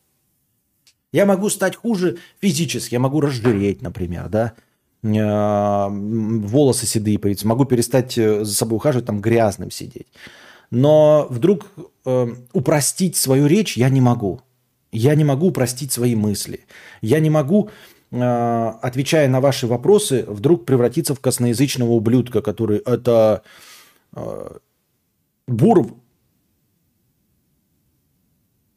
Я 1.11 1.25
могу 1.25 1.49
стать 1.49 1.75
хуже 1.75 2.19
физически, 2.39 2.93
я 2.93 2.99
могу 2.99 3.19
разжиреть, 3.19 3.81
например, 3.81 4.29
да. 4.29 4.53
Э, 5.01 5.87
волосы 5.89 6.85
седые 6.85 7.17
появиться, 7.17 7.47
могу 7.47 7.65
перестать 7.65 8.15
э, 8.19 8.43
за 8.43 8.53
собой 8.53 8.75
ухаживать, 8.75 9.07
там 9.07 9.21
грязным 9.21 9.71
сидеть. 9.71 10.07
Но 10.69 11.25
вдруг 11.31 11.65
э, 12.05 12.27
упростить 12.53 13.15
свою 13.15 13.47
речь 13.47 13.75
я 13.75 13.89
не 13.89 14.01
могу. 14.01 14.41
Я 14.91 15.15
не 15.15 15.23
могу 15.23 15.47
упростить 15.47 15.91
свои 15.91 16.15
мысли. 16.15 16.65
Я 17.01 17.19
не 17.19 17.31
могу, 17.31 17.71
отвечая 18.11 19.27
на 19.27 19.41
ваши 19.41 19.67
вопросы, 19.67 20.25
вдруг 20.27 20.65
превратиться 20.65 21.15
в 21.15 21.19
косноязычного 21.19 21.91
ублюдка, 21.91 22.41
который 22.41 22.79
это 22.79 23.43
э, 24.13 24.57
Буров. 25.47 25.93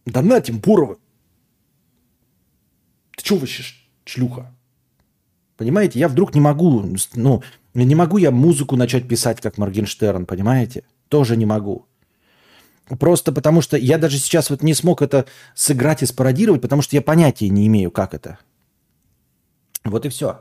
Донатим 0.07 0.59
Буровы. 0.59 0.97
Ты 3.17 3.25
что 3.25 3.37
вообще 3.37 3.63
шлюха? 4.05 4.55
Понимаете, 5.57 5.99
я 5.99 6.09
вдруг 6.09 6.35
не 6.35 6.41
могу, 6.41 6.85
ну, 7.15 7.43
не 7.75 7.95
могу 7.95 8.17
я 8.17 8.31
музыку 8.31 8.77
начать 8.77 9.09
писать, 9.09 9.41
как 9.41 9.59
Моргенштерн, 9.59 10.25
понимаете? 10.25 10.85
Тоже 11.09 11.37
не 11.37 11.47
могу. 11.47 11.87
Просто 12.99 13.33
потому 13.33 13.61
что 13.61 13.77
я 13.77 13.99
даже 13.99 14.19
сейчас 14.19 14.51
вот 14.51 14.63
не 14.63 14.73
смог 14.73 15.03
это 15.03 15.27
сыграть 15.55 16.03
и 16.03 16.07
спародировать, 16.07 16.63
потому 16.63 16.81
что 16.81 16.97
я 16.97 17.03
понятия 17.03 17.49
не 17.49 17.67
имею, 17.67 17.91
как 17.91 18.15
это. 18.15 18.39
Вот 19.91 20.07
и 20.07 20.09
все. 20.09 20.41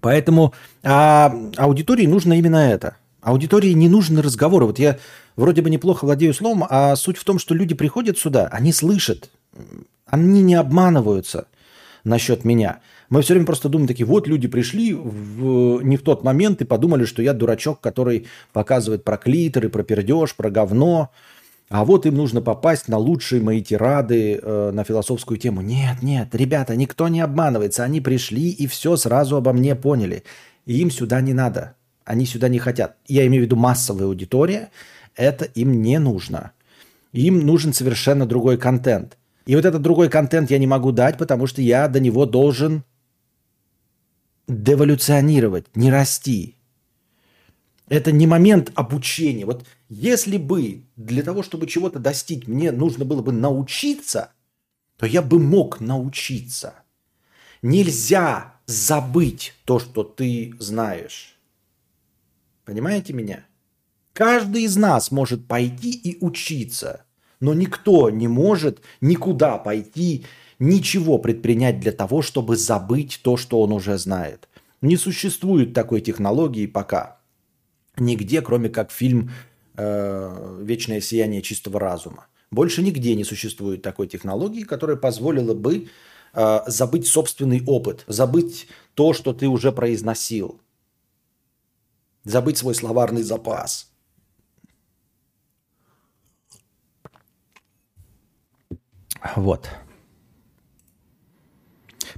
Поэтому 0.00 0.52
а, 0.82 1.32
аудитории 1.56 2.06
нужно 2.06 2.38
именно 2.38 2.56
это. 2.56 2.96
Аудитории 3.20 3.72
не 3.72 3.88
нужны 3.88 4.20
разговоры. 4.20 4.66
Вот 4.66 4.78
я 4.78 4.98
вроде 5.36 5.62
бы 5.62 5.70
неплохо 5.70 6.04
владею 6.04 6.34
словом, 6.34 6.64
а 6.68 6.96
суть 6.96 7.18
в 7.18 7.24
том, 7.24 7.38
что 7.38 7.54
люди 7.54 7.74
приходят 7.74 8.18
сюда, 8.18 8.48
они 8.50 8.72
слышат, 8.72 9.30
они 10.06 10.42
не 10.42 10.54
обманываются 10.54 11.46
насчет 12.04 12.44
меня. 12.44 12.80
Мы 13.10 13.22
все 13.22 13.34
время 13.34 13.46
просто 13.46 13.68
думаем 13.68 13.88
такие, 13.88 14.06
вот 14.06 14.26
люди 14.26 14.48
пришли 14.48 14.94
в, 14.94 15.82
не 15.82 15.96
в 15.96 16.02
тот 16.02 16.24
момент 16.24 16.62
и 16.62 16.64
подумали, 16.64 17.04
что 17.04 17.22
я 17.22 17.34
дурачок, 17.34 17.80
который 17.80 18.26
показывает 18.52 19.04
про 19.04 19.18
клиторы, 19.18 19.68
про 19.68 19.82
пердеж, 19.82 20.34
про 20.34 20.50
говно. 20.50 21.10
А 21.68 21.84
вот 21.84 22.04
им 22.06 22.16
нужно 22.16 22.42
попасть 22.42 22.88
на 22.88 22.98
лучшие 22.98 23.42
мои 23.42 23.62
тирады 23.62 24.38
э, 24.42 24.70
на 24.72 24.84
философскую 24.84 25.38
тему. 25.38 25.62
Нет, 25.62 26.02
нет, 26.02 26.34
ребята, 26.34 26.76
никто 26.76 27.08
не 27.08 27.20
обманывается. 27.20 27.82
Они 27.82 28.00
пришли 28.00 28.50
и 28.50 28.66
все 28.66 28.96
сразу 28.96 29.36
обо 29.36 29.52
мне 29.52 29.74
поняли. 29.74 30.24
Им 30.66 30.90
сюда 30.90 31.20
не 31.20 31.32
надо. 31.32 31.74
Они 32.04 32.26
сюда 32.26 32.48
не 32.48 32.58
хотят. 32.58 32.96
Я 33.06 33.26
имею 33.26 33.44
в 33.44 33.46
виду 33.46 33.56
массовая 33.56 34.06
аудитория. 34.06 34.70
Это 35.16 35.44
им 35.44 35.82
не 35.82 35.98
нужно. 35.98 36.52
Им 37.12 37.46
нужен 37.46 37.72
совершенно 37.72 38.26
другой 38.26 38.58
контент. 38.58 39.16
И 39.46 39.56
вот 39.56 39.64
этот 39.64 39.82
другой 39.82 40.08
контент 40.08 40.50
я 40.50 40.58
не 40.58 40.66
могу 40.66 40.92
дать, 40.92 41.18
потому 41.18 41.46
что 41.46 41.62
я 41.62 41.88
до 41.88 42.00
него 42.00 42.26
должен 42.26 42.84
деволюционировать, 44.48 45.66
не 45.74 45.90
расти. 45.90 46.56
Это 47.88 48.12
не 48.12 48.26
момент 48.26 48.72
обучения. 48.74 49.44
Вот 49.44 49.66
если 49.94 50.36
бы 50.36 50.84
для 50.96 51.22
того, 51.22 51.42
чтобы 51.42 51.66
чего-то 51.66 51.98
достичь, 51.98 52.46
мне 52.46 52.72
нужно 52.72 53.04
было 53.04 53.22
бы 53.22 53.32
научиться, 53.32 54.32
то 54.96 55.06
я 55.06 55.22
бы 55.22 55.38
мог 55.38 55.80
научиться. 55.80 56.74
Нельзя 57.62 58.54
забыть 58.66 59.54
то, 59.64 59.78
что 59.78 60.02
ты 60.04 60.54
знаешь. 60.58 61.36
Понимаете 62.64 63.12
меня? 63.12 63.44
Каждый 64.12 64.62
из 64.62 64.76
нас 64.76 65.10
может 65.10 65.46
пойти 65.46 65.90
и 65.90 66.18
учиться– 66.24 67.04
но 67.42 67.54
никто 67.54 68.08
не 68.08 68.28
может 68.28 68.80
никуда 69.00 69.58
пойти, 69.58 70.24
ничего 70.60 71.18
предпринять 71.18 71.80
для 71.80 71.90
того, 71.90 72.22
чтобы 72.22 72.56
забыть 72.56 73.18
то, 73.24 73.36
что 73.36 73.60
он 73.60 73.72
уже 73.72 73.98
знает. 73.98 74.48
Не 74.80 74.96
существует 74.96 75.74
такой 75.74 76.00
технологии 76.00 76.66
пока. 76.66 77.18
Нигде, 77.96 78.42
кроме 78.42 78.68
как 78.68 78.92
фильм 78.92 79.32
э, 79.76 80.58
«Вечное 80.62 81.00
сияние 81.00 81.42
чистого 81.42 81.80
разума». 81.80 82.26
Больше 82.50 82.82
нигде 82.82 83.14
не 83.14 83.24
существует 83.24 83.82
такой 83.82 84.06
технологии, 84.06 84.62
которая 84.62 84.96
позволила 84.96 85.54
бы 85.54 85.88
э, 86.34 86.60
забыть 86.66 87.06
собственный 87.06 87.62
опыт, 87.66 88.04
забыть 88.06 88.68
то, 88.94 89.14
что 89.14 89.32
ты 89.32 89.48
уже 89.48 89.72
произносил, 89.72 90.60
забыть 92.24 92.58
свой 92.58 92.74
словарный 92.74 93.22
запас. 93.22 93.90
Вот. 99.36 99.70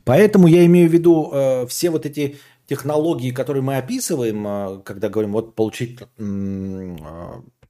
Поэтому 0.04 0.48
я 0.48 0.66
имею 0.66 0.88
в 0.88 0.92
виду 0.92 1.30
э, 1.32 1.66
все 1.66 1.90
вот 1.90 2.06
эти 2.06 2.38
технологии, 2.66 3.30
которые 3.30 3.62
мы 3.62 3.76
описываем, 3.76 4.46
э, 4.46 4.82
когда 4.84 5.08
говорим, 5.08 5.32
вот 5.32 5.54
получить 5.54 6.00
э, 6.00 6.96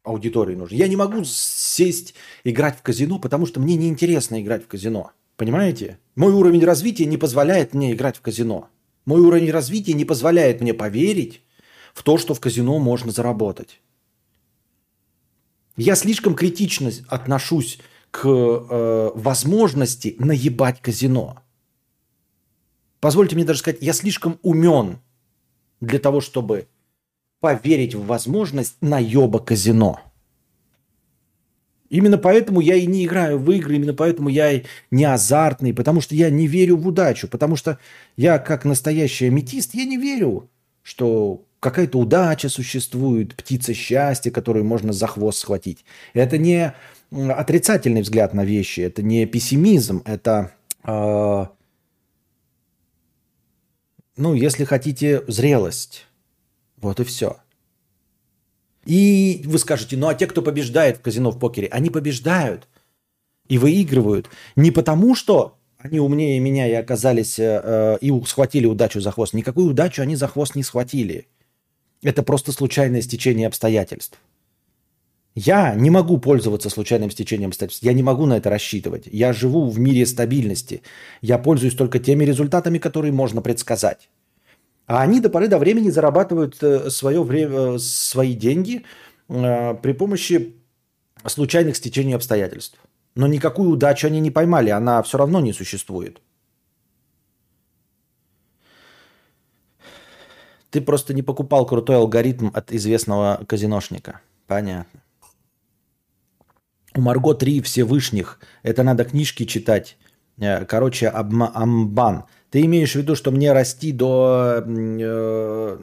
аудиторию 0.03 0.59
нужно. 0.59 0.75
Я 0.75 0.89
не 0.89 0.97
могу 0.97 1.25
сесть 1.25 2.15
играть 2.45 2.77
в 2.79 2.83
казино, 2.83 3.19
потому 3.19 3.47
что 3.47 3.61
мне 3.61 3.77
неинтересно 3.77 4.41
играть 4.41 4.65
в 4.65 4.69
казино. 4.69 5.13
Понимаете? 5.37 5.99
Мой 6.15 6.33
уровень 6.33 6.65
развития 6.65 7.07
не 7.07 7.17
позволяет 7.17 7.75
мне 7.75 7.93
играть 7.93 8.17
в 8.17 8.21
казино. 8.21 8.69
Мой 9.05 9.21
уровень 9.21 9.51
развития 9.51 9.95
не 9.95 10.05
позволяет 10.05 10.61
мне 10.61 10.73
поверить 10.73 11.43
в 11.93 12.03
то, 12.03 12.19
что 12.19 12.35
в 12.35 12.41
казино 12.41 12.79
можно 12.79 13.11
заработать. 13.11 13.81
Я 15.77 15.97
слишком 15.97 16.35
критично 16.35 16.91
отношусь 17.09 17.81
к 18.11 18.27
э, 18.27 19.11
возможности 19.15 20.15
наебать 20.19 20.81
казино. 20.81 21.44
Позвольте 23.05 23.37
мне 23.37 23.45
даже 23.45 23.59
сказать, 23.59 23.83
я 23.83 23.93
слишком 23.93 24.39
умен 24.41 24.99
для 25.83 25.99
того, 25.99 26.23
чтобы 26.23 26.69
поверить 27.39 27.95
в 27.95 28.07
возможность 28.07 28.77
наеба 28.81 29.41
казино. 29.41 30.01
Именно 31.91 32.17
поэтому 32.17 32.61
я 32.61 32.77
и 32.77 32.87
не 32.87 33.05
играю 33.05 33.39
в 33.39 33.51
игры, 33.51 33.77
именно 33.77 33.93
поэтому 33.93 34.31
я 34.31 34.53
и 34.53 34.63
не 34.91 35.05
азартный, 35.05 35.75
потому 35.75 36.01
что 36.01 36.15
я 36.15 36.31
не 36.31 36.47
верю 36.47 36.79
в 36.79 36.89
удачу, 36.89 37.29
потому 37.29 37.57
что 37.57 37.79
я 38.17 38.39
как 38.39 38.65
настоящий 38.65 39.27
аметист, 39.27 39.75
я 39.75 39.85
не 39.85 39.99
верю, 39.99 40.49
что 40.83 41.45
какая-то 41.61 41.99
удача 41.99 42.49
существует, 42.49 43.37
птица 43.37 43.75
счастья, 43.75 44.31
которую 44.31 44.65
можно 44.65 44.95
за 44.95 45.09
хвост 45.09 45.41
схватить. 45.41 45.85
Это 46.15 46.39
не 46.39 46.73
отрицательный 47.11 48.01
взгляд 48.01 48.33
на 48.33 48.47
вещи, 48.47 48.81
это 48.81 49.03
не 49.03 49.27
пессимизм, 49.27 50.01
это 50.07 50.55
э, 50.85 51.47
ну, 54.17 54.35
если 54.35 54.65
хотите, 54.65 55.25
зрелость. 55.27 56.07
Вот 56.77 57.01
и 57.01 57.05
все. 57.05 57.39
И 58.85 59.43
вы 59.47 59.59
скажете, 59.59 59.97
ну 59.97 60.09
а 60.09 60.15
те, 60.15 60.27
кто 60.27 60.43
побеждает 60.43 60.99
в 60.99 61.01
казино 61.01 61.31
в 61.31 61.39
покере, 61.39 61.69
они 61.69 61.91
побеждают 61.91 62.69
и 63.49 63.59
выигрывают 63.59 64.29
не 64.57 64.71
потому, 64.71 65.15
что 65.15 65.59
они 65.79 66.01
умнее 66.01 66.39
меня 66.41 66.69
и 66.69 66.73
оказались 66.73 67.39
э, 67.39 67.61
э 67.63 67.99
и 68.01 68.25
схватили 68.27 68.67
удачу 68.67 69.01
за 69.01 69.11
хвост. 69.11 69.35
Никакую 69.35 69.71
удачу 69.71 70.03
они 70.03 70.17
за 70.17 70.29
хвост 70.29 70.55
не 70.55 70.63
схватили. 70.63 71.29
Это 72.03 72.23
просто 72.23 72.53
случайное 72.53 73.01
стечение 73.01 73.47
обстоятельств. 73.47 74.19
Я 75.35 75.75
не 75.75 75.91
могу 75.91 76.19
пользоваться 76.19 76.71
случайным 76.71 77.11
стечением 77.11 77.49
обстоятельств. 77.49 77.83
Я 77.83 77.93
не 77.93 78.03
могу 78.03 78.27
на 78.27 78.37
это 78.37 78.51
рассчитывать. 78.51 79.09
Я 79.11 79.33
живу 79.33 79.69
в 79.69 79.79
мире 79.81 80.07
стабильности. 80.07 80.83
Я 81.23 81.39
пользуюсь 81.39 81.75
только 81.75 81.99
теми 81.99 82.25
результатами, 82.25 82.79
которые 82.79 83.13
можно 83.13 83.43
предсказать. 83.43 84.09
А 84.87 85.03
они 85.03 85.21
до 85.21 85.31
поры 85.31 85.49
до 85.49 85.59
времени 85.59 85.91
зарабатывают 85.91 86.63
э, 86.63 86.91
свое 86.91 87.23
время, 87.23 87.75
э, 87.75 87.79
свои 87.79 88.35
деньги 88.35 88.85
э, 89.29 89.75
при 89.83 89.93
помощи 89.93 90.55
случайных 91.27 91.77
стечений 91.77 92.15
обстоятельств. 92.15 92.79
Но 93.17 93.27
никакую 93.27 93.71
удачу 93.71 94.07
они 94.07 94.21
не 94.21 94.31
поймали, 94.31 94.71
она 94.71 95.03
все 95.03 95.19
равно 95.19 95.41
не 95.41 95.53
существует. 95.53 96.21
Ты 100.71 100.81
просто 100.81 101.15
не 101.15 101.23
покупал 101.23 101.67
крутой 101.67 101.97
алгоритм 101.97 102.51
от 102.53 102.73
известного 102.73 103.41
казиношника. 103.47 104.21
Понятно. 104.47 105.04
У 106.97 107.01
Марго 107.01 107.35
3 107.35 107.61
Всевышних. 107.61 108.39
Это 108.63 108.83
надо 108.83 109.05
книжки 109.05 109.45
читать. 109.45 109.97
Короче, 110.69 111.09
амбан. 111.09 112.25
Ты 112.51 112.65
имеешь 112.67 112.93
в 112.93 112.97
виду, 112.97 113.17
что 113.17 113.33
мне 113.33 113.53
расти 113.53 113.93
до, 113.93 114.63
э, 114.65 115.79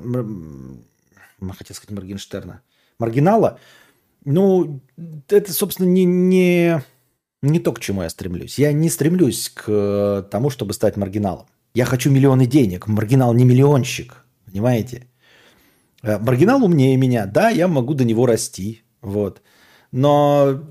хотел 1.58 1.76
сказать, 1.76 1.92
Моргенштерна, 1.92 2.62
маргинала? 2.98 3.60
Ну, 4.24 4.80
это, 5.28 5.52
собственно, 5.52 5.88
не, 5.88 6.06
не, 6.06 6.82
не 7.42 7.60
то, 7.60 7.74
к 7.74 7.80
чему 7.80 8.04
я 8.04 8.10
стремлюсь. 8.10 8.60
Я 8.60 8.72
не 8.72 8.90
стремлюсь 8.90 9.50
к 9.50 10.28
тому, 10.32 10.50
чтобы 10.50 10.74
стать 10.74 10.96
маргиналом. 10.96 11.46
Я 11.74 11.86
хочу 11.86 12.10
миллионы 12.10 12.46
денег. 12.46 12.88
Маргинал 12.88 13.34
не 13.34 13.44
миллионщик, 13.44 14.26
понимаете? 14.46 15.08
Э, 16.04 16.20
маргинал 16.20 16.64
умнее 16.64 16.96
меня. 16.98 17.26
Да, 17.26 17.50
я 17.50 17.68
могу 17.68 17.96
до 17.96 18.06
него 18.06 18.26
расти. 18.26 18.84
Вот. 19.02 19.42
Но 19.92 20.64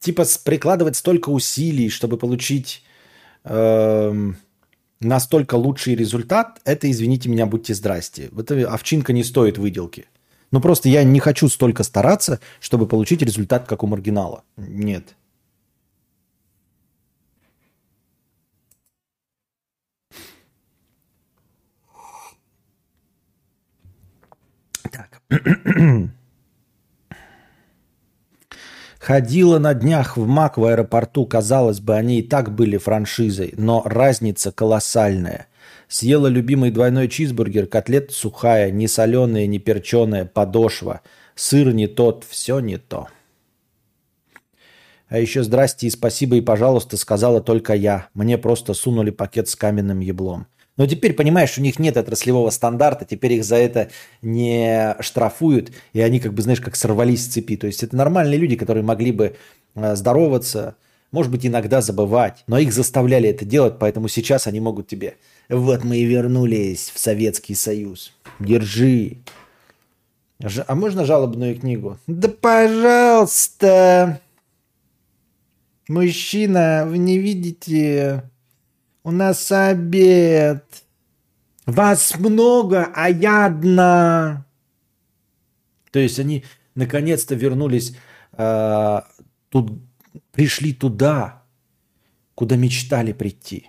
типа 0.00 0.24
прикладывать 0.44 0.96
столько 0.96 1.28
усилий, 1.30 1.88
чтобы 1.88 2.16
получить 2.16 2.82
Эм, 3.44 4.36
настолько 5.00 5.54
лучший 5.54 5.94
результат, 5.94 6.60
это, 6.64 6.90
извините 6.90 7.28
меня, 7.28 7.46
будьте 7.46 7.74
здрасте. 7.74 8.30
Это 8.36 8.70
овчинка 8.70 9.12
не 9.12 9.24
стоит 9.24 9.58
выделки. 9.58 10.06
Ну 10.50 10.60
просто 10.60 10.88
я 10.88 11.04
не 11.04 11.20
хочу 11.20 11.48
столько 11.48 11.84
стараться, 11.84 12.40
чтобы 12.60 12.86
получить 12.86 13.22
результат, 13.22 13.66
как 13.66 13.82
у 13.82 13.86
маргинала. 13.86 14.42
Нет. 14.56 15.16
Так. 24.90 25.22
Ходила 29.00 29.58
на 29.58 29.72
днях 29.72 30.18
в 30.18 30.26
МАК 30.26 30.58
в 30.58 30.64
аэропорту, 30.66 31.24
казалось 31.24 31.80
бы, 31.80 31.96
они 31.96 32.18
и 32.18 32.22
так 32.22 32.54
были 32.54 32.76
франшизой, 32.76 33.54
но 33.56 33.82
разница 33.86 34.52
колоссальная. 34.52 35.46
Съела 35.88 36.26
любимый 36.26 36.70
двойной 36.70 37.08
чизбургер, 37.08 37.66
котлета 37.66 38.12
сухая, 38.12 38.70
не 38.70 38.86
соленая, 38.88 39.46
не 39.46 39.58
перченая, 39.58 40.26
подошва. 40.26 41.00
Сыр 41.34 41.72
не 41.72 41.86
тот, 41.86 42.26
все 42.28 42.60
не 42.60 42.76
то. 42.76 43.08
А 45.08 45.18
еще 45.18 45.44
здрасте 45.44 45.86
и 45.86 45.90
спасибо 45.90 46.36
и 46.36 46.42
пожалуйста 46.42 46.98
сказала 46.98 47.40
только 47.40 47.72
я. 47.72 48.08
Мне 48.12 48.36
просто 48.36 48.74
сунули 48.74 49.10
пакет 49.10 49.48
с 49.48 49.56
каменным 49.56 50.00
еблом. 50.00 50.46
Но 50.80 50.86
теперь, 50.86 51.12
понимаешь, 51.12 51.58
у 51.58 51.60
них 51.60 51.78
нет 51.78 51.98
отраслевого 51.98 52.48
стандарта, 52.48 53.04
теперь 53.04 53.34
их 53.34 53.44
за 53.44 53.56
это 53.56 53.90
не 54.22 54.96
штрафуют, 55.00 55.72
и 55.92 56.00
они 56.00 56.20
как 56.20 56.32
бы, 56.32 56.40
знаешь, 56.40 56.62
как 56.62 56.74
сорвались 56.74 57.22
с 57.22 57.28
цепи. 57.28 57.58
То 57.58 57.66
есть 57.66 57.82
это 57.82 57.94
нормальные 57.94 58.38
люди, 58.38 58.56
которые 58.56 58.82
могли 58.82 59.12
бы 59.12 59.36
э, 59.74 59.94
здороваться, 59.94 60.76
может 61.12 61.30
быть, 61.30 61.44
иногда 61.44 61.82
забывать, 61.82 62.44
но 62.46 62.56
их 62.58 62.72
заставляли 62.72 63.28
это 63.28 63.44
делать, 63.44 63.74
поэтому 63.78 64.08
сейчас 64.08 64.46
они 64.46 64.60
могут 64.60 64.88
тебе. 64.88 65.18
Вот 65.50 65.84
мы 65.84 65.98
и 65.98 66.04
вернулись 66.04 66.90
в 66.94 66.98
Советский 66.98 67.54
Союз. 67.54 68.14
Держи. 68.38 69.18
А 70.66 70.74
можно 70.74 71.04
жалобную 71.04 71.60
книгу? 71.60 71.98
Да 72.06 72.30
пожалуйста. 72.30 74.18
Мужчина, 75.88 76.86
вы 76.88 76.96
не 76.96 77.18
видите 77.18 78.29
у 79.02 79.10
нас 79.10 79.50
обед. 79.50 80.64
Вас 81.66 82.18
много, 82.18 82.90
а 82.94 83.08
я 83.08 83.46
одна. 83.46 84.46
То 85.90 85.98
есть 85.98 86.18
они 86.18 86.44
наконец-то 86.74 87.34
вернулись, 87.34 87.96
э, 88.32 89.00
тут, 89.48 89.72
пришли 90.32 90.72
туда, 90.72 91.44
куда 92.34 92.56
мечтали 92.56 93.12
прийти. 93.12 93.68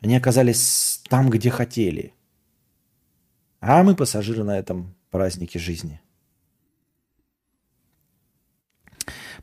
Они 0.00 0.16
оказались 0.16 1.02
там, 1.08 1.30
где 1.30 1.50
хотели. 1.50 2.14
А 3.60 3.82
мы 3.82 3.94
пассажиры 3.94 4.44
на 4.44 4.58
этом 4.58 4.94
празднике 5.10 5.58
жизни. 5.58 6.00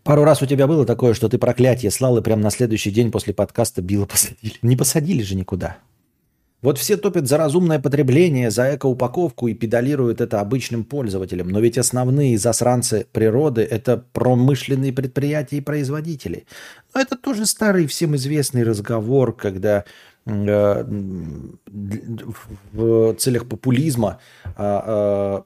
Пару 0.04 0.26
раз 0.26 0.42
у 0.42 0.46
тебя 0.46 0.68
было 0.68 0.86
такое, 0.86 1.14
что 1.14 1.30
ты 1.30 1.38
проклятие 1.38 1.90
слал, 1.90 2.18
и 2.18 2.22
прям 2.22 2.42
на 2.42 2.50
следующий 2.50 2.92
день 2.92 3.12
после 3.12 3.34
подкаста 3.34 3.82
било 3.82 4.06
посадили. 4.06 4.56
Не 4.62 4.76
посадили 4.76 5.24
же 5.24 5.36
никуда. 5.36 5.78
Вот 6.62 6.78
все 6.78 6.96
топят 6.96 7.28
за 7.28 7.38
разумное 7.38 7.78
потребление, 7.78 8.50
за 8.50 8.76
экоупаковку 8.76 9.50
и 9.50 9.54
педалируют 9.54 10.22
это 10.22 10.40
обычным 10.40 10.86
пользователям. 10.86 11.50
Но 11.50 11.60
ведь 11.60 11.78
основные 11.78 12.38
засранцы 12.38 13.06
природы– 13.12 13.62
это 13.70 13.98
промышленные 14.14 14.94
предприятия 14.94 15.58
и 15.58 15.62
производители. 15.62 16.46
Но 16.94 17.02
это 17.02 17.18
тоже 17.18 17.46
старый 17.46 17.86
всем 17.86 18.16
известный 18.16 18.64
разговор, 18.64 19.36
когда 19.36 19.84
э, 20.26 20.86
в 22.72 23.14
целях 23.16 23.50
популизма 23.50 24.20
э, 24.56 25.42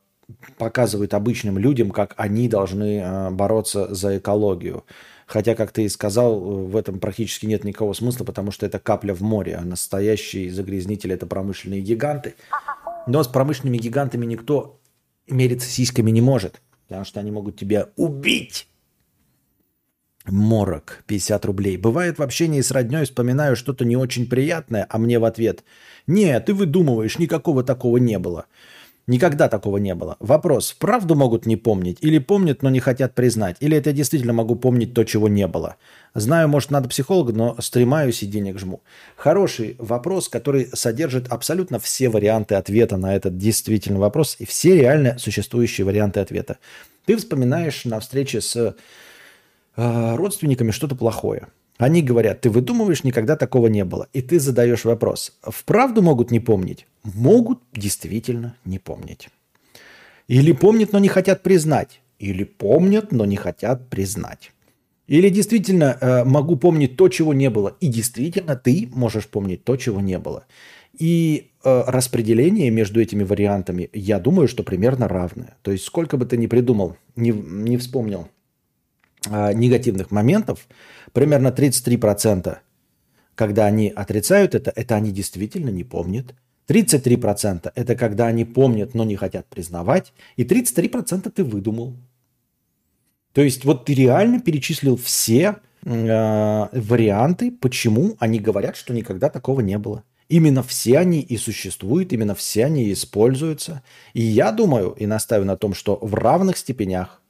показывают 0.58 1.14
обычным 1.14 1.58
людям, 1.58 1.92
как 1.92 2.14
они 2.18 2.50
должны 2.50 3.00
э, 3.00 3.30
бороться 3.32 3.94
за 3.94 4.18
экологию. 4.18 4.84
Хотя, 5.26 5.56
как 5.56 5.72
ты 5.72 5.84
и 5.84 5.90
сказал, 5.90 6.40
в 6.40 6.76
этом 6.76 7.00
практически 7.00 7.46
нет 7.46 7.64
никакого 7.64 7.94
смысла, 7.94 8.24
потому 8.24 8.52
что 8.52 8.66
это 8.66 8.80
капля 8.80 9.14
в 9.14 9.22
море, 9.22 9.56
а 9.56 9.66
настоящие 9.66 10.52
загрязнители– 10.52 11.14
это 11.16 11.26
промышленные 11.26 11.82
гиганты. 11.82 12.36
Но 13.08 13.24
с 13.24 13.28
промышленными 13.28 13.78
гигантами 13.78 14.26
никто 14.26 14.80
мериться 15.28 15.70
сиськами 15.70 16.12
не 16.12 16.22
может, 16.22 16.62
потому 16.88 17.06
что 17.06 17.20
они 17.20 17.32
могут 17.32 17.58
тебя 17.58 17.90
убить. 17.98 18.68
Морок, 20.26 21.04
50 21.08 21.46
рублей. 21.46 21.78
Бывает 21.78 22.20
в 22.20 22.24
общении 22.24 22.60
с 22.60 22.72
родней, 22.72 23.06
вспоминаю 23.06 23.56
что-то 23.56 23.86
не 23.86 23.96
очень 23.96 24.28
приятное, 24.28 24.86
а 24.90 24.98
мне 24.98 25.20
в 25.20 25.26
ответ 25.26 25.64
«Нет, 26.06 26.46
ты 26.46 26.54
выдумываешь, 26.54 27.20
никакого 27.20 27.64
такого 27.64 27.98
не 27.98 28.20
было». 28.20 28.46
Никогда 29.08 29.48
такого 29.48 29.78
не 29.78 29.96
было. 29.96 30.18
Вопрос, 30.20 30.76
правду 30.78 31.16
могут 31.16 31.46
не 31.46 31.56
помнить? 31.56 31.98
Или 32.02 32.20
помнят, 32.20 32.62
но 32.62 32.70
не 32.70 32.82
хотят 32.82 33.16
признать? 33.16 33.56
Или 33.62 33.78
это 33.78 33.94
действительно 33.94 34.34
могу 34.34 34.58
помнить 34.58 34.94
то, 34.94 35.06
чего 35.06 35.30
не 35.30 35.48
было? 35.48 35.78
Знаю, 36.14 36.50
может, 36.50 36.72
надо 36.72 36.90
психолога, 36.90 37.32
но 37.32 37.56
стремаюсь 37.60 38.22
и 38.24 38.26
денег 38.26 38.60
жму. 38.60 38.82
Хороший 39.16 39.78
вопрос, 39.80 40.28
который 40.28 40.68
содержит 40.74 41.30
абсолютно 41.30 41.80
все 41.80 42.10
варианты 42.10 42.56
ответа 42.56 42.98
на 42.98 43.16
этот 43.16 43.38
действительный 43.38 44.00
вопрос 44.00 44.36
и 44.40 44.46
все 44.46 44.76
реально 44.76 45.18
существующие 45.20 45.86
варианты 45.86 46.20
ответа. 46.20 46.58
Ты 47.06 47.16
вспоминаешь 47.16 47.86
на 47.86 48.02
встрече 48.02 48.42
с 48.42 48.76
э, 49.78 50.16
родственниками 50.16 50.72
что-то 50.72 50.96
плохое. 50.96 51.48
Они 51.78 52.02
говорят, 52.02 52.42
ты 52.42 52.50
выдумываешь, 52.50 53.04
никогда 53.04 53.36
такого 53.36 53.68
не 53.68 53.86
было. 53.86 54.08
И 54.12 54.22
ты 54.22 54.40
задаешь 54.40 54.84
вопрос, 54.84 55.32
вправду 55.44 56.02
могут 56.02 56.32
не 56.32 56.40
помнить? 56.40 56.88
Могут 57.14 57.60
действительно 57.74 58.58
не 58.66 58.80
помнить. 58.80 59.30
Или 60.28 60.52
помнят, 60.52 60.92
но 60.92 61.00
не 61.00 61.08
хотят 61.08 61.42
признать. 61.42 62.02
Или 62.20 62.44
помнят, 62.44 63.12
но 63.12 63.26
не 63.26 63.38
хотят 63.38 63.90
признать. 63.90 64.52
Или 65.08 65.30
действительно 65.30 65.98
э, 66.02 66.24
могу 66.26 66.58
помнить 66.58 66.98
то, 66.98 67.08
чего 67.08 67.34
не 67.34 67.50
было. 67.50 67.78
И 67.80 67.88
действительно 67.88 68.58
ты 68.58 68.90
можешь 68.94 69.28
помнить 69.28 69.64
то, 69.64 69.78
чего 69.78 70.02
не 70.02 70.20
было. 70.20 70.46
И 71.00 71.52
э, 71.64 71.84
распределение 71.88 72.70
между 72.72 73.00
этими 73.00 73.24
вариантами, 73.24 73.90
я 73.94 74.20
думаю, 74.20 74.50
что 74.50 74.64
примерно 74.64 75.08
равное. 75.08 75.56
То 75.62 75.72
есть 75.72 75.86
сколько 75.86 76.18
бы 76.18 76.26
ты 76.26 76.36
ни 76.36 76.48
придумал, 76.48 76.98
не, 77.16 77.32
не 77.32 77.78
вспомнил 77.78 78.28
э, 79.30 79.54
негативных 79.54 80.12
моментов, 80.12 80.68
примерно 81.14 81.50
33%, 81.50 82.58
когда 83.36 83.66
они 83.66 83.88
отрицают 83.96 84.56
это, 84.56 84.74
это 84.76 84.96
они 84.96 85.12
действительно 85.12 85.70
не 85.70 85.86
помнят. 85.86 86.36
33% 86.68 87.72
это 87.74 87.96
когда 87.96 88.28
они 88.28 88.46
помнят, 88.46 88.94
но 88.94 89.04
не 89.04 89.16
хотят 89.16 89.48
признавать. 89.48 90.14
И 90.36 90.44
33% 90.44 91.30
ты 91.30 91.44
выдумал. 91.44 91.96
То 93.34 93.42
есть 93.42 93.66
вот 93.66 93.86
ты 93.86 93.94
реально 93.94 94.42
перечислил 94.42 94.98
все 94.98 95.58
э, 95.84 96.68
варианты, 96.72 97.52
почему 97.52 98.16
они 98.20 98.40
говорят, 98.40 98.76
что 98.76 98.94
никогда 98.94 99.30
такого 99.30 99.62
не 99.62 99.78
было. 99.78 100.04
Именно 100.30 100.62
все 100.62 100.98
они 101.00 101.22
и 101.22 101.38
существуют, 101.38 102.12
именно 102.12 102.36
все 102.36 102.66
они 102.66 102.86
и 102.86 102.94
используются. 102.94 103.82
И 104.14 104.22
я 104.22 104.52
думаю 104.52 104.92
и 104.92 105.06
настаиваю 105.06 105.48
на 105.48 105.56
том, 105.56 105.74
что 105.74 105.98
в 106.02 106.16
равных 106.16 106.58
степенях 106.58 107.22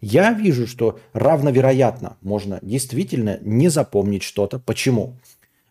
я 0.00 0.32
вижу, 0.32 0.66
что 0.66 0.98
равновероятно 1.12 2.16
можно 2.22 2.58
действительно 2.62 3.38
не 3.42 3.68
запомнить 3.68 4.22
что-то. 4.22 4.58
Почему? 4.58 5.16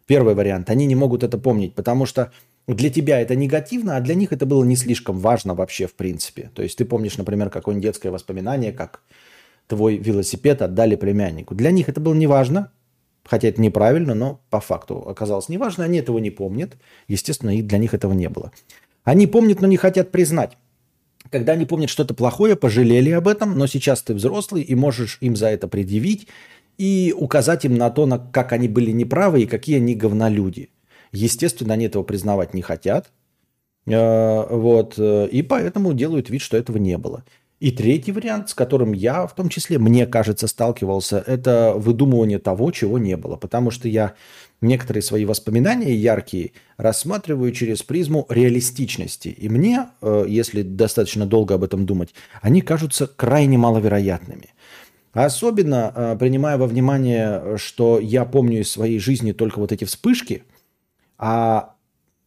Первый 0.05 0.35
вариант. 0.35 0.69
Они 0.69 0.85
не 0.85 0.95
могут 0.95 1.23
это 1.23 1.37
помнить, 1.37 1.75
потому 1.75 2.05
что 2.05 2.31
для 2.73 2.89
тебя 2.89 3.19
это 3.19 3.35
негативно, 3.35 3.97
а 3.97 4.01
для 4.01 4.15
них 4.15 4.31
это 4.31 4.45
было 4.45 4.63
не 4.63 4.75
слишком 4.75 5.17
важно 5.17 5.55
вообще 5.55 5.87
в 5.87 5.93
принципе. 5.93 6.51
То 6.53 6.61
есть 6.61 6.77
ты 6.77 6.85
помнишь, 6.85 7.17
например, 7.17 7.49
какое-нибудь 7.49 7.83
детское 7.83 8.11
воспоминание, 8.11 8.71
как 8.71 9.01
твой 9.67 9.97
велосипед 9.97 10.61
отдали 10.61 10.95
племяннику. 10.95 11.55
Для 11.55 11.71
них 11.71 11.89
это 11.89 11.99
было 11.99 12.13
не 12.13 12.27
важно, 12.27 12.71
хотя 13.25 13.47
это 13.47 13.61
неправильно, 13.61 14.13
но 14.13 14.41
по 14.49 14.59
факту 14.59 15.07
оказалось 15.07 15.49
неважно, 15.49 15.83
они 15.83 15.99
этого 15.99 16.19
не 16.19 16.31
помнят. 16.31 16.77
Естественно, 17.07 17.55
и 17.55 17.61
для 17.61 17.77
них 17.77 17.93
этого 17.93 18.13
не 18.13 18.29
было. 18.29 18.51
Они 19.03 19.27
помнят, 19.27 19.61
но 19.61 19.67
не 19.67 19.77
хотят 19.77 20.11
признать 20.11 20.57
когда 21.31 21.53
они 21.53 21.65
помнят 21.65 21.89
что-то 21.89 22.13
плохое, 22.13 22.55
пожалели 22.55 23.11
об 23.11 23.27
этом, 23.27 23.57
но 23.57 23.67
сейчас 23.67 24.01
ты 24.01 24.13
взрослый 24.13 24.63
и 24.63 24.75
можешь 24.75 25.17
им 25.21 25.35
за 25.35 25.47
это 25.47 25.67
предъявить 25.67 26.27
и 26.77 27.13
указать 27.15 27.65
им 27.65 27.75
на 27.75 27.89
то, 27.89 28.05
на, 28.05 28.17
как 28.17 28.51
они 28.51 28.67
были 28.67 28.91
неправы 28.91 29.43
и 29.43 29.45
какие 29.45 29.77
они 29.77 29.95
говнолюди. 29.95 30.69
Естественно, 31.11 31.73
они 31.73 31.85
этого 31.85 32.03
признавать 32.03 32.53
не 32.53 32.61
хотят. 32.61 33.11
Э, 33.85 34.45
вот, 34.49 34.95
э, 34.97 35.27
и 35.31 35.41
поэтому 35.41 35.93
делают 35.93 36.29
вид, 36.29 36.41
что 36.41 36.57
этого 36.57 36.77
не 36.77 36.97
было. 36.97 37.23
И 37.59 37.71
третий 37.71 38.13
вариант, 38.13 38.49
с 38.49 38.53
которым 38.53 38.93
я 38.93 39.27
в 39.27 39.35
том 39.35 39.49
числе, 39.49 39.79
мне 39.79 40.05
кажется, 40.05 40.47
сталкивался, 40.47 41.21
это 41.25 41.73
выдумывание 41.75 42.39
того, 42.39 42.71
чего 42.71 42.97
не 42.97 43.17
было. 43.17 43.35
Потому 43.35 43.69
что 43.69 43.89
я 43.89 44.13
некоторые 44.61 45.03
свои 45.03 45.25
воспоминания 45.25 45.93
яркие 45.93 46.51
рассматриваю 46.77 47.51
через 47.51 47.83
призму 47.83 48.25
реалистичности. 48.29 49.29
И 49.29 49.49
мне, 49.49 49.87
э, 50.01 50.25
если 50.27 50.61
достаточно 50.61 51.25
долго 51.25 51.55
об 51.55 51.63
этом 51.63 51.85
думать, 51.85 52.13
они 52.41 52.61
кажутся 52.61 53.07
крайне 53.07 53.57
маловероятными. 53.57 54.53
Особенно 55.11 56.15
принимая 56.19 56.59
во 56.59 56.67
внимание, 56.67 57.57
что 57.57 57.99
я 57.99 58.25
помню 58.25 58.61
из 58.61 58.71
своей 58.71 58.99
жизни 58.99 59.31
только 59.31 59.57
вот 59.57 59.71
эти 59.71 59.83
вспышки, 59.83 60.43
а 61.19 61.75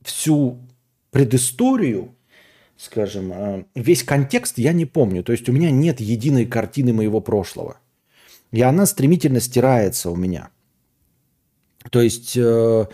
всю 0.02 0.60
предысторию 1.10 2.14
скажем, 2.82 3.32
э, 3.32 3.64
весь 3.74 4.02
контекст 4.02 4.59
я 4.59 4.73
не 4.73 4.86
помню. 4.86 5.23
То 5.23 5.32
есть 5.32 5.48
у 5.48 5.52
меня 5.52 5.70
нет 5.70 6.01
единой 6.01 6.47
картины 6.47 6.93
моего 6.93 7.20
прошлого. 7.20 7.78
И 8.51 8.60
она 8.60 8.86
стремительно 8.86 9.40
стирается 9.40 10.10
у 10.10 10.16
меня. 10.16 10.51
То 11.90 12.02
есть, 12.02 12.36
э, 12.36 12.86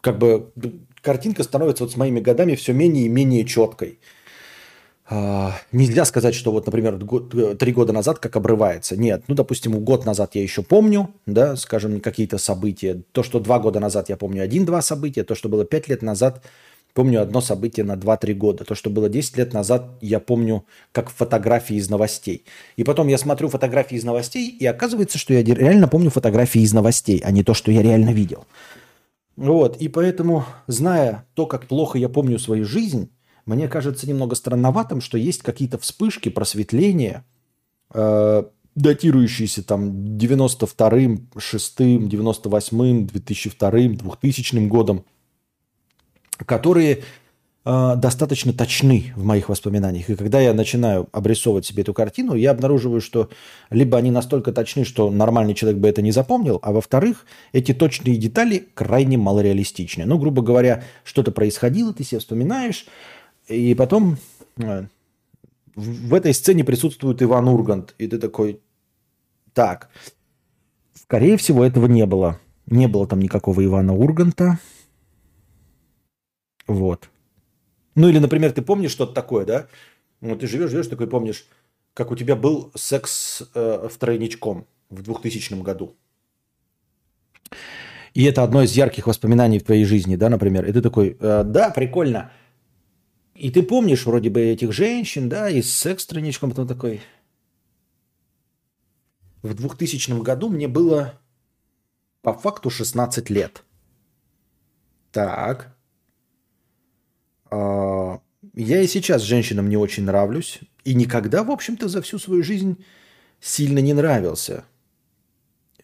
как 0.00 0.18
бы 0.18 0.52
картинка 1.00 1.42
становится 1.42 1.84
вот 1.84 1.92
с 1.92 1.96
моими 1.96 2.20
годами 2.20 2.54
все 2.54 2.72
менее 2.72 3.06
и 3.06 3.08
менее 3.08 3.44
четкой. 3.44 3.98
А, 5.10 5.54
нельзя 5.72 6.04
сказать, 6.04 6.34
что 6.34 6.52
вот, 6.52 6.66
например, 6.66 6.98
э, 7.32 7.54
три 7.54 7.72
года 7.72 7.92
назад 7.92 8.18
как 8.18 8.36
обрывается. 8.36 8.96
Нет, 8.96 9.24
ну, 9.26 9.34
допустим, 9.34 9.78
год 9.80 10.04
назад 10.04 10.34
я 10.34 10.42
еще 10.42 10.62
помню, 10.62 11.14
да, 11.24 11.56
скажем, 11.56 12.00
какие-то 12.00 12.38
события. 12.38 13.02
То, 13.12 13.22
что 13.22 13.40
два 13.40 13.58
года 13.58 13.80
назад 13.80 14.08
я 14.10 14.16
помню 14.16 14.42
один-два 14.42 14.82
события, 14.82 15.24
то, 15.24 15.34
что 15.34 15.48
было 15.48 15.64
пять 15.64 15.88
лет 15.88 16.02
назад– 16.02 16.42
Помню 16.98 17.22
одно 17.22 17.40
событие 17.40 17.84
на 17.84 17.92
2-3 17.92 18.34
года. 18.34 18.64
То, 18.64 18.74
что 18.74 18.90
было 18.90 19.08
10 19.08 19.36
лет 19.36 19.52
назад, 19.52 19.88
я 20.00 20.18
помню 20.18 20.64
как 20.90 21.10
фотографии 21.10 21.76
из 21.76 21.88
новостей. 21.88 22.44
И 22.76 22.82
потом 22.82 23.06
я 23.06 23.18
смотрю 23.18 23.48
фотографии 23.48 23.96
из 23.96 24.02
новостей, 24.02 24.48
и 24.48 24.66
оказывается, 24.66 25.16
что 25.16 25.32
я 25.32 25.42
реально 25.42 25.86
помню 25.86 26.10
фотографии 26.10 26.60
из 26.60 26.72
новостей, 26.72 27.22
а 27.24 27.30
не 27.30 27.44
то, 27.44 27.54
что 27.54 27.70
я 27.70 27.82
реально 27.82 28.10
видел. 28.10 28.46
Вот, 29.36 29.76
и 29.76 29.86
поэтому, 29.86 30.44
зная 30.66 31.24
то, 31.34 31.46
как 31.46 31.66
плохо 31.66 31.98
я 31.98 32.08
помню 32.08 32.40
свою 32.40 32.64
жизнь, 32.64 33.10
мне 33.48 33.68
кажется 33.68 34.08
немного 34.08 34.36
странноватым, 34.36 35.00
что 35.00 35.18
есть 35.18 35.42
какие-то 35.42 35.78
вспышки, 35.78 36.28
просветления, 36.28 37.24
э, 37.92 38.44
датирующиеся 38.74 39.64
там 39.64 39.90
92-м, 40.16 41.30
6-м, 41.34 42.08
98-м, 42.08 43.06
2002-м, 43.06 43.96
2000 43.96 44.68
годом– 44.68 45.04
которые 46.44 47.02
э, 47.64 47.94
достаточно 47.96 48.52
точны 48.52 49.12
в 49.16 49.24
моих 49.24 49.48
воспоминаниях. 49.48 50.10
И 50.10 50.16
когда 50.16 50.40
я 50.40 50.54
начинаю 50.54 51.08
обрисовывать 51.12 51.66
себе 51.66 51.82
эту 51.82 51.94
картину, 51.94 52.34
я 52.34 52.52
обнаруживаю, 52.52 53.00
что 53.00 53.28
либо 53.70 53.98
они 53.98 54.10
настолько 54.10 54.52
точны, 54.52 54.84
что 54.84 55.10
нормальный 55.10 55.54
человек 55.54 55.80
бы 55.80 55.88
это 55.88 56.02
не 56.02 56.12
запомнил, 56.12 56.58
а 56.62 56.72
во-вторых, 56.72 57.26
эти 57.52 57.74
точные 57.74 58.16
детали 58.16 58.68
крайне 58.74 59.18
малореалистичны. 59.18 60.04
Ну, 60.04 60.18
грубо 60.18 60.42
говоря, 60.42 60.84
что-то 61.04 61.32
происходило, 61.32 61.92
ты 61.92 62.04
себе 62.04 62.20
вспоминаешь, 62.20 62.86
и 63.48 63.74
потом 63.74 64.18
э, 64.56 64.86
в 65.74 66.14
этой 66.14 66.34
сцене 66.34 66.64
присутствует 66.64 67.22
Иван 67.22 67.48
Ургант, 67.48 67.94
и 67.98 68.06
ты 68.06 68.18
такой, 68.18 68.60
так, 69.52 69.90
скорее 70.94 71.36
всего, 71.36 71.64
этого 71.64 71.86
не 71.86 72.06
было. 72.06 72.38
Не 72.66 72.86
было 72.86 73.06
там 73.06 73.20
никакого 73.20 73.64
Ивана 73.64 73.94
Урганта, 73.94 74.58
вот. 76.68 77.08
Ну 77.94 78.08
или, 78.08 78.18
например, 78.18 78.52
ты 78.52 78.62
помнишь 78.62 78.92
что-то 78.92 79.14
такое, 79.14 79.44
да? 79.44 79.66
Ну, 80.20 80.36
ты 80.36 80.46
живешь, 80.46 80.70
живешь, 80.70 80.86
такой 80.86 81.08
помнишь, 81.08 81.46
как 81.94 82.12
у 82.12 82.16
тебя 82.16 82.36
был 82.36 82.70
секс 82.76 83.42
э, 83.54 83.88
в 83.90 83.96
тройничком 83.96 84.66
в 84.90 85.02
2000 85.02 85.62
году. 85.62 85.96
И 88.14 88.24
это 88.24 88.42
одно 88.42 88.62
из 88.62 88.72
ярких 88.76 89.06
воспоминаний 89.06 89.58
в 89.58 89.64
твоей 89.64 89.84
жизни, 89.84 90.16
да, 90.16 90.28
например. 90.28 90.66
И 90.66 90.72
ты 90.72 90.82
такой, 90.82 91.16
э, 91.18 91.42
да, 91.44 91.70
прикольно. 91.70 92.30
И 93.38 93.52
ты 93.52 93.62
помнишь 93.62 94.04
вроде 94.04 94.30
бы 94.30 94.40
этих 94.40 94.72
женщин, 94.72 95.28
да, 95.28 95.48
и 95.48 95.62
секс 95.62 96.04
в 96.04 96.08
тройничком, 96.08 96.50
потом 96.50 96.66
такой... 96.66 97.00
В 99.42 99.54
2000 99.54 100.20
году 100.22 100.48
мне 100.48 100.66
было 100.66 101.20
по 102.22 102.32
факту 102.32 102.68
16 102.68 103.30
лет. 103.30 103.62
Так. 105.12 105.76
А, 107.48 108.20
я 108.54 108.82
и 108.82 108.88
сейчас 108.88 109.22
женщинам 109.22 109.68
не 109.68 109.76
очень 109.76 110.02
нравлюсь. 110.02 110.58
И 110.84 110.94
никогда, 110.94 111.44
в 111.44 111.52
общем-то, 111.52 111.86
за 111.86 112.02
всю 112.02 112.18
свою 112.18 112.42
жизнь 112.42 112.84
сильно 113.38 113.78
не 113.78 113.92
нравился. 113.94 114.64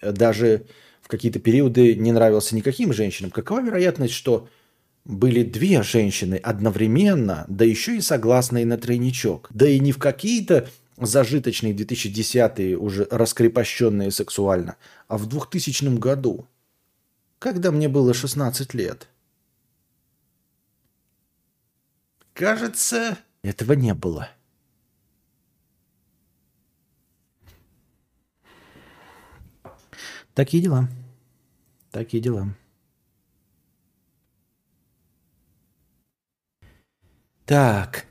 даже 0.03 0.67
в 1.01 1.07
какие-то 1.07 1.39
периоды 1.39 1.95
не 1.95 2.11
нравился 2.11 2.57
никаким 2.57 2.93
женщинам, 2.93 3.31
какова 3.31 3.61
вероятность, 3.61 4.15
что 4.15 4.49
были 5.05 5.43
две 5.43 5.83
женщины 5.83 6.37
одновременно, 6.37 7.45
да 7.49 7.65
еще 7.65 7.97
и 7.97 8.01
согласные 8.01 8.65
на 8.65 8.79
тройничок, 8.79 9.49
да 9.51 9.69
и 9.69 9.79
не 9.79 9.93
в 9.93 9.99
какие-то 9.99 10.69
зажиточные 10.97 11.75
2010-е 11.75 12.77
уже 12.79 13.07
раскрепощенные 13.11 14.11
сексуально, 14.11 14.77
а 15.09 15.19
в 15.19 15.27
2000 15.27 15.99
году, 15.99 16.47
когда 17.39 17.71
мне 17.71 17.89
было 17.89 18.15
16 18.15 18.75
лет. 18.75 19.09
Кажется, 22.33 23.19
этого 23.43 23.75
не 23.75 23.95
было. 23.95 24.29
Такие 30.35 30.63
дела. 30.63 30.89
Такие 31.93 32.21
дела. 32.21 32.49
Так. 37.47 38.07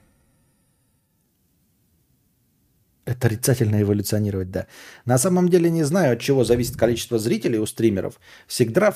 Отрицательно 3.05 3.81
эволюционировать, 3.81 4.49
да. 4.49 4.67
На 5.05 5.17
самом 5.17 5.49
деле 5.49 5.69
не 5.69 5.83
знаю, 5.83 6.13
от 6.13 6.21
чего 6.21 6.43
зависит 6.45 6.77
количество 6.77 7.19
зрителей 7.19 7.59
у 7.59 7.65
стримеров. 7.65 8.19
Всегда 8.47 8.95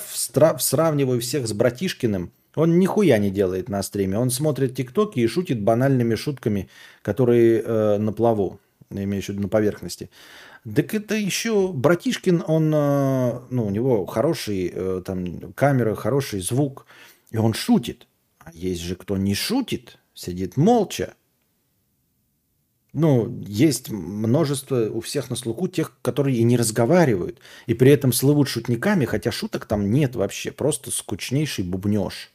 сравниваю 0.60 1.20
всех 1.20 1.46
с 1.48 1.54
братишкиным. 1.54 2.32
Он 2.56 2.80
нихуя 2.80 3.18
не 3.18 3.30
делает 3.30 3.68
на 3.68 3.84
стриме. 3.84 4.18
Он 4.18 4.30
смотрит 4.30 4.76
тиктоки 4.76 5.20
и 5.20 5.28
шутит 5.28 5.62
банальными 5.62 6.16
шутками, 6.16 6.70
которые 7.02 7.62
э, 7.62 7.98
на 7.98 8.14
плаву, 8.14 8.60
имею 8.90 9.22
в 9.22 9.30
виду 9.30 9.42
на 9.42 9.50
поверхности. 9.50 10.10
Так 10.64 10.94
это 10.94 11.16
еще 11.16 11.72
братишкин, 11.74 12.44
он, 12.48 12.74
э, 12.74 13.40
ну, 13.50 13.68
у 13.68 13.70
него 13.70 14.06
хороший 14.06 14.72
э, 14.74 15.02
там 15.06 15.54
камера, 15.54 15.96
хороший 15.96 16.40
звук, 16.40 16.86
и 17.32 17.38
он 17.38 17.54
шутит. 17.54 18.08
А 18.40 18.52
есть 18.54 18.82
же 18.82 18.96
кто 18.96 19.18
не 19.18 19.36
шутит, 19.36 20.00
сидит 20.18 20.58
молча. 20.58 21.14
Ну, 22.94 23.42
есть 23.46 23.90
множество 23.90 24.90
у 24.90 25.02
всех 25.02 25.30
на 25.30 25.36
слуху 25.36 25.68
тех, 25.68 25.96
которые 26.02 26.38
и 26.38 26.44
не 26.44 26.58
разговаривают, 26.58 27.40
и 27.68 27.76
при 27.76 27.92
этом 27.92 28.12
слывут 28.12 28.48
шутниками, 28.48 29.06
хотя 29.06 29.32
шуток 29.32 29.66
там 29.66 29.92
нет 29.92 30.16
вообще, 30.16 30.52
просто 30.52 30.90
скучнейший 30.90 31.64
бубнеж, 31.64 32.32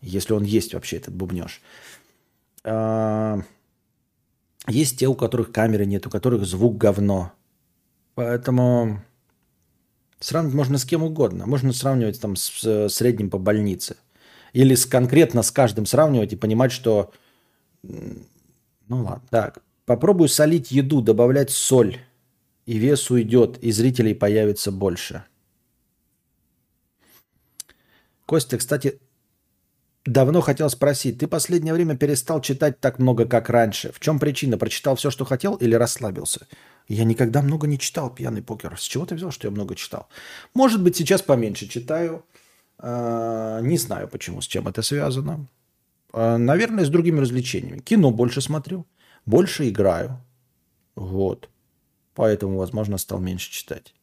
если 0.00 0.32
он 0.32 0.44
есть 0.44 0.74
вообще 0.74 0.98
этот 0.98 1.14
бубнеж. 1.14 1.60
А, 2.62 3.40
есть 4.68 4.98
те, 4.98 5.08
у 5.08 5.14
которых 5.14 5.50
камеры 5.50 5.86
нет, 5.86 6.06
у 6.06 6.10
которых 6.10 6.44
звук 6.44 6.76
говно. 6.76 7.32
Поэтому 8.14 9.02
сравнивать 10.20 10.54
можно 10.54 10.78
с 10.78 10.84
кем 10.84 11.02
угодно. 11.02 11.46
Можно 11.46 11.72
сравнивать 11.72 12.20
там 12.20 12.36
с 12.36 12.88
средним 12.90 13.30
по 13.30 13.38
больнице– 13.38 13.96
или 14.52 14.74
с, 14.74 14.86
конкретно 14.86 15.42
с 15.42 15.50
каждым 15.50 15.86
сравнивать 15.86 16.32
и 16.32 16.36
понимать, 16.36 16.72
что... 16.72 17.12
Ну 17.82 18.24
ладно. 18.88 19.22
Так, 19.30 19.62
попробуй 19.86 20.28
солить 20.28 20.70
еду, 20.70 21.02
добавлять 21.02 21.50
соль. 21.50 21.98
И 22.66 22.78
вес 22.78 23.10
уйдет, 23.10 23.58
и 23.58 23.72
зрителей 23.72 24.14
появится 24.14 24.70
больше. 24.70 25.24
Костя, 28.26 28.58
кстати, 28.58 29.00
давно 30.04 30.40
хотел 30.40 30.70
спросить. 30.70 31.18
Ты 31.18 31.26
последнее 31.26 31.74
время 31.74 31.96
перестал 31.96 32.40
читать 32.40 32.78
так 32.80 32.98
много, 32.98 33.26
как 33.26 33.48
раньше. 33.50 33.92
В 33.92 34.00
чем 34.00 34.18
причина? 34.18 34.56
Прочитал 34.56 34.96
все, 34.96 35.10
что 35.10 35.24
хотел 35.24 35.56
или 35.56 35.74
расслабился? 35.74 36.46
Я 36.86 37.04
никогда 37.04 37.42
много 37.42 37.66
не 37.66 37.78
читал 37.78 38.12
пьяный 38.12 38.42
покер. 38.42 38.78
С 38.78 38.82
чего 38.82 39.06
ты 39.06 39.14
взял, 39.14 39.30
что 39.30 39.48
я 39.48 39.50
много 39.50 39.74
читал? 39.74 40.08
Может 40.54 40.82
быть, 40.82 40.96
сейчас 40.96 41.22
поменьше 41.22 41.66
читаю. 41.68 42.24
А, 42.82 43.60
не 43.60 43.76
знаю, 43.76 44.08
почему, 44.08 44.40
с 44.40 44.46
чем 44.46 44.66
это 44.66 44.82
связано. 44.82 45.46
А, 46.12 46.38
наверное, 46.38 46.84
с 46.84 46.88
другими 46.88 47.20
развлечениями. 47.20 47.80
Кино 47.80 48.10
больше 48.10 48.40
смотрю, 48.40 48.86
больше 49.26 49.68
играю. 49.68 50.18
Вот. 50.94 51.50
Поэтому, 52.14 52.56
возможно, 52.56 52.98
стал 52.98 53.20
меньше 53.20 53.50
читать. 53.50 53.94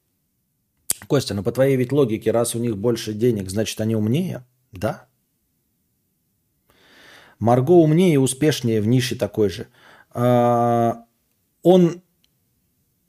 Костя, 1.08 1.34
ну 1.34 1.44
по 1.44 1.52
твоей 1.52 1.76
ведь 1.76 1.92
логике, 1.92 2.32
раз 2.32 2.56
у 2.56 2.60
них 2.60 2.78
больше 2.78 3.14
денег, 3.14 3.50
значит 3.50 3.80
они 3.82 3.96
умнее? 3.96 4.44
Да. 4.72 5.08
Марго 7.40 7.72
умнее 7.72 8.16
и 8.16 8.18
успешнее 8.18 8.82
в 8.82 8.88
нише 8.88 9.16
такой 9.16 9.50
же. 9.50 9.68
А, 10.12 11.06
он 11.64 12.02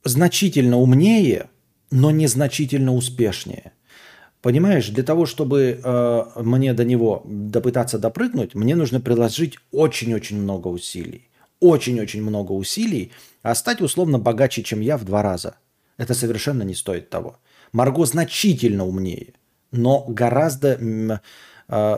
значительно 0.04 0.78
умнее, 0.78 1.50
но 1.90 2.10
незначительно 2.10 2.94
успешнее. 2.94 3.72
Понимаешь, 4.40 4.88
для 4.90 5.02
того, 5.02 5.26
чтобы 5.26 5.80
э, 5.82 6.24
мне 6.36 6.72
до 6.72 6.84
него 6.84 7.22
допытаться 7.26 7.98
допрыгнуть, 7.98 8.54
мне 8.54 8.76
нужно 8.76 9.00
приложить 9.00 9.58
очень-очень 9.72 10.40
много 10.40 10.68
усилий. 10.68 11.28
Очень-очень 11.60 12.22
много 12.22 12.52
усилий, 12.52 13.10
а 13.42 13.56
стать 13.56 13.80
условно 13.80 14.20
богаче, 14.20 14.62
чем 14.62 14.80
я 14.80 14.96
в 14.96 15.04
два 15.04 15.22
раза. 15.22 15.56
Это 15.96 16.14
совершенно 16.14 16.62
не 16.62 16.74
стоит 16.74 17.10
того. 17.10 17.40
Марго 17.72 18.04
значительно 18.04 18.86
умнее, 18.86 19.34
но 19.72 20.04
гораздо 20.06 20.78
э, 20.78 21.18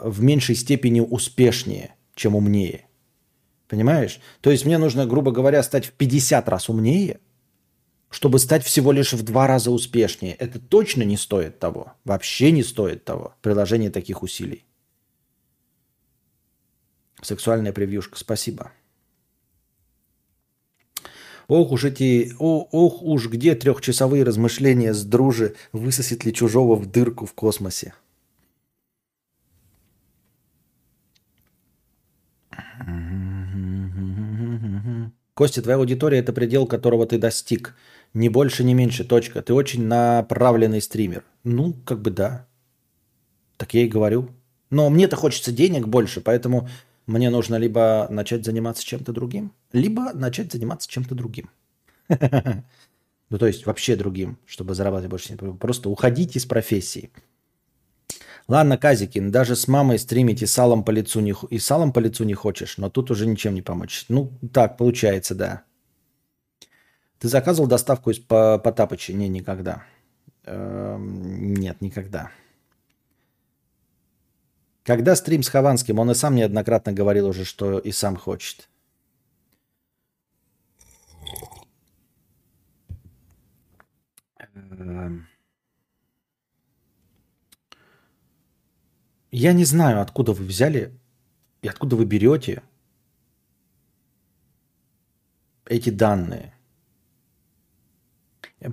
в 0.02 0.22
меньшей 0.22 0.54
степени 0.54 1.00
успешнее, 1.00 1.94
чем 2.14 2.34
умнее. 2.34 2.86
Понимаешь? 3.68 4.18
То 4.40 4.50
есть 4.50 4.64
мне 4.64 4.78
нужно, 4.78 5.04
грубо 5.04 5.30
говоря, 5.30 5.62
стать 5.62 5.84
в 5.84 5.92
50 5.92 6.48
раз 6.48 6.70
умнее– 6.70 7.20
чтобы 8.10 8.40
стать 8.40 8.64
всего 8.64 8.90
лишь 8.92 9.12
в 9.12 9.22
два 9.22 9.46
раза 9.46 9.70
успешнее. 9.70 10.34
Это 10.34 10.58
точно 10.58 11.04
не 11.04 11.16
стоит 11.16 11.60
того. 11.60 11.94
Вообще 12.04 12.50
не 12.50 12.64
стоит 12.64 13.04
того. 13.04 13.34
Приложение 13.40 13.90
таких 13.90 14.22
усилий. 14.22 14.64
Сексуальная 17.22 17.72
превьюшка. 17.72 18.18
Спасибо. 18.18 18.72
Ох 21.46 21.72
уж 21.72 21.84
эти, 21.84 22.32
о, 22.38 22.68
ох 22.70 23.02
уж 23.02 23.28
где 23.28 23.54
трехчасовые 23.54 24.24
размышления 24.24 24.94
с 24.94 25.04
дружи, 25.04 25.56
высосет 25.72 26.24
ли 26.24 26.32
чужого 26.32 26.76
в 26.76 26.90
дырку 26.90 27.26
в 27.26 27.34
космосе. 27.34 27.94
Костя, 35.34 35.62
твоя 35.62 35.78
аудитория– 35.78 36.18
это 36.20 36.32
предел, 36.32 36.66
которого 36.66 37.06
ты 37.06 37.16
достиг– 37.16 37.76
ни 38.14 38.28
больше, 38.28 38.64
ни 38.64 38.74
меньше, 38.74 39.04
точка. 39.04 39.42
Ты 39.42 39.54
очень 39.54 39.84
направленный 39.84 40.82
стример. 40.82 41.24
Ну, 41.44 41.74
как 41.84 42.02
бы 42.02 42.10
да. 42.10 42.46
Так 43.56 43.74
я 43.74 43.82
и 43.82 43.88
говорю. 43.88 44.30
Но 44.70 44.88
мне-то 44.90 45.16
хочется 45.16 45.52
денег 45.52 45.86
больше, 45.86 46.20
поэтому 46.20 46.68
мне 47.06 47.30
нужно 47.30 47.56
либо 47.56 48.06
начать 48.10 48.44
заниматься 48.44 48.84
чем-то 48.84 49.12
другим, 49.12 49.52
либо 49.72 50.12
начать 50.12 50.52
заниматься 50.52 50.88
чем-то 50.88 51.14
другим. 51.14 51.50
Ну, 53.30 53.38
то 53.38 53.46
есть 53.46 53.64
вообще 53.64 53.94
другим, 53.94 54.38
чтобы 54.44 54.74
зарабатывать 54.74 55.08
больше. 55.08 55.36
Просто 55.36 55.88
уходить 55.88 56.34
из 56.34 56.46
профессии. 56.46 57.12
Ладно, 58.48 58.76
Казикин, 58.76 59.30
даже 59.30 59.54
с 59.54 59.68
мамой 59.68 60.00
стримить 60.00 60.42
и 60.42 60.46
салом 60.46 60.82
по 60.82 60.90
лицу 60.90 61.20
не, 61.20 61.32
и 61.50 61.60
салом 61.60 61.92
по 61.92 62.00
лицу 62.00 62.24
не 62.24 62.34
хочешь, 62.34 62.76
но 62.76 62.90
тут 62.90 63.12
уже 63.12 63.28
ничем 63.28 63.54
не 63.54 63.62
помочь. 63.62 64.06
Ну, 64.08 64.32
так 64.52 64.76
получается, 64.76 65.36
да. 65.36 65.62
Ты 67.20 67.28
заказывал 67.28 67.68
доставку 67.68 68.10
из 68.10 68.18
Потапыча? 68.18 69.12
Не, 69.12 69.28
никогда. 69.28 69.84
Эм, 70.44 71.52
нет, 71.52 71.82
никогда. 71.82 72.32
Когда 74.84 75.14
стрим 75.14 75.42
с 75.42 75.50
Хованским, 75.50 75.98
он 75.98 76.10
и 76.10 76.14
сам 76.14 76.34
неоднократно 76.34 76.94
говорил 76.94 77.28
уже, 77.28 77.44
что 77.44 77.78
и 77.78 77.92
сам 77.92 78.16
хочет. 78.16 78.70
Эм. 84.54 85.28
Я 89.30 89.52
не 89.52 89.66
знаю, 89.66 90.00
откуда 90.00 90.32
вы 90.32 90.46
взяли 90.46 90.98
и 91.60 91.68
откуда 91.68 91.96
вы 91.96 92.06
берете 92.06 92.62
эти 95.66 95.90
данные. 95.90 96.54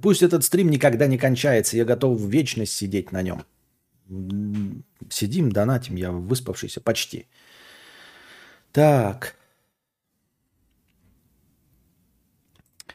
Пусть 0.01 0.21
этот 0.21 0.43
стрим 0.43 0.69
никогда 0.69 1.07
не 1.07 1.17
кончается, 1.17 1.77
я 1.77 1.85
готов 1.85 2.19
в 2.19 2.29
вечность 2.29 2.73
сидеть 2.73 3.11
на 3.11 3.21
нем. 3.21 3.43
Сидим, 5.09 5.51
донатим, 5.51 5.95
я 5.95 6.11
выспавшийся 6.11 6.81
почти. 6.81 7.27
Так. 8.71 9.35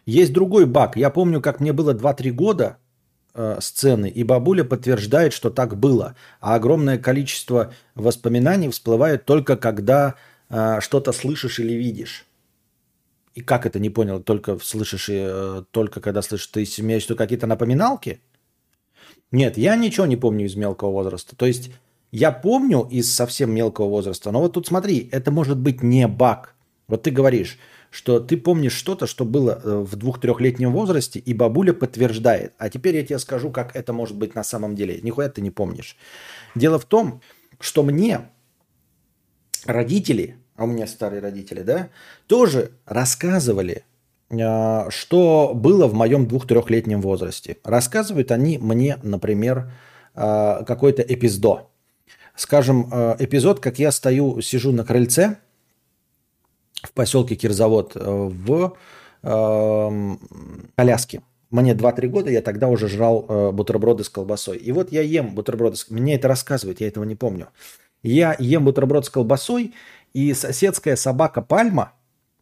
Есть 0.04 0.32
другой 0.32 0.66
баг. 0.66 0.96
Я 0.96 1.10
помню, 1.10 1.40
как 1.40 1.60
мне 1.60 1.72
было 1.72 1.94
2-3 1.94 2.30
года 2.30 2.78
э, 3.34 3.58
сцены, 3.60 4.10
и 4.10 4.24
бабуля 4.24 4.64
подтверждает, 4.64 5.32
что 5.32 5.50
так 5.50 5.78
было. 5.78 6.14
А 6.40 6.54
огромное 6.56 6.98
количество 6.98 7.72
воспоминаний 7.94 8.68
всплывает 8.68 9.24
только 9.24 9.56
когда 9.56 10.16
э, 10.50 10.80
что-то 10.80 11.12
слышишь 11.12 11.58
или 11.60 11.72
видишь. 11.72 12.26
И 13.34 13.40
как 13.40 13.66
это 13.66 13.78
не 13.78 13.90
понял, 13.90 14.22
только 14.22 14.58
слышишь, 14.58 15.08
и, 15.08 15.16
э, 15.16 15.62
только 15.70 16.00
когда 16.00 16.22
слышишь, 16.22 16.48
ты 16.48 16.64
имеешь 16.78 17.08
в 17.08 17.16
какие-то 17.16 17.46
напоминалки? 17.46 18.20
Нет, 19.30 19.56
я 19.56 19.76
ничего 19.76 20.06
не 20.06 20.16
помню 20.16 20.46
из 20.46 20.54
мелкого 20.54 20.90
возраста. 20.90 21.34
То 21.34 21.46
есть 21.46 21.70
я 22.10 22.30
помню 22.30 22.86
из 22.90 23.12
совсем 23.12 23.54
мелкого 23.54 23.88
возраста, 23.88 24.30
но 24.30 24.40
вот 24.40 24.52
тут 24.52 24.66
смотри, 24.66 25.08
это 25.12 25.30
может 25.30 25.58
быть 25.58 25.82
не 25.82 26.06
баг. 26.06 26.54
Вот 26.88 27.04
ты 27.04 27.10
говоришь, 27.10 27.58
что 27.90 28.20
ты 28.20 28.36
помнишь 28.36 28.74
что-то, 28.74 29.06
что 29.06 29.24
было 29.24 29.60
э, 29.62 29.78
в 29.78 29.96
двух-трехлетнем 29.96 30.72
возрасте, 30.72 31.18
и 31.18 31.32
бабуля 31.32 31.72
подтверждает. 31.72 32.52
А 32.58 32.68
теперь 32.68 32.96
я 32.96 33.04
тебе 33.04 33.18
скажу, 33.18 33.50
как 33.50 33.74
это 33.74 33.94
может 33.94 34.16
быть 34.16 34.34
на 34.34 34.44
самом 34.44 34.74
деле. 34.74 35.00
Нихуя 35.02 35.30
ты 35.30 35.40
не 35.40 35.50
помнишь. 35.50 35.96
Дело 36.54 36.78
в 36.78 36.84
том, 36.84 37.22
что 37.60 37.82
мне 37.82 38.30
родители, 39.64 40.36
а 40.62 40.64
у 40.64 40.68
меня 40.68 40.86
старые 40.86 41.20
родители, 41.20 41.62
да, 41.62 41.88
тоже 42.28 42.70
рассказывали, 42.86 43.84
а, 44.30 44.86
что 44.90 45.52
было 45.54 45.88
в 45.88 45.94
моем 45.94 46.28
двух-трехлетнем 46.28 47.00
возрасте. 47.00 47.56
Рассказывают 47.64 48.30
они 48.30 48.58
мне, 48.58 48.96
например, 49.02 49.72
а, 50.14 50.62
какой-то 50.62 51.02
эпиздо. 51.02 51.68
Скажем, 52.36 52.88
а, 52.92 53.16
эпизод, 53.18 53.58
как 53.58 53.80
я 53.80 53.90
стою, 53.90 54.40
сижу 54.40 54.70
на 54.70 54.84
крыльце 54.84 55.38
в 56.84 56.92
поселке 56.92 57.34
Кирзавод 57.34 57.92
э, 57.94 58.00
в 58.04 58.76
коляске. 60.74 61.22
Мне 61.50 61.74
2-3 61.74 62.08
года, 62.08 62.28
я 62.28 62.42
тогда 62.42 62.66
уже 62.66 62.88
жрал 62.88 63.24
э, 63.28 63.50
бутерброды 63.52 64.02
с 64.02 64.08
колбасой. 64.08 64.56
И 64.56 64.72
вот 64.72 64.90
я 64.90 65.02
ем 65.02 65.36
бутерброды, 65.36 65.76
мне 65.90 66.16
это 66.16 66.26
рассказывают, 66.26 66.80
я 66.80 66.88
этого 66.88 67.04
не 67.04 67.14
помню. 67.14 67.50
Я 68.02 68.34
ем 68.38 68.64
бутерброд 68.64 69.06
с 69.06 69.10
колбасой, 69.10 69.74
и 70.14 70.34
соседская 70.34 70.96
собака 70.96 71.42
Пальма, 71.42 71.92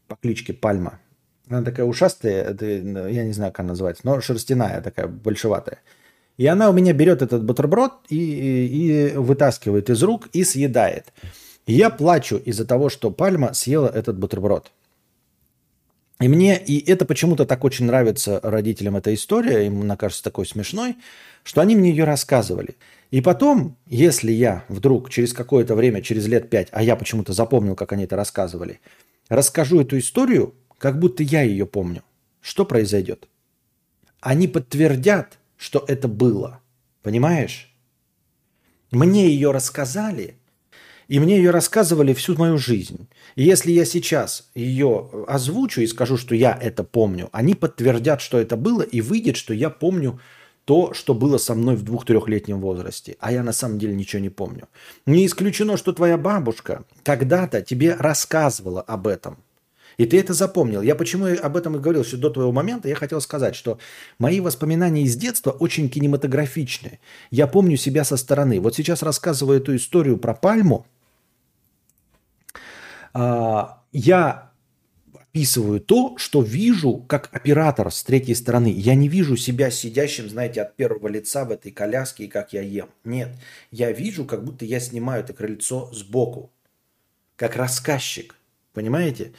по 0.08 0.16
кличке 0.16 0.52
Пальма, 0.52 1.00
она 1.48 1.62
такая 1.62 1.86
ушастая, 1.86 2.44
это, 2.44 2.66
я 2.66 3.24
не 3.24 3.32
знаю, 3.32 3.52
как 3.52 3.60
она 3.60 3.70
называется, 3.70 4.02
но 4.04 4.20
шерстяная 4.20 4.80
такая, 4.80 5.08
большеватая. 5.08 5.78
И 6.36 6.46
она 6.46 6.70
у 6.70 6.72
меня 6.72 6.92
берет 6.92 7.22
этот 7.22 7.44
бутерброд 7.44 7.92
и, 8.08 8.16
и, 8.16 9.10
и 9.12 9.16
вытаскивает 9.16 9.90
из 9.90 10.02
рук 10.02 10.28
и 10.32 10.44
съедает. 10.44 11.12
И 11.66 11.74
я 11.74 11.90
плачу 11.90 12.36
из-за 12.36 12.64
того, 12.64 12.88
что 12.88 13.10
Пальма 13.10 13.52
съела 13.52 13.88
этот 13.88 14.18
бутерброд. 14.18 14.70
И 16.20 16.28
мне, 16.28 16.58
и 16.58 16.90
это 16.90 17.04
почему-то 17.04 17.46
так 17.46 17.64
очень 17.64 17.86
нравится 17.86 18.40
родителям 18.42 18.96
эта 18.96 19.12
история, 19.12 19.66
им 19.66 19.82
она 19.82 19.96
кажется 19.96 20.22
такой 20.22 20.46
смешной, 20.46 20.96
что 21.42 21.60
они 21.60 21.74
мне 21.76 21.90
ее 21.90 22.04
рассказывали. 22.04 22.76
И 23.10 23.20
потом, 23.20 23.76
если 23.86 24.30
я 24.30 24.64
вдруг 24.68 25.10
через 25.10 25.32
какое-то 25.32 25.74
время, 25.74 26.00
через 26.00 26.26
лет 26.26 26.48
пять, 26.48 26.68
а 26.70 26.82
я 26.82 26.94
почему-то 26.94 27.32
запомнил, 27.32 27.74
как 27.74 27.92
они 27.92 28.04
это 28.04 28.16
рассказывали, 28.16 28.80
расскажу 29.28 29.80
эту 29.80 29.98
историю, 29.98 30.54
как 30.78 30.98
будто 30.98 31.22
я 31.22 31.42
ее 31.42 31.66
помню, 31.66 32.02
что 32.40 32.64
произойдет? 32.64 33.28
Они 34.20 34.46
подтвердят, 34.46 35.38
что 35.56 35.84
это 35.88 36.08
было. 36.08 36.60
Понимаешь? 37.02 37.74
Мне 38.92 39.28
ее 39.28 39.50
рассказали, 39.50 40.36
и 41.08 41.18
мне 41.18 41.36
ее 41.36 41.50
рассказывали 41.50 42.14
всю 42.14 42.36
мою 42.36 42.58
жизнь. 42.58 43.08
И 43.34 43.42
если 43.42 43.72
я 43.72 43.84
сейчас 43.84 44.50
ее 44.54 45.10
озвучу 45.26 45.80
и 45.80 45.86
скажу, 45.86 46.16
что 46.16 46.34
я 46.34 46.56
это 46.60 46.84
помню, 46.84 47.28
они 47.32 47.54
подтвердят, 47.54 48.20
что 48.20 48.38
это 48.38 48.56
было, 48.56 48.82
и 48.82 49.00
выйдет, 49.00 49.36
что 49.36 49.52
я 49.52 49.70
помню 49.70 50.20
то, 50.70 50.94
что 50.94 51.14
было 51.14 51.36
со 51.36 51.56
мной 51.56 51.74
в 51.74 51.82
двух-трехлетнем 51.82 52.60
возрасте, 52.60 53.16
а 53.18 53.32
я 53.32 53.42
на 53.42 53.52
самом 53.52 53.80
деле 53.80 53.92
ничего 53.92 54.22
не 54.22 54.28
помню. 54.28 54.68
Не 55.04 55.26
исключено, 55.26 55.76
что 55.76 55.92
твоя 55.92 56.16
бабушка 56.16 56.84
когда-то 57.02 57.60
тебе 57.60 57.96
рассказывала 57.96 58.80
об 58.80 59.08
этом. 59.08 59.38
И 59.96 60.06
ты 60.06 60.20
это 60.20 60.32
запомнил. 60.32 60.80
Я 60.80 60.94
почему 60.94 61.26
об 61.26 61.56
этом 61.56 61.74
и 61.74 61.80
говорил, 61.80 62.04
что 62.04 62.18
до 62.18 62.30
твоего 62.30 62.52
момента 62.52 62.88
я 62.88 62.94
хотел 62.94 63.20
сказать, 63.20 63.56
что 63.56 63.80
мои 64.20 64.38
воспоминания 64.38 65.02
из 65.02 65.16
детства 65.16 65.50
очень 65.50 65.90
кинематографичны. 65.90 67.00
Я 67.32 67.48
помню 67.48 67.76
себя 67.76 68.04
со 68.04 68.16
стороны. 68.16 68.60
Вот 68.60 68.76
сейчас 68.76 69.02
рассказываю 69.02 69.58
эту 69.58 69.74
историю 69.74 70.18
про 70.18 70.34
пальму. 70.34 70.86
А, 73.12 73.82
я 73.90 74.49
описываю 75.30 75.80
то, 75.80 76.14
что 76.16 76.42
вижу 76.42 77.04
как 77.08 77.28
оператор 77.32 77.92
с 77.92 78.02
третьей 78.02 78.34
стороны. 78.34 78.72
Я 78.76 78.96
не 78.96 79.08
вижу 79.08 79.36
себя 79.36 79.70
сидящим, 79.70 80.28
знаете, 80.28 80.62
от 80.62 80.74
первого 80.74 81.06
лица 81.06 81.44
в 81.44 81.52
этой 81.52 81.70
коляске 81.70 82.24
и 82.24 82.28
как 82.28 82.52
я 82.52 82.62
ем. 82.62 82.88
Нет, 83.04 83.30
я 83.70 83.92
вижу, 83.92 84.24
как 84.24 84.44
будто 84.44 84.64
я 84.64 84.80
снимаю 84.80 85.22
это 85.22 85.32
крыльцо 85.32 85.88
сбоку, 85.92 86.50
как 87.36 87.56
рассказчик. 87.56 88.34
Понимаете? 88.72 89.32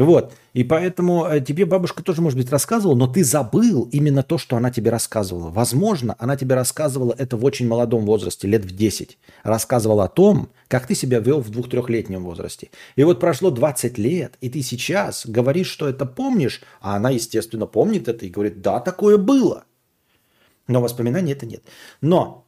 Вот. 0.00 0.32
И 0.54 0.64
поэтому 0.64 1.26
э, 1.26 1.42
тебе 1.42 1.66
бабушка 1.66 2.02
тоже, 2.02 2.22
может 2.22 2.38
быть, 2.38 2.50
рассказывала, 2.50 2.96
но 2.96 3.06
ты 3.06 3.22
забыл 3.22 3.86
именно 3.92 4.22
то, 4.22 4.38
что 4.38 4.56
она 4.56 4.70
тебе 4.70 4.90
рассказывала. 4.90 5.50
Возможно, 5.50 6.16
она 6.18 6.38
тебе 6.38 6.54
рассказывала 6.54 7.14
это 7.18 7.36
в 7.36 7.44
очень 7.44 7.68
молодом 7.68 8.06
возрасте, 8.06 8.48
лет 8.48 8.64
в 8.64 8.74
10. 8.74 9.18
Рассказывала 9.42 10.04
о 10.04 10.08
том, 10.08 10.48
как 10.68 10.86
ты 10.86 10.94
себя 10.94 11.18
вел 11.18 11.42
в 11.42 11.50
двух-трехлетнем 11.50 12.24
возрасте. 12.24 12.70
И 12.96 13.04
вот 13.04 13.20
прошло 13.20 13.50
20 13.50 13.98
лет, 13.98 14.38
и 14.40 14.48
ты 14.48 14.62
сейчас 14.62 15.26
говоришь, 15.26 15.68
что 15.68 15.86
это 15.86 16.06
помнишь, 16.06 16.62
а 16.80 16.96
она, 16.96 17.10
естественно, 17.10 17.66
помнит 17.66 18.08
это 18.08 18.24
и 18.24 18.30
говорит, 18.30 18.62
да, 18.62 18.80
такое 18.80 19.18
было. 19.18 19.64
Но 20.66 20.80
воспоминаний 20.80 21.32
это 21.32 21.44
нет. 21.44 21.62
Но 22.00 22.46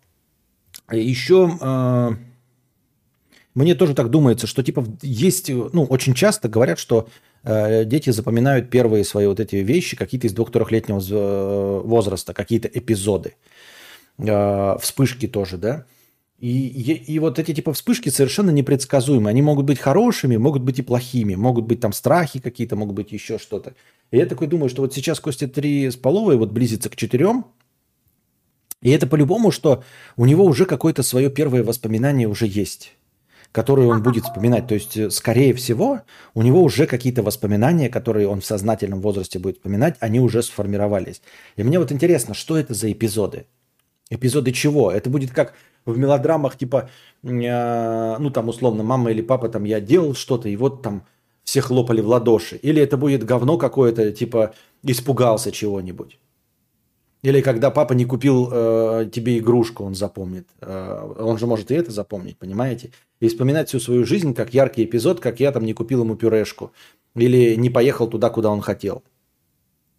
еще 0.90 1.58
э, 1.60 2.10
мне 3.54 3.74
тоже 3.74 3.94
так 3.94 4.08
думается, 4.08 4.46
что 4.46 4.62
типа 4.62 4.86
есть, 5.02 5.50
ну, 5.50 5.84
очень 5.84 6.14
часто 6.14 6.48
говорят, 6.48 6.78
что 6.78 7.08
Э, 7.10 7.31
дети 7.44 8.10
запоминают 8.10 8.70
первые 8.70 9.04
свои 9.04 9.26
вот 9.26 9.40
эти 9.40 9.56
вещи, 9.56 9.96
какие-то 9.96 10.26
из 10.28 10.32
двух-трехлетнего 10.32 11.00
э, 11.00 11.80
возраста, 11.84 12.34
какие-то 12.34 12.68
эпизоды. 12.68 13.34
Э, 14.18 14.76
вспышки 14.80 15.26
тоже, 15.26 15.56
да. 15.58 15.86
И, 16.38 16.66
и, 16.68 16.92
и 17.14 17.18
вот 17.18 17.38
эти 17.38 17.54
типа 17.54 17.72
вспышки 17.72 18.08
совершенно 18.08 18.50
непредсказуемы. 18.50 19.30
Они 19.30 19.42
могут 19.42 19.66
быть 19.66 19.78
хорошими, 19.78 20.36
могут 20.36 20.62
быть 20.62 20.78
и 20.78 20.82
плохими. 20.82 21.36
Могут 21.36 21.66
быть 21.66 21.80
там 21.80 21.92
страхи 21.92 22.40
какие-то, 22.40 22.76
могут 22.76 22.96
быть 22.96 23.12
еще 23.12 23.38
что-то. 23.38 23.74
И 24.10 24.18
я 24.18 24.26
такой 24.26 24.48
думаю, 24.48 24.68
что 24.68 24.82
вот 24.82 24.92
сейчас 24.92 25.20
Костя 25.20 25.48
3 25.48 25.90
с 25.90 25.96
половой 25.96 26.36
вот 26.36 26.50
близится 26.50 26.90
к 26.90 26.96
4, 26.96 27.44
и 28.82 28.90
это 28.90 29.06
по-любому, 29.06 29.52
что 29.52 29.84
у 30.16 30.26
него 30.26 30.44
уже 30.44 30.66
какое-то 30.66 31.04
свое 31.04 31.30
первое 31.30 31.62
воспоминание 31.62 32.26
уже 32.26 32.46
есть 32.46 32.96
которую 33.52 33.88
он 33.88 34.02
будет 34.02 34.24
вспоминать. 34.24 34.66
То 34.66 34.74
есть, 34.74 34.96
э, 34.96 35.10
скорее 35.10 35.52
всего, 35.54 36.00
у 36.34 36.42
него 36.42 36.62
уже 36.62 36.86
какие-то 36.86 37.22
воспоминания, 37.22 37.88
которые 37.88 38.26
он 38.26 38.40
в 38.40 38.46
сознательном 38.46 39.00
возрасте 39.00 39.38
будет 39.38 39.56
вспоминать, 39.56 39.96
они 40.00 40.20
уже 40.20 40.42
сформировались. 40.42 41.22
И 41.56 41.62
мне 41.62 41.78
вот 41.78 41.92
интересно, 41.92 42.34
что 42.34 42.56
это 42.56 42.74
за 42.74 42.90
эпизоды? 42.90 43.46
Эпизоды 44.10 44.52
чего? 44.52 44.90
Это 44.90 45.10
будет 45.10 45.30
как 45.30 45.54
в 45.84 45.98
мелодрамах, 45.98 46.56
типа, 46.56 46.88
э, 47.22 48.16
ну 48.18 48.30
там 48.30 48.48
условно, 48.48 48.82
мама 48.82 49.10
или 49.10 49.22
папа, 49.22 49.48
там 49.48 49.64
я 49.64 49.80
делал 49.80 50.14
что-то, 50.14 50.48
и 50.48 50.56
вот 50.56 50.82
там 50.82 51.04
все 51.44 51.60
хлопали 51.60 52.00
в 52.00 52.08
ладоши. 52.08 52.56
Или 52.56 52.80
это 52.82 52.96
будет 52.96 53.24
говно 53.24 53.58
какое-то, 53.58 54.12
типа, 54.12 54.54
испугался 54.82 55.52
чего-нибудь. 55.52 56.18
Или 57.22 57.40
когда 57.40 57.70
папа 57.70 57.92
не 57.92 58.04
купил 58.04 58.48
э, 58.50 59.08
тебе 59.12 59.38
игрушку, 59.38 59.84
он 59.84 59.94
запомнит. 59.94 60.48
Э, 60.60 61.14
он 61.18 61.38
же 61.38 61.46
может 61.46 61.70
и 61.70 61.74
это 61.74 61.92
запомнить, 61.92 62.36
понимаете? 62.36 62.90
И 63.20 63.28
вспоминать 63.28 63.68
всю 63.68 63.78
свою 63.78 64.04
жизнь 64.04 64.34
как 64.34 64.52
яркий 64.54 64.84
эпизод, 64.84 65.20
как 65.20 65.38
я 65.38 65.52
там 65.52 65.64
не 65.64 65.72
купил 65.72 66.02
ему 66.02 66.16
пюрешку. 66.16 66.72
Или 67.14 67.54
не 67.54 67.70
поехал 67.70 68.08
туда, 68.08 68.28
куда 68.28 68.50
он 68.50 68.60
хотел. 68.60 69.04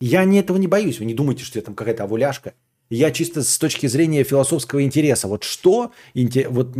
Я 0.01 0.25
не 0.25 0.39
этого 0.39 0.57
не 0.57 0.67
боюсь. 0.67 0.99
Вы 0.99 1.05
не 1.05 1.13
думайте, 1.13 1.45
что 1.45 1.59
я 1.59 1.63
там 1.63 1.75
какая-то 1.75 2.03
овуляшка. 2.03 2.55
Я 2.89 3.09
чисто 3.11 3.41
с 3.41 3.57
точки 3.57 3.87
зрения 3.87 4.23
философского 4.23 4.83
интереса. 4.83 5.29
Вот 5.29 5.45
что... 5.45 5.93
Вот 6.49 6.75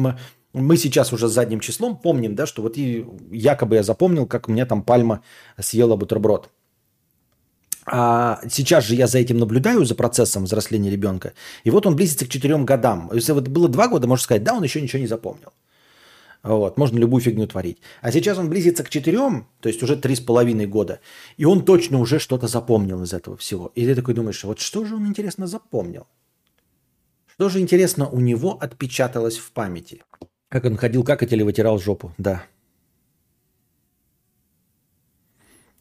мы, 0.54 0.78
сейчас 0.78 1.14
уже 1.14 1.30
задним 1.30 1.62
числом 1.62 1.98
помним, 1.98 2.36
да, 2.36 2.46
что 2.46 2.62
вот 2.62 2.78
и 2.78 3.06
якобы 3.32 3.76
я 3.76 3.84
запомнил, 3.84 4.28
как 4.28 4.50
у 4.50 4.52
меня 4.52 4.66
там 4.66 4.84
пальма 4.84 5.24
съела 5.58 5.96
бутерброд. 5.96 6.50
А 7.86 8.40
сейчас 8.50 8.86
же 8.86 8.96
я 8.96 9.08
за 9.08 9.20
этим 9.20 9.38
наблюдаю, 9.38 9.86
за 9.86 9.96
процессом 9.96 10.46
взросления 10.46 10.90
ребенка. 10.90 11.34
И 11.64 11.70
вот 11.70 11.86
он 11.86 11.96
близится 11.96 12.26
к 12.26 12.30
четырем 12.30 12.66
годам. 12.66 13.10
Если 13.14 13.34
вот 13.34 13.48
было 13.48 13.68
два 13.68 13.88
года, 13.88 14.08
можно 14.08 14.24
сказать, 14.24 14.44
да, 14.44 14.54
он 14.54 14.64
еще 14.64 14.82
ничего 14.82 15.02
не 15.02 15.08
запомнил. 15.08 15.52
Вот, 16.44 16.78
можно 16.78 16.98
любую 16.98 17.22
фигню 17.22 17.48
творить. 17.48 17.78
А 18.02 18.12
сейчас 18.12 18.38
он 18.38 18.50
близится 18.50 18.84
к 18.84 18.90
четырем, 18.90 19.48
то 19.62 19.70
есть 19.70 19.82
уже 19.82 19.96
три 19.96 20.14
с 20.14 20.20
половиной 20.20 20.66
года, 20.66 21.00
и 21.38 21.46
он 21.46 21.64
точно 21.64 22.00
уже 22.00 22.20
что-то 22.20 22.48
запомнил 22.48 23.02
из 23.04 23.14
этого 23.14 23.38
всего. 23.38 23.72
И 23.76 23.86
ты 23.86 23.96
такой 23.96 24.14
думаешь, 24.14 24.44
вот 24.44 24.60
что 24.60 24.84
же 24.84 24.96
он, 24.96 25.08
интересно, 25.08 25.48
запомнил? 25.48 26.06
Что 27.28 27.48
же, 27.48 27.60
интересно, 27.60 28.10
у 28.10 28.20
него 28.20 28.58
отпечаталось 28.60 29.38
в 29.38 29.52
памяти? 29.54 30.04
Как 30.50 30.66
он 30.66 30.76
ходил 30.76 31.04
какать 31.06 31.32
или 31.32 31.44
вытирал 31.44 31.80
жопу? 31.80 32.14
Да. 32.18 32.44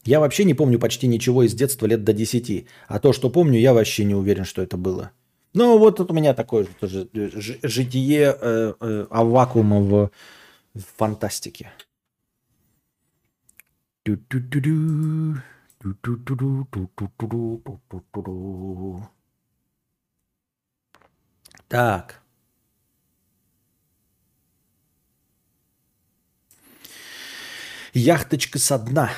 Я 0.05 0.19
вообще 0.19 0.43
не 0.43 0.53
помню 0.53 0.79
почти 0.79 1.07
ничего 1.07 1.43
из 1.43 1.53
детства 1.53 1.85
лет 1.85 2.03
до 2.03 2.13
10. 2.13 2.67
А 2.87 2.99
то, 2.99 3.13
что 3.13 3.29
помню, 3.29 3.59
я 3.59 3.73
вообще 3.73 4.03
не 4.03 4.15
уверен, 4.15 4.43
что 4.43 4.61
это 4.61 4.77
было. 4.77 5.11
Ну, 5.53 5.77
вот 5.77 5.97
тут 5.97 6.11
у 6.11 6.13
меня 6.13 6.33
такое 6.33 6.63
же 6.63 6.69
тоже 6.79 7.09
житие 7.63 8.35
э, 8.39 8.73
э, 8.79 9.05
вакуума 9.09 9.79
в, 9.79 10.11
в 10.73 10.81
фантастике. 10.97 11.71
Так. 21.69 22.21
Яхточка 27.93 28.59
со 28.59 28.79
дна. 28.79 29.11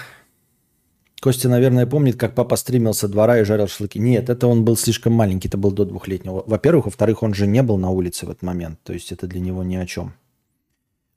Костя, 1.26 1.50
наверное, 1.50 1.88
помнит, 1.88 2.18
как 2.18 2.36
папа 2.36 2.56
стримил 2.56 2.94
двора 2.94 3.40
и 3.40 3.44
жарил 3.44 3.68
шашлыки. 3.68 3.98
Нет, 3.98 4.30
это 4.30 4.46
он 4.46 4.64
был 4.64 4.78
слишком 4.78 5.14
маленький, 5.14 5.48
это 5.48 5.58
был 5.58 5.72
до 5.72 5.84
двухлетнего. 5.84 6.44
Во-первых, 6.46 6.86
во-вторых, 6.86 7.24
он 7.24 7.34
же 7.34 7.48
не 7.48 7.64
был 7.64 7.80
на 7.80 7.90
улице 7.90 8.28
в 8.28 8.30
этот 8.30 8.44
момент. 8.44 8.80
То 8.84 8.94
есть 8.94 9.12
это 9.12 9.26
для 9.26 9.40
него 9.40 9.64
ни 9.64 9.76
о 9.76 9.88
чем. 9.88 10.14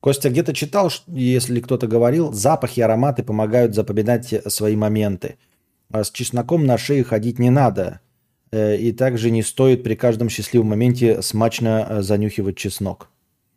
Костя 0.01 0.31
где-то 0.31 0.55
читал, 0.55 0.91
если 1.09 1.61
кто-то 1.61 1.87
говорил, 1.87 2.33
запахи, 2.33 2.81
ароматы 2.81 3.23
помогают 3.23 3.75
запоминать 3.75 4.33
свои 4.51 4.77
моменты. 4.77 5.37
А 5.93 6.03
с 6.03 6.11
чесноком 6.11 6.65
на 6.65 6.79
шее 6.79 7.05
ходить 7.05 7.39
не 7.39 7.51
надо. 7.51 8.01
Э, 8.51 8.79
и 8.79 8.93
также 8.93 9.31
не 9.31 9.43
стоит 9.43 9.83
при 9.83 9.95
каждом 9.95 10.31
счастливом 10.31 10.69
моменте 10.69 11.21
смачно 11.21 11.87
э, 11.87 12.01
занюхивать 12.01 12.57
чеснок. 12.57 13.11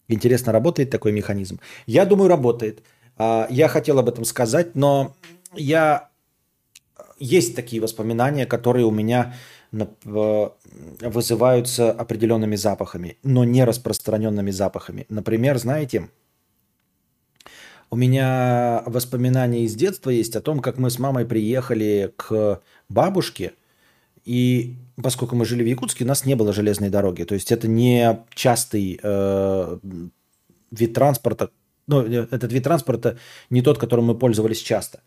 Интересно, 0.09 0.51
работает 0.51 0.89
такой 0.89 1.13
механизм? 1.13 1.61
Я 1.85 2.05
думаю, 2.05 2.27
работает. 2.27 2.83
А, 3.15 3.47
я 3.49 3.69
хотел 3.69 3.99
об 3.99 4.09
этом 4.09 4.25
сказать, 4.25 4.75
но 4.75 5.15
я... 5.55 6.10
Есть 7.21 7.55
такие 7.55 7.79
воспоминания, 7.79 8.47
которые 8.47 8.83
у 8.85 8.91
меня 8.91 9.35
вызываются 10.03 11.91
определенными 11.91 12.55
запахами, 12.55 13.17
но 13.21 13.43
не 13.43 13.63
распространенными 13.63 14.49
запахами. 14.49 15.05
Например, 15.07 15.59
знаете, 15.59 16.09
у 17.91 17.95
меня 17.95 18.81
воспоминания 18.87 19.65
из 19.65 19.75
детства 19.75 20.09
есть 20.09 20.35
о 20.35 20.41
том, 20.41 20.61
как 20.61 20.79
мы 20.79 20.89
с 20.89 20.97
мамой 20.97 21.25
приехали 21.25 22.11
к 22.17 22.59
бабушке, 22.89 23.53
и 24.25 24.77
поскольку 25.01 25.35
мы 25.35 25.45
жили 25.45 25.61
в 25.63 25.67
Якутске, 25.67 26.05
у 26.05 26.07
нас 26.07 26.25
не 26.25 26.35
было 26.35 26.53
железной 26.53 26.89
дороги. 26.89 27.23
То 27.23 27.35
есть 27.35 27.51
это 27.51 27.67
не 27.67 28.19
частый 28.33 28.99
э, 29.01 29.77
вид 30.71 30.93
транспорта, 30.93 31.51
ну, 31.85 32.01
э, 32.01 32.27
этот 32.31 32.51
вид 32.51 32.63
транспорта 32.63 33.19
не 33.51 33.61
тот, 33.61 33.77
которым 33.77 34.05
мы 34.05 34.17
пользовались 34.17 34.61
часто. 34.61 35.01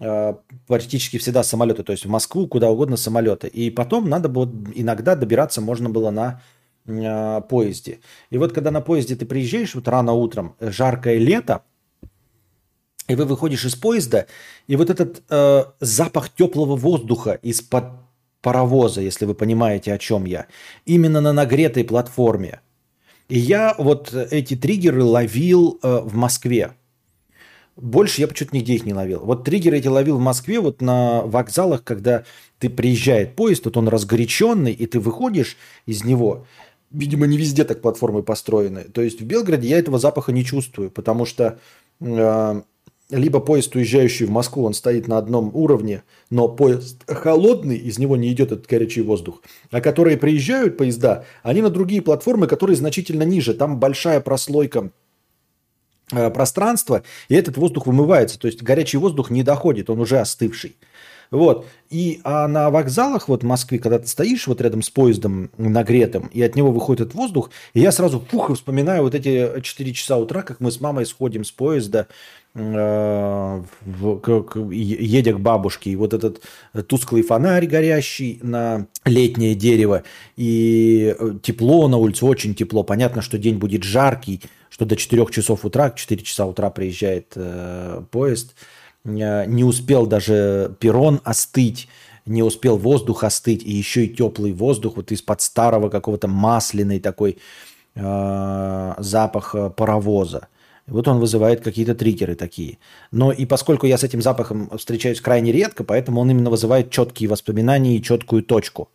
Э, 0.00 0.34
практически 0.68 1.18
всегда 1.18 1.42
самолеты, 1.42 1.82
то 1.82 1.92
есть 1.92 2.04
в 2.04 2.08
Москву, 2.08 2.46
куда 2.46 2.70
угодно 2.70 2.96
самолеты. 2.96 3.48
И 3.48 3.70
потом 3.70 4.08
надо 4.08 4.28
было 4.28 4.50
иногда 4.74 5.16
добираться 5.16 5.60
можно 5.60 5.90
было 5.90 6.10
на 6.10 6.40
э, 6.86 7.40
поезде. 7.48 7.98
И 8.30 8.38
вот 8.38 8.52
когда 8.52 8.70
на 8.70 8.80
поезде 8.80 9.16
ты 9.16 9.26
приезжаешь 9.26 9.74
вот 9.74 9.88
рано 9.88 10.12
утром, 10.12 10.54
жаркое 10.60 11.18
лето, 11.18 11.62
и 13.08 13.14
вы 13.16 13.24
выходишь 13.24 13.64
из 13.64 13.74
поезда, 13.74 14.26
и 14.68 14.76
вот 14.76 14.88
этот 14.90 15.22
э, 15.30 15.64
запах 15.80 16.30
теплого 16.30 16.76
воздуха 16.76 17.32
из-под 17.42 17.86
паровоза, 18.40 19.00
если 19.00 19.24
вы 19.24 19.34
понимаете, 19.34 19.92
о 19.92 19.98
чем 19.98 20.26
я, 20.26 20.46
именно 20.84 21.20
на 21.20 21.32
нагретой 21.32 21.84
платформе– 21.84 22.60
и 23.28 23.38
я 23.38 23.74
вот 23.76 24.14
эти 24.14 24.56
триггеры 24.56 25.04
ловил 25.04 25.78
э, 25.82 26.00
в 26.02 26.14
Москве. 26.14 26.72
Больше 27.78 28.20
я 28.20 28.26
почему-то 28.26 28.56
нигде 28.56 28.74
их 28.74 28.84
не 28.84 28.92
ловил. 28.92 29.20
Вот 29.20 29.44
триггеры 29.44 29.78
эти 29.78 29.86
ловил 29.86 30.18
в 30.18 30.20
Москве, 30.20 30.58
вот 30.58 30.82
на 30.82 31.22
вокзалах, 31.22 31.84
когда 31.84 32.24
ты 32.58 32.68
приезжает 32.68 33.36
поезд, 33.36 33.66
вот 33.66 33.76
он 33.76 33.86
разгоряченный, 33.86 34.72
и 34.72 34.86
ты 34.86 34.98
выходишь 34.98 35.56
из 35.86 36.04
него. 36.04 36.44
Видимо, 36.90 37.28
не 37.28 37.38
везде 37.38 37.62
так 37.62 37.80
платформы 37.80 38.24
построены. 38.24 38.82
То 38.82 39.00
есть 39.00 39.20
в 39.20 39.24
Белграде 39.24 39.68
я 39.68 39.78
этого 39.78 40.00
запаха 40.00 40.32
не 40.32 40.44
чувствую, 40.44 40.90
потому 40.90 41.24
что 41.24 41.60
э, 42.00 42.62
либо 43.10 43.38
поезд, 43.38 43.76
уезжающий 43.76 44.26
в 44.26 44.30
Москву, 44.30 44.64
он 44.64 44.74
стоит 44.74 45.06
на 45.06 45.16
одном 45.16 45.54
уровне, 45.54 46.02
но 46.30 46.48
поезд 46.48 47.04
холодный, 47.06 47.76
из 47.76 48.00
него 48.00 48.16
не 48.16 48.32
идет 48.32 48.50
этот 48.50 48.66
горячий 48.66 49.02
воздух. 49.02 49.40
А 49.70 49.80
которые 49.80 50.16
приезжают 50.16 50.76
поезда, 50.76 51.24
они 51.44 51.62
на 51.62 51.70
другие 51.70 52.02
платформы, 52.02 52.48
которые 52.48 52.74
значительно 52.74 53.22
ниже. 53.22 53.54
Там 53.54 53.78
большая 53.78 54.20
прослойка 54.20 54.90
э, 56.12 56.30
пространства, 56.30 57.02
и 57.28 57.34
этот 57.34 57.56
воздух 57.56 57.86
вымывается. 57.86 58.38
То 58.38 58.46
есть 58.46 58.62
горячий 58.62 58.98
воздух 58.98 59.30
не 59.30 59.42
доходит, 59.42 59.90
он 59.90 60.00
уже 60.00 60.18
остывший. 60.18 60.76
Вот. 61.30 61.66
И 61.90 62.20
а 62.24 62.48
на 62.48 62.70
вокзалах 62.70 63.28
вот 63.28 63.42
в 63.42 63.46
Москве, 63.46 63.78
когда 63.78 63.98
ты 63.98 64.06
стоишь 64.06 64.46
вот 64.46 64.62
рядом 64.62 64.80
с 64.80 64.88
поездом 64.88 65.50
нагретым, 65.58 66.30
и 66.32 66.42
от 66.42 66.56
него 66.56 66.70
выходит 66.70 67.02
этот 67.02 67.14
воздух, 67.14 67.50
и 67.74 67.80
я 67.80 67.92
сразу 67.92 68.20
фух, 68.20 68.54
вспоминаю 68.54 69.02
вот 69.02 69.14
эти 69.14 69.60
4 69.60 69.92
часа 69.92 70.16
утра, 70.16 70.40
как 70.42 70.60
мы 70.60 70.70
с 70.70 70.80
мамой 70.80 71.04
сходим 71.04 71.44
с 71.44 71.50
поезда, 71.50 72.06
Э, 72.60 73.62
в, 73.84 74.18
к, 74.18 74.42
к, 74.42 74.58
едя 74.72 75.32
к 75.32 75.40
бабушке, 75.40 75.90
и 75.90 75.96
вот 75.96 76.12
этот 76.12 76.42
тусклый 76.88 77.22
фонарь 77.22 77.66
горящий 77.66 78.40
на 78.42 78.86
летнее 79.04 79.54
дерево, 79.54 80.02
и 80.36 81.14
э, 81.16 81.34
тепло 81.40 81.86
на 81.88 81.98
улице, 81.98 82.24
очень 82.24 82.54
тепло. 82.54 82.82
Понятно, 82.82 83.22
что 83.22 83.38
день 83.38 83.58
будет 83.58 83.84
жаркий, 83.84 84.40
что 84.78 84.84
до 84.84 84.94
4 84.94 85.26
часов 85.32 85.64
утра, 85.64 85.90
4 85.90 86.22
часа 86.22 86.46
утра 86.46 86.70
приезжает 86.70 87.32
э, 87.34 88.00
поезд. 88.12 88.54
Э, 89.04 89.44
не 89.44 89.64
успел 89.64 90.06
даже 90.06 90.76
перрон 90.78 91.20
остыть, 91.24 91.88
не 92.26 92.44
успел 92.44 92.78
воздух 92.78 93.24
остыть, 93.24 93.64
и 93.64 93.72
еще 93.72 94.04
и 94.04 94.14
теплый 94.14 94.52
воздух 94.52 94.96
вот 94.96 95.10
из-под 95.10 95.40
старого 95.40 95.88
какого-то 95.88 96.28
масляный 96.28 97.00
такой 97.00 97.38
э, 97.96 98.94
запах 98.98 99.56
паровоза. 99.74 100.46
Вот 100.86 101.08
он 101.08 101.18
вызывает 101.18 101.60
какие-то 101.60 101.96
триггеры 101.96 102.36
такие. 102.36 102.78
Но 103.10 103.32
и 103.32 103.46
поскольку 103.46 103.86
я 103.86 103.98
с 103.98 104.04
этим 104.04 104.22
запахом 104.22 104.70
встречаюсь 104.78 105.20
крайне 105.20 105.50
редко, 105.50 105.82
поэтому 105.82 106.20
он 106.20 106.30
именно 106.30 106.50
вызывает 106.50 106.92
четкие 106.92 107.28
воспоминания 107.28 107.96
и 107.96 108.02
четкую 108.02 108.44
точку. 108.44 108.88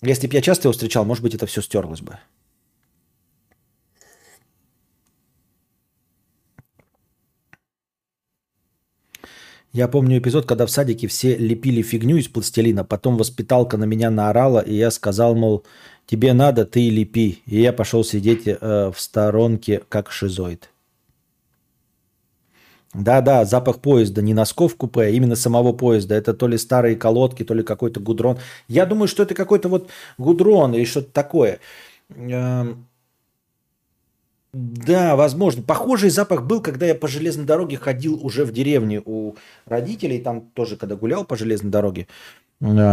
Если 0.00 0.26
бы 0.26 0.32
я 0.32 0.40
часто 0.40 0.68
его 0.68 0.72
встречал, 0.72 1.04
может 1.04 1.22
быть, 1.22 1.34
это 1.34 1.44
все 1.44 1.60
стерлось 1.60 2.00
бы. 2.00 2.18
Я 9.78 9.86
помню 9.86 10.18
эпизод, 10.18 10.44
когда 10.44 10.66
в 10.66 10.70
садике 10.70 11.06
все 11.06 11.36
лепили 11.36 11.82
фигню 11.82 12.16
из 12.16 12.26
пластилина, 12.26 12.82
потом 12.82 13.16
воспиталка 13.16 13.76
на 13.76 13.84
меня 13.84 14.10
наорала, 14.10 14.58
и 14.58 14.74
я 14.74 14.90
сказал, 14.90 15.36
мол, 15.36 15.64
Тебе 16.04 16.32
надо, 16.32 16.64
ты 16.64 16.90
лепи. 16.90 17.42
И 17.46 17.60
я 17.60 17.72
пошел 17.72 18.02
сидеть 18.02 18.48
э, 18.48 18.90
в 18.92 18.98
сторонке, 18.98 19.82
как 19.88 20.10
шизоид. 20.10 20.70
Да-да, 22.92 23.44
запах 23.44 23.80
поезда, 23.80 24.20
не 24.20 24.34
носков 24.34 24.74
купе, 24.74 25.02
а 25.02 25.08
именно 25.10 25.36
самого 25.36 25.72
поезда. 25.72 26.16
Это 26.16 26.34
то 26.34 26.48
ли 26.48 26.58
старые 26.58 26.96
колодки, 26.96 27.44
то 27.44 27.54
ли 27.54 27.62
какой-то 27.62 28.00
гудрон. 28.00 28.38
Я 28.66 28.84
думаю, 28.84 29.06
что 29.06 29.22
это 29.22 29.34
какой-то 29.34 29.68
вот 29.68 29.90
гудрон 30.16 30.74
или 30.74 30.84
что-то 30.84 31.12
такое. 31.12 31.60
Эм... 32.08 32.87
Да, 34.60 35.14
возможно. 35.14 35.62
Похожий 35.62 36.10
запах 36.10 36.42
был, 36.42 36.60
когда 36.60 36.84
я 36.84 36.96
по 36.96 37.06
железной 37.06 37.46
дороге 37.46 37.76
ходил 37.76 38.18
уже 38.20 38.44
в 38.44 38.52
деревне 38.52 39.00
у 39.04 39.36
родителей. 39.66 40.18
Там 40.18 40.50
тоже, 40.52 40.76
когда 40.76 40.96
гулял 40.96 41.24
по 41.24 41.36
железной 41.36 41.70
дороге. 41.70 42.08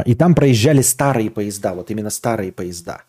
И 0.05 0.13
там 0.13 0.35
проезжали 0.35 0.83
старые 0.83 1.31
поезда, 1.31 1.73
вот 1.73 1.89
именно 1.89 2.11
старые 2.11 2.51
поезда. 2.51 3.01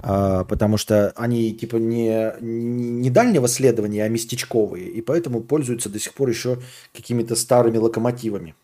А, 0.00 0.44
потому 0.44 0.76
что 0.76 1.12
они 1.16 1.52
типа 1.52 1.74
не, 1.74 2.34
не 2.40 3.10
дальнего 3.10 3.48
следования, 3.48 4.04
а 4.04 4.08
местечковые. 4.08 4.88
И 4.90 5.00
поэтому 5.00 5.40
пользуются 5.40 5.88
до 5.88 5.98
сих 5.98 6.14
пор 6.14 6.28
еще 6.28 6.60
какими-то 6.94 7.34
старыми 7.34 7.78
локомотивами. 7.78 8.54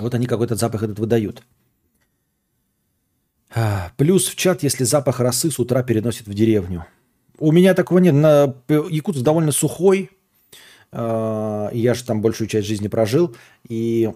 Вот 0.00 0.14
они 0.14 0.26
какой-то 0.26 0.56
запах 0.56 0.82
этот 0.82 0.98
выдают. 0.98 1.44
А, 3.54 3.92
плюс 3.96 4.26
в 4.26 4.34
чат, 4.34 4.64
если 4.64 4.82
запах 4.82 5.20
росы 5.20 5.52
с 5.52 5.60
утра 5.60 5.84
переносит 5.84 6.26
в 6.26 6.34
деревню. 6.34 6.86
У 7.38 7.52
меня 7.52 7.74
такого 7.74 7.98
нет. 7.98 8.14
На... 8.14 8.54
Якутск 8.68 9.22
довольно 9.22 9.52
сухой. 9.52 10.10
А, 10.92 11.70
я 11.72 11.94
же 11.94 12.04
там 12.04 12.22
большую 12.22 12.48
часть 12.48 12.66
жизни 12.66 12.88
прожил. 12.88 13.34
И 13.68 14.10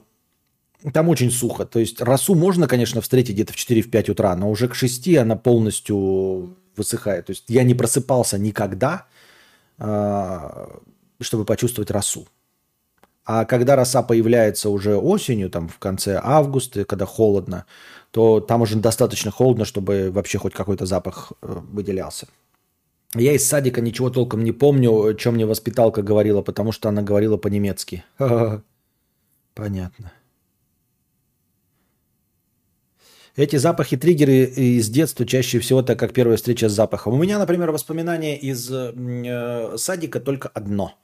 там 0.93 1.09
очень 1.09 1.31
сухо. 1.31 1.65
То 1.65 1.81
есть 1.81 2.01
росу 2.01 2.35
можно, 2.35 2.69
конечно, 2.69 3.01
встретить 3.01 3.35
где-то 3.35 3.53
в 3.53 3.57
4-5 3.57 4.11
утра, 4.12 4.36
но 4.36 4.51
уже 4.51 4.69
к 4.69 4.74
6 4.74 5.16
она 5.16 5.36
полностью 5.36 6.57
высыхает. 6.77 7.27
То 7.27 7.31
есть 7.31 7.45
я 7.49 7.65
не 7.65 7.74
просыпался 7.74 8.39
никогда, 8.39 9.07
а, 9.78 10.81
чтобы 11.20 11.45
почувствовать 11.45 11.90
росу. 11.90 12.27
А 13.24 13.45
когда 13.45 13.77
роса 13.77 14.03
появляется 14.03 14.70
уже 14.70 14.97
осенью, 14.97 15.51
там 15.51 15.69
в 15.69 15.78
конце 15.78 16.19
августа, 16.23 16.86
когда 16.86 17.05
холодно, 17.05 17.66
то 18.11 18.40
там 18.40 18.62
уже 18.62 18.77
достаточно 18.77 19.31
холодно, 19.31 19.66
чтобы 19.66 20.11
вообще 20.11 20.39
хоть 20.39 20.55
какой-то 20.55 20.86
запах 20.86 21.32
э, 21.43 21.61
выделялся. 21.70 22.27
Я 23.14 23.32
из 23.32 23.47
садика 23.47 23.80
ничего 23.80 24.10
толком 24.10 24.44
не 24.44 24.52
помню, 24.52 25.14
чем 25.14 25.35
мне 25.35 25.47
воспиталка 25.47 26.02
говорила, 26.02 26.43
потому 26.43 26.72
что 26.72 26.89
она 26.89 27.02
говорила 27.02 27.39
по-немецки. 27.39 28.05
Понятно. 29.55 30.12
Эти 33.35 33.56
запахи 33.56 33.97
триггеры 33.97 34.44
из 34.44 34.89
детства 34.90 35.24
чаще 35.24 35.60
всего 35.60 35.80
так 35.82 35.98
как 35.98 36.12
первая 36.12 36.36
встреча 36.36 36.68
с 36.68 36.72
запахом. 36.72 37.14
У 37.14 37.22
меня, 37.22 37.39
например, 37.39 37.70
воспоминание 37.70 38.36
из 38.36 38.68
э, 38.70 39.76
садика 39.78 40.18
только 40.18 40.48
одно. 40.48 40.94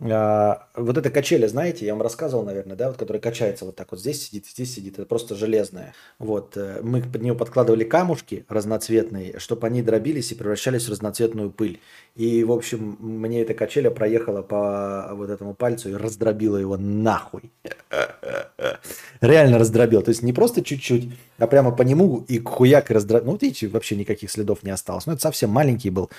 А, 0.00 0.66
вот 0.74 0.98
эта 0.98 1.08
качеля, 1.08 1.46
знаете, 1.46 1.86
я 1.86 1.92
вам 1.92 2.02
рассказывал, 2.02 2.44
наверное, 2.44 2.76
да, 2.76 2.88
вот, 2.88 2.96
которая 2.96 3.20
качается 3.20 3.64
вот 3.64 3.76
так 3.76 3.92
вот 3.92 4.00
здесь 4.00 4.26
сидит, 4.26 4.46
здесь 4.46 4.74
сидит, 4.74 4.94
это 4.94 5.06
просто 5.06 5.36
железная. 5.36 5.94
Вот, 6.18 6.56
э, 6.56 6.80
мы 6.82 7.00
под 7.00 7.22
нее 7.22 7.34
подкладывали 7.34 7.84
камушки 7.84 8.44
разноцветные, 8.48 9.38
чтобы 9.38 9.68
они 9.68 9.82
дробились 9.82 10.32
и 10.32 10.34
превращались 10.34 10.86
в 10.88 10.90
разноцветную 10.90 11.50
пыль. 11.50 11.80
И, 12.16 12.42
в 12.42 12.50
общем, 12.50 12.96
мне 13.00 13.42
эта 13.42 13.54
качеля 13.54 13.90
проехала 13.90 14.42
по 14.42 15.10
вот 15.14 15.30
этому 15.30 15.54
пальцу 15.54 15.90
и 15.90 15.94
раздробила 15.94 16.56
его 16.56 16.76
нахуй. 16.76 17.52
Реально 19.20 19.58
раздробил. 19.58 20.02
То 20.02 20.10
есть 20.10 20.22
не 20.22 20.32
просто 20.32 20.62
чуть-чуть, 20.62 21.08
а 21.38 21.46
прямо 21.46 21.70
по 21.70 21.82
нему 21.82 22.24
и 22.28 22.40
хуяк 22.40 22.90
раздробил. 22.90 23.26
Ну, 23.26 23.32
вот 23.32 23.42
видите, 23.42 23.68
вообще 23.68 23.96
никаких 23.96 24.30
следов 24.30 24.62
не 24.62 24.70
осталось. 24.70 25.06
Ну, 25.06 25.12
это 25.12 25.22
совсем 25.22 25.50
маленький 25.50 25.90
был. 25.90 26.10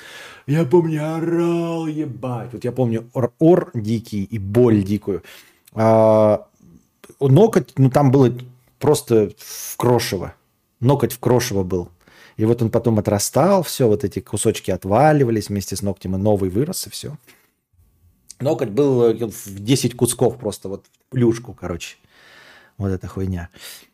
Я 0.47 0.65
помню, 0.65 1.15
орал, 1.15 1.87
ебать. 1.87 2.49
Вот 2.53 2.63
я 2.63 2.71
помню 2.71 3.09
ор, 3.13 3.33
ор 3.39 3.64
дикий 3.73 4.23
и 4.23 4.37
боль 4.37 4.83
дикую. 4.83 5.23
А, 5.73 6.47
ноготь, 7.19 7.73
ну, 7.77 7.89
там 7.89 8.11
было 8.11 8.31
просто 8.79 9.31
в 9.37 9.77
крошево. 9.77 10.35
Ноготь 10.79 11.13
в 11.13 11.19
крошево 11.19 11.63
был. 11.63 11.89
И 12.37 12.45
вот 12.45 12.61
он 12.61 12.69
потом 12.69 12.99
отрастал, 12.99 13.63
все, 13.63 13.87
вот 13.87 14.03
эти 14.03 14.19
кусочки 14.19 14.71
отваливались 14.71 15.49
вместе 15.49 15.75
с 15.75 15.81
ногтем, 15.81 16.15
и 16.15 16.17
новый 16.17 16.49
вырос, 16.49 16.87
и 16.87 16.89
все. 16.89 17.17
Ноготь 18.39 18.69
был 18.69 19.03
э, 19.03 19.27
в 19.27 19.59
10 19.59 19.95
кусков 19.95 20.37
просто, 20.37 20.67
вот 20.67 20.85
в 20.85 21.11
плюшку, 21.11 21.53
короче. 21.53 21.95
Вот 22.77 22.89
эта 22.89 23.07
хуйня. 23.07 23.49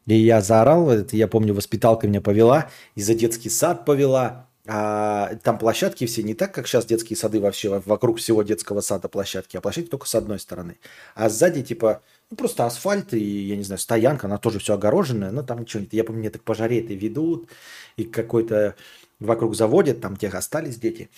И 0.08 0.16
я 0.16 0.42
заорал, 0.42 0.92
я 1.12 1.28
помню, 1.28 1.54
воспиталка 1.54 2.08
меня 2.08 2.22
повела, 2.22 2.70
и 2.96 3.02
за 3.02 3.14
детский 3.14 3.50
сад 3.50 3.86
повела. 3.86 4.48
А 4.74 5.36
там 5.44 5.58
площадки 5.58 6.06
все 6.06 6.24
не 6.24 6.34
так, 6.34 6.54
как 6.54 6.66
сейчас 6.66 6.86
детские 6.86 7.18
сады 7.18 7.42
вообще, 7.42 7.82
вокруг 7.86 8.20
всего 8.20 8.42
детского 8.42 8.80
сада 8.80 9.10
площадки, 9.10 9.58
а 9.58 9.62
площадки 9.62 9.90
только 9.90 10.08
с 10.08 10.16
одной 10.16 10.40
стороны. 10.40 10.78
А 11.14 11.28
сзади 11.28 11.62
типа 11.62 12.02
ну, 12.30 12.38
просто 12.38 12.66
асфальт 12.66 13.14
и, 13.14 13.20
я 13.20 13.58
не 13.58 13.64
знаю, 13.64 13.80
стоянка, 13.80 14.28
она 14.28 14.38
тоже 14.38 14.60
все 14.60 14.76
огороженная, 14.76 15.32
но 15.32 15.44
там 15.44 15.60
ничего 15.60 15.82
нет. 15.82 15.92
Я 15.92 16.06
помню, 16.06 16.22
мне 16.22 16.30
так 16.30 16.44
по 16.44 16.56
жаре 16.56 16.80
это 16.80 16.94
ведут, 16.94 17.50
и 17.98 18.06
какой-то 18.06 18.76
вокруг 19.20 19.58
заводят, 19.58 20.00
там 20.00 20.16
тех 20.16 20.36
остались 20.36 20.78
дети. 20.78 21.10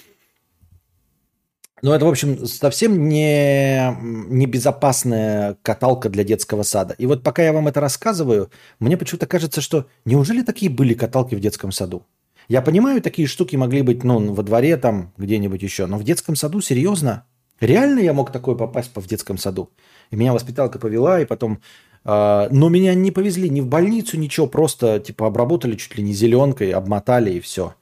Ну, 1.84 1.94
это, 1.94 2.06
в 2.06 2.10
общем, 2.10 2.48
совсем 2.48 3.08
не, 3.08 3.96
не 4.02 4.48
безопасная 4.48 5.58
каталка 5.62 6.10
для 6.10 6.24
детского 6.24 6.64
сада. 6.64 6.96
И 6.98 7.06
вот 7.06 7.22
пока 7.22 7.44
я 7.44 7.54
вам 7.54 7.68
это 7.68 7.82
рассказываю, 7.82 8.50
мне 8.80 8.98
почему-то 8.98 9.28
кажется, 9.28 9.62
что 9.62 9.86
неужели 10.06 10.42
такие 10.42 10.72
были 10.72 10.96
каталки 10.96 11.36
в 11.36 11.40
детском 11.40 11.72
саду? 11.72 12.04
Я 12.48 12.62
понимаю, 12.62 13.02
такие 13.02 13.28
штуки 13.28 13.56
могли 13.56 13.82
быть, 13.82 14.04
ну, 14.04 14.34
во 14.34 14.44
дворе 14.44 14.78
там, 14.78 15.14
где-нибудь 15.18 15.62
еще, 15.62 15.86
но 15.86 15.98
в 15.98 16.04
детском 16.04 16.36
саду, 16.36 16.62
серьезно? 16.62 17.26
Реально 17.60 18.00
я 18.00 18.14
мог 18.14 18.32
такое 18.32 18.56
попасть 18.56 18.92
в 18.94 19.08
детском 19.08 19.38
саду? 19.38 19.70
И 20.12 20.16
меня 20.16 20.34
воспиталка 20.34 20.80
повела, 20.80 21.20
и 21.20 21.26
потом... 21.26 21.62
Э, 22.04 22.48
но 22.52 22.70
меня 22.70 22.94
не 22.94 23.12
повезли 23.12 23.50
ни 23.50 23.62
в 23.62 23.68
больницу, 23.68 24.18
ничего, 24.18 24.48
просто, 24.48 25.00
типа, 25.00 25.28
обработали 25.28 25.76
чуть 25.76 25.96
ли 25.98 26.04
не 26.04 26.14
зеленкой, 26.14 26.72
обмотали, 26.72 27.32
и 27.32 27.40
все. 27.40 27.76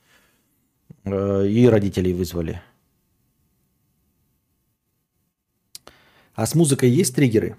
Э, 1.04 1.48
и 1.48 1.68
родителей 1.68 2.14
вызвали. 2.14 2.62
А 6.36 6.46
с 6.46 6.56
музыкой 6.56 6.90
есть 6.90 7.16
триггеры? 7.16 7.58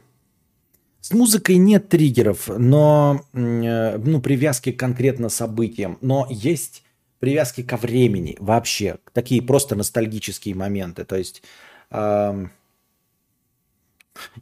С 1.00 1.12
музыкой 1.12 1.56
нет 1.56 1.88
триггеров, 1.88 2.48
но 2.48 3.24
э, 3.32 3.98
ну, 3.98 4.20
привязки 4.20 4.70
конкретно 4.70 5.28
событиям. 5.28 5.98
Но 6.00 6.28
есть 6.30 6.81
привязки 7.22 7.62
ко 7.62 7.76
времени 7.76 8.36
вообще. 8.40 8.98
Такие 9.12 9.40
просто 9.40 9.76
ностальгические 9.76 10.56
моменты. 10.56 11.04
То 11.04 11.14
есть 11.14 11.44
э, 11.92 12.46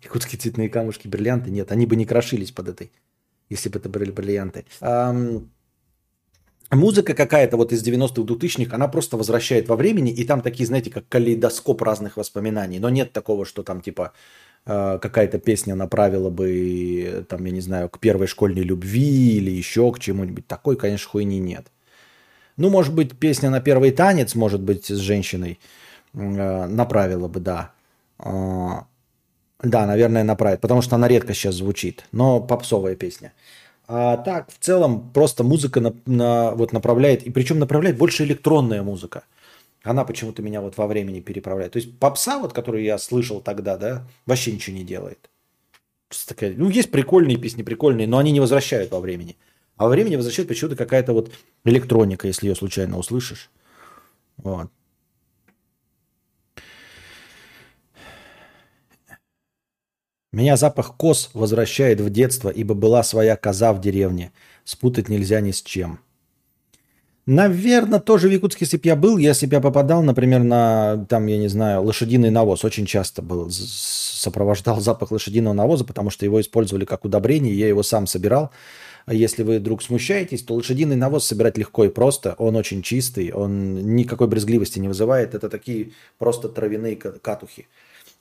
якутские 0.03 0.39
цветные 0.41 0.71
камушки, 0.71 1.07
бриллианты, 1.07 1.51
нет, 1.51 1.73
они 1.73 1.85
бы 1.85 1.95
не 1.95 2.07
крошились 2.07 2.53
под 2.53 2.71
этой, 2.71 2.91
если 3.51 3.69
бы 3.69 3.79
это 3.81 3.91
были 3.91 4.11
бриллианты. 4.11 4.65
Э, 4.81 5.41
музыка 6.71 7.13
какая-то 7.13 7.59
вот 7.59 7.71
из 7.73 7.87
90-х, 7.87 8.23
2000-х, 8.23 8.75
она 8.75 8.89
просто 8.89 9.19
возвращает 9.19 9.69
во 9.69 9.77
времени, 9.77 10.11
и 10.11 10.25
там 10.25 10.41
такие, 10.41 10.67
знаете, 10.67 10.91
как 10.91 11.07
калейдоскоп 11.07 11.83
разных 11.83 12.17
воспоминаний. 12.17 12.79
Но 12.79 12.89
нет 12.89 13.13
такого, 13.13 13.45
что 13.45 13.63
там 13.63 13.83
типа 13.83 14.15
э, 14.65 14.99
какая-то 15.03 15.39
песня 15.39 15.75
направила 15.75 16.31
бы, 16.31 17.27
там, 17.29 17.45
я 17.45 17.53
не 17.53 17.61
знаю, 17.61 17.91
к 17.91 17.99
первой 17.99 18.27
школьной 18.27 18.63
любви 18.63 19.37
или 19.37 19.51
еще 19.51 19.93
к 19.93 19.99
чему-нибудь. 19.99 20.47
Такой, 20.47 20.79
конечно, 20.79 21.11
хуйни 21.11 21.39
нет. 21.39 21.71
Ну, 22.57 22.71
может 22.71 22.95
быть, 22.95 23.19
песня 23.19 23.51
на 23.51 23.61
первый 23.61 23.91
танец, 23.91 24.35
может 24.35 24.61
быть, 24.61 24.87
с 24.87 24.99
женщиной 24.99 25.59
э, 26.15 26.67
направила 26.67 27.29
бы, 27.29 27.41
да. 27.41 27.73
Э, 28.19 28.83
да, 29.63 29.87
наверное, 29.87 30.25
направит, 30.25 30.61
потому 30.61 30.83
что 30.83 30.97
она 30.97 31.09
редко 31.09 31.35
сейчас 31.35 31.57
звучит, 31.57 32.05
но 32.13 32.41
попсовая 32.41 32.97
песня. 32.97 33.33
А 33.93 34.17
так, 34.17 34.51
в 34.51 34.59
целом, 34.59 35.11
просто 35.11 35.43
музыка 35.43 35.81
на, 35.81 35.95
на, 36.07 36.53
вот 36.53 36.73
направляет, 36.73 37.25
и 37.25 37.31
причем 37.31 37.59
направляет 37.59 37.99
больше 37.99 38.25
электронная 38.25 38.83
музыка. 38.83 39.25
Она 39.83 40.05
почему-то 40.05 40.43
меня 40.43 40.61
вот 40.61 40.77
во 40.77 40.87
времени 40.87 41.21
переправляет. 41.21 41.73
То 41.73 41.79
есть 41.79 41.99
попса, 41.99 42.39
вот, 42.39 42.53
которую 42.53 42.85
я 42.85 42.99
слышал 42.99 43.41
тогда, 43.41 43.77
да, 43.77 44.07
вообще 44.27 44.53
ничего 44.53 44.77
не 44.77 44.85
делает. 44.85 45.31
Такая, 46.27 46.55
ну, 46.57 46.69
есть 46.69 46.91
прикольные 46.91 47.37
песни, 47.37 47.63
прикольные, 47.63 48.07
но 48.07 48.19
они 48.19 48.31
не 48.33 48.41
возвращают 48.41 48.91
во 48.91 49.01
времени. 49.01 49.37
А 49.81 49.85
во 49.85 49.89
времени 49.89 50.17
возвращает 50.17 50.47
почему-то 50.47 50.77
какая-то 50.77 51.15
вот 51.15 51.31
электроника, 51.65 52.27
если 52.27 52.49
ее 52.49 52.55
случайно 52.55 52.99
услышишь. 52.99 53.49
Вот. 54.37 54.71
Меня 60.33 60.59
запах 60.59 60.99
коз 60.99 61.31
возвращает 61.33 62.03
в 62.03 62.11
детство, 62.11 62.51
ибо 62.51 62.75
была 62.75 63.03
своя 63.03 63.37
коза 63.37 63.73
в 63.73 63.81
деревне. 63.81 64.33
Спутать 64.65 65.09
нельзя 65.09 65.41
ни 65.41 65.51
с 65.51 65.63
чем. 65.63 66.01
Наверное, 67.25 68.01
тоже 68.01 68.29
в 68.29 68.33
Якутске, 68.33 68.67
если 68.67 68.77
бы 68.77 68.83
я 68.85 68.97
был, 68.97 69.17
если 69.17 69.47
бы 69.47 69.55
я 69.55 69.61
попадал, 69.63 70.03
например, 70.03 70.43
на, 70.43 71.07
там, 71.09 71.27
я 71.27 71.39
не 71.39 71.49
знаю, 71.49 71.85
лошадиный 71.85 72.31
навоз. 72.31 72.67
Очень 72.67 72.85
часто 72.85 73.23
был, 73.23 73.49
сопровождал 73.51 74.79
запах 74.81 75.11
лошадиного 75.11 75.55
навоза, 75.55 75.85
потому 75.85 76.11
что 76.11 76.27
его 76.27 76.39
использовали 76.39 76.85
как 76.85 77.07
удобрение, 77.07 77.55
я 77.55 77.67
его 77.67 77.83
сам 77.83 78.07
собирал. 78.07 78.51
А 79.11 79.13
если 79.13 79.43
вы 79.43 79.59
вдруг 79.59 79.83
смущаетесь, 79.83 80.45
то 80.45 80.55
лошадиный 80.55 80.95
навоз 80.95 81.27
собирать 81.27 81.59
легко 81.59 81.85
и 81.85 81.89
просто. 81.89 82.37
Он 82.39 82.55
очень 82.55 82.81
чистый, 82.81 83.33
он 83.33 83.97
никакой 83.97 84.29
брезгливости 84.29 84.79
не 84.79 84.87
вызывает. 84.87 85.35
Это 85.35 85.49
такие 85.49 85.95
просто 86.17 86.49
травяные 86.49 86.95
катухи. 86.95 87.67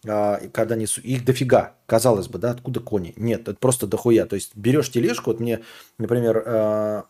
А, 0.08 0.42
когда 0.52 0.76
несу, 0.76 1.00
их 1.02 1.26
дофига, 1.26 1.76
казалось 1.86 2.28
бы, 2.28 2.40
да, 2.40 2.50
откуда 2.50 2.80
кони? 2.80 3.14
Нет, 3.18 3.42
это 3.42 3.60
просто 3.60 3.86
дохуя. 3.86 4.26
То 4.26 4.34
есть 4.34 4.56
берешь 4.56 4.90
тележку, 4.90 5.30
вот 5.30 5.40
мне, 5.40 5.60
например, 6.00 6.44
а, 6.44 7.04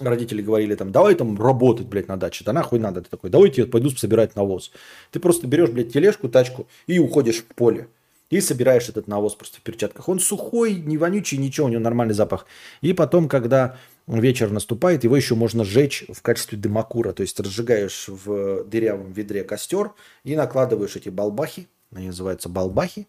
родители 0.00 0.40
говорили 0.40 0.74
там, 0.74 0.90
давай 0.90 1.14
там 1.14 1.38
работать, 1.38 1.88
блядь, 1.88 2.08
на 2.08 2.16
даче, 2.16 2.42
да 2.42 2.54
нахуй 2.54 2.78
надо. 2.78 3.02
Ты 3.02 3.10
такой, 3.10 3.28
давайте 3.28 3.60
я 3.60 3.66
пойду 3.66 3.90
собирать 3.90 4.34
навоз. 4.34 4.72
Ты 5.10 5.20
просто 5.20 5.46
берешь, 5.46 5.68
блядь, 5.68 5.92
тележку, 5.92 6.30
тачку 6.30 6.68
и 6.86 6.98
уходишь 6.98 7.40
в 7.40 7.54
поле. 7.54 7.88
И 8.28 8.40
собираешь 8.40 8.88
этот 8.88 9.06
навоз 9.06 9.36
просто 9.36 9.58
в 9.58 9.60
перчатках. 9.60 10.08
Он 10.08 10.18
сухой, 10.18 10.74
не 10.74 10.98
вонючий, 10.98 11.38
ничего, 11.38 11.66
у 11.66 11.70
него 11.70 11.80
нормальный 11.80 12.14
запах. 12.14 12.46
И 12.80 12.92
потом, 12.92 13.28
когда 13.28 13.76
вечер 14.08 14.50
наступает, 14.50 15.04
его 15.04 15.16
еще 15.16 15.36
можно 15.36 15.64
сжечь 15.64 16.04
в 16.12 16.22
качестве 16.22 16.58
дымокура. 16.58 17.12
То 17.12 17.22
есть 17.22 17.38
разжигаешь 17.38 18.08
в 18.08 18.64
дырявом 18.64 19.12
ведре 19.12 19.44
костер 19.44 19.92
и 20.24 20.34
накладываешь 20.34 20.96
эти 20.96 21.08
балбахи, 21.08 21.68
они 21.94 22.08
называются 22.08 22.48
балбахи, 22.48 23.06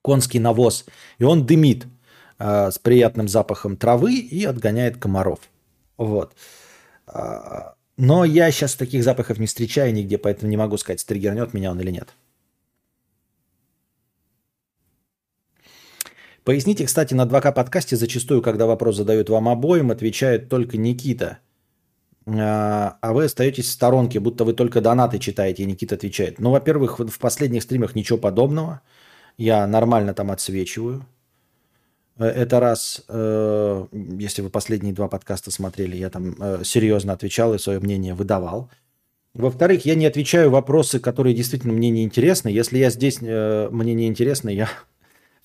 конский 0.00 0.40
навоз, 0.40 0.86
и 1.18 1.24
он 1.24 1.44
дымит 1.44 1.86
э, 2.38 2.70
с 2.70 2.78
приятным 2.78 3.28
запахом 3.28 3.76
травы 3.76 4.14
и 4.14 4.44
отгоняет 4.44 4.96
комаров. 4.96 5.40
Вот. 5.98 6.32
А, 7.06 7.74
но 7.98 8.24
я 8.24 8.50
сейчас 8.50 8.74
таких 8.74 9.04
запахов 9.04 9.38
не 9.38 9.46
встречаю 9.46 9.92
нигде, 9.92 10.16
поэтому 10.18 10.50
не 10.50 10.56
могу 10.56 10.78
сказать, 10.78 11.00
стригернет 11.00 11.52
меня 11.52 11.72
он 11.72 11.80
или 11.80 11.90
нет. 11.90 12.08
Поясните, 16.48 16.86
кстати, 16.86 17.12
на 17.12 17.26
2К 17.26 17.52
подкасте 17.52 17.96
зачастую, 17.96 18.40
когда 18.40 18.64
вопрос 18.64 18.96
задают 18.96 19.28
вам 19.28 19.50
обоим, 19.50 19.90
отвечает 19.90 20.48
только 20.48 20.78
Никита– 20.78 21.40
а, 22.36 22.98
а 23.00 23.12
вы 23.12 23.24
остаетесь 23.24 23.66
в 23.66 23.72
сторонке, 23.72 24.20
будто 24.20 24.44
вы 24.44 24.52
только 24.52 24.80
донаты 24.80 25.18
читаете, 25.18 25.62
и 25.62 25.66
Никита 25.66 25.94
отвечает. 25.94 26.38
Ну, 26.38 26.50
во-первых, 26.50 26.98
в 26.98 27.18
последних 27.18 27.62
стримах 27.62 27.94
ничего 27.94 28.18
подобного. 28.18 28.80
Я 29.38 29.66
нормально 29.66 30.14
там 30.14 30.30
отсвечиваю. 30.30 31.06
Э, 32.18 32.26
это 32.26 32.60
раз, 32.60 33.02
э, 33.08 33.86
если 34.18 34.42
вы 34.42 34.50
последние 34.50 34.92
два 34.92 35.08
подкаста 35.08 35.50
смотрели, 35.50 35.96
я 35.96 36.10
там 36.10 36.34
э, 36.38 36.62
серьезно 36.64 37.12
отвечал 37.14 37.54
и 37.54 37.58
свое 37.58 37.80
мнение 37.80 38.14
выдавал. 38.14 38.68
Во-вторых, 39.34 39.86
я 39.86 39.94
не 39.94 40.06
отвечаю 40.06 40.50
вопросы, 40.50 40.98
которые 41.00 41.34
действительно 41.34 41.72
мне 41.72 41.90
не 41.90 42.04
интересны. 42.04 42.48
Если 42.48 42.78
я 42.78 42.90
здесь, 42.90 43.20
мне 43.20 43.94
не 43.94 44.08
интересно, 44.08 44.48
я 44.48 44.68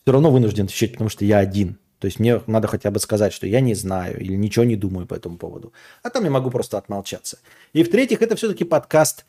все 0.04 0.12
равно 0.12 0.32
вынужден 0.32 0.66
отвечать, 0.66 0.94
потому 0.94 1.10
что 1.10 1.26
я 1.26 1.40
один. 1.40 1.78
То 2.00 2.08
есть 2.08 2.20
мне 2.20 2.42
надо 2.48 2.68
хотя 2.68 2.92
бы 2.92 3.00
сказать, 3.00 3.32
что 3.32 3.48
я 3.48 3.62
не 3.62 3.76
знаю 3.76 4.20
или 4.20 4.36
ничего 4.36 4.66
не 4.66 4.76
думаю 4.76 5.08
по 5.08 5.16
этому 5.16 5.38
поводу. 5.38 5.72
А 6.04 6.10
там 6.10 6.26
я 6.26 6.30
могу 6.30 6.52
просто 6.52 6.78
отмолчаться. 6.78 7.40
И 7.72 7.84
в-третьих, 7.84 8.22
это 8.22 8.36
все-таки 8.36 8.66
подкаст 8.66 9.26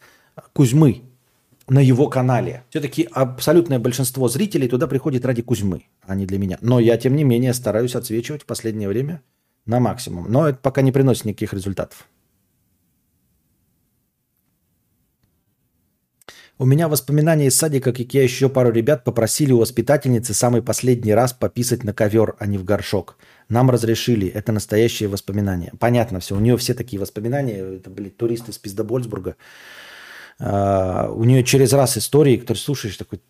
Кузьмы. 0.52 1.02
на 1.68 1.78
его 1.78 2.08
канале. 2.08 2.64
Все-таки 2.70 3.08
абсолютное 3.12 3.78
большинство 3.78 4.28
зрителей 4.28 4.68
туда 4.68 4.86
приходит 4.86 5.24
ради 5.24 5.42
Кузьмы, 5.42 5.84
а 6.02 6.14
не 6.14 6.26
для 6.26 6.38
меня. 6.38 6.58
Но 6.60 6.80
я, 6.80 6.96
тем 6.98 7.14
не 7.14 7.24
менее, 7.24 7.54
стараюсь 7.54 7.94
отсвечивать 7.94 8.42
в 8.42 8.46
последнее 8.46 8.88
время 8.88 9.22
на 9.66 9.80
максимум. 9.80 10.30
Но 10.30 10.48
это 10.48 10.58
пока 10.60 10.82
не 10.82 10.92
приносит 10.92 11.24
никаких 11.26 11.54
результатов. 11.54 12.08
У 16.56 16.66
меня 16.66 16.88
воспоминания 16.88 17.46
из 17.46 17.56
садика, 17.56 17.92
как 17.92 18.14
я 18.14 18.22
еще 18.22 18.48
пару 18.48 18.70
ребят 18.70 19.02
попросили 19.02 19.50
у 19.50 19.58
воспитательницы 19.58 20.34
самый 20.34 20.62
последний 20.62 21.12
раз 21.12 21.32
пописать 21.32 21.82
на 21.82 21.92
ковер, 21.92 22.36
а 22.38 22.46
не 22.46 22.58
в 22.58 22.64
горшок. 22.64 23.16
Нам 23.48 23.70
разрешили. 23.70 24.28
Это 24.28 24.52
настоящие 24.52 25.08
воспоминания. 25.08 25.72
Понятно 25.80 26.20
все. 26.20 26.36
У 26.36 26.40
нее 26.40 26.56
все 26.56 26.74
такие 26.74 27.00
воспоминания. 27.00 27.56
Это, 27.56 27.90
блядь, 27.90 28.16
туристы 28.16 28.52
из 28.52 28.58
Пиздобольсбурга. 28.58 29.34
А, 30.38 31.10
у 31.10 31.24
нее 31.24 31.42
через 31.42 31.72
раз 31.72 31.98
истории, 31.98 32.36
которые 32.36 32.60
слушаешь, 32.60 32.96
такой, 32.96 33.20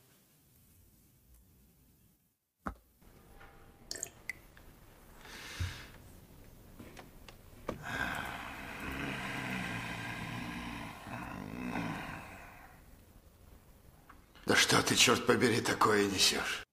Да 14.47 14.55
что 14.55 14.83
ты, 14.83 14.95
черт 14.95 15.27
побери, 15.27 15.61
такое 15.61 16.05
несешь? 16.05 16.65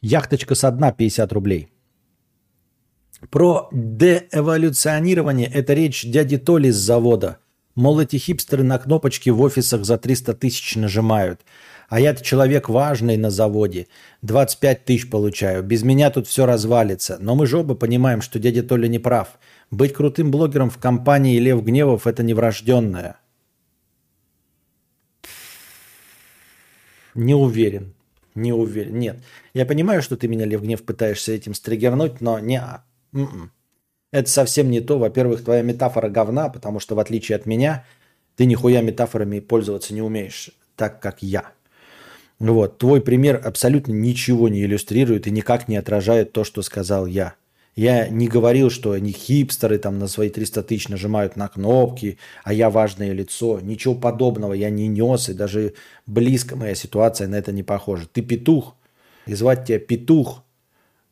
Яхточка 0.00 0.54
со 0.54 0.70
дна 0.70 0.92
50 0.92 1.32
рублей. 1.32 1.68
Про 3.30 3.68
деэволюционирование 3.72 5.48
это 5.48 5.72
речь 5.72 6.04
дяди 6.04 6.36
Толи 6.36 6.70
с 6.70 6.76
завода. 6.76 7.38
Мол, 7.74 8.00
эти 8.00 8.16
хипстеры 8.16 8.62
на 8.62 8.78
кнопочки 8.78 9.30
в 9.30 9.40
офисах 9.40 9.84
за 9.84 9.98
300 9.98 10.34
тысяч 10.34 10.76
нажимают. 10.76 11.40
А 11.88 12.00
я-то 12.00 12.24
человек 12.24 12.68
важный 12.68 13.16
на 13.16 13.30
заводе. 13.30 13.86
25 14.22 14.84
тысяч 14.84 15.10
получаю. 15.10 15.62
Без 15.62 15.82
меня 15.82 16.10
тут 16.10 16.26
все 16.26 16.46
развалится. 16.46 17.16
Но 17.20 17.34
мы 17.34 17.46
же 17.46 17.58
оба 17.58 17.74
понимаем, 17.74 18.22
что 18.22 18.38
дядя 18.38 18.62
Толя 18.62 18.88
не 18.88 18.98
прав. 18.98 19.38
Быть 19.70 19.92
крутым 19.92 20.30
блогером 20.30 20.70
в 20.70 20.78
компании 20.78 21.38
Лев 21.38 21.62
Гневов– 21.62 22.06
это 22.08 22.22
неврожденное. 22.22 23.18
Не 27.14 27.34
уверен. 27.34 27.94
Не 28.34 28.52
уверен. 28.52 28.98
Нет. 28.98 29.16
Я 29.54 29.66
понимаю, 29.66 30.02
что 30.02 30.16
ты 30.16 30.28
меня, 30.28 30.44
Лев 30.44 30.62
Гнев, 30.62 30.84
пытаешься 30.84 31.32
этим 31.32 31.54
стригернуть, 31.54 32.20
но 32.20 32.38
не. 32.38 32.62
М-м. 33.12 33.50
Это 34.12 34.30
совсем 34.30 34.70
не 34.70 34.80
то. 34.80 34.98
Во-первых, 34.98 35.42
твоя 35.42 35.62
метафора 35.62 36.10
говна, 36.10 36.48
потому 36.48 36.78
что 36.78 36.94
в 36.94 37.00
отличие 37.00 37.36
от 37.36 37.46
меня, 37.46 37.84
ты 38.36 38.44
нихуя 38.44 38.82
метафорами 38.82 39.40
пользоваться 39.40 39.94
не 39.94 40.02
умеешь, 40.02 40.50
так 40.76 41.00
как 41.00 41.22
я. 41.22 41.52
Вот. 42.38 42.78
Твой 42.78 43.00
пример 43.00 43.40
абсолютно 43.42 43.92
ничего 43.92 44.48
не 44.48 44.62
иллюстрирует 44.62 45.26
и 45.26 45.30
никак 45.30 45.66
не 45.68 45.76
отражает 45.76 46.32
то, 46.32 46.44
что 46.44 46.62
сказал 46.62 47.06
я. 47.06 47.34
Я 47.76 48.08
не 48.08 48.26
говорил, 48.26 48.70
что 48.70 48.92
они 48.92 49.12
хипстеры 49.12 49.76
там 49.78 49.98
на 49.98 50.08
свои 50.08 50.30
300 50.30 50.62
тысяч 50.62 50.88
нажимают 50.88 51.36
на 51.36 51.48
кнопки, 51.48 52.18
а 52.42 52.54
я 52.54 52.70
важное 52.70 53.12
лицо. 53.12 53.60
Ничего 53.60 53.94
подобного 53.94 54.54
я 54.54 54.70
не 54.70 54.88
нес, 54.88 55.28
и 55.28 55.34
даже 55.34 55.74
близко 56.06 56.56
моя 56.56 56.74
ситуация 56.74 57.28
на 57.28 57.34
это 57.34 57.52
не 57.52 57.62
похожа. 57.62 58.08
Ты 58.10 58.22
петух, 58.22 58.76
и 59.26 59.34
звать 59.34 59.66
тебя 59.66 59.78
петух, 59.78 60.42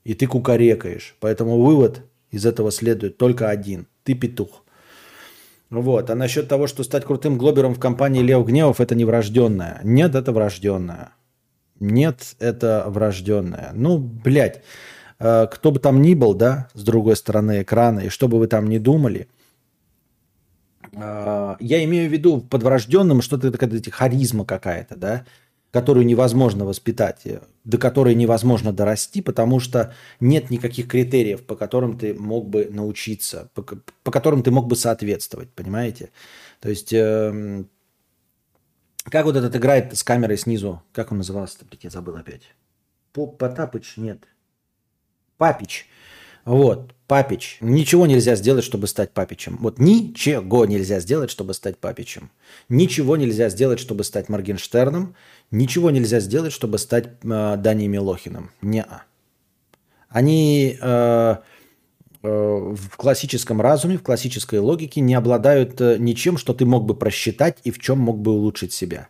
и 0.04 0.14
ты 0.14 0.26
кукарекаешь. 0.26 1.16
Поэтому 1.20 1.60
вывод 1.60 2.00
из 2.30 2.46
этого 2.46 2.70
следует 2.70 3.18
только 3.18 3.50
один. 3.50 3.86
Ты 4.02 4.14
петух. 4.14 4.64
Вот. 5.68 6.08
А 6.08 6.14
насчет 6.14 6.48
того, 6.48 6.66
что 6.66 6.82
стать 6.82 7.04
крутым 7.04 7.36
глобером 7.36 7.74
в 7.74 7.80
компании 7.80 8.22
Лев 8.22 8.46
Гневов, 8.46 8.80
это 8.80 8.94
не 8.94 9.04
врожденное. 9.04 9.80
Нет, 9.84 10.14
это 10.14 10.32
врожденное. 10.32 11.12
Нет, 11.78 12.36
это 12.38 12.84
врожденное. 12.86 13.72
Ну, 13.74 13.98
блядь. 13.98 14.62
Э, 15.24 15.46
кто 15.50 15.70
бы 15.70 15.80
там 15.80 16.02
ни 16.02 16.14
был, 16.14 16.34
да, 16.34 16.68
с 16.74 16.84
другой 16.84 17.16
стороны 17.16 17.62
экрана, 17.62 18.00
и 18.00 18.08
что 18.10 18.28
бы 18.28 18.38
вы 18.38 18.46
там 18.46 18.68
ни 18.68 18.76
думали, 18.76 19.26
э, 20.92 21.56
я 21.60 21.84
имею 21.84 22.10
в 22.10 22.12
виду 22.12 22.42
под 22.42 22.62
врожденным 22.62 23.22
что-то 23.22 23.50
такая 23.50 23.70
харизма 23.90 24.44
какая-то, 24.44 24.96
да, 24.96 25.24
которую 25.70 26.04
невозможно 26.04 26.66
воспитать, 26.66 27.22
э, 27.24 27.40
до 27.64 27.78
которой 27.78 28.14
невозможно 28.14 28.70
дорасти, 28.70 29.22
потому 29.22 29.60
что 29.60 29.94
нет 30.20 30.50
никаких 30.50 30.88
критериев, 30.88 31.46
по 31.46 31.56
которым 31.56 31.98
ты 31.98 32.12
мог 32.12 32.50
бы 32.50 32.68
научиться, 32.70 33.48
по, 33.54 33.62
по 34.02 34.10
которым 34.10 34.42
ты 34.42 34.50
мог 34.50 34.66
бы 34.66 34.76
соответствовать, 34.76 35.48
понимаете? 35.48 36.10
То 36.60 36.68
есть, 36.68 36.92
э, 36.92 37.64
как 39.04 39.24
вот 39.24 39.36
этот 39.36 39.56
играет 39.56 39.96
с 39.96 40.04
камерой 40.04 40.36
снизу, 40.36 40.82
как 40.92 41.12
он 41.12 41.18
назывался-то, 41.18 41.64
я 41.80 41.88
забыл 41.88 42.16
опять. 42.16 42.42
Поп 43.14 43.38
Потапыч, 43.38 43.96
нет. 43.96 44.18
Папич. 45.38 45.86
Вот, 46.44 46.94
Папич. 47.06 47.58
Ничего 47.60 48.06
нельзя 48.06 48.36
сделать, 48.36 48.64
чтобы 48.64 48.86
стать 48.86 49.12
Папичем. 49.12 49.58
Вот 49.60 49.78
ничего 49.78 50.66
нельзя 50.66 51.00
сделать, 51.00 51.30
чтобы 51.30 51.54
стать 51.54 51.78
Папичем. 51.78 52.30
Ничего 52.68 53.16
нельзя 53.16 53.48
сделать, 53.48 53.78
чтобы 53.78 54.04
стать 54.04 54.28
Моргенштерном. 54.28 55.14
Ничего 55.50 55.90
нельзя 55.90 56.20
сделать, 56.20 56.52
чтобы 56.52 56.78
стать 56.78 57.06
э, 57.22 57.56
Даней 57.56 57.88
Милохиным. 57.88 58.50
Не 58.62 58.80
-а. 58.80 59.00
Они 60.08 60.78
э, 60.80 61.36
э, 62.22 62.28
в 62.76 62.96
классическом 62.96 63.60
разуме, 63.60 63.96
в 63.96 64.02
классической 64.02 64.58
логике 64.58 65.00
не 65.00 65.14
обладают 65.14 65.80
э, 65.80 65.96
ничем, 65.98 66.36
что 66.36 66.52
ты 66.52 66.66
мог 66.66 66.84
бы 66.84 66.94
просчитать 66.94 67.58
и 67.64 67.70
в 67.70 67.78
чем 67.78 67.98
мог 67.98 68.18
бы 68.18 68.32
улучшить 68.32 68.72
себя. 68.72 69.08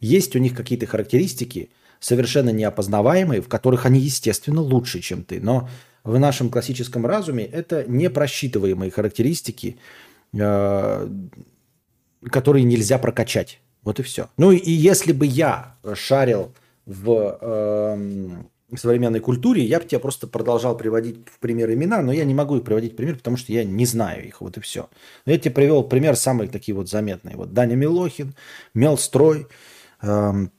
Есть 0.00 0.34
у 0.34 0.38
них 0.38 0.54
какие-то 0.54 0.86
характеристики– 0.86 1.70
совершенно 2.00 2.50
неопознаваемые, 2.50 3.42
в 3.42 3.48
которых 3.48 3.86
они, 3.86 4.00
естественно, 4.00 4.60
лучше, 4.60 5.00
чем 5.00 5.22
ты. 5.22 5.40
Но 5.40 5.68
в 6.02 6.18
нашем 6.18 6.50
классическом 6.50 7.06
разуме 7.06 7.44
это 7.44 7.84
непросчитываемые 7.86 8.90
характеристики, 8.90 9.78
э, 10.32 11.08
которые 12.30 12.64
нельзя 12.64 12.98
прокачать. 12.98 13.60
Вот 13.82 14.00
и 14.00 14.02
все. 14.02 14.28
Ну 14.36 14.50
и 14.52 14.70
если 14.70 15.12
бы 15.12 15.26
я 15.26 15.76
шарил 15.94 16.52
в 16.86 17.38
э, 17.40 18.76
современной 18.76 19.20
культуре, 19.20 19.64
я 19.64 19.78
бы 19.78 19.86
тебя 19.86 20.00
просто 20.00 20.26
продолжал 20.26 20.76
приводить 20.76 21.28
в 21.28 21.38
пример 21.38 21.72
имена, 21.72 22.02
но 22.02 22.12
я 22.12 22.24
не 22.24 22.34
могу 22.34 22.56
их 22.56 22.64
приводить 22.64 22.94
в 22.94 22.96
пример, 22.96 23.16
потому 23.16 23.36
что 23.36 23.52
я 23.52 23.64
не 23.64 23.86
знаю 23.86 24.26
их, 24.26 24.40
вот 24.40 24.56
и 24.56 24.60
все. 24.60 24.88
Я 25.26 25.38
тебе 25.38 25.54
привел 25.54 25.82
пример 25.82 26.16
самые 26.16 26.48
такие 26.48 26.74
вот 26.74 26.88
заметные. 26.88 27.36
Вот 27.36 27.52
Даня 27.52 27.74
Милохин, 27.74 28.34
Мелстрой, 28.74 29.46
эм, 30.02 30.52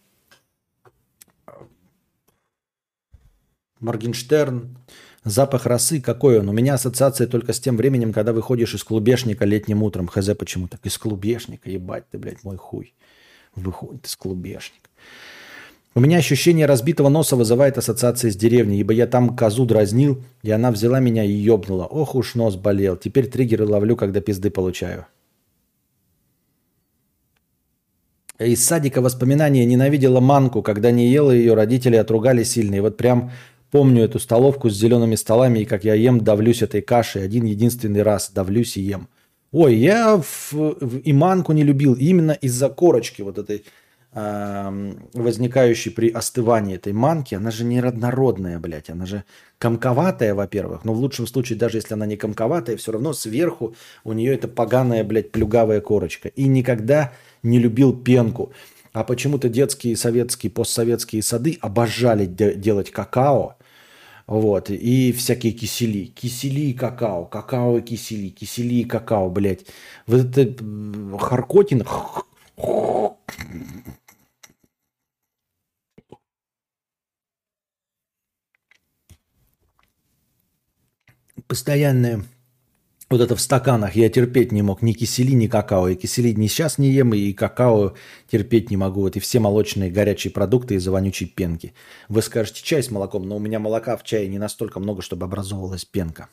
Моргенштерн. 3.82 4.78
Запах 5.24 5.66
росы 5.66 6.02
какой 6.02 6.40
он? 6.40 6.50
У 6.50 6.52
меня 6.52 6.76
ассоциация 6.76 7.28
только 7.28 7.54
с 7.54 7.60
тем 7.60 7.78
временем, 7.78 8.14
когда 8.14 8.34
выходишь 8.34 8.74
из 8.74 8.84
клубешника 8.84 9.46
летним 9.46 9.84
утром. 9.84 10.08
Хз 10.08 10.30
почему 10.38 10.68
так? 10.68 10.86
Из 10.86 10.98
клубешника, 10.98 11.70
ебать 11.70 12.06
ты, 12.10 12.18
блядь, 12.18 12.44
мой 12.44 12.58
хуй. 12.58 12.94
Выходит 13.56 14.08
из 14.08 14.16
клубешника. 14.16 14.90
У 15.94 16.00
меня 16.00 16.18
ощущение 16.18 16.66
разбитого 16.68 17.10
носа 17.10 17.36
вызывает 17.36 17.78
ассоциации 17.78 18.30
с 18.30 18.36
деревней, 18.38 18.80
ибо 18.80 18.94
я 18.94 19.08
там 19.08 19.36
козу 19.36 19.66
дразнил, 19.66 20.24
и 20.42 20.50
она 20.50 20.72
взяла 20.72 21.02
меня 21.02 21.26
и 21.26 21.32
ёбнула. 21.32 21.86
Ох 21.86 22.16
уж 22.16 22.36
нос 22.36 22.56
болел. 22.56 22.96
Теперь 22.96 23.28
триггеры 23.28 23.68
ловлю, 23.68 23.98
когда 23.98 24.22
пизды 24.22 24.50
получаю. 24.50 25.06
Из 28.40 28.66
садика 28.66 29.02
воспоминания 29.02 29.66
ненавидела 29.66 30.20
манку, 30.20 30.64
когда 30.64 30.90
не 30.90 31.10
ела 31.10 31.32
ее, 31.32 31.54
родители 31.54 31.96
отругали 31.96 32.44
сильно. 32.44 32.76
И 32.76 32.80
вот 32.80 32.98
прям 32.98 33.32
Помню 33.72 34.04
эту 34.04 34.20
столовку 34.20 34.70
с 34.70 34.78
зелеными 34.78 35.16
столами, 35.16 35.60
и 35.60 35.66
как 35.66 35.86
я 35.86 35.94
ем, 35.94 36.20
давлюсь 36.20 36.62
этой 36.62 36.82
кашей. 36.82 37.24
Один 37.24 37.46
единственный 37.46 38.04
раз 38.04 38.30
давлюсь 38.30 38.76
и 38.76 38.82
ем. 38.82 39.08
Ой, 39.54 39.76
я 39.76 40.18
в, 40.18 40.52
в 40.52 41.02
иманку 41.06 41.54
не 41.54 41.64
любил 41.64 41.94
именно 41.94 42.32
из-за 42.32 42.68
корочки 42.68 43.22
вот 43.22 43.38
этой 43.38 43.64
э, 44.14 44.94
возникающей 45.14 45.92
при 45.92 46.10
остывании 46.10 46.76
этой 46.76 46.92
манки. 46.92 47.36
Она 47.36 47.50
же 47.50 47.64
неоднородная, 47.64 48.60
блядь. 48.60 48.90
Она 48.90 49.06
же 49.06 49.24
комковатая, 49.58 50.36
во-первых. 50.36 50.84
Но 50.84 50.94
в 50.94 51.00
лучшем 51.00 51.26
случае, 51.26 51.58
даже 51.58 51.78
если 51.78 51.94
она 51.94 52.06
не 52.06 52.18
комковатая, 52.18 52.76
все 52.76 52.92
равно 52.92 53.14
сверху 53.14 53.74
у 54.04 54.12
нее 54.12 54.34
это 54.34 54.50
поганая, 54.50 55.06
блядь, 55.06 55.32
плюгавая 55.32 55.80
корочка. 55.80 56.28
И 56.28 56.46
никогда 56.48 57.14
не 57.42 57.58
любил 57.58 57.94
пенку. 57.94 58.52
А 58.92 59.06
почему-то 59.06 59.48
детские 59.48 59.96
советские, 59.96 60.52
постсоветские 60.52 61.24
сады 61.24 61.58
обожали 61.62 62.26
де- 62.26 62.56
делать 62.56 62.92
какао 62.92 63.56
вот, 64.40 64.70
и 64.70 65.12
всякие 65.12 65.52
кисели. 65.52 66.06
Кисели 66.06 66.70
и 66.70 66.74
какао, 66.74 67.26
какао 67.26 67.80
и 67.80 67.82
кисели, 67.82 68.30
кисели 68.30 68.76
и 68.76 68.86
какао, 68.86 69.30
блядь. 69.30 69.66
Вот 70.08 70.38
это 70.38 71.18
Харкотин... 71.20 71.84
Постоянное 81.48 82.24
Вот 83.12 83.20
это 83.20 83.36
в 83.36 83.42
стаканах 83.42 83.98
я 83.98 84.10
терпеть 84.10 84.54
не 84.54 84.62
мог. 84.62 84.82
Ни 84.82 84.94
кисели, 84.94 85.34
ни 85.34 85.48
какао. 85.48 85.90
Я 85.90 85.96
кисели 85.96 86.32
ни 86.32 86.48
сейчас 86.48 86.78
не 86.78 86.92
ем, 86.92 87.14
и 87.14 87.34
какао 87.34 87.94
терпеть 88.32 88.72
не 88.72 88.78
могу. 88.78 89.02
Вот 89.02 89.18
и 89.18 89.20
все 89.20 89.42
молочные 89.42 89.92
горячие 89.92 90.32
продукты 90.32 90.76
из-за 90.76 90.92
вонючей 90.92 91.28
пенки. 91.28 91.74
Вы 92.08 92.22
скажете, 92.22 92.64
чай 92.64 92.82
с 92.82 92.90
молоком, 92.90 93.28
но 93.28 93.36
у 93.36 93.40
меня 93.40 93.60
молока 93.60 93.98
в 93.98 94.04
чае 94.04 94.30
не 94.30 94.40
настолько 94.40 94.80
много, 94.80 95.02
чтобы 95.02 95.26
образовалась 95.26 95.84
пенка. 95.84 96.30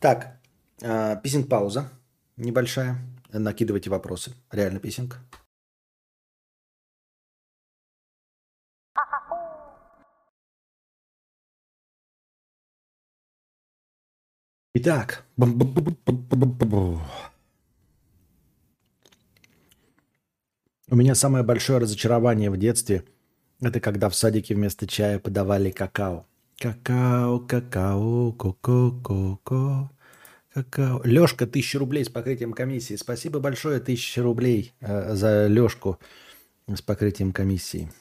Так, 0.00 0.40
а, 0.82 1.16
писинг-пауза 1.16 1.90
небольшая. 2.38 2.96
Накидывайте 3.30 3.90
вопросы. 3.90 4.32
Реально 4.50 4.80
писинг. 4.80 5.18
Итак. 14.82 15.24
У 20.88 20.96
меня 20.96 21.14
самое 21.14 21.44
большое 21.44 21.80
разочарование 21.80 22.50
в 22.50 22.56
детстве– 22.56 23.04
это 23.60 23.78
когда 23.78 24.08
в 24.08 24.14
садике 24.14 24.54
вместо 24.54 24.86
чая 24.86 25.18
подавали 25.18 25.70
какао. 25.70 26.24
Какао, 26.58 27.40
какао, 27.40 28.32
ко-ко-ко-ко. 28.32 29.90
Какао. 30.54 31.02
Лешка, 31.04 31.46
тысяча 31.46 31.78
рублей 31.78 32.06
с 32.06 32.08
покрытием 32.08 32.54
комиссии. 32.54 32.96
Спасибо 32.96 33.38
большое, 33.38 33.80
тысяча 33.80 34.22
рублей 34.22 34.72
э, 34.80 35.14
за 35.14 35.46
Лешку 35.46 35.98
с 36.66 36.80
покрытием 36.80 37.32
комиссии. 37.32 37.92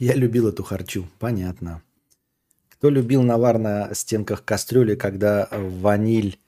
Я 0.00 0.14
любил 0.14 0.48
эту 0.48 0.62
харчу, 0.62 1.06
понятно. 1.18 1.82
Кто 2.70 2.88
любил 2.88 3.22
навар 3.22 3.58
на 3.58 3.94
стенках 3.94 4.42
кастрюли, 4.42 4.94
когда 4.94 5.46
ваниль, 5.52 6.38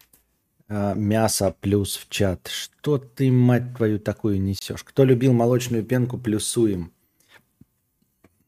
э, 0.71 0.95
мясо 0.97 1.55
плюс 1.61 1.99
в 1.99 2.09
чат? 2.09 2.49
Что 2.49 2.97
ты, 2.97 3.31
мать 3.31 3.77
твою, 3.77 3.99
такую 3.99 4.41
несешь? 4.41 4.83
Кто 4.83 5.05
любил 5.05 5.35
молочную 5.35 5.85
пенку, 5.85 6.17
плюсуем. 6.17 6.93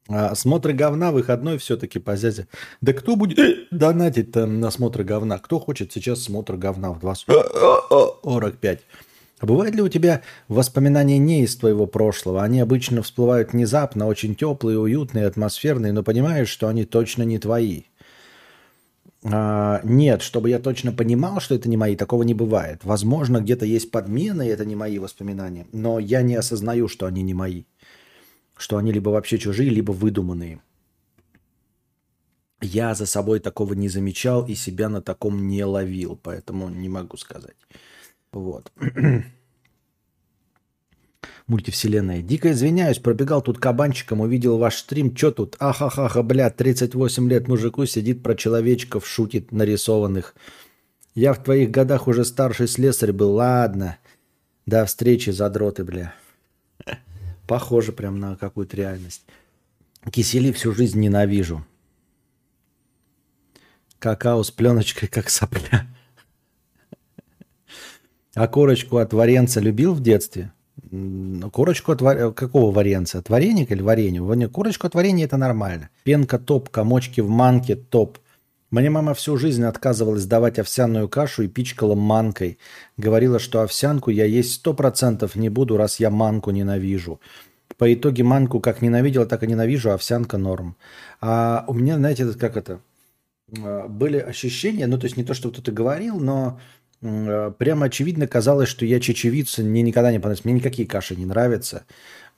А, 0.09 0.35
смотры 0.35 0.73
говна 0.73 1.13
выходной 1.13 1.59
все-таки 1.59 1.99
по 1.99 2.17
зязе. 2.17 2.49
Да 2.81 2.95
кто 2.95 3.15
будет 3.17 3.69
донатить-то 3.71 4.47
на 4.47 4.71
смотры 4.71 5.05
говна? 5.05 5.39
Кто 5.39 5.61
хочет 5.61 5.93
сейчас 5.93 6.23
смотр 6.23 6.57
говна 6.57 6.93
в 6.95 7.05
2.45? 7.05 8.81
А 9.41 9.47
бывает 9.47 9.75
ли 9.75 9.83
у 9.83 9.89
тебя 9.89 10.23
воспоминания 10.49 11.19
не 11.19 11.43
из 11.43 11.57
твоего 11.57 11.87
прошлого? 11.87 12.43
Они 12.43 12.61
обычно 12.61 13.03
всплывают 13.03 13.53
внезапно, 13.53 14.07
очень 14.07 14.35
теплые, 14.35 14.79
уютные, 14.79 15.27
атмосферные, 15.27 15.93
но 15.93 16.03
понимаешь, 16.03 16.49
что 16.49 16.69
они 16.69 16.85
точно 16.85 17.25
не 17.25 17.39
твои. 17.39 17.83
А, 19.25 19.81
нет, 19.85 20.23
чтобы 20.23 20.51
я 20.51 20.59
точно 20.59 20.93
понимал, 20.93 21.41
что 21.41 21.55
это 21.55 21.69
не 21.69 21.77
мои, 21.77 21.97
такого 21.97 22.23
не 22.23 22.35
бывает. 22.35 22.85
Возможно, 22.85 23.41
где-то 23.41 23.65
есть 23.65 23.91
подмены, 23.91 24.47
и 24.47 24.51
это 24.51 24.65
не 24.65 24.77
мои 24.77 24.99
воспоминания, 24.99 25.67
но 25.73 25.99
я 25.99 26.23
не 26.23 26.37
осознаю, 26.37 26.89
что 26.89 27.07
они 27.07 27.23
не 27.23 27.35
мои. 27.35 27.65
Что 28.57 28.77
они 28.77 28.93
либо 28.93 29.09
вообще 29.09 29.39
чужие, 29.39 29.71
либо 29.71 29.93
выдуманные. 29.93 30.61
Я 32.61 32.95
за 32.95 33.07
собой 33.07 33.41
такого 33.41 33.75
не 33.75 33.89
замечал 33.89 34.47
и 34.47 34.55
себя 34.55 34.89
на 34.89 35.03
таком 35.03 35.49
не 35.49 35.65
ловил, 35.65 36.19
поэтому 36.23 36.69
не 36.69 36.89
могу 36.89 37.17
сказать. 37.17 37.57
Вот. 38.35 38.73
Мультивселенная. 41.47 42.23
Дико 42.23 42.53
извиняюсь, 42.53 42.99
пробегал 42.99 43.43
тут 43.43 43.59
кабанчиком, 43.59 44.21
увидел 44.21 44.59
ваш 44.59 44.77
стрим. 44.79 45.15
Чё 45.15 45.31
тут? 45.31 45.57
Ахахаха, 45.59 46.23
бля, 46.23 46.51
38 46.51 47.29
лет 47.29 47.49
мужику 47.49 47.87
сидит 47.87 48.23
про 48.23 48.35
человечков, 48.35 49.07
шутит 49.07 49.53
нарисованных. 49.53 50.35
Я 51.15 51.33
в 51.33 51.43
твоих 51.43 51.71
годах 51.71 52.09
уже 52.09 52.25
старший 52.25 52.67
слесарь 52.67 53.13
был. 53.13 53.35
Ладно. 53.35 53.99
До 54.67 54.85
встречи, 54.85 55.31
задроты, 55.31 55.85
бля. 55.85 56.15
Похоже 57.47 57.93
прям 57.93 58.19
на 58.19 58.37
какую-то 58.37 58.77
реальность. 58.77 59.23
Кисели 60.11 60.51
всю 60.51 60.73
жизнь 60.73 60.99
ненавижу. 61.01 61.65
Какао 63.99 64.43
с 64.43 64.51
пленочкой, 64.51 65.09
как 65.09 65.31
сопля. 65.31 65.87
А 68.35 68.49
корочку 68.49 68.97
от 68.97 69.13
варенца 69.13 69.61
любил 69.61 69.95
в 69.95 70.01
детстве? 70.01 70.53
Корочку 71.53 71.93
от 71.93 72.03
вар... 72.03 72.33
какого 72.33 72.73
варенца? 72.73 73.19
От 73.19 73.29
вареника 73.29 73.75
или 73.75 73.83
варенья? 73.83 74.49
Корочку 74.49 74.87
от 74.87 74.95
варенья 74.95 75.25
это 75.25 75.37
нормально. 75.37 75.91
Пенка 76.03 76.39
топ, 76.39 76.69
комочки 76.69 77.21
в 77.21 77.29
манке 77.29 77.77
топ. 77.77 78.19
Мне 78.71 78.91
мама 78.91 79.15
всю 79.15 79.37
жизнь 79.37 79.63
отказывалась 79.63 80.27
давать 80.27 80.59
овсяную 80.59 81.09
кашу 81.09 81.45
и 81.45 81.49
пичкала 81.49 81.95
манкой. 81.95 82.59
Говорила, 82.97 83.39
что 83.39 83.63
овсянку 83.63 84.11
я 84.11 84.25
есть 84.25 84.55
сто 84.55 84.75
процентов 84.75 85.37
не 85.37 85.49
буду, 85.49 85.77
раз 85.77 86.01
я 86.01 86.11
манку 86.11 86.51
ненавижу. 86.51 87.21
По 87.79 87.93
итоге 87.93 88.25
манку 88.25 88.59
как 88.59 88.83
ненавидела, 88.83 89.27
так 89.27 89.45
и 89.45 89.47
ненавижу, 89.47 89.91
а 89.91 89.95
овсянка 89.95 90.39
норм. 90.39 90.77
А 91.21 91.65
у 91.69 91.75
меня, 91.75 91.97
знаете, 91.97 92.27
как 92.33 92.57
это, 92.57 92.81
а, 93.63 93.87
были 93.87 94.19
ощущения, 94.19 94.89
ну 94.89 94.99
то 94.99 95.05
есть 95.05 95.17
не 95.17 95.25
то, 95.25 95.35
что 95.35 95.51
кто-то 95.51 95.71
говорил, 95.71 96.19
но 96.19 96.59
прямо 97.59 97.87
очевидно 97.87 98.27
казалось, 98.27 98.69
что 98.69 98.87
я 98.87 99.01
чечевица, 99.01 99.63
мне 99.63 99.83
никогда 99.83 100.11
не 100.11 100.19
понравилось. 100.19 100.45
Мне 100.45 100.55
никакие 100.55 100.89
каши 100.89 101.17
не 101.17 101.27
нравятся, 101.27 101.85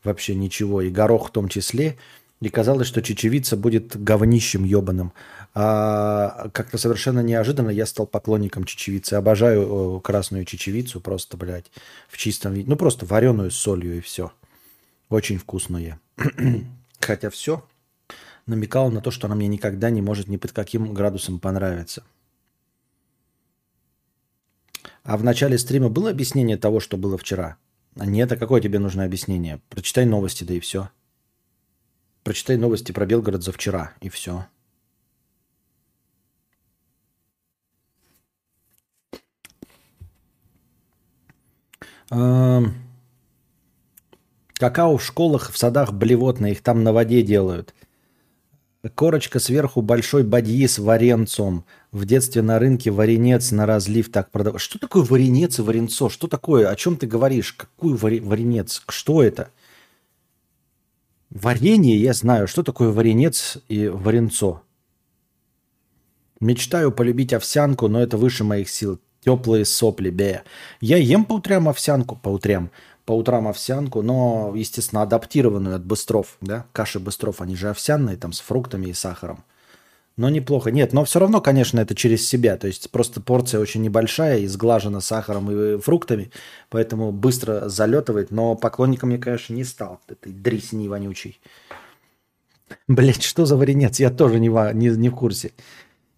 вообще 0.03 0.35
ничего, 0.35 0.83
и 0.83 0.91
горох 0.91 1.29
в 1.29 1.33
том 1.33 1.49
числе. 1.49 1.97
И 2.41 2.49
казалось, 2.51 2.87
что 2.87 3.01
чечевица 3.01 3.57
будет 3.57 3.97
говнищем 3.97 4.65
ебаным. 4.65 5.13
А 5.55 6.51
как-то 6.53 6.77
совершенно 6.77 7.21
неожиданно 7.21 7.71
я 7.71 7.87
стал 7.87 8.07
поклонником 8.07 8.65
чечевицы. 8.65 9.15
Обожаю 9.15 10.01
красную 10.01 10.45
чечевицу, 10.45 11.01
просто, 11.01 11.39
блядь, 11.39 11.71
в 12.09 12.19
чистом 12.19 12.53
виде. 12.53 12.69
Ну, 12.69 12.77
просто 12.77 13.07
вареную 13.07 13.51
с 13.51 13.57
солью 13.57 13.97
и 13.97 14.01
все. 14.01 14.33
Очень 15.09 15.39
вкусную. 15.39 15.99
Хотя 17.01 17.31
все 17.31 17.65
намекал 18.47 18.91
на 18.91 19.01
то, 19.01 19.11
что 19.11 19.27
она 19.27 19.35
мне 19.35 19.49
никогда 19.49 19.91
не 19.91 20.03
может 20.03 20.29
ни 20.29 20.37
под 20.37 20.53
каким 20.53 20.93
градусом 20.93 21.39
понравиться. 21.39 22.03
А 25.07 25.17
в 25.17 25.23
начале 25.23 25.57
стрима 25.57 25.89
было 25.89 26.11
объяснение 26.11 26.57
того, 26.57 26.81
что 26.81 26.97
было 26.97 27.17
вчера? 27.17 27.59
А 27.97 28.05
нет, 28.05 28.33
а 28.33 28.37
какое 28.37 28.61
тебе 28.61 28.81
нужно 28.81 29.05
объяснение? 29.05 29.61
Прочитай 29.69 30.05
новости, 30.05 30.43
да 30.43 30.55
и 30.55 30.59
все. 30.59 30.91
Прочитай 32.25 32.57
новости 32.57 32.91
про 32.91 33.07
Белгород 33.07 33.45
за 33.45 33.53
вчера, 33.53 33.93
и 34.01 34.09
все. 34.09 34.47
Какао 44.55 44.97
в 44.97 45.05
школах, 45.05 45.53
в 45.53 45.57
садах 45.57 45.93
блевотно, 45.93 46.47
их 46.47 46.63
там 46.63 46.83
на 46.83 46.93
воде 46.93 47.23
делают. 47.23 47.76
Корочка 48.95 49.39
сверху 49.39 49.81
большой 49.83 50.23
бадьи 50.23 50.67
с 50.67 50.79
варенцом. 50.79 51.65
В 51.93 52.05
детстве 52.05 52.43
на 52.43 52.59
рынке 52.59 52.91
варенец 52.91 53.51
на 53.51 53.67
разлив 53.67 54.11
так 54.11 54.31
продавал. 54.31 54.59
Что 54.59 54.79
такое 54.79 55.03
варенец 55.03 55.59
и 55.59 55.63
варенцо? 55.63 56.09
Что 56.09 56.29
такое? 56.29 56.69
О 56.69 56.77
чем 56.77 56.97
ты 56.97 57.07
говоришь? 57.07 57.57
Варе... 57.79 58.21
варенец? 58.21 58.83
Что 58.89 59.23
это? 59.23 59.51
Варенье 61.31 61.97
я 61.97 62.13
знаю. 62.13 62.47
Что 62.47 62.63
такое 62.63 62.91
варенец 62.91 63.59
и 63.69 63.89
варенцо? 63.89 64.63
Мечтаю 66.41 66.93
полюбить 66.93 67.33
овсянку, 67.33 67.89
но 67.89 68.03
это 68.03 68.19
выше 68.19 68.45
моих 68.45 68.69
сил. 68.69 69.01
Теплые 69.21 69.65
сопли, 69.65 70.11
бе. 70.11 70.45
Я 70.81 70.99
ем 70.99 71.25
по 71.25 71.35
утрям 71.35 71.69
овсянку, 71.69 72.15
по 72.15 72.29
утрям 72.29 72.71
по 73.07 73.13
утрам 73.13 73.49
овсянку, 73.49 74.03
но, 74.03 74.53
естественно, 74.55 75.03
адаптированную 75.03 75.77
от 75.77 75.85
быстров, 75.85 76.37
да, 76.41 76.67
каши 76.73 76.99
быстров, 76.99 77.41
они 77.41 77.57
же 77.57 77.71
овсяные, 77.71 78.17
там, 78.17 78.33
с 78.33 78.41
фруктами 78.41 78.89
и 78.89 78.93
сахаром. 78.93 79.45
Но 80.17 80.31
неплохо. 80.31 80.71
Нет, 80.71 80.95
но 80.95 81.05
все 81.05 81.21
равно, 81.21 81.43
конечно, 81.43 81.79
это 81.79 81.95
через 81.95 82.27
себя. 82.27 82.57
То 82.57 82.67
есть 82.67 82.91
просто 82.91 83.21
порция 83.21 83.61
очень 83.61 83.83
небольшая 83.83 84.39
и 84.39 84.47
сглажена 84.47 85.01
сахаром 85.01 85.51
и 85.51 85.79
фруктами, 85.79 86.31
поэтому 86.71 87.13
быстро 87.13 87.69
залетывает. 87.69 88.31
Но 88.31 88.57
поклонником 88.57 89.11
я, 89.11 89.19
конечно, 89.19 89.53
не 89.53 89.65
стал 89.65 90.01
этой 90.09 90.33
дресни 90.33 90.89
вонючей. 90.89 91.39
Блять, 92.89 93.23
что 93.23 93.45
за 93.45 93.57
варенец? 93.57 94.01
Я 94.01 94.11
тоже 94.11 94.41
не, 94.41 94.49
не, 94.49 94.89
не 94.89 95.11
в 95.11 95.15
курсе. 95.15 95.53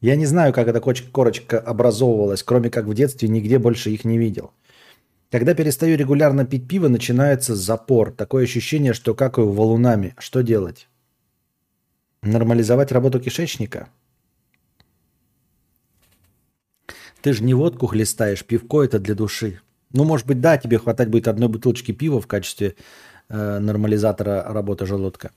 Я 0.00 0.14
не 0.14 0.26
знаю, 0.26 0.52
как 0.52 0.68
эта 0.68 0.80
корочка 0.80 1.58
образовывалась, 1.58 2.44
кроме 2.44 2.70
как 2.70 2.84
в 2.84 2.94
детстве 2.94 3.28
нигде 3.28 3.58
больше 3.58 3.90
их 3.90 4.04
не 4.04 4.16
видел. 4.16 4.52
Когда 5.30 5.54
перестаю 5.54 5.96
регулярно 5.98 6.46
пить 6.46 6.66
пиво, 6.66 6.88
начинается 6.88 7.54
запор. 7.54 8.12
Такое 8.12 8.44
ощущение, 8.44 8.94
что 8.94 9.14
какаю 9.14 9.52
валунами. 9.52 10.14
Что 10.18 10.42
делать? 10.42 10.88
Нормализовать 12.22 12.92
работу 12.92 13.20
кишечника? 13.20 13.90
Ты 17.20 17.32
же 17.34 17.42
не 17.44 17.52
водку 17.52 17.86
хлестаешь, 17.86 18.44
пивко 18.44 18.82
это 18.82 18.98
для 18.98 19.14
души. 19.14 19.60
Ну, 19.92 20.04
может 20.04 20.26
быть, 20.26 20.40
да, 20.40 20.56
тебе 20.56 20.78
хватать 20.78 21.08
будет 21.08 21.28
одной 21.28 21.48
бутылочки 21.48 21.92
пива 21.92 22.20
в 22.20 22.26
качестве 22.26 22.74
э, 23.28 23.58
нормализатора 23.58 24.44
работы 24.44 24.86
желудка. 24.86 25.32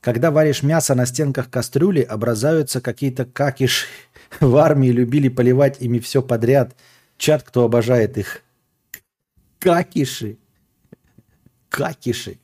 Когда 0.00 0.30
варишь 0.30 0.62
мясо 0.62 0.94
на 0.94 1.06
стенках 1.06 1.50
кастрюли, 1.50 2.02
образуются 2.02 2.80
какие-то 2.80 3.24
какиши. 3.24 3.86
В 4.40 4.56
армии 4.56 4.88
любили 4.88 5.28
поливать 5.28 5.80
ими 5.80 5.98
все 5.98 6.20
подряд. 6.20 6.76
Чат, 7.16 7.42
кто 7.42 7.64
обожает 7.64 8.18
их. 8.18 8.42
Какиши. 9.58 10.38
Какиши. 11.68 12.38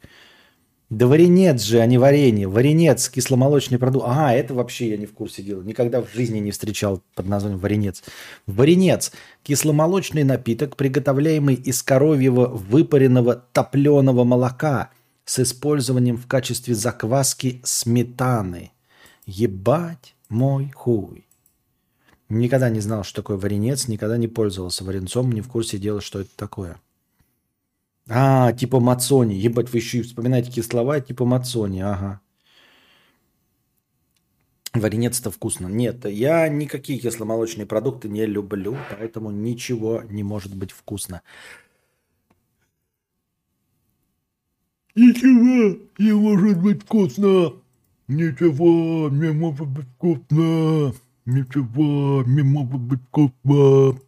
Да 0.90 1.06
варенец 1.06 1.62
же, 1.62 1.80
а 1.80 1.86
не 1.86 1.98
варенье. 1.98 2.46
Варенец, 2.46 3.08
кисломолочный 3.08 3.78
продукт. 3.78 4.06
Ага, 4.06 4.32
это 4.32 4.54
вообще 4.54 4.90
я 4.90 4.96
не 4.96 5.06
в 5.06 5.12
курсе 5.12 5.42
дела. 5.42 5.62
Никогда 5.62 6.02
в 6.02 6.12
жизни 6.12 6.38
не 6.38 6.50
встречал 6.50 7.02
под 7.14 7.26
названием 7.26 7.58
варенец. 7.58 8.04
Варенец– 8.46 9.10
кисломолочный 9.42 10.24
напиток, 10.24 10.76
приготовляемый 10.76 11.54
из 11.54 11.82
коровьего 11.82 12.46
выпаренного 12.46 13.34
топленого 13.34 14.24
молока 14.24 14.90
с 15.24 15.40
использованием 15.40 16.16
в 16.16 16.26
качестве 16.26 16.74
закваски 16.74 17.60
сметаны. 17.64 18.70
Ебать 19.26 20.14
мой 20.28 20.70
хуй. 20.70 21.26
Никогда 22.28 22.68
не 22.68 22.80
знал, 22.80 23.04
что 23.04 23.22
такое 23.22 23.36
варенец, 23.36 23.88
никогда 23.88 24.16
не 24.16 24.28
пользовался 24.28 24.84
варенцом, 24.84 25.32
не 25.32 25.40
в 25.40 25.48
курсе 25.48 25.78
дела, 25.78 26.00
что 26.00 26.20
это 26.20 26.30
такое. 26.36 26.78
А, 28.09 28.52
типа 28.52 28.81
мацони. 28.81 29.35
Ебать, 29.35 29.72
вы 29.72 29.78
еще 29.78 29.98
и 29.98 30.02
вспоминаете 30.02 30.48
такие 30.48 30.64
слова, 30.64 31.01
типа 31.01 31.24
мацони. 31.24 31.81
Ага. 31.81 32.20
Варенец-то 34.74 35.31
вкусно. 35.31 35.68
Нет, 35.68 36.05
я 36.05 36.48
никакие 36.48 36.98
кисломолочные 36.98 37.64
продукты 37.64 38.09
не 38.09 38.26
люблю, 38.26 38.76
поэтому 38.90 39.31
ничего 39.31 40.02
не 40.02 40.24
может 40.24 40.55
быть 40.55 40.72
вкусно. 40.72 41.22
Ничего 44.97 45.78
не 45.98 46.12
может 46.12 46.60
быть 46.60 46.82
вкусно. 46.82 47.52
Ничего 48.09 49.09
не 49.10 49.32
может 49.32 49.68
быть 49.68 49.86
вкусно. 49.97 50.94
Ничего 51.24 52.24
не 52.26 52.43
может 52.43 52.81
быть 52.81 53.01
вкусно. 53.10 54.01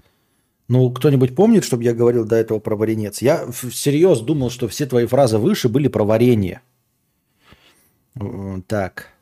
Ну, 0.68 0.92
кто-нибудь 0.92 1.34
помнит, 1.34 1.64
чтобы 1.64 1.82
я 1.82 1.94
говорил 1.94 2.24
до 2.24 2.36
этого 2.36 2.60
про 2.60 2.76
варенец? 2.76 3.22
Я 3.22 3.50
всерьез 3.50 4.20
думал, 4.20 4.50
что 4.50 4.68
все 4.68 4.86
твои 4.86 5.06
фразы 5.06 5.38
выше 5.38 5.68
были 5.68 5.88
про 5.88 6.04
варенье. 6.04 6.60
Так. 8.66 9.13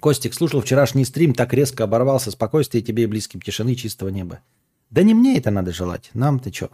Костик, 0.00 0.34
слушал 0.34 0.60
вчерашний 0.60 1.04
стрим, 1.04 1.34
так 1.34 1.52
резко 1.52 1.84
оборвался. 1.84 2.30
Спокойствие 2.30 2.82
тебе 2.82 3.04
и 3.04 3.06
близким 3.06 3.40
тишины 3.40 3.74
чистого 3.74 4.08
неба. 4.08 4.40
Да 4.90 5.02
не 5.02 5.14
мне 5.14 5.38
это 5.38 5.50
надо 5.50 5.72
желать. 5.72 6.10
Нам 6.14 6.38
ты 6.38 6.50
чё? 6.50 6.70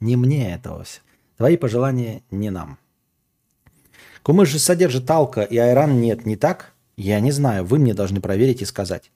Не 0.00 0.16
мне 0.16 0.54
этого 0.54 0.84
все. 0.84 1.00
Твои 1.36 1.56
пожелания 1.56 2.22
не 2.30 2.50
нам. 2.50 2.78
Кумыш 4.22 4.48
же 4.50 4.58
содержит 4.58 5.10
алка 5.10 5.42
и 5.42 5.56
айран 5.56 6.00
нет, 6.00 6.26
не 6.26 6.36
так? 6.36 6.72
Я 6.96 7.20
не 7.20 7.30
знаю, 7.30 7.64
вы 7.64 7.78
мне 7.78 7.94
должны 7.94 8.20
проверить 8.20 8.62
и 8.62 8.64
сказать 8.64 9.12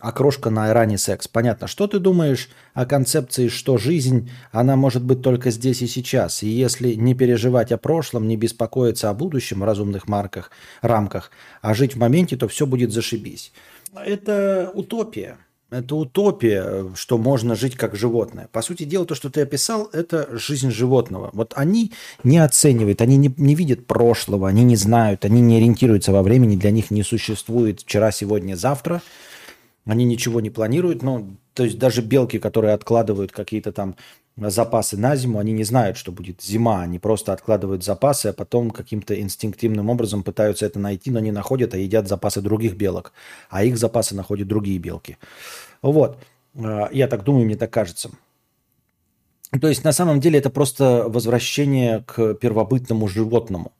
окрошка 0.00 0.50
на 0.50 0.70
Иране 0.70 0.98
секс. 0.98 1.28
Понятно. 1.28 1.66
Что 1.66 1.86
ты 1.86 1.98
думаешь 1.98 2.48
о 2.74 2.86
концепции, 2.86 3.48
что 3.48 3.78
жизнь, 3.78 4.30
она 4.50 4.76
может 4.76 5.04
быть 5.04 5.22
только 5.22 5.50
здесь 5.50 5.82
и 5.82 5.86
сейчас? 5.86 6.42
И 6.42 6.48
если 6.48 6.94
не 6.94 7.14
переживать 7.14 7.70
о 7.72 7.78
прошлом, 7.78 8.26
не 8.26 8.36
беспокоиться 8.36 9.10
о 9.10 9.14
будущем 9.14 9.60
в 9.60 9.64
разумных 9.64 10.08
марках, 10.08 10.50
рамках, 10.82 11.30
а 11.62 11.74
жить 11.74 11.94
в 11.94 11.98
моменте, 11.98 12.36
то 12.36 12.48
все 12.48 12.66
будет 12.66 12.92
зашибись. 12.92 13.52
Это 13.94 14.70
утопия. 14.74 15.36
Это 15.70 15.94
утопия, 15.94 16.86
что 16.96 17.16
можно 17.16 17.54
жить 17.54 17.76
как 17.76 17.94
животное. 17.94 18.48
По 18.50 18.60
сути 18.60 18.82
дела, 18.82 19.06
то, 19.06 19.14
что 19.14 19.30
ты 19.30 19.42
описал, 19.42 19.88
это 19.92 20.28
жизнь 20.32 20.72
животного. 20.72 21.30
Вот 21.32 21.52
они 21.54 21.92
не 22.24 22.38
оценивают, 22.38 23.00
они 23.00 23.16
не, 23.16 23.32
не 23.36 23.54
видят 23.54 23.86
прошлого, 23.86 24.48
они 24.48 24.64
не 24.64 24.74
знают, 24.74 25.24
они 25.24 25.40
не 25.40 25.58
ориентируются 25.58 26.10
во 26.10 26.24
времени, 26.24 26.56
для 26.56 26.72
них 26.72 26.90
не 26.90 27.04
существует 27.04 27.82
вчера, 27.82 28.10
сегодня, 28.10 28.56
завтра– 28.56 29.00
они 29.90 30.04
ничего 30.04 30.40
не 30.40 30.50
планируют. 30.50 31.02
Ну, 31.02 31.36
то 31.52 31.64
есть 31.64 31.76
даже 31.76 32.00
белки, 32.00 32.38
которые 32.38 32.74
откладывают 32.74 33.32
какие-то 33.32 33.72
там 33.72 33.96
запасы 34.36 34.96
на 34.96 35.16
зиму, 35.16 35.40
они 35.40 35.52
не 35.52 35.64
знают, 35.64 35.96
что 35.96 36.12
будет 36.12 36.40
зима. 36.40 36.82
Они 36.82 37.00
просто 37.00 37.32
откладывают 37.32 37.82
запасы, 37.82 38.28
а 38.28 38.32
потом 38.32 38.70
каким-то 38.70 39.20
инстинктивным 39.20 39.90
образом 39.90 40.22
пытаются 40.22 40.64
это 40.64 40.78
найти, 40.78 41.10
но 41.10 41.18
не 41.18 41.32
находят, 41.32 41.74
а 41.74 41.76
едят 41.76 42.06
запасы 42.06 42.40
других 42.40 42.76
белок. 42.76 43.12
А 43.48 43.64
их 43.64 43.76
запасы 43.78 44.14
находят 44.14 44.46
другие 44.46 44.78
белки. 44.78 45.16
Вот. 45.82 46.18
А, 46.54 46.88
я 46.92 47.08
так 47.08 47.24
думаю, 47.24 47.46
мне 47.46 47.56
так 47.56 47.70
кажется. 47.70 48.10
То 49.60 49.66
есть 49.66 49.82
на 49.82 49.90
самом 49.90 50.20
деле 50.20 50.38
это 50.38 50.50
просто 50.50 51.06
возвращение 51.08 52.04
к 52.06 52.34
первобытному 52.34 53.08
животному. 53.08 53.72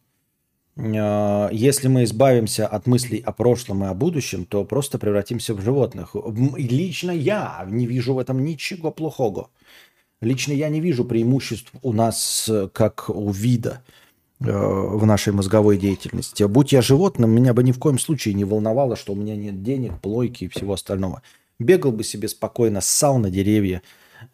А, 0.82 1.48
если 1.52 1.88
мы 1.88 2.04
избавимся 2.04 2.66
от 2.66 2.86
мыслей 2.86 3.20
о 3.20 3.32
прошлом 3.32 3.84
и 3.84 3.88
о 3.88 3.94
будущем, 3.94 4.44
то 4.44 4.64
просто 4.64 4.98
превратимся 4.98 5.54
в 5.54 5.60
животных. 5.60 6.14
Лично 6.56 7.10
я 7.10 7.64
не 7.68 7.86
вижу 7.86 8.14
в 8.14 8.18
этом 8.18 8.44
ничего 8.44 8.90
плохого. 8.90 9.50
Лично 10.20 10.52
я 10.52 10.68
не 10.68 10.80
вижу 10.80 11.04
преимуществ 11.04 11.72
у 11.82 11.92
нас 11.92 12.50
как 12.72 13.08
у 13.08 13.30
вида 13.30 13.82
э, 14.40 14.50
в 14.52 15.06
нашей 15.06 15.32
мозговой 15.32 15.78
деятельности. 15.78 16.44
Будь 16.44 16.72
я 16.72 16.82
животным, 16.82 17.30
меня 17.30 17.54
бы 17.54 17.62
ни 17.62 17.72
в 17.72 17.78
коем 17.78 17.98
случае 17.98 18.34
не 18.34 18.44
волновало, 18.44 18.96
что 18.96 19.14
у 19.14 19.16
меня 19.16 19.34
нет 19.34 19.62
денег, 19.62 19.98
плойки 20.00 20.44
и 20.44 20.48
всего 20.48 20.74
остального. 20.74 21.22
Бегал 21.58 21.92
бы 21.92 22.04
себе 22.04 22.28
спокойно, 22.28 22.80
ссал 22.82 23.18
на 23.18 23.30
деревья 23.30 23.80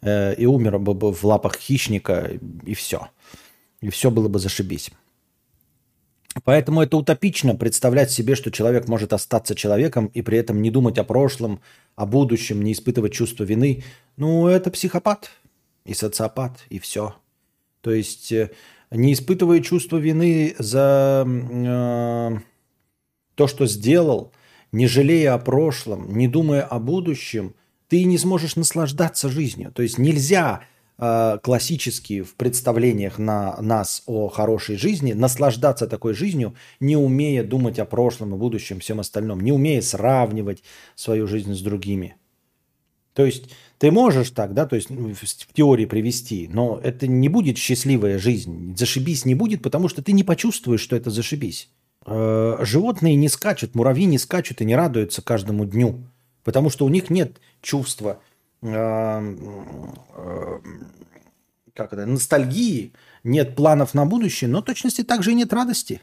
э, 0.01 0.35
и 0.35 0.45
умер 0.45 0.79
бы 0.79 1.13
в 1.13 1.23
лапах 1.23 1.55
хищника, 1.55 2.31
и 2.65 2.73
все. 2.73 3.07
И 3.79 3.89
все 3.89 4.11
было 4.11 4.27
бы 4.27 4.39
зашибись. 4.39 4.91
Поэтому 6.43 6.81
это 6.81 6.97
утопично 6.97 7.55
представлять 7.55 8.11
себе, 8.11 8.35
что 8.35 8.51
человек 8.51 8.87
может 8.87 9.13
остаться 9.13 9.55
человеком 9.55 10.07
и 10.07 10.21
при 10.21 10.37
этом 10.37 10.61
не 10.61 10.71
думать 10.71 10.97
о 10.97 11.03
прошлом, 11.03 11.61
о 11.95 12.05
будущем, 12.05 12.61
не 12.61 12.73
испытывать 12.73 13.13
чувство 13.13 13.43
вины. 13.43 13.83
Ну, 14.17 14.47
это 14.47 14.71
психопат. 14.71 15.29
и 15.85 15.93
социопат, 15.93 16.65
и 16.69 16.79
все. 16.79 17.15
То 17.81 17.91
есть, 17.91 18.31
э, 18.33 18.51
не 18.91 19.13
испытывая 19.13 19.61
чувства 19.61 19.97
вины 19.97 20.53
за 20.59 21.25
э, 21.25 22.37
то, 23.35 23.47
что 23.47 23.65
сделал, 23.67 24.33
не 24.71 24.87
жалея 24.87 25.33
о 25.33 25.39
прошлом, 25.39 26.17
не 26.17 26.27
думая 26.27 26.63
о 26.63 26.79
будущем, 26.79 27.55
ты 27.87 28.03
не 28.03 28.17
сможешь 28.17 28.57
наслаждаться 28.57 29.29
жизнью. 29.29 29.71
То 29.73 29.81
есть 29.81 29.97
нельзя 29.97 30.61
э, 30.97 31.37
классически 31.41 32.21
в 32.21 32.35
представлениях 32.35 33.17
на 33.17 33.59
нас 33.61 34.03
о 34.05 34.27
хорошей 34.29 34.77
жизни 34.77 35.13
наслаждаться 35.13 35.87
такой 35.87 36.13
жизнью, 36.13 36.55
не 36.79 36.97
умея 36.97 37.43
думать 37.43 37.79
о 37.79 37.85
прошлом 37.85 38.35
и 38.35 38.37
будущем, 38.37 38.79
всем 38.79 38.99
остальном, 38.99 39.41
не 39.41 39.51
умея 39.51 39.81
сравнивать 39.81 40.63
свою 40.95 41.27
жизнь 41.27 41.53
с 41.53 41.61
другими. 41.61 42.15
То 43.13 43.25
есть 43.25 43.49
ты 43.79 43.89
можешь 43.89 44.29
так, 44.29 44.53
да, 44.53 44.67
то 44.67 44.75
есть 44.75 44.89
ну, 44.89 45.13
в 45.13 45.53
теории 45.53 45.85
привести, 45.85 46.47
но 46.51 46.79
это 46.83 47.07
не 47.07 47.29
будет 47.29 47.57
счастливая 47.57 48.19
жизнь. 48.19 48.75
Зашибись 48.77 49.25
не 49.25 49.33
будет, 49.33 49.63
потому 49.63 49.87
что 49.89 50.03
ты 50.03 50.11
не 50.11 50.23
почувствуешь, 50.23 50.81
что 50.81 50.95
это 50.95 51.09
зашибись. 51.09 51.69
Э, 52.05 52.57
животные 52.61 53.15
не 53.15 53.27
скачут, 53.27 53.75
муравьи 53.75 54.05
не 54.05 54.17
скачут 54.17 54.61
и 54.61 54.65
не 54.65 54.75
радуются 54.75 55.21
каждому 55.21 55.65
дню, 55.65 56.05
потому 56.43 56.69
что 56.69 56.85
у 56.85 56.89
них 56.89 57.09
нет 57.09 57.41
чувства 57.61 58.21
как 58.61 59.23
это, 61.93 62.05
ностальгии, 62.05 62.93
нет 63.23 63.55
планов 63.55 63.93
на 63.93 64.05
будущее, 64.05 64.49
но 64.49 64.61
точности 64.61 65.03
также 65.03 65.31
и 65.31 65.35
нет 65.35 65.53
радости. 65.53 66.01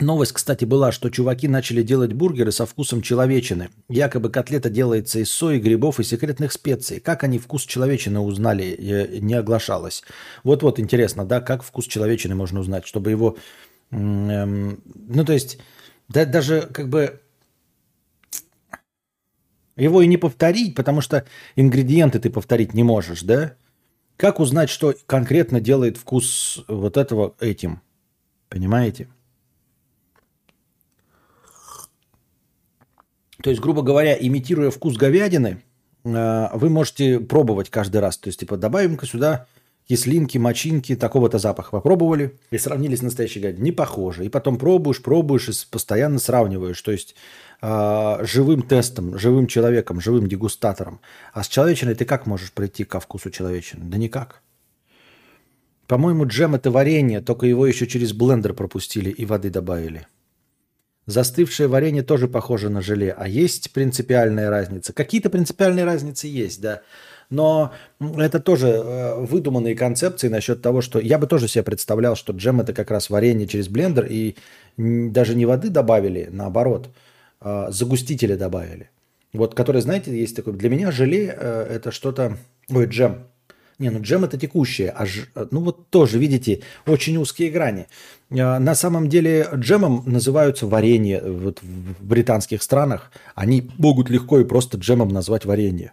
Новость, 0.00 0.32
кстати, 0.32 0.64
была, 0.64 0.92
что 0.92 1.10
чуваки 1.10 1.48
начали 1.48 1.82
делать 1.82 2.12
бургеры 2.12 2.52
со 2.52 2.66
вкусом 2.66 3.02
человечины. 3.02 3.68
Якобы 3.88 4.30
котлета 4.30 4.70
делается 4.70 5.18
из 5.18 5.32
сои, 5.32 5.58
грибов 5.58 5.98
и 5.98 6.04
секретных 6.04 6.52
специй. 6.52 7.00
Как 7.00 7.24
они 7.24 7.40
вкус 7.40 7.64
человечины 7.64 8.20
узнали, 8.20 8.76
э, 8.78 9.18
не 9.18 9.34
оглашалось. 9.34 10.04
Вот-вот 10.44 10.78
интересно, 10.78 11.24
да, 11.24 11.40
как 11.40 11.64
вкус 11.64 11.86
человечины 11.86 12.36
можно 12.36 12.60
узнать, 12.60 12.86
чтобы 12.86 13.10
его... 13.10 13.38
Эм, 13.90 14.80
ну, 15.08 15.24
то 15.24 15.32
есть, 15.32 15.58
да, 16.08 16.24
даже 16.24 16.68
как 16.72 16.88
бы 16.88 17.20
его 19.78 20.02
и 20.02 20.06
не 20.06 20.16
повторить, 20.16 20.74
потому 20.74 21.00
что 21.00 21.24
ингредиенты 21.56 22.18
ты 22.18 22.30
повторить 22.30 22.74
не 22.74 22.82
можешь, 22.82 23.22
да? 23.22 23.54
Как 24.16 24.40
узнать, 24.40 24.68
что 24.68 24.94
конкретно 25.06 25.60
делает 25.60 25.96
вкус 25.96 26.64
вот 26.66 26.96
этого 26.96 27.34
этим? 27.40 27.80
Понимаете? 28.48 29.08
То 33.42 33.50
есть, 33.50 33.62
грубо 33.62 33.82
говоря, 33.82 34.16
имитируя 34.18 34.70
вкус 34.70 34.96
говядины, 34.96 35.62
э, 36.04 36.48
вы 36.54 36.68
можете 36.68 37.20
пробовать 37.20 37.70
каждый 37.70 38.00
раз. 38.00 38.18
То 38.18 38.28
есть, 38.28 38.40
типа, 38.40 38.56
добавим-ка 38.56 39.06
сюда 39.06 39.46
кислинки, 39.88 40.36
мочинки, 40.36 40.96
такого-то 40.96 41.38
запаха 41.38 41.70
попробовали 41.70 42.38
и 42.50 42.58
сравнили 42.58 42.94
с 42.94 43.02
настоящей 43.02 43.40
говядиной. 43.40 43.64
Не 43.64 43.72
похоже. 43.72 44.26
И 44.26 44.28
потом 44.28 44.58
пробуешь, 44.58 45.02
пробуешь 45.02 45.48
и 45.48 45.52
постоянно 45.70 46.18
сравниваешь. 46.18 46.80
То 46.82 46.92
есть, 46.92 47.14
э, 47.62 48.18
живым 48.24 48.62
тестом, 48.62 49.18
живым 49.18 49.46
человеком, 49.46 50.00
живым 50.00 50.26
дегустатором. 50.28 51.00
А 51.32 51.42
с 51.42 51.48
человечиной 51.48 51.94
ты 51.94 52.04
как 52.04 52.26
можешь 52.26 52.52
прийти 52.52 52.84
ко 52.84 53.00
вкусу 53.00 53.30
человечины? 53.30 53.84
Да 53.84 53.98
никак. 53.98 54.42
По-моему, 55.86 56.26
джем 56.26 56.54
это 56.54 56.70
варенье, 56.70 57.20
только 57.22 57.46
его 57.46 57.66
еще 57.66 57.86
через 57.86 58.12
блендер 58.12 58.52
пропустили 58.52 59.10
и 59.10 59.24
воды 59.24 59.50
добавили. 59.50 60.06
Застывшее 61.06 61.68
варенье 61.68 62.02
тоже 62.02 62.28
похоже 62.28 62.68
на 62.68 62.82
желе. 62.82 63.12
А 63.16 63.26
есть 63.26 63.72
принципиальная 63.72 64.50
разница? 64.50 64.92
Какие-то 64.92 65.30
принципиальные 65.30 65.86
разницы 65.86 66.26
есть, 66.26 66.60
да. 66.60 66.82
Но 67.30 67.72
это 68.00 68.40
тоже 68.40 68.68
э, 68.68 69.14
выдуманные 69.24 69.74
концепции 69.74 70.28
насчет 70.28 70.60
того, 70.60 70.82
что 70.82 70.98
я 70.98 71.18
бы 71.18 71.26
тоже 71.26 71.48
себе 71.48 71.64
представлял, 71.64 72.14
что 72.14 72.34
джем 72.34 72.60
это 72.60 72.74
как 72.74 72.90
раз 72.90 73.08
варенье 73.08 73.46
через 73.46 73.68
блендер, 73.68 74.06
и 74.10 74.36
даже 74.76 75.34
не 75.34 75.46
воды 75.46 75.70
добавили, 75.70 76.28
наоборот, 76.30 76.90
загустители 77.40 78.34
добавили. 78.34 78.90
Вот, 79.32 79.54
который, 79.54 79.82
знаете, 79.82 80.18
есть 80.18 80.36
такой. 80.36 80.54
Для 80.54 80.70
меня 80.70 80.90
желе 80.90 81.34
э, 81.36 81.66
это 81.70 81.90
что-то. 81.90 82.38
Ой, 82.70 82.86
джем. 82.86 83.26
Не, 83.78 83.90
ну 83.90 84.00
джем 84.00 84.24
это 84.24 84.36
текущее, 84.36 84.90
а 84.90 85.06
ж, 85.06 85.28
ну 85.52 85.60
вот 85.60 85.88
тоже, 85.88 86.18
видите, 86.18 86.62
очень 86.84 87.16
узкие 87.16 87.50
грани. 87.50 87.86
А, 88.30 88.58
на 88.58 88.74
самом 88.74 89.08
деле 89.08 89.48
джемом 89.54 90.02
называются 90.04 90.66
варенье 90.66 91.22
вот 91.22 91.62
в 91.62 92.04
британских 92.04 92.62
странах. 92.62 93.12
Они 93.36 93.70
могут 93.78 94.10
легко 94.10 94.40
и 94.40 94.44
просто 94.44 94.78
джемом 94.78 95.10
назвать 95.10 95.44
варенье. 95.44 95.92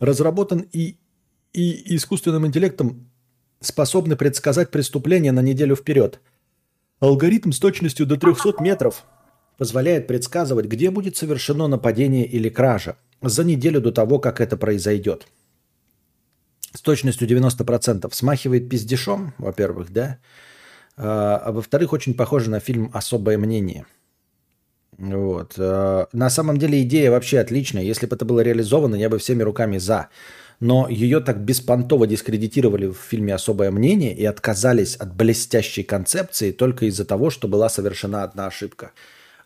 Разработан 0.00 0.66
и, 0.72 0.96
и 1.52 1.96
искусственным 1.96 2.44
интеллектом 2.44 3.08
способны 3.60 4.16
предсказать 4.16 4.72
преступление 4.72 5.30
на 5.30 5.40
неделю 5.40 5.76
вперед. 5.76 6.20
Алгоритм 7.00 7.52
с 7.52 7.58
точностью 7.58 8.06
до 8.06 8.16
300 8.16 8.54
метров 8.60 9.04
позволяет 9.56 10.06
предсказывать, 10.06 10.66
где 10.66 10.90
будет 10.90 11.16
совершено 11.16 11.68
нападение 11.68 12.26
или 12.26 12.48
кража– 12.48 12.96
за 13.22 13.44
неделю 13.44 13.80
до 13.80 13.92
того, 13.92 14.18
как 14.18 14.40
это 14.40 14.56
произойдет. 14.56 15.26
С 16.72 16.80
точностью 16.82 17.26
90% 17.26 18.08
смахивает 18.12 18.68
пиздешом, 18.68 19.32
во-первых, 19.38 19.92
да, 19.92 20.18
а, 20.96 21.36
а 21.44 21.52
во-вторых, 21.52 21.92
очень 21.92 22.14
похоже 22.14 22.50
на 22.50 22.60
фильм 22.60 22.90
«Особое 22.92 23.38
мнение». 23.38 23.86
Вот. 24.98 25.54
А, 25.58 26.08
на 26.12 26.30
самом 26.30 26.58
деле 26.58 26.82
идея 26.82 27.10
вообще 27.10 27.38
отличная. 27.38 27.82
Если 27.82 28.06
бы 28.06 28.16
это 28.16 28.24
было 28.24 28.40
реализовано, 28.40 28.96
я 28.96 29.08
бы 29.08 29.18
всеми 29.18 29.42
руками 29.42 29.78
за. 29.78 30.08
Но 30.60 30.88
ее 30.88 31.20
так 31.20 31.40
беспонтово 31.40 32.06
дискредитировали 32.06 32.86
в 32.86 32.96
фильме 32.96 33.34
«Особое 33.34 33.70
мнение» 33.70 34.12
и 34.12 34.24
отказались 34.24 34.96
от 34.96 35.14
блестящей 35.14 35.84
концепции 35.84 36.50
только 36.50 36.86
из-за 36.86 37.04
того, 37.04 37.30
что 37.30 37.46
была 37.46 37.68
совершена 37.68 38.24
одна 38.24 38.46
ошибка. 38.46 38.90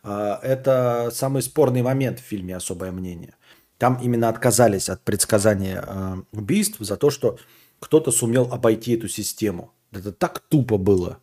А, 0.01 0.39
это 0.41 1.11
самый 1.13 1.43
спорный 1.43 1.83
момент 1.83 2.19
в 2.19 2.23
фильме 2.23 2.55
«Особое 2.55 2.91
мнение». 2.91 3.35
Там 3.77 3.99
именно 4.01 4.29
отказались 4.29 4.89
от 4.89 5.01
предсказания 5.01 5.83
э, 5.85 6.15
убийств 6.31 6.77
за 6.79 6.95
то, 6.95 7.09
что 7.09 7.37
кто-то 7.79 8.11
сумел 8.11 8.47
обойти 8.51 8.93
эту 8.93 9.09
систему. 9.09 9.73
Это 9.91 10.11
так 10.11 10.39
тупо 10.39 10.77
было. 10.77 11.19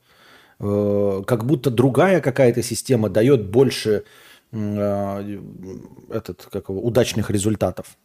Э, 0.58 1.22
как 1.26 1.46
будто 1.46 1.70
другая 1.70 2.20
какая-то 2.20 2.62
система 2.62 3.08
дает 3.08 3.48
больше 3.48 4.04
э, 4.52 5.40
этот, 6.10 6.48
как 6.52 6.68
его, 6.68 6.82
удачных 6.82 7.30
результатов. 7.30 7.96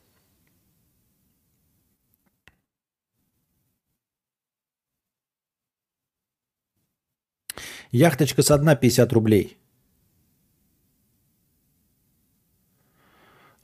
Яхточка 7.92 8.42
со 8.42 8.58
дна 8.58 8.76
50 8.76 9.14
рублей. 9.14 9.58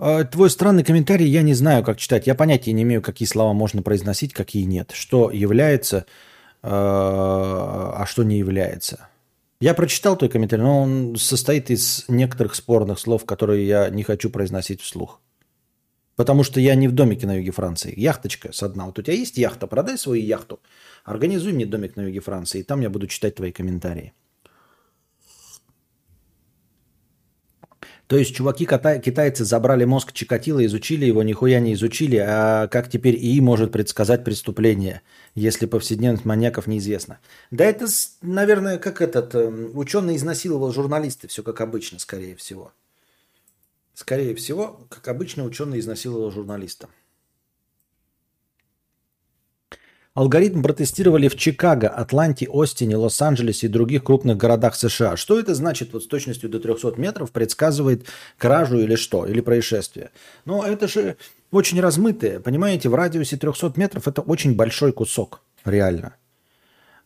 А, 0.03 0.23
твой 0.23 0.49
странный 0.49 0.84
комментарий 0.84 1.27
я 1.27 1.43
не 1.43 1.53
знаю, 1.53 1.84
как 1.84 1.98
читать. 1.98 2.26
Я 2.26 2.34
понятия 2.34 2.73
не 2.73 2.81
имею, 2.81 3.03
какие 3.03 3.27
слова 3.27 3.53
можно 3.53 3.84
произносить, 3.84 4.34
какие 4.34 4.64
нет. 4.64 4.91
Что 4.93 5.30
является, 5.30 6.07
а, 6.64 7.93
а 7.98 8.06
что 8.07 8.23
не 8.23 8.39
является. 8.39 9.10
Я 9.60 9.76
прочитал 9.76 10.18
твой 10.18 10.31
комментарий, 10.31 10.64
но 10.64 10.81
он 10.81 11.15
состоит 11.18 11.69
из 11.69 12.06
некоторых 12.07 12.56
спорных 12.56 12.98
слов, 12.98 13.26
которые 13.26 13.68
я 13.68 13.89
не 13.89 14.02
хочу 14.02 14.31
произносить 14.31 14.81
вслух. 14.81 15.22
Потому 16.15 16.43
что 16.43 16.60
я 16.60 16.73
не 16.73 16.88
в 16.88 16.93
домике 16.93 17.27
на 17.27 17.35
юге 17.35 17.52
Франции. 17.52 17.93
Яхточка 17.95 18.52
с 18.52 18.64
одна. 18.64 18.88
Вот 18.88 18.98
у 18.98 19.03
тебя 19.03 19.14
есть 19.14 19.38
яхта, 19.38 19.68
продай 19.68 19.99
свою 19.99 20.23
яхту. 20.23 20.60
Организуй 21.03 21.53
мне 21.53 21.65
домик 21.65 21.95
на 21.95 22.02
юге 22.02 22.19
Франции, 22.19 22.60
и 22.60 22.64
там 22.64 22.82
я 22.82 22.90
буду 22.90 23.07
читать 23.07 23.36
твои 23.36 23.52
комментарии. 23.52 24.14
То 28.11 28.18
есть 28.18 28.36
чуваки 28.36 28.65
китайцы 28.65 29.45
забрали 29.45 29.86
мозг 29.86 30.11
Чикатила, 30.11 30.65
изучили 30.65 31.06
его, 31.06 31.23
нихуя 31.23 31.61
не 31.61 31.73
изучили, 31.76 32.18
а 32.18 32.68
как 32.68 32.90
теперь 32.90 33.15
ИИ 33.15 33.40
может 33.40 33.72
предсказать 33.72 34.26
преступление, 34.26 35.02
если 35.34 35.65
повседневность 35.65 36.26
маньяков 36.26 36.68
неизвестна? 36.68 37.19
Да 37.52 37.64
это, 37.64 37.88
наверное, 38.22 38.80
как 38.80 39.02
этот 39.02 39.34
эм, 39.34 39.78
ученый 39.78 40.18
изнасиловал 40.18 40.73
журналиста, 40.73 41.30
все 41.30 41.41
как 41.41 41.61
обычно, 41.61 41.99
скорее 41.99 42.36
всего. 42.36 42.73
Скорее 43.94 44.36
всего, 44.36 44.86
как 44.90 45.07
обычно, 45.07 45.45
ученый 45.45 45.80
изнасиловал 45.80 46.32
журналиста. 46.32 46.90
Алгоритм 50.13 50.61
протестировали 50.61 51.29
в 51.29 51.38
Чикаго, 51.38 51.88
Атланте, 51.88 52.45
Остине, 52.51 52.97
Лос-Анджелесе 52.97 53.67
и 53.67 53.69
других 53.69 54.03
крупных 54.03 54.35
городах 54.35 54.75
США. 54.75 55.15
Что 55.15 55.39
это 55.39 55.55
значит 55.55 55.93
вот 55.93 56.03
с 56.03 56.07
точностью 56.07 56.49
до 56.49 56.59
300 56.59 56.95
метров 56.97 57.31
предсказывает 57.31 58.05
кражу 58.38 58.77
или 58.79 58.95
что, 58.95 59.25
или 59.25 59.39
происшествие? 59.39 60.11
Ну, 60.43 60.63
это 60.63 60.89
же 60.89 61.15
очень 61.51 61.79
размытое, 61.79 62.41
понимаете, 62.41 62.89
в 62.89 62.95
радиусе 62.95 63.38
300 63.38 63.73
метров 63.77 64.05
это 64.05 64.21
очень 64.21 64.53
большой 64.53 64.91
кусок, 64.91 65.41
реально. 65.63 66.15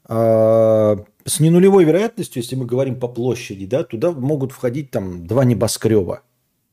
А, 0.06 0.98
с 1.26 1.40
ненулевой 1.40 1.84
вероятностью, 1.84 2.41
если 2.41 2.56
мы 2.56 2.65
говорим 2.65 2.99
по 2.99 3.07
площади, 3.07 3.68
да, 3.68 3.84
туда 3.84 4.14
могут 4.14 4.52
входить 4.52 4.90
там 4.90 5.27
два 5.27 5.45
небоскреба. 5.45 6.23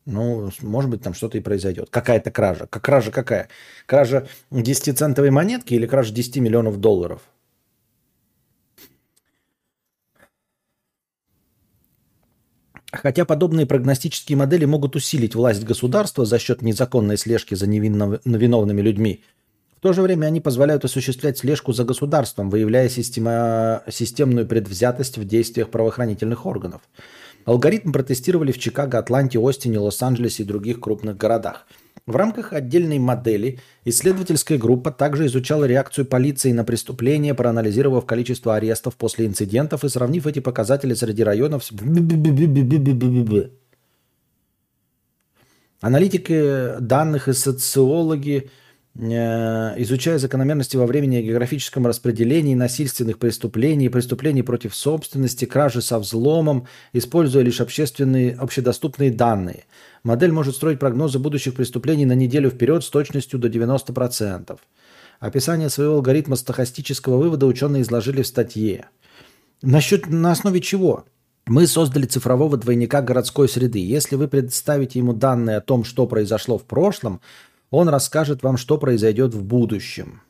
Ну, 0.05 0.51
может 0.63 0.91
быть, 0.91 1.03
там 1.03 1.15
что-то 1.15 1.39
и 1.39 1.41
произойдет. 1.41 1.91
Какая-то 1.91 2.31
кража. 2.31 2.67
Как 2.67 2.83
кража 2.83 3.13
какая? 3.13 3.49
Кража 3.87 4.27
10-центовой 4.51 5.31
монетки 5.31 5.75
или 5.75 5.87
кража 5.87 6.13
10 6.13 6.39
миллионов 6.39 6.79
долларов? 6.79 7.23
Хотя 12.93 13.25
подобные 13.25 13.65
прогностические 13.65 14.37
модели 14.37 14.67
могут 14.67 14.97
усилить 14.97 15.35
власть 15.35 15.65
государства 15.65 16.27
за 16.27 16.39
счет 16.39 16.61
незаконной 16.61 17.17
слежки 17.17 17.55
за 17.55 17.67
невинно, 17.67 18.21
виновными 18.25 18.83
людьми, 18.83 19.25
в 19.79 19.81
то 19.81 19.93
же 19.93 20.03
время 20.03 20.27
они 20.27 20.41
позволяют 20.41 20.85
осуществлять 20.85 21.39
слежку 21.39 21.73
за 21.73 21.85
государством, 21.85 22.51
выявляя 22.51 22.89
система, 22.89 23.83
системную 23.91 24.47
предвзятость 24.47 25.17
в 25.17 25.25
действиях 25.25 25.71
правоохранительных 25.71 26.47
органов. 26.47 26.83
Алгоритм 27.45 27.93
протестировали 27.93 28.53
в 28.53 28.59
Чикаго, 28.59 28.99
Атланте, 28.99 29.39
Остине, 29.39 29.79
Лос-Анджелесе 29.79 30.43
и 30.43 30.47
других 30.47 30.81
крупных 30.81 31.17
городах– 31.17 31.67
в 32.05 32.17
рамках 32.17 32.53
отдельной 32.53 32.99
модели 32.99 33.61
исследовательская 33.85 34.59
группа 34.59 34.91
также 34.91 35.27
изучала 35.27 35.65
реакцию 35.65 36.05
полиции 36.05 36.51
на 36.51 36.65
преступления, 36.65 37.33
проанализировав 37.33 38.07
количество 38.07 38.57
арестов 38.57 38.97
после 38.97 39.27
инцидентов 39.27 39.85
и 39.85 39.89
сравнив 39.89 40.27
эти 40.27 40.41
показатели 40.41 40.95
среди 40.95 41.23
районов 41.23 41.65
с... 41.65 41.71
Аналитики 45.81 46.81
данных 46.81 47.29
и 47.29 47.33
социологи 47.33 48.51
изучая 48.95 50.19
закономерности 50.19 50.77
во 50.77 50.87
времени 50.87 51.21
и 51.21 51.23
географическом 51.23 51.87
распределении 51.87 52.55
насильственных 52.55 53.19
преступлений, 53.19 53.89
преступлений 53.89 54.43
против 54.43 54.75
собственности, 54.75 55.47
кражи 55.47 55.81
со 55.81 55.99
взломом, 55.99 56.67
используя 56.93 57.43
лишь 57.43 57.63
общественные, 57.63 58.35
общедоступные 58.35 59.11
данные. 59.11 59.65
Модель 60.03 60.33
может 60.33 60.57
строить 60.57 60.79
прогнозы 60.79 61.19
будущих 61.19 61.55
преступлений 61.55 62.05
на 62.05 62.13
неделю 62.13 62.51
вперед 62.51 62.85
с 62.85 62.91
точностью 62.91 63.39
до 63.39 63.49
90%. 63.49 64.59
Описание 65.21 65.71
своего 65.71 65.95
алгоритма 65.95 66.37
стохастического 66.37 67.17
вывода 67.17 67.47
ученые 67.47 67.83
изложили 67.83 68.23
в 68.23 68.27
статье. 68.27 68.89
Насчет, 69.63 70.09
на 70.09 70.33
основе 70.33 70.61
чего? 70.61 71.05
Мы 71.47 71.67
создали 71.67 72.07
цифрового 72.07 72.57
двойника 72.57 73.01
городской 73.01 73.49
среды. 73.49 73.79
Если 73.79 74.17
вы 74.17 74.29
представите 74.29 74.99
ему 74.99 75.13
данные 75.13 75.57
о 75.57 75.61
том, 75.61 75.85
что 75.85 76.07
произошло 76.07 76.59
в 76.59 76.65
прошлом– 76.65 77.23
он 77.73 77.89
расскажет 77.89 78.43
вам, 78.43 78.59
что 78.59 78.79
произойдет 78.79 79.35
в 79.35 79.43
будущем. 79.43 80.21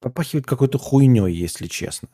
Попахивает 0.00 0.46
какой-то 0.46 0.78
хуйней, 0.78 1.32
если 1.32 1.66
честно. 1.66 2.08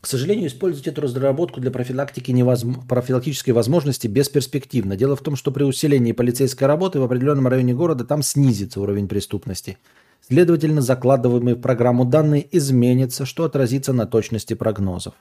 К 0.00 0.06
сожалению, 0.06 0.48
использовать 0.48 0.88
эту 0.88 1.00
разработку 1.00 1.60
для 1.60 1.70
профилактики 1.70 2.30
невозм... 2.32 2.86
профилактической 2.86 3.52
возможности 3.52 4.06
бесперспективно. 4.06 4.96
Дело 4.96 5.16
в 5.16 5.22
том, 5.22 5.36
что 5.36 5.50
при 5.50 5.62
усилении 5.62 6.12
полицейской 6.12 6.66
работы 6.66 6.98
в 6.98 7.04
определенном 7.04 7.46
районе 7.46 7.72
города 7.72 8.04
там 8.04 8.22
снизится 8.22 8.80
уровень 8.80 9.08
преступности. 9.08 9.78
Следовательно, 10.20 10.82
закладываемые 10.82 11.54
в 11.54 11.60
программу 11.60 12.04
данные 12.04 12.46
изменятся, 12.50 13.24
что 13.24 13.44
отразится 13.44 13.92
на 13.92 14.04
точности 14.04 14.54
прогнозов. 14.54 15.14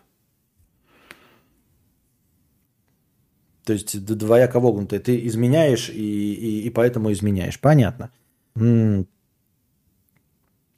То 3.65 3.73
есть 3.73 4.03
двояко 4.05 4.59
вогнутое. 4.59 4.99
Ты 4.99 5.25
изменяешь 5.27 5.89
и, 5.89 6.33
и, 6.33 6.61
и 6.61 6.69
поэтому 6.69 7.11
изменяешь. 7.11 7.59
Понятно. 7.59 8.11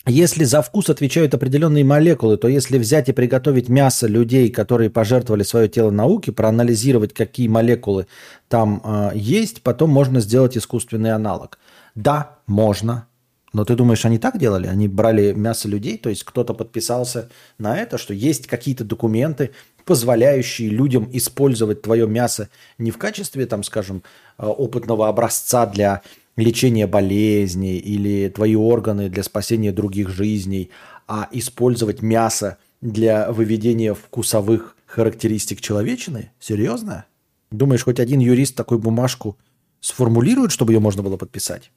Если 0.08 0.44
за 0.44 0.62
вкус 0.62 0.90
отвечают 0.92 1.34
определенные 1.34 1.84
молекулы, 1.84 2.38
то 2.38 2.48
если 2.48 2.78
взять 2.78 3.10
и 3.10 3.14
приготовить 3.14 3.70
мясо 3.70 4.06
людей, 4.06 4.52
которые 4.52 4.92
пожертвовали 4.92 5.42
свое 5.42 5.68
тело 5.68 5.90
науке, 5.90 6.32
проанализировать, 6.32 7.14
какие 7.16 7.48
молекулы 7.48 8.06
там 8.48 8.82
э, 8.84 9.12
есть, 9.16 9.64
потом 9.64 9.90
можно 9.90 10.20
сделать 10.20 10.56
искусственный 10.56 11.12
аналог. 11.12 11.58
Да, 11.96 12.38
можно. 12.46 13.08
Но 13.52 13.66
ты 13.66 13.76
думаешь, 13.76 14.06
они 14.06 14.20
так 14.20 14.38
делали? 14.38 14.68
Они 14.68 14.88
брали 14.88 15.34
мясо 15.34 15.68
людей, 15.68 15.98
то 15.98 16.10
есть 16.10 16.24
кто-то 16.24 16.54
подписался 16.54 17.30
на 17.58 17.76
это, 17.76 17.98
что 17.98 18.14
есть 18.14 18.46
какие-то 18.46 18.84
документы, 18.84 19.52
позволяющие 19.86 20.70
людям 20.70 21.10
использовать 21.14 21.82
твое 21.84 22.08
мясо 22.08 22.50
не 22.78 22.92
в 22.92 22.98
качестве, 22.98 23.46
там, 23.46 23.64
скажем, 23.64 24.04
э, 24.38 24.46
опытного 24.46 25.08
образца 25.08 25.66
для 25.66 26.02
лечения 26.36 26.88
болезней 26.88 27.78
или 27.78 28.30
твои 28.30 28.56
органы 28.56 29.10
для 29.10 29.24
спасения 29.24 29.72
других 29.72 30.10
жизней, 30.10 30.72
а 31.08 31.30
использовать 31.32 32.02
мясо 32.02 32.58
для 32.82 33.32
выведения 33.32 33.94
вкусовых 33.94 34.76
характеристик 34.86 35.62
человечины? 35.62 36.32
Серьезно? 36.40 37.06
Думаешь, 37.52 37.84
хоть 37.84 38.00
один 38.00 38.20
юрист 38.20 38.56
такую 38.56 38.80
бумажку 38.80 39.38
сформулирует, 39.80 40.52
чтобы 40.52 40.74
ее 40.74 40.80
можно 40.80 41.04
было 41.04 41.16
подписать? 41.16 41.72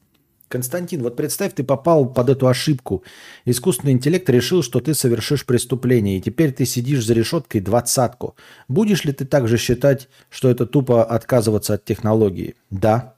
Константин, 0.49 1.03
вот 1.03 1.15
представь, 1.15 1.53
ты 1.53 1.63
попал 1.63 2.11
под 2.11 2.29
эту 2.29 2.47
ошибку. 2.47 3.03
Искусственный 3.45 3.93
интеллект 3.93 4.27
решил, 4.29 4.63
что 4.63 4.79
ты 4.79 4.93
совершишь 4.95 5.45
преступление, 5.45 6.17
и 6.17 6.21
теперь 6.21 6.51
ты 6.51 6.65
сидишь 6.65 7.05
за 7.05 7.13
решеткой 7.13 7.61
двадцатку. 7.61 8.35
Будешь 8.67 9.05
ли 9.05 9.13
ты 9.13 9.25
также 9.25 9.57
считать, 9.57 10.09
что 10.29 10.49
это 10.49 10.65
тупо 10.65 11.05
отказываться 11.05 11.75
от 11.75 11.85
технологии? 11.85 12.55
Да. 12.71 13.15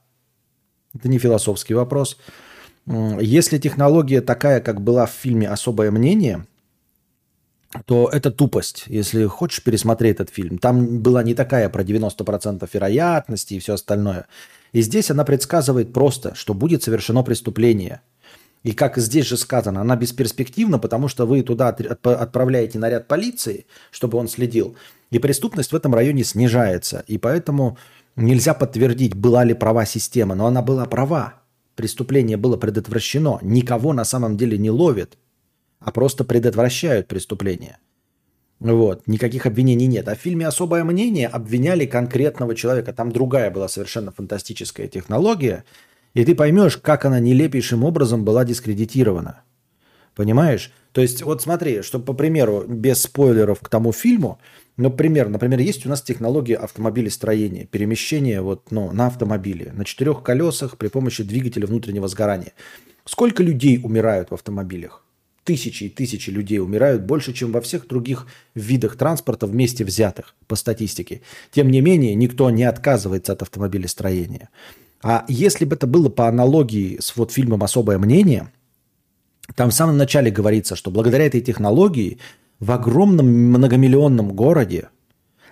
Это 0.94 1.08
не 1.08 1.18
философский 1.18 1.74
вопрос. 1.74 2.18
Если 2.86 3.58
технология 3.58 4.20
такая, 4.20 4.60
как 4.60 4.82
была 4.82 5.06
в 5.06 5.12
фильме 5.12 5.48
«Особое 5.48 5.90
мнение», 5.90 6.46
то 7.86 8.08
это 8.12 8.30
тупость, 8.30 8.84
если 8.86 9.26
хочешь 9.26 9.62
пересмотреть 9.62 10.16
этот 10.16 10.30
фильм. 10.30 10.58
Там 10.58 11.00
была 11.00 11.22
не 11.22 11.34
такая 11.34 11.68
про 11.68 11.82
90% 11.82 12.68
вероятности 12.72 13.54
и 13.54 13.58
все 13.58 13.74
остальное. 13.74 14.26
И 14.72 14.82
здесь 14.82 15.10
она 15.10 15.24
предсказывает 15.24 15.92
просто, 15.92 16.34
что 16.34 16.54
будет 16.54 16.82
совершено 16.82 17.22
преступление. 17.22 18.00
И 18.62 18.72
как 18.72 18.96
здесь 18.98 19.26
же 19.26 19.36
сказано, 19.36 19.80
она 19.80 19.96
бесперспективна, 19.96 20.78
потому 20.78 21.08
что 21.08 21.26
вы 21.26 21.42
туда 21.42 21.68
отправляете 21.68 22.78
наряд 22.78 23.08
полиции, 23.08 23.66
чтобы 23.90 24.18
он 24.18 24.28
следил, 24.28 24.76
и 25.10 25.18
преступность 25.18 25.72
в 25.72 25.76
этом 25.76 25.94
районе 25.94 26.24
снижается. 26.24 27.04
И 27.08 27.18
поэтому 27.18 27.76
нельзя 28.14 28.54
подтвердить, 28.54 29.14
была 29.14 29.44
ли 29.44 29.54
права 29.54 29.84
система, 29.84 30.34
но 30.34 30.46
она 30.46 30.62
была 30.62 30.84
права. 30.84 31.34
Преступление 31.74 32.36
было 32.36 32.56
предотвращено. 32.56 33.38
Никого 33.42 33.92
на 33.92 34.04
самом 34.04 34.36
деле 34.36 34.58
не 34.58 34.70
ловят, 34.70 35.18
а 35.84 35.90
просто 35.90 36.24
предотвращают 36.24 37.08
преступление. 37.08 37.78
Вот, 38.60 39.08
никаких 39.08 39.46
обвинений 39.46 39.88
нет. 39.88 40.06
А 40.08 40.14
в 40.14 40.20
фильме 40.20 40.46
«Особое 40.46 40.84
мнение» 40.84 41.26
обвиняли 41.26 41.84
конкретного 41.84 42.54
человека. 42.54 42.92
Там 42.92 43.10
другая 43.10 43.50
была 43.50 43.66
совершенно 43.66 44.12
фантастическая 44.12 44.86
технология. 44.86 45.64
И 46.14 46.24
ты 46.24 46.36
поймешь, 46.36 46.76
как 46.76 47.04
она 47.04 47.18
нелепейшим 47.18 47.82
образом 47.82 48.24
была 48.24 48.44
дискредитирована. 48.44 49.42
Понимаешь? 50.14 50.70
То 50.92 51.00
есть, 51.00 51.22
вот 51.22 51.42
смотри, 51.42 51.82
что, 51.82 51.98
по 51.98 52.12
примеру, 52.12 52.64
без 52.68 53.02
спойлеров 53.02 53.60
к 53.60 53.68
тому 53.68 53.92
фильму, 53.92 54.38
например, 54.76 55.28
например, 55.28 55.58
есть 55.58 55.84
у 55.86 55.88
нас 55.88 56.00
технология 56.02 56.56
автомобилестроения, 56.56 57.64
перемещения 57.66 58.42
вот, 58.42 58.70
ну, 58.70 58.92
на 58.92 59.08
автомобиле, 59.08 59.72
на 59.72 59.84
четырех 59.84 60.22
колесах 60.22 60.76
при 60.76 60.88
помощи 60.88 61.24
двигателя 61.24 61.66
внутреннего 61.66 62.06
сгорания. 62.06 62.52
Сколько 63.06 63.42
людей 63.42 63.80
умирают 63.82 64.30
в 64.30 64.34
автомобилях? 64.34 65.04
Тысячи 65.44 65.84
и 65.84 65.88
тысячи 65.88 66.30
людей 66.30 66.60
умирают 66.60 67.02
больше, 67.02 67.32
чем 67.32 67.52
во 67.52 67.60
всех 67.60 67.86
других 67.86 68.26
видах 68.54 68.96
транспорта 68.96 69.46
вместе 69.46 69.84
взятых 69.84 70.34
по 70.46 70.56
статистике. 70.56 71.22
Тем 71.50 71.70
не 71.70 71.80
менее, 71.80 72.14
никто 72.14 72.50
не 72.50 72.64
отказывается 72.64 73.32
от 73.32 73.42
автомобилестроения. 73.42 74.48
А 75.02 75.24
если 75.28 75.64
бы 75.64 75.74
это 75.74 75.86
было 75.86 76.08
по 76.08 76.28
аналогии 76.28 76.98
с 77.00 77.16
вот 77.16 77.32
фильмом 77.32 77.64
«Особое 77.64 77.98
мнение», 77.98 78.52
там 79.56 79.70
в 79.70 79.74
самом 79.74 79.96
начале 79.96 80.30
говорится, 80.30 80.76
что 80.76 80.90
благодаря 80.90 81.26
этой 81.26 81.40
технологии 81.40 82.18
в 82.60 82.70
огромном 82.70 83.26
многомиллионном 83.26 84.32
городе 84.32 84.88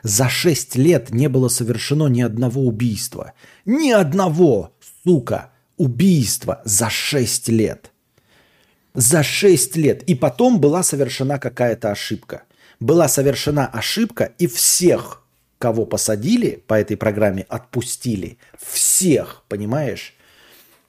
за 0.03 0.29
6 0.29 0.77
лет 0.77 1.11
не 1.11 1.29
было 1.29 1.49
совершено 1.49 2.07
ни 2.07 2.23
одного 2.23 2.63
убийства. 2.63 3.33
Ни 3.67 3.91
одного, 3.91 4.73
сука, 5.05 5.51
убийства 5.77 6.63
за 6.65 6.89
6 6.89 7.49
лет– 7.49 7.91
за 9.01 9.23
6 9.23 9.77
лет. 9.77 10.03
И 10.03 10.15
потом 10.15 10.61
была 10.61 10.83
совершена 10.83 11.39
какая-то 11.39 11.91
ошибка. 11.91 12.43
Была 12.81 13.09
совершена 13.09 13.67
ошибка, 13.67 14.33
и 14.39 14.47
всех, 14.47 15.23
кого 15.59 15.87
посадили 15.87 16.63
по 16.67 16.75
этой 16.75 16.97
программе, 16.97 17.47
отпустили. 17.49 18.39
Всех, 18.59 19.45
понимаешь? 19.49 20.15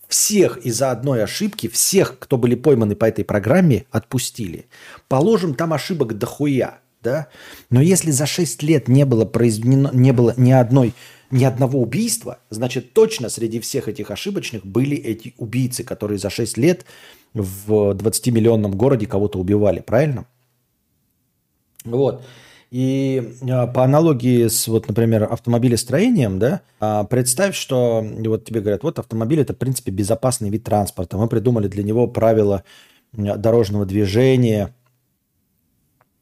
Всех 0.07 0.57
из-за 0.57 0.91
одной 0.91 1.23
ошибки, 1.23 1.69
всех, 1.69 2.19
кто 2.19 2.38
были 2.38 2.55
пойманы 2.55 2.95
по 2.95 3.05
этой 3.05 3.23
программе, 3.23 3.85
отпустили. 3.91 4.67
Положим, 5.07 5.55
там 5.55 5.71
ошибок 5.71 6.17
дохуя, 6.17 6.79
да? 7.01 7.27
Но 7.69 7.81
если 7.81 8.11
за 8.11 8.25
6 8.25 8.61
лет 8.63 8.89
не 8.89 9.05
было 9.05 9.23
произведено, 9.23 9.89
не 9.93 10.11
было 10.11 10.33
ни 10.35 10.51
одной 10.51 10.93
ни 11.31 11.45
одного 11.45 11.81
убийства, 11.81 12.39
значит, 12.49 12.91
точно 12.91 13.29
среди 13.29 13.61
всех 13.61 13.88
этих 13.88 14.11
ошибочных 14.11 14.65
были 14.65 14.97
эти 14.97 15.33
убийцы, 15.38 15.85
которые 15.85 16.17
за 16.17 16.29
6 16.29 16.57
лет 16.57 16.85
в 17.34 17.91
20-миллионном 17.91 18.76
городе 18.76 19.08
кого-то 19.08 19.40
убивали, 19.40 19.80
правильно? 19.80 20.26
Вот. 21.84 22.24
И 22.72 23.36
э, 23.41 23.68
по 23.68 23.84
аналогии 23.84 24.48
с, 24.48 24.68
вот, 24.68 24.88
например, 24.88 25.24
автомобилестроением, 25.24 26.40
да, 26.40 26.62
э, 26.80 27.03
представь, 27.10 27.56
что 27.56 28.06
вот 28.26 28.45
тебе 28.45 28.62
говорят, 28.62 28.84
вот 28.84 28.98
автомобиль 28.98 29.41
это, 29.41 29.53
в 29.53 29.58
принципе, 29.58 29.91
безопасный 29.91 30.49
вид 30.49 30.64
транспорта. 30.64 31.18
Мы 31.18 31.28
придумали 31.28 31.68
для 31.68 31.84
него 31.84 32.08
правила 32.08 32.64
дорожного 33.12 33.86
движения, 33.86 34.74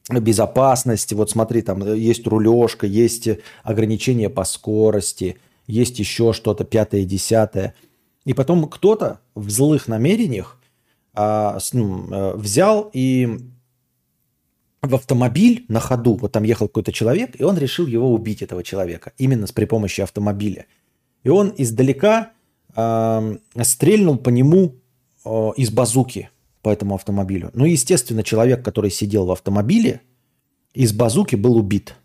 безопасности. 0.10 1.14
Вот 1.14 1.30
смотри, 1.30 1.61
там 1.61 1.94
есть 1.94 2.26
рулежка, 2.26 2.88
есть 2.88 3.30
ограничения 3.64 4.30
по 4.30 4.44
скорости, 4.44 5.38
есть 5.68 5.99
еще 5.99 6.34
что-то 6.34 6.64
пятое, 6.64 7.06
десятое. 7.06 7.76
И 8.26 8.34
потом 8.34 8.68
кто-то 8.68 9.19
в 9.36 9.52
злых 9.52 9.88
намерениях 9.88 10.56
а, 10.56 10.59
взял 11.14 12.90
и 12.94 13.40
в 14.81 14.95
автомобиль 14.95 15.65
на 15.68 15.80
ходу, 15.80 16.15
вот 16.15 16.31
там 16.31 16.44
ехал 16.44 16.68
какой-то 16.68 16.91
человек, 16.91 17.40
и 17.40 17.44
он 17.44 17.57
решил 17.57 17.86
его 17.88 18.14
убить, 18.14 18.41
этого 18.41 18.64
человека, 18.64 19.11
именно 19.18 19.48
с 19.48 19.52
при 19.52 19.65
помощи 19.65 20.02
автомобиля. 20.02 20.65
И 21.23 21.30
он 21.30 21.53
издалека 21.57 22.31
э, 22.76 23.38
стрельнул 23.64 24.18
по 24.18 24.30
нему 24.30 24.76
э, 25.26 25.49
из 25.57 25.69
базуки 25.72 26.30
по 26.61 26.69
этому 26.69 26.95
автомобилю. 26.95 27.52
Ну, 27.53 27.65
естественно, 27.65 28.23
человек, 28.23 28.64
который 28.64 28.91
сидел 28.91 29.26
в 29.26 29.31
автомобиле, 29.31 30.02
из 30.73 30.94
базуки 30.94 31.36
был 31.36 31.57
убит 31.57 31.95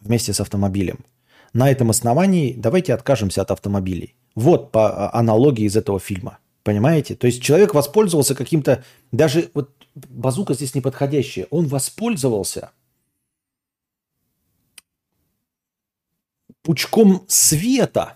вместе 0.00 0.32
с 0.32 0.40
автомобилем. 0.40 1.04
На 1.52 1.70
этом 1.70 1.90
основании 1.90 2.54
давайте 2.56 2.94
откажемся 2.94 3.42
от 3.42 3.50
автомобилей. 3.50 4.16
Вот 4.34 4.72
по 4.72 4.88
а, 4.88 5.18
аналогии 5.18 5.66
из 5.66 5.76
этого 5.76 6.00
фильма. 6.00 6.38
Понимаете? 6.62 7.14
То 7.14 7.26
есть 7.26 7.42
человек 7.42 7.74
воспользовался 7.74 8.34
каким-то, 8.34 8.84
даже 9.10 9.50
вот 9.54 9.70
базука 9.94 10.54
здесь 10.54 10.74
неподходящая, 10.74 11.46
он 11.50 11.66
воспользовался 11.66 12.70
пучком 16.62 17.24
света, 17.28 18.14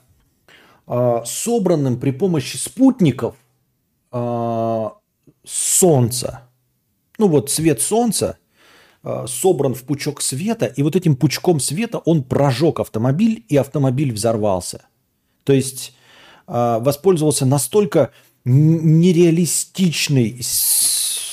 а, 0.86 1.24
собранным 1.24 1.98
при 1.98 2.12
помощи 2.12 2.56
спутников 2.56 3.34
а, 4.12 4.94
Солнца. 5.44 6.42
Ну 7.18 7.28
вот 7.28 7.50
свет 7.50 7.80
Солнца 7.80 8.38
а, 9.02 9.26
собран 9.26 9.74
в 9.74 9.82
пучок 9.82 10.22
света, 10.22 10.66
и 10.66 10.82
вот 10.82 10.94
этим 10.94 11.16
пучком 11.16 11.58
света 11.58 11.98
он 11.98 12.22
прожег 12.22 12.78
автомобиль, 12.78 13.44
и 13.48 13.56
автомобиль 13.56 14.12
взорвался. 14.12 14.86
То 15.44 15.52
есть 15.52 15.94
воспользовался 16.48 17.44
настолько 17.44 18.12
нереалистичной, 18.46 20.40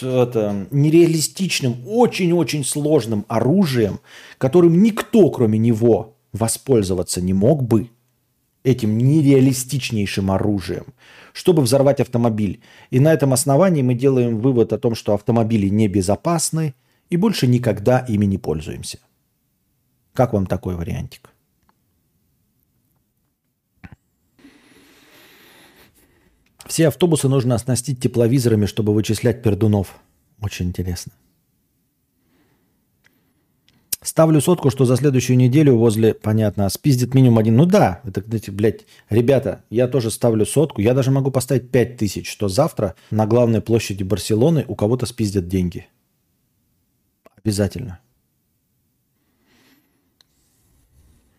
это, 0.01 0.67
нереалистичным, 0.71 1.77
очень-очень 1.85 2.65
сложным 2.65 3.25
оружием, 3.27 3.99
которым 4.37 4.81
никто, 4.81 5.29
кроме 5.29 5.59
него, 5.59 6.17
воспользоваться 6.33 7.21
не 7.21 7.33
мог 7.33 7.63
бы, 7.63 7.89
этим 8.63 8.97
нереалистичнейшим 8.97 10.31
оружием, 10.31 10.85
чтобы 11.33 11.61
взорвать 11.61 11.99
автомобиль. 11.99 12.61
И 12.89 12.99
на 12.99 13.13
этом 13.13 13.33
основании 13.33 13.81
мы 13.81 13.93
делаем 13.93 14.39
вывод 14.39 14.73
о 14.73 14.79
том, 14.79 14.95
что 14.95 15.13
автомобили 15.13 15.67
небезопасны 15.69 16.73
и 17.09 17.17
больше 17.17 17.45
никогда 17.45 17.99
ими 17.99 18.25
не 18.25 18.37
пользуемся. 18.37 18.99
Как 20.13 20.33
вам 20.33 20.45
такой 20.45 20.75
вариантик? 20.75 21.32
Все 26.73 26.87
автобусы 26.87 27.29
нужно 27.29 27.53
оснастить 27.53 27.99
тепловизорами, 27.99 28.65
чтобы 28.65 28.95
вычислять 28.95 29.43
пердунов. 29.43 29.99
Очень 30.41 30.69
интересно. 30.69 31.11
Ставлю 34.01 34.41
сотку, 34.41 34.71
что 34.71 34.83
за 34.83 34.97
следующую 34.97 35.37
неделю 35.37 35.77
возле, 35.77 36.15
понятно, 36.15 36.67
спиздит 36.69 37.13
минимум 37.13 37.37
один. 37.37 37.57
Ну 37.57 37.67
да, 37.67 38.01
это, 38.03 38.23
знаете, 38.23 38.51
блядь, 38.51 38.87
ребята, 39.11 39.63
я 39.69 39.87
тоже 39.87 40.09
ставлю 40.09 40.47
сотку. 40.47 40.81
Я 40.81 40.95
даже 40.95 41.11
могу 41.11 41.29
поставить 41.29 41.69
пять 41.69 41.97
тысяч, 41.97 42.27
что 42.27 42.49
завтра 42.49 42.95
на 43.11 43.27
главной 43.27 43.61
площади 43.61 44.01
Барселоны 44.01 44.65
у 44.67 44.73
кого-то 44.73 45.05
спиздят 45.05 45.47
деньги. 45.47 45.85
Обязательно. 47.37 47.99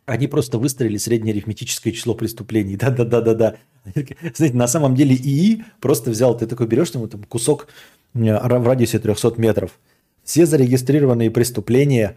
Они 0.07 0.29
просто 0.29 0.59
выстроили 0.59 0.97
среднеарифметическое 0.97 1.93
число 1.93 2.15
преступлений. 2.15 2.77
Да-да-да-да-да. 2.81 3.57
Знаете, 4.35 4.57
на 4.57 4.67
самом 4.67 4.95
деле 4.95 5.15
ИИ 5.15 5.65
просто 5.81 6.11
взял, 6.11 6.37
ты 6.37 6.47
такой 6.47 6.67
берешь 6.67 6.91
ему 6.91 7.07
там 7.07 7.25
кусок 7.25 7.69
в 8.15 8.67
радиусе 8.67 8.99
300 8.99 9.35
метров. 9.37 9.79
Все 10.23 10.47
зарегистрированные 10.47 11.31
преступления 11.31 12.17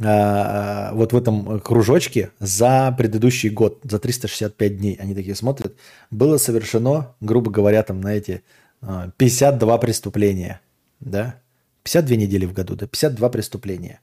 а, 0.00 0.90
а, 0.90 0.94
вот 0.94 1.12
в 1.12 1.16
этом 1.16 1.60
кружочке 1.60 2.30
за 2.38 2.94
предыдущий 2.96 3.48
год, 3.48 3.80
за 3.82 3.98
365 3.98 4.78
дней. 4.78 4.96
Они 5.00 5.14
такие 5.14 5.34
смотрят. 5.34 5.74
Было 6.10 6.36
совершено, 6.36 7.16
грубо 7.20 7.50
говоря, 7.50 7.82
там, 7.82 8.00
на 8.00 8.14
эти 8.14 8.42
52 8.80 9.78
преступления. 9.78 10.60
Да? 11.00 11.40
52 11.82 12.16
недели 12.16 12.46
в 12.46 12.52
году, 12.52 12.76
да? 12.76 12.86
52 12.86 13.28
преступления. 13.28 14.00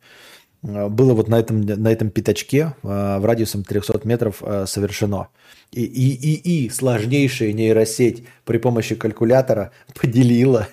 Э, 0.66 0.90
было 0.90 1.14
вот 1.14 1.27
на 1.27 1.40
этом, 1.40 1.61
на 1.61 1.92
этом 1.92 2.10
пятачке 2.10 2.74
э, 2.84 3.19
в 3.19 3.26
радиусом 3.26 3.64
300 3.64 4.02
метров 4.03 4.42
э, 4.42 4.66
совершено. 4.68 5.27
И, 5.72 5.84
и, 5.84 6.14
и, 6.14 6.66
и 6.66 6.69
сложнейшая 6.69 7.53
нейросеть 7.53 8.24
при 8.45 8.58
помощи 8.58 8.95
калькулятора 8.95 9.72
поделила 10.00 10.68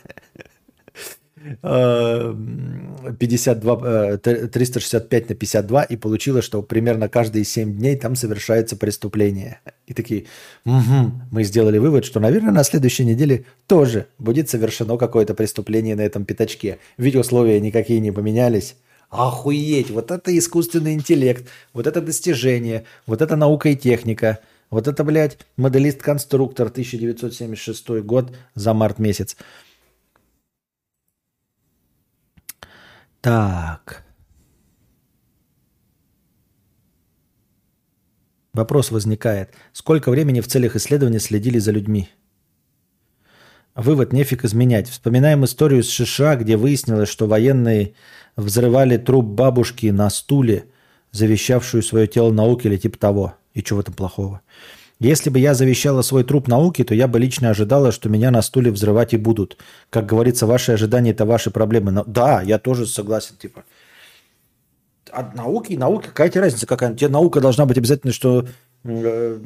52, 1.60 4.18
365 4.18 5.28
на 5.28 5.34
52 5.34 5.82
и 5.82 5.96
получилось, 5.96 6.44
что 6.44 6.62
примерно 6.62 7.08
каждые 7.08 7.44
7 7.44 7.78
дней 7.78 7.96
там 7.96 8.14
совершается 8.14 8.76
преступление. 8.76 9.58
И 9.88 9.94
такие, 9.94 10.26
угу, 10.64 11.10
мы 11.32 11.42
сделали 11.42 11.78
вывод, 11.78 12.04
что, 12.04 12.20
наверное, 12.20 12.52
на 12.52 12.62
следующей 12.62 13.04
неделе 13.04 13.44
тоже 13.66 14.06
будет 14.20 14.50
совершено 14.50 14.96
какое-то 14.96 15.34
преступление 15.34 15.96
на 15.96 16.02
этом 16.02 16.24
пятачке. 16.24 16.78
Ведь 16.96 17.16
условия 17.16 17.58
никакие 17.58 17.98
не 17.98 18.12
поменялись. 18.12 18.76
Охуеть, 19.12 19.90
вот 19.90 20.10
это 20.10 20.36
искусственный 20.38 20.94
интеллект, 20.94 21.46
вот 21.74 21.86
это 21.86 22.00
достижение, 22.00 22.86
вот 23.04 23.20
это 23.20 23.36
наука 23.36 23.68
и 23.68 23.76
техника, 23.76 24.38
вот 24.70 24.88
это, 24.88 25.04
блядь, 25.04 25.36
моделист-конструктор 25.58 26.68
1976 26.68 27.88
год 28.06 28.34
за 28.54 28.72
март 28.72 28.98
месяц. 28.98 29.36
Так. 33.20 34.02
Вопрос 38.54 38.90
возникает. 38.90 39.52
Сколько 39.74 40.10
времени 40.10 40.40
в 40.40 40.48
целях 40.48 40.74
исследования 40.74 41.20
следили 41.20 41.58
за 41.58 41.72
людьми? 41.72 42.08
Вывод 43.74 44.12
нефиг 44.12 44.44
изменять. 44.44 44.88
Вспоминаем 44.88 45.44
историю 45.44 45.82
с 45.82 45.90
США, 45.90 46.36
где 46.36 46.58
выяснилось, 46.58 47.08
что 47.08 47.26
военные 47.26 47.94
взрывали 48.36 48.96
труп 48.96 49.26
бабушки 49.26 49.86
на 49.86 50.10
стуле, 50.10 50.66
завещавшую 51.10 51.82
свое 51.82 52.06
тело 52.06 52.32
науке 52.32 52.68
или 52.68 52.76
типа 52.76 52.98
того. 52.98 53.34
И 53.54 53.62
в 53.62 53.78
этом 53.78 53.94
плохого? 53.94 54.40
Если 54.98 55.30
бы 55.30 55.40
я 55.40 55.54
завещала 55.54 56.02
свой 56.02 56.22
труп 56.22 56.46
науке, 56.46 56.84
то 56.84 56.94
я 56.94 57.08
бы 57.08 57.18
лично 57.18 57.50
ожидала, 57.50 57.90
что 57.90 58.08
меня 58.08 58.30
на 58.30 58.40
стуле 58.40 58.70
взрывать 58.70 59.12
и 59.14 59.16
будут. 59.16 59.58
Как 59.90 60.06
говорится, 60.06 60.46
ваши 60.46 60.72
ожидания– 60.72 61.10
это 61.12 61.24
ваши 61.24 61.50
проблемы. 61.50 61.90
Но, 61.90 62.04
да, 62.04 62.40
я 62.40 62.58
тоже 62.60 62.86
согласен. 62.86 63.34
Типа, 63.36 63.64
от 65.10 65.34
науки 65.34 65.72
и 65.72 65.76
науки 65.76 66.06
какая 66.06 66.30
то 66.30 66.40
разница 66.40 66.66
какая? 66.66 66.94
Тебе 66.94 67.08
наука 67.08 67.40
должна 67.40 67.66
быть 67.66 67.78
обязательно, 67.78 68.12
что 68.12 68.46
э, 68.84 69.40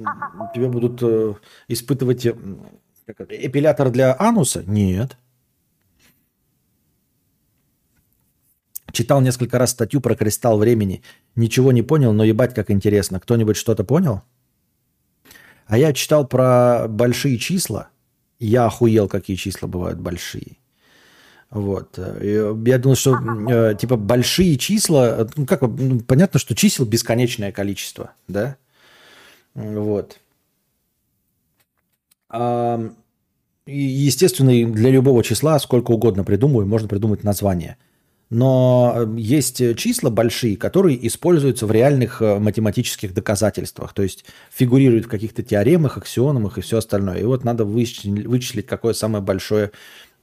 тебе 0.55 0.69
будут 0.69 1.03
э, 1.03 1.35
испытывать 1.69 2.27
э, 2.27 2.35
эпилятор 3.07 3.91
для 3.91 4.15
ануса? 4.19 4.63
Нет. 4.67 5.17
Читал 8.97 9.21
несколько 9.21 9.59
раз 9.59 9.73
статью 9.73 10.01
про 10.01 10.15
кристалл 10.15 10.57
времени. 10.57 11.03
Ничего 11.35 11.71
не 11.71 11.83
понял, 11.83 12.15
но 12.15 12.25
ебать 12.25 12.55
как 12.55 12.71
интересно. 12.71 13.21
Кто-нибудь 13.21 13.59
что-то 13.59 13.85
понял? 13.85 14.23
А 15.67 15.77
я 15.77 15.93
читал 15.93 16.27
про 16.27 16.87
большие 16.89 17.37
числа. 17.37 17.91
Я 18.39 18.65
охуел, 18.65 19.07
какие 19.07 19.37
числа 19.37 19.69
бывают 19.69 20.01
большие. 20.01 20.57
Вот. 21.51 21.99
Я 22.23 22.79
думал, 22.79 22.97
что 22.97 23.19
э, 23.51 23.75
типа 23.79 23.97
большие 23.97 24.57
числа, 24.57 25.29
ну 25.37 25.45
как, 25.45 25.61
ну, 25.61 26.01
понятно, 26.01 26.41
что 26.41 26.55
чисел 26.55 26.87
бесконечное 26.87 27.53
количество, 27.53 28.13
да? 28.29 28.57
Вот. 29.53 30.19
А, 32.31 32.81
и, 33.67 33.79
естественно, 33.79 34.53
для 34.73 34.89
любого 34.89 35.23
числа 35.23 35.59
сколько 35.59 35.91
угодно 35.91 36.25
придумываю, 36.25 36.67
можно 36.67 36.89
придумать 36.89 37.25
название. 37.25 37.77
Но 38.29 38.93
э, 38.97 39.15
есть 39.19 39.77
числа 39.77 40.11
большие, 40.11 40.57
которые 40.57 41.07
используются 41.07 41.67
в 41.67 41.71
реальных 41.71 42.21
э, 42.21 42.39
математических 42.39 43.15
доказательствах, 43.15 43.93
то 43.93 44.03
есть 44.03 44.25
фигурируют 44.51 45.07
в 45.07 45.09
каких-то 45.09 45.45
теоремах, 45.45 45.97
аксиономах 45.97 46.59
и 46.59 46.61
все 46.61 46.79
остальное. 46.79 47.19
И 47.19 47.25
вот 47.25 47.45
надо 47.45 47.65
вычислить, 47.65 48.67
какое 48.67 48.95
самое 48.95 49.23
большое 49.23 49.71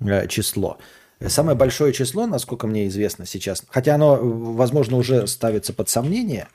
э, 0.01 0.27
число. 0.27 0.79
Самое 1.25 1.57
большое 1.57 1.93
число, 1.93 2.27
насколько 2.27 2.67
мне 2.67 2.87
известно 2.87 3.25
сейчас, 3.25 3.63
хотя 3.69 3.95
оно, 3.95 4.19
возможно, 4.21 4.97
уже 4.97 5.25
ставится 5.27 5.71
под 5.71 5.87
сомнение, 5.87 6.49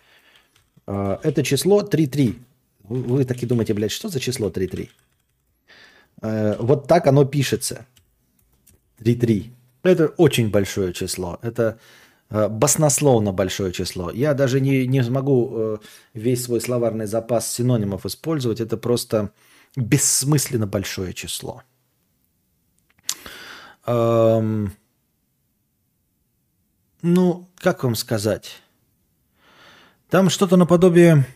э, 0.86 1.18
это 1.22 1.42
число 1.42 1.80
3.3. 1.80 2.36
Вы, 2.82 3.02
вы 3.02 3.24
таки 3.24 3.46
думаете, 3.46 3.72
блядь, 3.72 3.92
что 3.92 4.10
за 4.10 4.20
число 4.20 4.50
3.3? 4.50 4.90
Э, 6.20 6.56
вот 6.58 6.86
так 6.86 7.06
оно 7.06 7.24
пишется. 7.24 7.86
3.3. 9.00 9.52
Это 9.82 10.08
очень 10.16 10.50
большое 10.50 10.92
число. 10.92 11.38
Это 11.42 11.78
э, 12.30 12.48
баснословно 12.48 13.32
большое 13.32 13.72
число. 13.72 14.10
Я 14.10 14.34
даже 14.34 14.60
не, 14.60 14.86
не 14.86 15.02
смогу 15.02 15.50
э, 15.52 15.76
весь 16.14 16.44
свой 16.44 16.60
словарный 16.60 17.06
запас 17.06 17.50
синонимов 17.50 18.04
использовать. 18.06 18.60
Это 18.60 18.76
просто 18.76 19.32
бессмысленно 19.76 20.66
большое 20.66 21.14
число. 21.14 21.62
Эм, 23.86 24.72
ну, 27.02 27.48
как 27.56 27.84
вам 27.84 27.94
сказать? 27.94 28.60
Там 30.10 30.30
что-то 30.30 30.56
наподобие... 30.56 31.26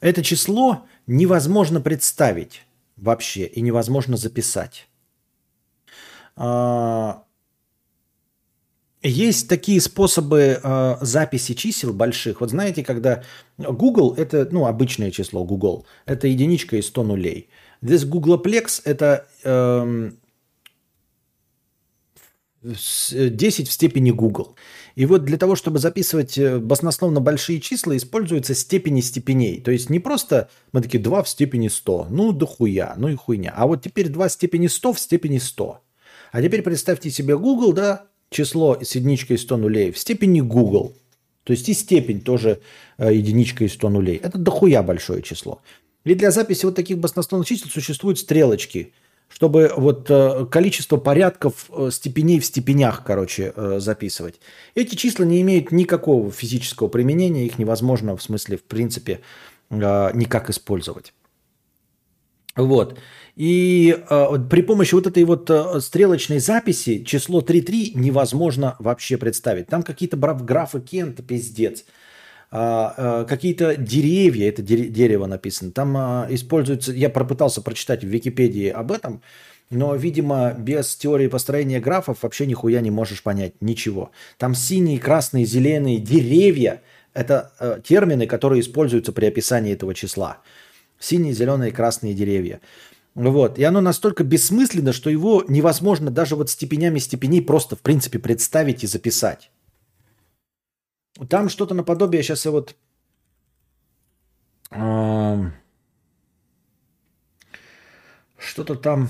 Это 0.00 0.24
число 0.24 0.84
невозможно 1.06 1.80
представить 1.80 2.64
вообще 2.96 3.46
и 3.46 3.60
невозможно 3.60 4.16
записать. 4.16 4.88
А, 6.36 7.24
есть 9.02 9.48
такие 9.48 9.80
способы 9.80 10.60
э, 10.62 10.96
записи 11.00 11.54
чисел 11.54 11.92
больших. 11.92 12.40
Вот 12.40 12.50
знаете, 12.50 12.84
когда 12.84 13.24
Google 13.58 14.14
это 14.16 14.48
ну, 14.50 14.66
обычное 14.66 15.10
число 15.10 15.44
Google, 15.44 15.86
это 16.06 16.28
единичка 16.28 16.76
и 16.76 16.82
100 16.82 17.02
нулей. 17.02 17.48
Здесь 17.80 18.04
Googleplex 18.04 18.82
это 18.84 19.26
э, 19.42 20.12
10 22.62 23.68
в 23.68 23.72
степени 23.72 24.12
Google. 24.12 24.54
И 24.94 25.04
вот 25.04 25.24
для 25.24 25.36
того, 25.36 25.56
чтобы 25.56 25.80
записывать 25.80 26.38
э, 26.38 26.58
баснословно 26.58 27.20
большие 27.20 27.60
числа, 27.60 27.96
используются 27.96 28.54
степени 28.54 29.00
степеней. 29.00 29.60
То 29.60 29.72
есть 29.72 29.90
не 29.90 29.98
просто 29.98 30.48
мы 30.70 30.80
такие 30.80 31.02
2 31.02 31.24
в 31.24 31.28
степени 31.28 31.66
100, 31.66 32.06
ну 32.10 32.32
да 32.32 32.46
хуя, 32.46 32.94
ну 32.96 33.08
и 33.08 33.16
хуйня. 33.16 33.52
А 33.56 33.66
вот 33.66 33.82
теперь 33.82 34.08
2 34.10 34.28
в 34.28 34.32
степени 34.32 34.68
100 34.68 34.92
в 34.92 35.00
степени 35.00 35.38
100. 35.38 35.80
А 36.32 36.42
теперь 36.42 36.62
представьте 36.62 37.10
себе 37.10 37.36
Google, 37.36 37.74
да, 37.74 38.06
число 38.30 38.78
с 38.82 38.94
единичкой 38.94 39.38
100 39.38 39.56
нулей 39.58 39.92
в 39.92 39.98
степени 39.98 40.40
Google. 40.40 40.94
То 41.44 41.52
есть 41.52 41.68
и 41.68 41.74
степень 41.74 42.22
тоже 42.22 42.60
э, 42.96 43.14
единичка 43.14 43.64
из 43.64 43.74
100 43.74 43.88
нулей. 43.90 44.16
Это 44.16 44.38
дохуя 44.38 44.82
большое 44.82 45.22
число. 45.22 45.60
И 46.04 46.14
для 46.14 46.30
записи 46.30 46.64
вот 46.64 46.74
таких 46.74 46.98
баснословных 46.98 47.46
чисел 47.46 47.68
существуют 47.68 48.18
стрелочки, 48.18 48.94
чтобы 49.28 49.72
вот 49.76 50.06
э, 50.08 50.46
количество 50.50 50.96
порядков 50.96 51.68
э, 51.70 51.90
степеней 51.92 52.40
в 52.40 52.46
степенях, 52.46 53.04
короче, 53.04 53.52
э, 53.54 53.78
записывать. 53.78 54.40
Эти 54.74 54.94
числа 54.94 55.24
не 55.24 55.42
имеют 55.42 55.70
никакого 55.70 56.30
физического 56.30 56.88
применения, 56.88 57.44
их 57.44 57.58
невозможно, 57.58 58.16
в 58.16 58.22
смысле, 58.22 58.56
в 58.56 58.64
принципе, 58.64 59.20
э, 59.68 60.10
никак 60.14 60.48
использовать. 60.48 61.12
Вот. 62.56 62.98
И 63.34 63.96
э, 64.10 64.26
при 64.50 64.62
помощи 64.62 64.94
вот 64.94 65.06
этой 65.06 65.24
вот 65.24 65.48
э, 65.48 65.80
стрелочной 65.80 66.38
записи 66.38 67.02
число 67.04 67.40
3.3 67.40 67.92
невозможно 67.94 68.76
вообще 68.78 69.16
представить. 69.16 69.68
Там 69.68 69.82
какие-то 69.82 70.16
графы 70.16 70.80
Кента, 70.80 71.22
пиздец. 71.22 71.84
А, 72.54 73.22
э, 73.22 73.26
какие-то 73.26 73.76
деревья, 73.76 74.50
это 74.50 74.60
дерево 74.60 75.24
написано. 75.24 75.72
Там 75.72 75.96
э, 75.96 76.26
используется, 76.34 76.92
я 76.92 77.08
попытался 77.08 77.62
прочитать 77.62 78.04
в 78.04 78.08
Википедии 78.08 78.68
об 78.68 78.92
этом, 78.92 79.22
но, 79.70 79.96
видимо, 79.96 80.52
без 80.52 80.94
теории 80.94 81.28
построения 81.28 81.80
графов 81.80 82.18
вообще 82.20 82.44
нихуя 82.44 82.82
не 82.82 82.90
можешь 82.90 83.22
понять 83.22 83.54
ничего. 83.62 84.10
Там 84.36 84.54
синие, 84.54 84.98
красные, 84.98 85.46
зеленые 85.46 85.96
деревья– 85.96 86.82
это 87.14 87.52
э, 87.58 87.80
термины, 87.82 88.26
которые 88.26 88.60
используются 88.60 89.12
при 89.12 89.24
описании 89.24 89.72
этого 89.72 89.94
числа. 89.94 90.42
Синие, 91.02 91.32
зеленые, 91.32 91.72
красные 91.72 92.14
деревья. 92.14 92.60
Вот. 93.14 93.58
И 93.58 93.64
оно 93.64 93.80
настолько 93.80 94.22
бессмысленно, 94.22 94.92
что 94.92 95.10
его 95.10 95.44
невозможно 95.48 96.10
даже 96.10 96.36
вот 96.36 96.48
степенями 96.48 97.00
степеней 97.00 97.42
просто, 97.42 97.74
в 97.74 97.80
принципе, 97.80 98.20
представить 98.20 98.84
и 98.84 98.86
записать. 98.86 99.50
Там 101.28 101.48
что-то 101.48 101.74
наподобие, 101.74 102.22
сейчас 102.22 102.44
я 102.44 102.52
вот... 102.52 102.76
Э, 104.70 105.50
что-то 108.38 108.76
там... 108.76 109.08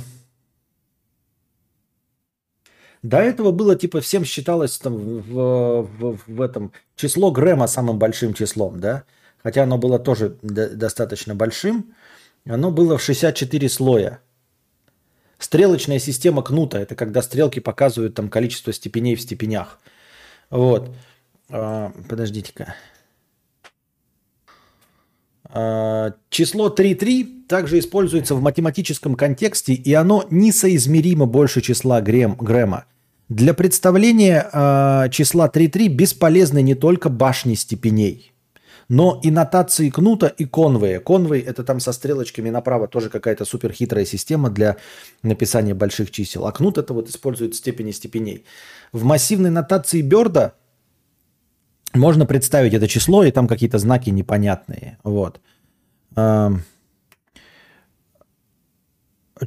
До 3.03 3.19
этого 3.19 3.53
было, 3.53 3.77
типа, 3.77 4.01
всем 4.01 4.25
считалось 4.25 4.79
там 4.79 4.95
в, 4.97 5.83
в, 5.83 6.19
в 6.27 6.41
этом 6.41 6.73
число 6.97 7.31
Грэма 7.31 7.67
самым 7.67 7.99
большим 7.99 8.33
числом, 8.33 8.81
да? 8.81 9.05
Хотя 9.43 9.65
оно 9.65 9.79
было 9.79 9.99
тоже 9.99 10.37
достаточно 10.43 11.35
большим. 11.35 11.95
Оно 12.47 12.71
было 12.71 12.97
в 12.97 13.03
64 13.03 13.69
слоя. 13.69 14.21
Стрелочная 15.39 15.99
система 15.99 16.43
кнута– 16.43 16.79
это 16.81 16.95
когда 16.95 17.23
стрелки 17.23 17.59
показывают 17.59 18.15
там 18.15 18.29
количество 18.29 18.73
степеней 18.73 19.17
в 19.17 19.21
степенях. 19.21 19.81
Вот. 20.51 20.95
А, 21.51 21.93
подождите-ка. 22.09 22.77
А, 25.45 26.15
число 26.31 26.69
3,3 26.69 27.47
также 27.49 27.81
используется 27.81 28.37
в 28.37 28.41
математическом 28.41 29.17
контексте, 29.17 29.75
и 29.75 29.93
оно 29.95 30.25
несоизмеримо 30.31 31.27
больше 31.27 31.61
числа 31.61 32.01
Грэм, 32.01 32.37
Грэма. 32.37 32.85
Для 33.29 33.55
представления 33.55 34.49
э, 34.53 35.09
числа 35.11 35.49
3,3 35.49 35.89
бесполезны 35.89 36.61
не 36.61 36.75
только 36.75 37.09
башни 37.09 37.55
степеней– 37.55 38.32
но 38.93 39.19
и 39.25 39.31
нотации 39.31 39.89
кнута 39.89 40.27
и 40.27 40.45
конвея. 40.45 41.01
Конвей– 41.01 41.41
это 41.47 41.65
там 41.65 41.81
со 41.81 41.93
стрелочками 41.93 42.51
направо 42.51 42.87
тоже 42.87 43.09
какая-то 43.09 43.47
супер 43.47 43.73
хитрая 43.73 44.05
система 44.05 44.51
для 44.51 44.77
написания 45.23 45.73
больших 45.75 46.11
чисел. 46.11 46.47
А 46.47 46.53
кнут– 46.53 46.77
это 46.79 46.93
вот 46.93 47.09
использует 47.09 47.55
степени 47.55 47.93
степеней. 47.93 48.45
В 48.93 49.05
массивной 49.05 49.49
нотации 49.49 50.03
Берда 50.03 50.53
можно 51.95 52.27
представить 52.27 52.75
это 52.75 52.87
число, 52.87 53.25
и 53.25 53.31
там 53.31 53.49
какие-то 53.49 53.79
знаки 53.79 54.11
непонятные. 54.11 54.99
Вот. 55.05 55.41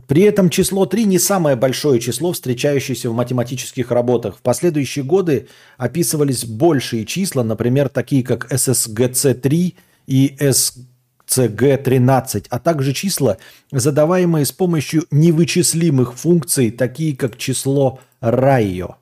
При 0.08 0.24
этом 0.24 0.50
число 0.50 0.86
3 0.86 1.06
не 1.06 1.20
самое 1.20 1.56
большое 1.56 2.00
число, 2.00 2.34
встречающееся 2.34 3.10
в 3.10 3.14
математических 3.14 3.92
работах. 3.92 4.38
В 4.38 4.42
последующие 4.42 5.06
годы 5.06 5.48
описывались 5.78 6.46
большие 6.46 7.06
числа, 7.06 7.44
например, 7.44 7.90
такие 7.90 8.24
как 8.24 8.52
SSGC3 8.52 9.76
и 10.08 10.36
SCG13, 10.40 12.48
а 12.50 12.60
также 12.60 12.94
числа, 12.94 13.38
задаваемые 13.72 14.46
с 14.46 14.52
помощью 14.52 15.06
невычислимых 15.12 16.16
функций, 16.16 16.72
такие 16.72 17.16
как 17.16 17.38
число 17.38 18.00
Райо. 18.20 18.98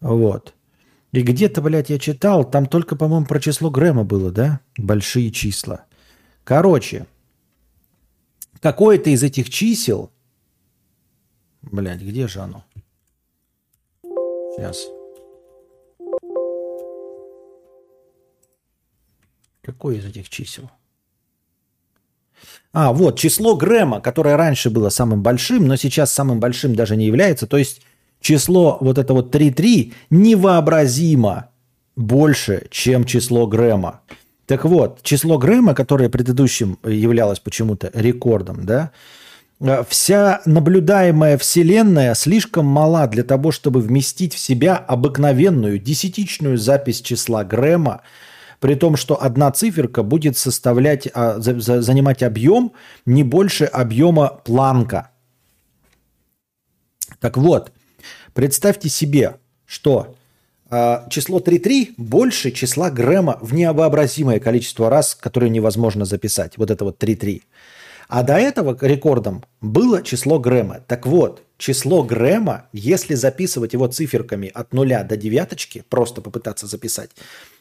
Вот. 0.00 0.52
И 1.12 1.22
где-то, 1.22 1.62
блядь, 1.62 1.90
я 1.90 1.98
читал, 1.98 2.44
там 2.44 2.66
только, 2.66 2.94
по-моему, 2.94 3.26
про 3.26 3.40
число 3.40 3.70
Грэма 3.70 4.04
было, 4.04 4.30
да? 4.30 4.60
Большие 4.76 5.30
числа. 5.30 5.86
Короче, 6.44 7.06
какое-то 8.60 9.10
из 9.10 9.22
этих 9.22 9.50
чисел... 9.50 10.10
Блядь, 11.62 12.00
где 12.00 12.28
же 12.28 12.40
оно? 12.40 12.64
Сейчас. 14.02 14.86
Какое 19.62 19.96
из 19.96 20.04
этих 20.04 20.28
чисел? 20.28 20.70
А, 22.72 22.92
вот, 22.92 23.18
число 23.18 23.56
Грэма, 23.56 24.00
которое 24.00 24.36
раньше 24.36 24.70
было 24.70 24.90
самым 24.90 25.22
большим, 25.22 25.66
но 25.66 25.76
сейчас 25.76 26.12
самым 26.12 26.40
большим 26.40 26.74
даже 26.74 26.94
не 26.96 27.06
является. 27.06 27.46
То 27.46 27.56
есть 27.56 27.82
число 28.20 28.78
вот 28.80 28.98
это 28.98 29.12
вот 29.12 29.34
3,3 29.34 29.92
невообразимо 30.10 31.50
больше, 31.96 32.66
чем 32.70 33.04
число 33.04 33.46
Грэма. 33.46 34.02
Так 34.46 34.64
вот, 34.64 35.02
число 35.02 35.38
Грэма, 35.38 35.74
которое 35.74 36.08
предыдущим 36.08 36.78
являлось 36.84 37.40
почему-то 37.40 37.90
рекордом, 37.92 38.64
да, 38.64 38.92
э, 39.58 39.82
вся 39.88 40.40
наблюдаемая 40.44 41.36
Вселенная 41.36 42.14
слишком 42.14 42.64
мала 42.64 43.08
для 43.08 43.24
того, 43.24 43.50
чтобы 43.50 43.80
вместить 43.80 44.34
в 44.34 44.38
себя 44.38 44.76
обыкновенную 44.76 45.80
десятичную 45.80 46.58
запись 46.58 47.00
числа 47.00 47.42
Грэма, 47.42 48.02
при 48.60 48.76
том, 48.76 48.96
что 48.96 49.20
одна 49.20 49.50
циферка 49.50 50.02
будет 50.02 50.38
составлять, 50.38 51.08
а, 51.12 51.36
занимать 51.38 52.22
объем 52.22 52.72
не 53.04 53.22
больше 53.22 53.64
объема 53.64 54.40
Планка. 54.44 55.10
Так 57.20 57.36
вот, 57.36 57.72
представьте 58.32 58.88
себе, 58.88 59.36
что 59.66 60.15
число 60.70 61.38
3,3 61.38 61.94
больше 61.96 62.50
числа 62.50 62.90
Грэма 62.90 63.38
в 63.40 63.54
невообразимое 63.54 64.40
количество 64.40 64.90
раз, 64.90 65.14
которое 65.14 65.48
невозможно 65.48 66.04
записать. 66.04 66.58
Вот 66.58 66.70
это 66.70 66.84
вот 66.84 67.02
3,3. 67.02 67.42
А 68.08 68.22
до 68.22 68.34
этого 68.34 68.76
рекордом 68.80 69.44
было 69.60 70.02
число 70.02 70.38
Грэма. 70.38 70.80
Так 70.86 71.06
вот, 71.06 71.42
число 71.58 72.02
Грэма, 72.04 72.66
если 72.72 73.14
записывать 73.14 73.72
его 73.72 73.88
циферками 73.88 74.50
от 74.54 74.72
нуля 74.72 75.02
до 75.02 75.16
девяточки, 75.16 75.84
просто 75.88 76.20
попытаться 76.20 76.66
записать, 76.66 77.10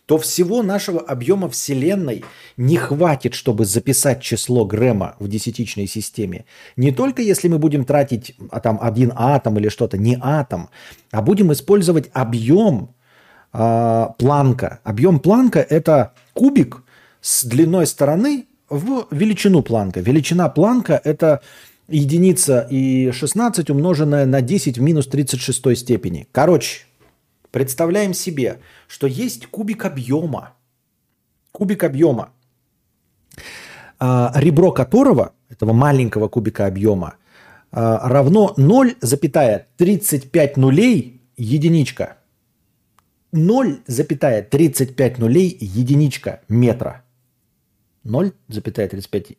то 0.06 0.20
всего 0.20 0.62
нашего 0.62 1.00
объема 1.00 1.50
Вселенной 1.50 2.24
не 2.58 2.78
хватит, 2.78 3.34
чтобы 3.34 3.66
записать 3.66 4.22
число 4.22 4.66
Грэма 4.66 5.16
в 5.20 5.28
десятичной 5.28 5.88
системе. 5.88 6.46
Не 6.76 6.92
только 6.92 7.24
если 7.24 7.48
мы 7.48 7.58
будем 7.58 7.86
тратить 7.86 8.36
а, 8.52 8.60
там 8.60 8.78
один 8.80 9.12
атом 9.16 9.58
или 9.58 9.70
что-то, 9.70 9.98
не 9.98 10.18
атом, 10.22 10.70
а 11.12 11.24
будем 11.24 11.52
использовать 11.52 12.10
объем 12.14 12.95
э, 13.56 14.08
Планка. 14.18 14.80
Объем 14.84 15.20
Планка– 15.20 15.60
это 15.70 16.14
кубик 16.34 16.84
с 17.22 17.46
длиной 17.46 17.88
стороны 17.88 18.48
в 18.70 19.08
величину 19.12 19.64
Планка. 19.64 20.02
Величина 20.02 20.50
Планка– 20.50 21.00
это 21.04 21.42
единица 21.88 22.68
и 22.70 23.12
16 23.12 23.70
умноженная 23.70 24.26
на 24.26 24.42
10 24.42 24.78
в 24.78 24.82
минус 24.82 25.08
36 25.08 25.78
степени. 25.78 26.28
Короче, 26.32 26.86
представляем 27.52 28.14
себе, 28.14 28.60
что 28.88 29.08
есть 29.08 29.48
кубик 29.48 29.86
объема. 29.86 30.54
Кубик 31.52 31.84
объема, 31.84 32.32
а, 33.98 34.32
ребро 34.36 34.72
которого, 34.72 35.34
этого 35.50 35.74
маленького 35.74 36.28
кубика 36.28 36.66
объема, 36.66 37.16
а, 37.72 38.10
равно 38.10 38.54
0,35 38.58 40.58
нулей 40.58 41.22
единичка. 41.38 42.18
0,35 43.34 45.20
нулей 45.20 45.58
единичка 45.60 46.42
метра. 46.48 47.04
0,35 48.06 49.38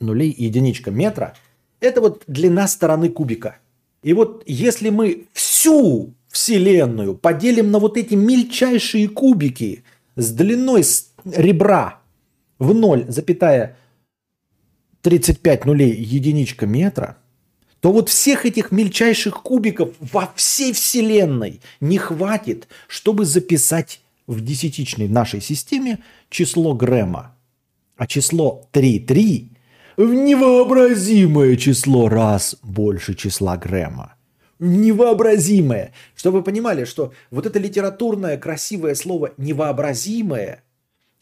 нулей 0.00 0.34
единичка 0.36 0.90
метра– 0.90 1.36
это 1.80 2.00
вот 2.00 2.24
длина 2.26 2.66
стороны 2.68 3.08
кубика. 3.08 3.58
И 4.02 4.12
вот 4.12 4.42
если 4.46 4.90
мы 4.90 5.28
всю 5.32 6.14
Вселенную 6.28 7.16
поделим 7.16 7.70
на 7.70 7.78
вот 7.78 7.96
эти 7.96 8.14
мельчайшие 8.14 9.08
кубики 9.08 9.84
с 10.16 10.32
длиной 10.32 10.82
ребра 11.24 12.00
в 12.58 12.72
0,35 12.72 15.66
нулей 15.66 15.92
единичка 15.92 16.66
метра, 16.66 17.16
то 17.86 17.92
вот 17.92 18.08
всех 18.08 18.46
этих 18.46 18.72
мельчайших 18.72 19.42
кубиков 19.42 19.90
во 20.00 20.32
всей 20.34 20.72
Вселенной 20.72 21.60
не 21.78 21.98
хватит, 21.98 22.66
чтобы 22.88 23.24
записать 23.24 24.00
в 24.26 24.40
десятичной 24.40 25.06
нашей 25.06 25.40
системе 25.40 26.00
число 26.28 26.74
Грэма. 26.74 27.36
А 27.96 28.08
число 28.08 28.68
3,3 28.72 29.50
в 29.98 30.14
невообразимое 30.14 31.54
число 31.54 32.08
раз 32.08 32.56
больше 32.64 33.14
числа 33.14 33.56
Грэма 33.56 34.16
невообразимое. 34.58 35.92
Чтобы 36.16 36.38
вы 36.38 36.42
понимали, 36.42 36.86
что 36.86 37.12
вот 37.30 37.46
это 37.46 37.60
литературное 37.60 38.36
красивое 38.36 38.96
слово 38.96 39.32
«невообразимое» 39.36 40.64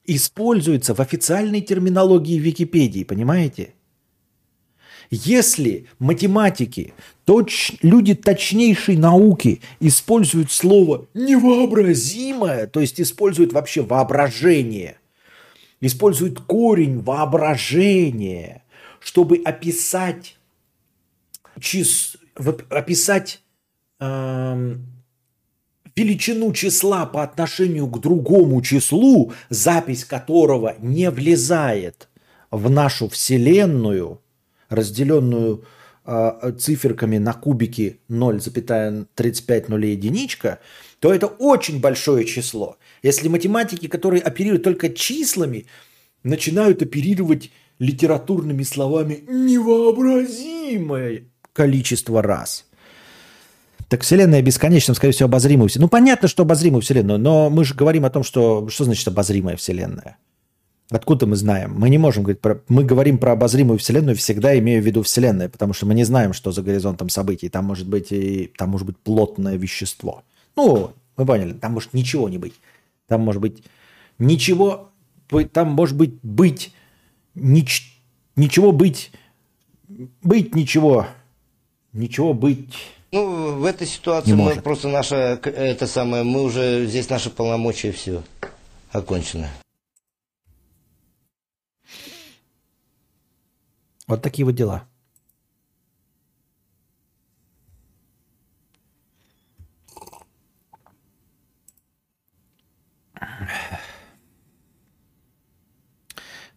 используется 0.06 0.94
в 0.94 1.00
официальной 1.00 1.60
терминологии 1.60 2.38
Википедии, 2.38 3.04
понимаете? 3.04 3.74
Если 5.10 5.86
математики, 5.98 6.94
точ, 7.24 7.72
люди 7.82 8.14
точнейшей 8.14 8.96
науки 8.96 9.60
используют 9.80 10.50
слово 10.50 11.06
«невообразимое», 11.14 12.66
то 12.66 12.80
есть 12.80 13.00
используют 13.00 13.52
вообще 13.52 13.82
воображение, 13.82 14.98
используют 15.80 16.40
корень 16.40 17.00
воображения, 17.00 18.62
чтобы 19.00 19.40
описать 19.44 20.36
чис 21.60 22.16
описать 22.68 23.40
э, 24.00 24.76
величину 25.94 26.52
числа 26.52 27.06
по 27.06 27.22
отношению 27.22 27.86
к 27.86 28.00
другому 28.00 28.60
числу, 28.62 29.32
запись 29.50 30.04
которого 30.04 30.74
не 30.80 31.10
влезает 31.10 32.08
в 32.50 32.70
нашу 32.70 33.08
Вселенную, 33.08 34.20
разделенную 34.68 35.64
э, 36.04 36.52
циферками 36.58 37.18
на 37.18 37.32
кубики 37.32 38.00
0,35 38.08 39.64
нулей 39.68 39.92
единичка, 39.92 40.60
то 41.00 41.12
это 41.12 41.26
очень 41.26 41.80
большое 41.80 42.24
число. 42.24 42.78
Если 43.02 43.28
математики, 43.28 43.88
которые 43.88 44.22
оперируют 44.22 44.62
только 44.62 44.88
числами, 44.88 45.66
начинают 46.22 46.82
оперировать 46.82 47.50
литературными 47.78 48.62
словами 48.62 49.24
невообразимое 49.28 51.24
количество 51.52 52.22
раз. 52.22 52.66
Так 53.88 54.02
Вселенная 54.02 54.42
бесконечна, 54.42 54.94
скорее 54.94 55.12
всего, 55.12 55.28
обозримая 55.28 55.68
Вселенная. 55.68 55.86
Ну, 55.86 55.90
понятно, 55.90 56.28
что 56.28 56.42
обозримую 56.42 56.82
Вселенную, 56.82 57.18
но 57.18 57.50
мы 57.50 57.64
же 57.64 57.74
говорим 57.74 58.04
о 58.04 58.10
том, 58.10 58.24
что... 58.24 58.68
Что 58.68 58.84
значит 58.84 59.06
обозримая 59.06 59.56
Вселенная? 59.56 60.16
Откуда 60.94 61.26
мы 61.26 61.34
знаем? 61.34 61.74
Мы 61.76 61.90
не 61.90 61.98
можем 61.98 62.22
говорить 62.22 62.40
про... 62.40 62.60
Мы 62.68 62.84
говорим 62.84 63.18
про 63.18 63.32
обозримую 63.32 63.80
Вселенную, 63.80 64.14
всегда 64.16 64.56
имея 64.56 64.80
в 64.80 64.84
виду 64.84 65.02
Вселенную, 65.02 65.50
потому 65.50 65.72
что 65.72 65.86
мы 65.86 65.94
не 65.94 66.04
знаем, 66.04 66.32
что 66.32 66.52
за 66.52 66.62
горизонтом 66.62 67.08
событий. 67.08 67.48
Там 67.48 67.64
может 67.64 67.88
быть 67.88 68.12
и... 68.12 68.52
Там 68.56 68.70
может 68.70 68.86
быть 68.86 68.96
плотное 68.98 69.56
вещество. 69.56 70.22
Ну, 70.54 70.92
мы 71.16 71.26
поняли, 71.26 71.52
там 71.52 71.72
может 71.72 71.94
ничего 71.94 72.28
не 72.28 72.38
быть. 72.38 72.54
Там 73.08 73.22
может 73.22 73.42
быть 73.42 73.64
ничего... 74.20 74.92
Там 75.52 75.72
может 75.72 75.96
быть 75.96 76.14
быть... 76.22 76.72
Нич... 77.34 77.98
Ничего 78.36 78.70
быть... 78.70 79.10
Быть 80.22 80.54
ничего 80.54 81.08
ничего 81.92 82.34
быть 82.34 82.74
ну, 83.12 83.58
в 83.58 83.64
этой 83.64 83.86
ситуации 83.86 84.30
не 84.30 84.36
мы 84.36 84.44
может. 84.44 84.64
просто 84.64 84.88
наша, 84.88 85.38
это 85.44 85.86
самое, 85.86 86.24
мы 86.24 86.42
уже, 86.42 86.84
здесь 86.86 87.08
наши 87.08 87.30
полномочия 87.30 87.92
все 87.92 88.24
окончено. 88.90 89.48
Вот 94.06 94.22
такие 94.22 94.44
вот 94.44 94.54
дела. 94.54 94.84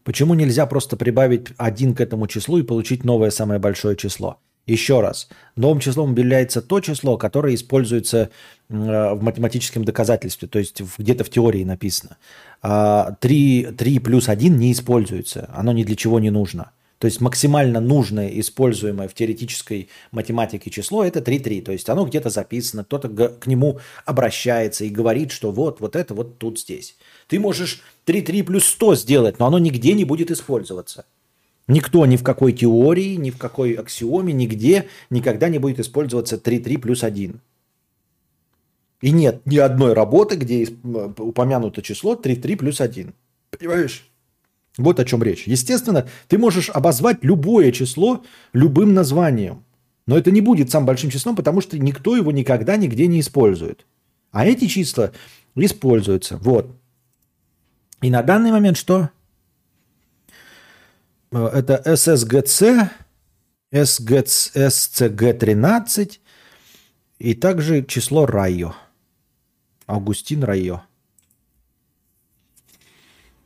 Почему 0.04 0.36
нельзя 0.36 0.66
просто 0.66 0.96
прибавить 0.96 1.48
один 1.58 1.94
к 1.94 2.00
этому 2.00 2.28
числу 2.28 2.60
и 2.60 2.64
получить 2.64 3.04
новое 3.04 3.30
самое 3.30 3.60
большое 3.60 3.98
число? 3.98 4.40
Еще 4.66 5.02
раз, 5.02 5.30
новым 5.56 5.80
числом 5.80 6.12
объявляется 6.12 6.62
то 6.62 6.80
число, 6.82 7.18
которое 7.18 7.56
используется 7.56 8.18
э, 8.18 8.30
в 8.70 9.22
математическом 9.22 9.86
доказательстве, 9.86 10.48
то 10.48 10.60
есть 10.60 10.82
где-то 10.98 11.24
в 11.24 11.30
теории 11.30 11.64
написано. 11.64 12.18
3, 12.62 12.68
а 12.70 13.74
3 13.74 14.00
плюс 14.00 14.30
1 14.30 14.58
не 14.58 14.72
используется, 14.72 15.50
оно 15.54 15.72
ни 15.72 15.84
для 15.84 15.96
чего 15.96 16.20
не 16.20 16.30
нужно. 16.32 16.72
То 17.00 17.06
есть 17.06 17.22
максимально 17.22 17.80
нужное, 17.80 18.28
используемое 18.40 19.08
в 19.08 19.14
теоретической 19.14 19.90
математике 20.12 20.72
число– 20.72 21.04
это 21.06 21.20
3,3. 21.20 21.62
То 21.62 21.72
есть 21.72 21.88
оно 21.90 22.06
где-то 22.06 22.30
записано, 22.30 22.84
кто-то 22.84 23.10
к 23.10 23.46
нему 23.46 23.80
обращается 24.06 24.84
и 24.84 24.90
говорит, 24.90 25.32
что 25.32 25.52
вот, 25.52 25.80
вот 25.80 25.96
это 25.96 26.16
вот 26.16 26.40
тут 26.40 26.60
здесь. 26.60 26.98
Ты 27.28 27.40
можешь 27.40 27.82
3,3 28.08 28.44
плюс 28.44 28.66
100 28.66 28.96
сделать, 28.96 29.40
но 29.40 29.46
оно 29.46 29.60
нигде 29.60 29.94
не 29.94 30.06
будет 30.06 30.32
использоваться. 30.32 31.06
Никто 31.68 32.06
ни 32.06 32.16
в 32.16 32.24
какой 32.24 32.54
теории, 32.54 33.16
ни 33.16 33.30
в 33.30 33.38
какой 33.38 33.74
аксиоме, 33.74 34.34
нигде 34.34 34.88
никогда 35.10 35.50
не 35.50 35.60
будет 35.60 35.80
использоваться 35.80 36.38
3-3 36.38 36.78
плюс 36.80 37.04
1. 37.04 37.42
И 39.02 39.12
нет 39.12 39.42
ни 39.46 39.58
одной 39.58 39.94
работы, 39.94 40.38
где 40.38 40.68
упомянуто 41.18 41.84
число 41.84 42.16
3-3 42.16 42.56
плюс 42.56 42.82
1. 42.82 43.14
Понимаешь? 43.52 44.07
Вот 44.78 45.00
о 45.00 45.06
чем 45.06 45.24
речь. 45.24 45.48
Естественно, 45.48 46.08
ты 46.28 46.38
можешь 46.38 46.70
обозвать 46.70 47.24
любое 47.24 47.72
число 47.72 48.24
любым 48.54 48.94
названием. 48.94 49.64
Но 50.06 50.18
это 50.18 50.32
не 50.32 50.42
будет 50.42 50.72
самым 50.72 50.88
большим 50.88 51.10
числом, 51.10 51.36
потому 51.36 51.62
что 51.62 51.78
никто 51.78 52.16
его 52.16 52.32
никогда 52.32 52.78
нигде 52.78 53.08
не 53.08 53.20
использует. 53.20 53.86
А 54.32 54.46
эти 54.46 54.68
числа 54.68 55.12
используются. 55.56 56.38
Вот. 56.38 56.76
И 58.02 58.10
на 58.10 58.22
данный 58.22 58.52
момент 58.52 58.78
что? 58.78 59.10
Э, 61.32 61.48
это 61.48 61.82
SSGC, 61.86 62.90
SCG13 63.72 66.20
и 67.20 67.34
также 67.34 67.84
число 67.84 68.26
Райо. 68.26 68.76
Августин 69.88 70.44
Райо. 70.44 70.84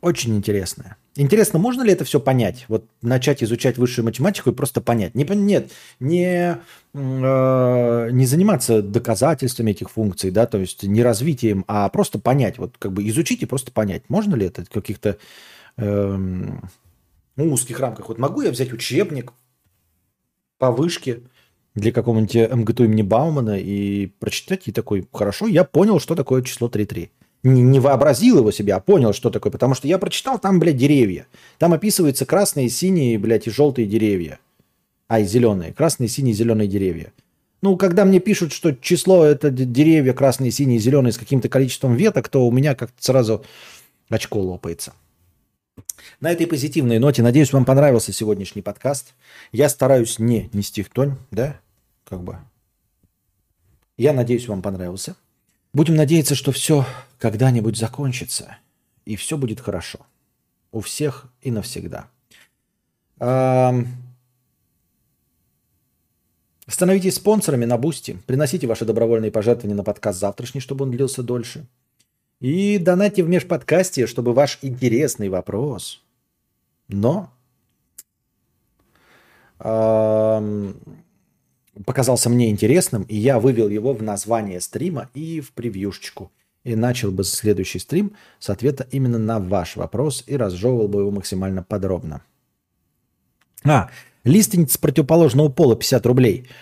Очень 0.00 0.36
интересное. 0.36 0.96
Интересно, 1.14 1.58
можно 1.58 1.82
ли 1.82 1.92
это 1.92 2.04
все 2.04 2.20
понять? 2.20 2.64
Вот 2.68 2.86
начать 3.02 3.42
изучать 3.42 3.76
высшую 3.76 4.06
математику 4.06 4.50
и 4.50 4.54
просто 4.54 4.80
понять. 4.80 5.14
Не, 5.14 5.24
нет, 5.24 5.70
не, 6.00 6.58
э, 6.94 8.08
не 8.12 8.26
заниматься 8.26 8.80
доказательствами 8.80 9.72
этих 9.72 9.90
функций, 9.90 10.30
да, 10.30 10.46
то 10.46 10.56
есть 10.56 10.84
не 10.84 11.02
развитием, 11.02 11.64
а 11.68 11.88
просто 11.90 12.18
понять. 12.18 12.56
Вот 12.56 12.76
как 12.78 12.92
бы 12.92 13.06
изучить 13.08 13.42
и 13.42 13.46
просто 13.46 13.72
понять. 13.72 14.04
Можно 14.08 14.36
ли 14.36 14.46
это 14.46 14.64
каких-то... 14.64 15.18
Э, 15.76 16.18
в 17.36 17.52
узких 17.52 17.80
рамках. 17.80 18.08
Вот 18.08 18.18
могу 18.18 18.42
я 18.42 18.50
взять 18.50 18.72
учебник 18.72 19.32
по 20.58 20.70
вышке 20.70 21.22
для 21.74 21.92
какого-нибудь 21.92 22.52
МГТУ 22.52 22.84
имени 22.84 23.02
Баумана 23.02 23.58
и 23.58 24.06
прочитать, 24.06 24.68
и 24.68 24.72
такой, 24.72 25.08
хорошо, 25.12 25.46
я 25.46 25.64
понял, 25.64 25.98
что 26.00 26.14
такое 26.14 26.42
число 26.42 26.68
3.3. 26.68 27.10
Не, 27.42 27.80
вообразил 27.80 28.38
его 28.38 28.52
себе, 28.52 28.74
а 28.74 28.80
понял, 28.80 29.12
что 29.12 29.30
такое. 29.30 29.50
Потому 29.50 29.74
что 29.74 29.88
я 29.88 29.98
прочитал 29.98 30.38
там, 30.38 30.60
блядь, 30.60 30.76
деревья. 30.76 31.26
Там 31.58 31.72
описываются 31.72 32.24
красные, 32.24 32.68
синие, 32.68 33.18
блядь, 33.18 33.46
и 33.48 33.50
желтые 33.50 33.86
деревья. 33.86 34.38
А, 35.08 35.20
и 35.20 35.24
зеленые. 35.24 35.72
Красные, 35.72 36.08
синие, 36.08 36.34
зеленые 36.34 36.68
деревья. 36.68 37.12
Ну, 37.60 37.76
когда 37.76 38.04
мне 38.04 38.20
пишут, 38.20 38.52
что 38.52 38.72
число 38.72 39.24
это 39.24 39.50
деревья 39.50 40.12
красные, 40.12 40.50
синие, 40.50 40.78
зеленые 40.78 41.12
с 41.12 41.18
каким-то 41.18 41.48
количеством 41.48 41.94
веток, 41.94 42.28
то 42.28 42.46
у 42.46 42.50
меня 42.50 42.74
как-то 42.74 43.02
сразу 43.02 43.44
очко 44.08 44.40
лопается. 44.40 44.92
На 46.20 46.30
этой 46.30 46.46
позитивной 46.46 46.98
ноте, 46.98 47.22
надеюсь, 47.22 47.52
вам 47.52 47.64
понравился 47.64 48.12
сегодняшний 48.12 48.62
подкаст. 48.62 49.14
Я 49.52 49.68
стараюсь 49.68 50.18
не 50.18 50.50
нести 50.52 50.82
в 50.82 50.90
тонь, 50.90 51.16
да, 51.30 51.60
как 52.04 52.22
бы. 52.22 52.38
Я 53.96 54.12
надеюсь, 54.12 54.48
вам 54.48 54.62
понравился. 54.62 55.16
Будем 55.72 55.94
надеяться, 55.94 56.34
что 56.34 56.52
все 56.52 56.84
когда-нибудь 57.18 57.76
закончится, 57.76 58.58
и 59.04 59.16
все 59.16 59.38
будет 59.38 59.60
хорошо. 59.60 60.00
У 60.70 60.80
всех 60.80 61.26
и 61.40 61.50
навсегда. 61.50 62.08
Становитесь 66.66 67.14
спонсорами 67.16 67.64
на 67.64 67.76
Boosty. 67.78 68.18
Приносите 68.26 68.66
ваши 68.66 68.84
добровольные 68.84 69.30
пожертвования 69.30 69.76
на 69.76 69.84
подкаст 69.84 70.18
завтрашний, 70.18 70.60
чтобы 70.60 70.84
он 70.84 70.90
длился 70.90 71.22
дольше. 71.22 71.66
И 72.40 72.78
донатьте 72.78 73.22
в 73.22 73.28
межподкасте, 73.28 74.06
чтобы 74.06 74.32
ваш 74.32 74.58
интересный 74.62 75.28
вопрос, 75.28 76.02
но 76.88 77.30
эм, 79.60 80.76
показался 81.84 82.28
мне 82.28 82.50
интересным, 82.50 83.02
и 83.02 83.16
я 83.16 83.38
вывел 83.38 83.68
его 83.68 83.92
в 83.92 84.02
название 84.02 84.60
стрима 84.60 85.08
и 85.14 85.40
в 85.40 85.52
превьюшечку. 85.52 86.30
И 86.64 86.76
начал 86.76 87.10
бы 87.10 87.24
следующий 87.24 87.80
стрим 87.80 88.12
с 88.38 88.48
ответа 88.50 88.86
именно 88.92 89.18
на 89.18 89.40
ваш 89.40 89.76
вопрос 89.76 90.22
и 90.26 90.36
разжевывал 90.36 90.88
бы 90.88 91.00
его 91.00 91.10
максимально 91.10 91.62
подробно. 91.62 92.22
А, 93.64 93.90
лиственница 94.22 94.78
противоположного 94.78 95.48
пола 95.48 95.76
50 95.76 96.06
рублей– 96.06 96.48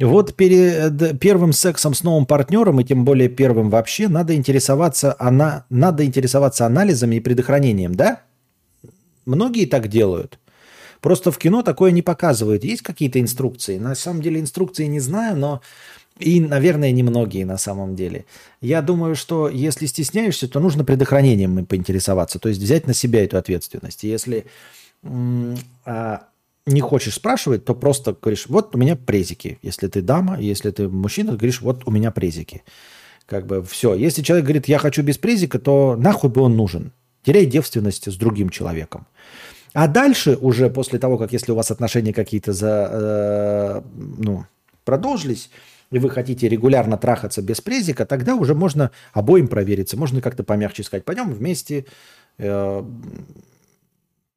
вот 0.00 0.34
перед 0.34 1.20
первым 1.20 1.52
сексом 1.52 1.94
с 1.94 2.02
новым 2.02 2.26
партнером, 2.26 2.80
и 2.80 2.84
тем 2.84 3.04
более 3.04 3.28
первым 3.28 3.70
вообще, 3.70 4.08
надо 4.08 4.34
интересоваться, 4.34 5.14
она, 5.18 5.66
надо 5.70 6.04
интересоваться 6.04 6.66
анализами 6.66 7.16
и 7.16 7.20
предохранением, 7.20 7.94
да? 7.94 8.22
Многие 9.24 9.66
так 9.66 9.88
делают. 9.88 10.38
Просто 11.04 11.30
в 11.30 11.36
кино 11.36 11.60
такое 11.62 11.90
не 11.90 12.00
показывают. 12.00 12.64
Есть 12.64 12.80
какие-то 12.80 13.20
инструкции? 13.20 13.76
На 13.76 13.94
самом 13.94 14.22
деле 14.22 14.40
инструкции 14.40 14.86
не 14.86 15.00
знаю, 15.00 15.36
но 15.36 15.60
и, 16.18 16.40
наверное, 16.40 16.92
немногие 16.92 17.44
на 17.44 17.58
самом 17.58 17.94
деле. 17.94 18.24
Я 18.62 18.80
думаю, 18.80 19.14
что 19.14 19.50
если 19.50 19.84
стесняешься, 19.84 20.48
то 20.48 20.60
нужно 20.60 20.82
предохранением 20.82 21.66
поинтересоваться, 21.66 22.38
то 22.38 22.48
есть 22.48 22.58
взять 22.58 22.86
на 22.86 22.94
себя 22.94 23.22
эту 23.22 23.36
ответственность. 23.36 24.02
Если 24.02 24.46
а, 25.84 26.22
не 26.64 26.80
хочешь 26.80 27.16
спрашивать, 27.16 27.66
то 27.66 27.74
просто 27.74 28.16
говоришь, 28.18 28.46
вот 28.48 28.74
у 28.74 28.78
меня 28.78 28.96
презики. 28.96 29.58
Если 29.60 29.88
ты 29.88 30.00
дама, 30.00 30.40
если 30.40 30.70
ты 30.70 30.88
мужчина, 30.88 31.32
говоришь, 31.32 31.60
вот 31.60 31.82
у 31.84 31.90
меня 31.90 32.12
презики. 32.12 32.62
Как 33.26 33.46
бы 33.46 33.62
все. 33.62 33.94
Если 33.94 34.22
человек 34.22 34.46
говорит, 34.46 34.68
я 34.68 34.78
хочу 34.78 35.02
без 35.02 35.18
презика, 35.18 35.58
то 35.58 35.96
нахуй 35.98 36.30
бы 36.30 36.40
он 36.40 36.56
нужен. 36.56 36.92
Теряй 37.24 37.44
девственность 37.44 38.10
с 38.10 38.16
другим 38.16 38.48
человеком. 38.48 39.06
А 39.74 39.88
дальше 39.88 40.38
уже 40.40 40.70
после 40.70 41.00
того, 41.00 41.18
как 41.18 41.32
если 41.32 41.50
у 41.50 41.56
вас 41.56 41.70
отношения 41.72 42.12
какие-то 42.12 42.52
за, 42.52 42.88
э, 42.92 43.82
ну, 44.18 44.46
продолжились, 44.84 45.50
и 45.90 45.98
вы 45.98 46.10
хотите 46.10 46.48
регулярно 46.48 46.96
трахаться 46.96 47.42
без 47.42 47.60
презика, 47.60 48.06
тогда 48.06 48.36
уже 48.36 48.54
можно 48.54 48.92
обоим 49.12 49.48
провериться. 49.48 49.96
Можно 49.96 50.20
как-то 50.20 50.44
помягче 50.44 50.84
сказать, 50.84 51.04
пойдем 51.04 51.32
вместе 51.32 51.86
э, 52.38 52.84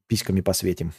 письками 0.08 0.42
посветим. 0.42 0.92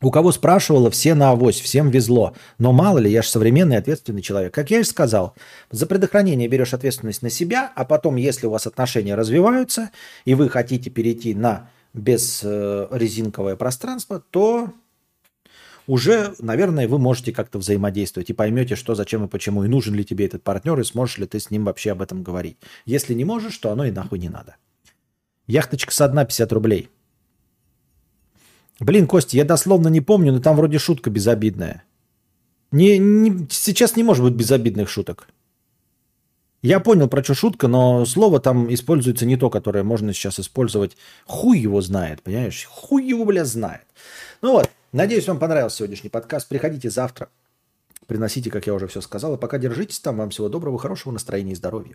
У 0.00 0.10
кого 0.10 0.32
спрашивала, 0.32 0.90
все 0.90 1.14
на 1.14 1.30
авось, 1.30 1.60
всем 1.60 1.90
везло. 1.90 2.34
Но 2.58 2.72
мало 2.72 2.98
ли, 2.98 3.10
я 3.10 3.22
же 3.22 3.28
современный 3.28 3.76
ответственный 3.76 4.22
человек. 4.22 4.52
Как 4.52 4.70
я 4.70 4.80
и 4.80 4.84
сказал, 4.84 5.34
за 5.70 5.86
предохранение 5.86 6.48
берешь 6.48 6.74
ответственность 6.74 7.22
на 7.22 7.30
себя, 7.30 7.72
а 7.74 7.84
потом, 7.84 8.16
если 8.16 8.46
у 8.46 8.50
вас 8.50 8.66
отношения 8.66 9.14
развиваются, 9.14 9.90
и 10.24 10.34
вы 10.34 10.48
хотите 10.48 10.90
перейти 10.90 11.34
на 11.34 11.70
безрезинковое 11.94 13.56
пространство, 13.56 14.22
то 14.30 14.72
уже, 15.88 16.34
наверное, 16.38 16.86
вы 16.86 16.98
можете 16.98 17.32
как-то 17.32 17.58
взаимодействовать 17.58 18.28
и 18.28 18.34
поймете, 18.34 18.76
что, 18.76 18.94
зачем 18.94 19.24
и 19.24 19.28
почему, 19.28 19.64
и 19.64 19.68
нужен 19.68 19.94
ли 19.94 20.04
тебе 20.04 20.26
этот 20.26 20.42
партнер, 20.42 20.78
и 20.78 20.84
сможешь 20.84 21.16
ли 21.16 21.26
ты 21.26 21.40
с 21.40 21.50
ним 21.50 21.64
вообще 21.64 21.92
об 21.92 22.02
этом 22.02 22.22
говорить. 22.22 22.58
Если 22.84 23.14
не 23.14 23.24
можешь, 23.24 23.56
то 23.56 23.72
оно 23.72 23.86
и 23.86 23.90
нахуй 23.90 24.18
не 24.18 24.28
надо. 24.28 24.56
Яхточка 25.46 25.92
со 25.92 26.06
дна 26.08 26.26
50 26.26 26.52
рублей. 26.52 26.90
Блин, 28.80 29.06
Костя, 29.06 29.38
я 29.38 29.44
дословно 29.44 29.88
не 29.88 30.02
помню, 30.02 30.32
но 30.32 30.40
там 30.40 30.56
вроде 30.56 30.78
шутка 30.78 31.08
безобидная. 31.08 31.84
Не, 32.70 32.98
не, 32.98 33.46
сейчас 33.48 33.96
не 33.96 34.02
может 34.02 34.22
быть 34.24 34.34
безобидных 34.34 34.90
шуток. 34.90 35.28
Я 36.60 36.80
понял, 36.80 37.08
про 37.08 37.22
что 37.22 37.34
шутка, 37.34 37.68
но 37.68 38.04
слово 38.04 38.40
там 38.40 38.72
используется 38.72 39.26
не 39.26 39.36
то, 39.36 39.48
которое 39.48 39.84
можно 39.84 40.12
сейчас 40.12 40.40
использовать. 40.40 40.96
Хуй 41.24 41.58
его 41.58 41.80
знает, 41.80 42.22
понимаешь? 42.22 42.66
Хуй 42.68 43.04
его, 43.04 43.24
бля, 43.24 43.44
знает. 43.44 43.86
Ну 44.42 44.52
вот, 44.52 44.70
надеюсь, 44.92 45.28
вам 45.28 45.38
понравился 45.38 45.78
сегодняшний 45.78 46.10
подкаст. 46.10 46.48
Приходите 46.48 46.90
завтра. 46.90 47.28
Приносите, 48.08 48.50
как 48.50 48.66
я 48.66 48.74
уже 48.74 48.88
все 48.88 49.00
сказал. 49.00 49.34
И 49.34 49.38
пока 49.38 49.58
держитесь 49.58 50.00
там. 50.00 50.16
Вам 50.16 50.30
всего 50.30 50.48
доброго, 50.48 50.78
хорошего 50.78 51.12
настроения 51.12 51.52
и 51.52 51.56
здоровья. 51.56 51.94